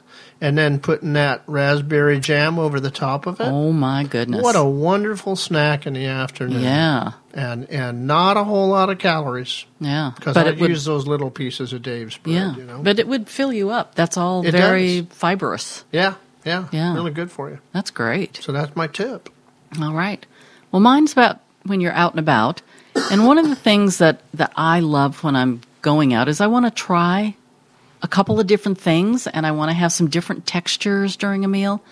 and 0.40 0.56
then 0.58 0.78
putting 0.80 1.14
that 1.14 1.42
raspberry 1.46 2.20
jam 2.20 2.58
over 2.58 2.78
the 2.80 2.90
top 2.90 3.26
of 3.26 3.40
it. 3.40 3.46
Oh 3.46 3.72
my 3.72 4.04
goodness. 4.04 4.42
What 4.42 4.54
a 4.56 4.64
wonderful 4.64 5.34
snack 5.36 5.86
in 5.86 5.94
the 5.94 6.06
afternoon. 6.06 6.62
Yeah. 6.62 7.12
And 7.32 7.68
and 7.70 8.06
not 8.06 8.36
a 8.36 8.44
whole 8.44 8.68
lot 8.68 8.90
of 8.90 8.98
calories. 8.98 9.64
Yeah. 9.80 10.12
Because 10.14 10.36
I 10.36 10.48
it 10.48 10.58
would- 10.60 10.70
use 10.70 10.84
those 10.84 11.06
little 11.06 11.30
pieces 11.30 11.72
of 11.72 11.82
Dave's 11.82 12.16
bread, 12.18 12.34
Yeah. 12.34 12.56
you 12.56 12.64
know. 12.64 12.80
But 12.82 12.98
it 12.98 13.08
would 13.08 13.28
fill 13.28 13.52
you 13.52 13.70
up. 13.70 13.94
That's 13.94 14.16
all 14.16 14.44
It 14.46 14.52
very 14.52 15.02
does. 15.02 15.16
fibrous. 15.16 15.84
yeah, 15.92 16.14
yeah. 16.44 16.64
Yeah. 16.72 16.94
Really 16.94 17.12
good 17.12 17.30
for 17.30 17.48
you. 17.50 17.58
That's 17.72 17.90
great. 17.90 18.38
So 18.42 18.52
that's 18.52 18.74
my 18.76 18.86
tip. 18.88 19.28
All 19.80 19.94
right. 19.94 20.24
Well, 20.72 20.80
mine's 20.80 21.12
about 21.12 21.40
when 21.64 21.80
you're 21.80 21.92
out 21.92 22.12
and 22.12 22.20
about. 22.20 22.60
And 23.10 23.26
one 23.26 23.38
of 23.38 23.48
the 23.48 23.56
things 23.56 23.98
that, 23.98 24.22
that 24.34 24.52
I 24.56 24.80
love 24.80 25.22
when 25.22 25.36
I'm 25.36 25.60
going 25.82 26.14
out 26.14 26.28
is 26.28 26.40
I 26.40 26.46
want 26.46 26.66
to 26.66 26.70
try 26.70 27.36
a 28.02 28.08
couple 28.08 28.40
of 28.40 28.46
different 28.46 28.78
things 28.78 29.26
and 29.26 29.46
I 29.46 29.52
want 29.52 29.70
to 29.70 29.74
have 29.74 29.92
some 29.92 30.08
different 30.08 30.46
textures 30.46 31.16
during 31.16 31.44
a 31.44 31.48
meal. 31.48 31.82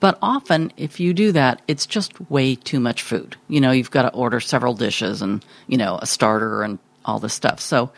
But 0.00 0.18
often, 0.20 0.72
if 0.76 0.98
you 0.98 1.14
do 1.14 1.32
that, 1.32 1.62
it's 1.68 1.86
just 1.86 2.28
way 2.28 2.56
too 2.56 2.80
much 2.80 3.02
food. 3.02 3.36
You 3.48 3.60
know, 3.60 3.70
you've 3.70 3.90
got 3.90 4.02
to 4.02 4.12
order 4.12 4.40
several 4.40 4.74
dishes 4.74 5.22
and, 5.22 5.44
you 5.68 5.78
know, 5.78 5.98
a 6.02 6.06
starter 6.06 6.62
and 6.62 6.78
all 7.04 7.20
this 7.20 7.34
stuff. 7.34 7.60
So 7.60 7.92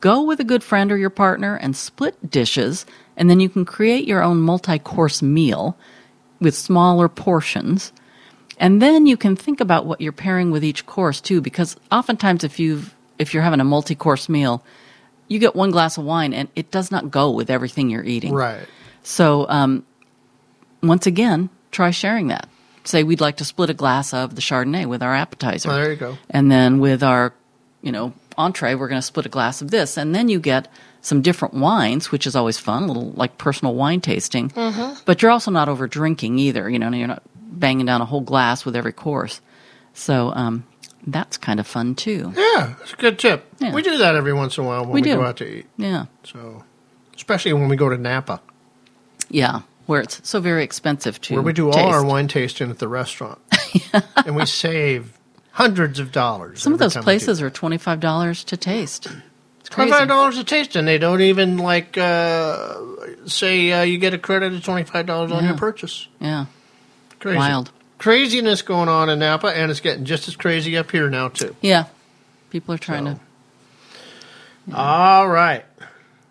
go 0.00 0.22
with 0.22 0.38
a 0.38 0.44
good 0.44 0.62
friend 0.62 0.92
or 0.92 0.96
your 0.96 1.10
partner 1.10 1.56
and 1.56 1.76
split 1.76 2.30
dishes, 2.30 2.86
and 3.16 3.28
then 3.28 3.40
you 3.40 3.48
can 3.48 3.64
create 3.64 4.06
your 4.06 4.22
own 4.22 4.38
multi 4.40 4.78
course 4.78 5.20
meal 5.20 5.76
with 6.40 6.54
smaller 6.54 7.08
portions. 7.08 7.92
And 8.58 8.82
then 8.82 9.06
you 9.06 9.16
can 9.16 9.36
think 9.36 9.60
about 9.60 9.86
what 9.86 10.00
you're 10.00 10.12
pairing 10.12 10.50
with 10.50 10.64
each 10.64 10.84
course 10.86 11.20
too, 11.20 11.40
because 11.40 11.76
oftentimes 11.90 12.44
if 12.44 12.58
you 12.58 12.82
if 13.18 13.34
you're 13.34 13.42
having 13.42 13.60
a 13.60 13.64
multi-course 13.64 14.28
meal, 14.28 14.62
you 15.28 15.38
get 15.38 15.56
one 15.56 15.70
glass 15.70 15.98
of 15.98 16.04
wine 16.04 16.32
and 16.32 16.48
it 16.54 16.70
does 16.70 16.90
not 16.90 17.10
go 17.10 17.30
with 17.30 17.50
everything 17.50 17.90
you're 17.90 18.04
eating. 18.04 18.32
Right. 18.32 18.66
So 19.02 19.46
um, 19.48 19.84
once 20.82 21.06
again, 21.06 21.50
try 21.70 21.90
sharing 21.90 22.28
that. 22.28 22.48
Say 22.84 23.02
we'd 23.02 23.20
like 23.20 23.36
to 23.38 23.44
split 23.44 23.70
a 23.70 23.74
glass 23.74 24.14
of 24.14 24.34
the 24.34 24.40
Chardonnay 24.40 24.86
with 24.86 25.02
our 25.02 25.14
appetizer. 25.14 25.70
Oh, 25.70 25.74
there 25.74 25.90
you 25.90 25.96
go. 25.96 26.16
And 26.30 26.50
then 26.50 26.78
with 26.78 27.02
our, 27.02 27.34
you 27.82 27.92
know, 27.92 28.14
entree, 28.36 28.74
we're 28.74 28.88
going 28.88 29.00
to 29.00 29.06
split 29.06 29.26
a 29.26 29.28
glass 29.28 29.60
of 29.60 29.70
this, 29.70 29.96
and 29.96 30.14
then 30.14 30.28
you 30.28 30.40
get 30.40 30.68
some 31.02 31.20
different 31.22 31.54
wines, 31.54 32.10
which 32.10 32.26
is 32.26 32.34
always 32.34 32.56
fun, 32.56 32.84
a 32.84 32.86
little 32.86 33.10
like 33.10 33.36
personal 33.36 33.74
wine 33.74 34.00
tasting. 34.00 34.50
Mhm. 34.50 35.00
But 35.04 35.20
you're 35.20 35.30
also 35.30 35.50
not 35.50 35.68
over 35.68 35.86
drinking 35.86 36.38
either. 36.38 36.70
You 36.70 36.78
know, 36.78 36.90
you're 36.90 37.08
not 37.08 37.22
banging 37.50 37.86
down 37.86 38.00
a 38.00 38.04
whole 38.04 38.20
glass 38.20 38.64
with 38.64 38.76
every 38.76 38.92
course. 38.92 39.40
So 39.94 40.32
um, 40.32 40.64
that's 41.06 41.36
kind 41.36 41.58
of 41.60 41.66
fun 41.66 41.94
too. 41.94 42.32
Yeah, 42.36 42.74
it's 42.82 42.92
a 42.92 42.96
good 42.96 43.18
tip. 43.18 43.44
Yeah. 43.58 43.72
We 43.72 43.82
do 43.82 43.98
that 43.98 44.14
every 44.14 44.32
once 44.32 44.56
in 44.58 44.64
a 44.64 44.66
while 44.66 44.82
when 44.82 44.92
We 44.92 45.02
we, 45.02 45.08
go 45.08 45.24
out 45.24 45.38
to 45.38 45.46
eat. 45.58 45.66
Yeah. 45.76 46.06
So, 46.24 46.64
especially 47.16 47.52
when 47.54 47.68
we 47.68 47.76
go 47.76 47.88
to 47.88 47.96
Napa, 47.98 48.40
Yeah, 49.28 49.62
where 49.86 50.00
it's 50.00 50.20
so 50.28 50.40
very 50.40 50.62
expensive 50.64 51.20
to 51.22 51.34
where 51.34 51.42
we 51.42 51.52
do 51.52 51.66
taste. 51.66 51.78
all 51.78 51.88
our 51.92 52.04
wine 52.04 52.28
tasting 52.28 52.70
at 52.70 52.78
the 52.78 52.88
restaurant, 52.88 53.38
and 54.24 54.36
we 54.36 54.46
save 54.46 55.18
hundreds 55.52 55.98
of 55.98 56.12
dollars. 56.12 56.62
Some 56.62 56.72
of 56.72 56.78
those 56.78 56.94
time 56.94 57.00
we 57.00 57.04
do 57.04 57.04
places 57.04 57.42
are 57.42 57.50
twenty 57.50 57.78
five 57.78 57.98
dollars 58.00 58.44
to 58.44 58.56
taste. 58.56 59.06
It's. 59.60 59.68
Twenty-five 59.70 60.08
dollars 60.08 60.38
a 60.38 60.44
taste, 60.44 60.76
and 60.76 60.86
they 60.88 60.96
don't 60.98 61.20
even 61.20 61.58
like 61.58 61.98
uh, 61.98 62.74
say 63.26 63.72
uh, 63.72 63.82
you 63.82 63.98
get 63.98 64.14
a 64.14 64.18
credit 64.18 64.52
of 64.54 64.62
twenty-five 64.64 65.04
dollars 65.06 65.30
on 65.32 65.42
Yeah. 65.42 65.50
your 65.50 65.58
purchase. 65.58 66.08
Yeah, 66.20 66.46
Crazy. 67.20 67.36
Wild. 67.38 67.70
craziness 67.98 68.62
going 68.62 68.88
on 68.88 69.08
in 69.10 69.18
Napa, 69.18 69.48
and 69.48 69.70
it's 69.70 69.80
getting 69.80 70.04
just 70.04 70.28
as 70.28 70.36
crazy 70.36 70.76
up 70.76 70.90
here 70.90 71.10
now 71.10 71.28
too. 71.28 71.54
yeah. 71.60 71.84
People 72.50 72.74
are 72.74 72.78
trying 72.78 73.04
to. 73.04 73.20
All 74.74 75.28
right, 75.28 75.64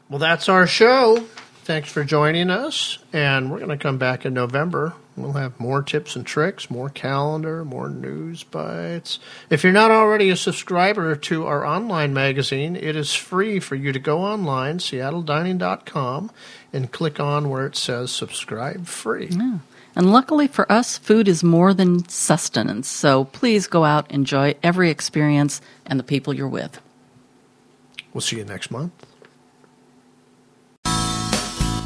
well 0.10 0.20
that's 0.20 0.48
our 0.50 0.68
show. 0.68 1.26
Thanks 1.64 1.92
for 1.92 2.04
joining 2.04 2.50
us, 2.50 2.98
and 3.12 3.52
we're 3.52 3.58
going 3.58 3.70
to 3.70 3.78
come 3.78 3.98
back 3.98 4.26
in 4.26 4.34
November. 4.34 4.94
We'll 5.18 5.34
have 5.34 5.60
more 5.60 5.82
tips 5.82 6.16
and 6.16 6.26
tricks, 6.26 6.70
more 6.70 6.90
calendar, 6.90 7.66
more 7.66 7.90
news 7.90 8.44
bites. 8.44 9.20
If 9.50 9.64
you're 9.64 9.74
not 9.74 9.92
already 9.92 10.30
a 10.30 10.38
subscriber 10.38 11.16
to 11.16 11.46
our 11.48 11.66
online 11.66 12.14
magazine, 12.14 12.76
it 12.76 12.96
is 12.96 13.14
free 13.14 13.60
for 13.60 13.76
you 13.76 13.92
to 13.92 14.00
go 14.00 14.20
online, 14.22 14.78
seattledining.com, 14.78 16.32
and 16.72 16.92
click 16.92 17.20
on 17.20 17.50
where 17.50 17.66
it 17.66 17.76
says 17.76 18.12
subscribe 18.12 18.86
free. 18.88 19.28
Yeah. 19.32 19.58
And 19.98 20.14
luckily 20.14 20.48
for 20.48 20.72
us, 20.72 20.96
food 20.96 21.28
is 21.28 21.44
more 21.44 21.74
than 21.74 22.08
sustenance. 22.08 22.88
So 22.88 23.26
please 23.26 23.66
go 23.66 23.84
out, 23.84 24.12
enjoy 24.12 24.54
every 24.62 24.92
experience 24.92 25.60
and 25.88 26.00
the 26.00 26.04
people 26.04 26.36
you're 26.36 26.48
with. 26.48 26.80
We'll 28.14 28.22
see 28.22 28.38
you 28.38 28.46
next 28.46 28.70
month. 28.70 28.94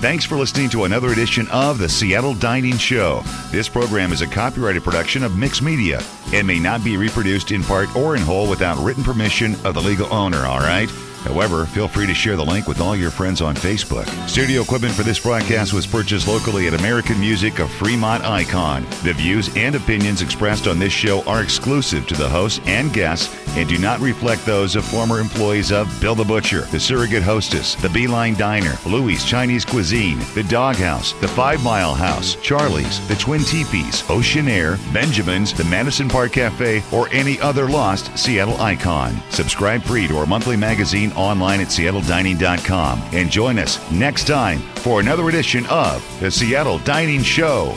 Thanks 0.02 0.26
for 0.26 0.36
listening 0.36 0.70
to 0.72 0.84
another 0.84 1.14
edition 1.14 1.48
of 1.52 1.78
the 1.78 1.88
Seattle 1.88 2.34
Dining 2.34 2.78
Show. 2.78 3.24
This 3.50 3.70
program 3.70 4.12
is 4.12 4.22
a 4.22 4.28
copyrighted 4.28 4.84
production 4.84 5.24
of 5.24 5.38
Mix 5.38 5.62
Media 5.62 6.02
and 6.34 6.46
may 6.46 6.60
not 6.60 6.84
be 6.84 6.98
reproduced 6.98 7.52
in 7.52 7.64
part 7.64 7.96
or 7.96 8.18
in 8.18 8.24
whole 8.24 8.50
without 8.50 8.78
written 8.84 9.06
permission 9.06 9.54
of 9.64 9.74
the 9.74 9.82
legal 9.82 10.14
owner, 10.14 10.40
all 10.40 10.60
right? 10.60 10.90
However, 11.23 11.65
feel 11.65 11.88
free 11.88 12.07
to 12.07 12.14
share 12.14 12.35
the 12.35 12.45
link 12.45 12.68
with 12.68 12.81
all 12.81 12.95
your 12.95 13.11
friends 13.11 13.41
on 13.41 13.56
Facebook. 13.56 14.07
Studio 14.27 14.61
equipment 14.61 14.93
for 14.93 15.03
this 15.03 15.19
broadcast 15.19 15.73
was 15.73 15.88
purchased 15.88 16.27
locally 16.27 16.68
at 16.68 16.73
American 16.73 17.19
Music 17.19 17.60
of 17.60 17.72
Fremont 17.72 18.23
Icon. 18.23 18.85
The 19.03 19.14
views 19.14 19.56
and 19.56 19.76
opinions 19.76 20.22
expressed 20.22 20.68
on 20.68 20.80
this 20.80 20.93
show 20.93 21.23
are 21.23 21.41
exclusive 21.41 22.07
to 22.07 22.15
the 22.15 22.27
hosts 22.27 22.60
and 22.65 22.91
guests 22.93 23.35
and 23.57 23.68
do 23.68 23.77
not 23.77 23.99
reflect 23.99 24.45
those 24.45 24.76
of 24.76 24.85
former 24.85 25.19
employees 25.19 25.72
of 25.72 25.88
Bill 25.99 26.15
the 26.15 26.23
Butcher, 26.23 26.61
the 26.65 26.80
Surrogate 26.80 27.23
Hostess, 27.23 27.76
the 27.76 27.89
Beeline 27.89 28.35
Diner, 28.35 28.77
Louis 28.85 29.23
Chinese 29.26 29.65
Cuisine, 29.65 30.19
the 30.34 30.43
Doghouse, 30.43 31.14
the 31.14 31.27
Five 31.27 31.64
Mile 31.64 31.93
House, 31.93 32.35
Charlie's, 32.35 33.06
the 33.07 33.15
Twin 33.15 33.41
Teepees, 33.41 34.03
Ocean 34.10 34.48
Air, 34.48 34.77
Benjamin's, 34.93 35.53
the 35.53 35.65
Madison 35.65 36.07
Park 36.07 36.34
Cafe, 36.34 36.84
or 36.91 37.10
any 37.10 37.39
other 37.41 37.68
lost 37.68 38.18
Seattle 38.18 38.60
icon. 38.61 39.22
Subscribe 39.30 39.84
free 39.84 40.07
to 40.07 40.18
our 40.18 40.26
monthly 40.26 40.56
magazine 40.56 41.11
online 41.14 41.62
at 41.62 41.68
seattledining.com 41.68 43.02
and 43.14 43.30
join 43.30 43.60
us 43.60 43.92
next 43.92 44.26
time 44.28 44.60
for 44.78 45.00
another 45.00 45.30
edition 45.30 45.66
of 45.68 46.04
the 46.20 46.32
Seattle 46.32 46.80
Dining 46.80 47.22
Show. 47.24 47.76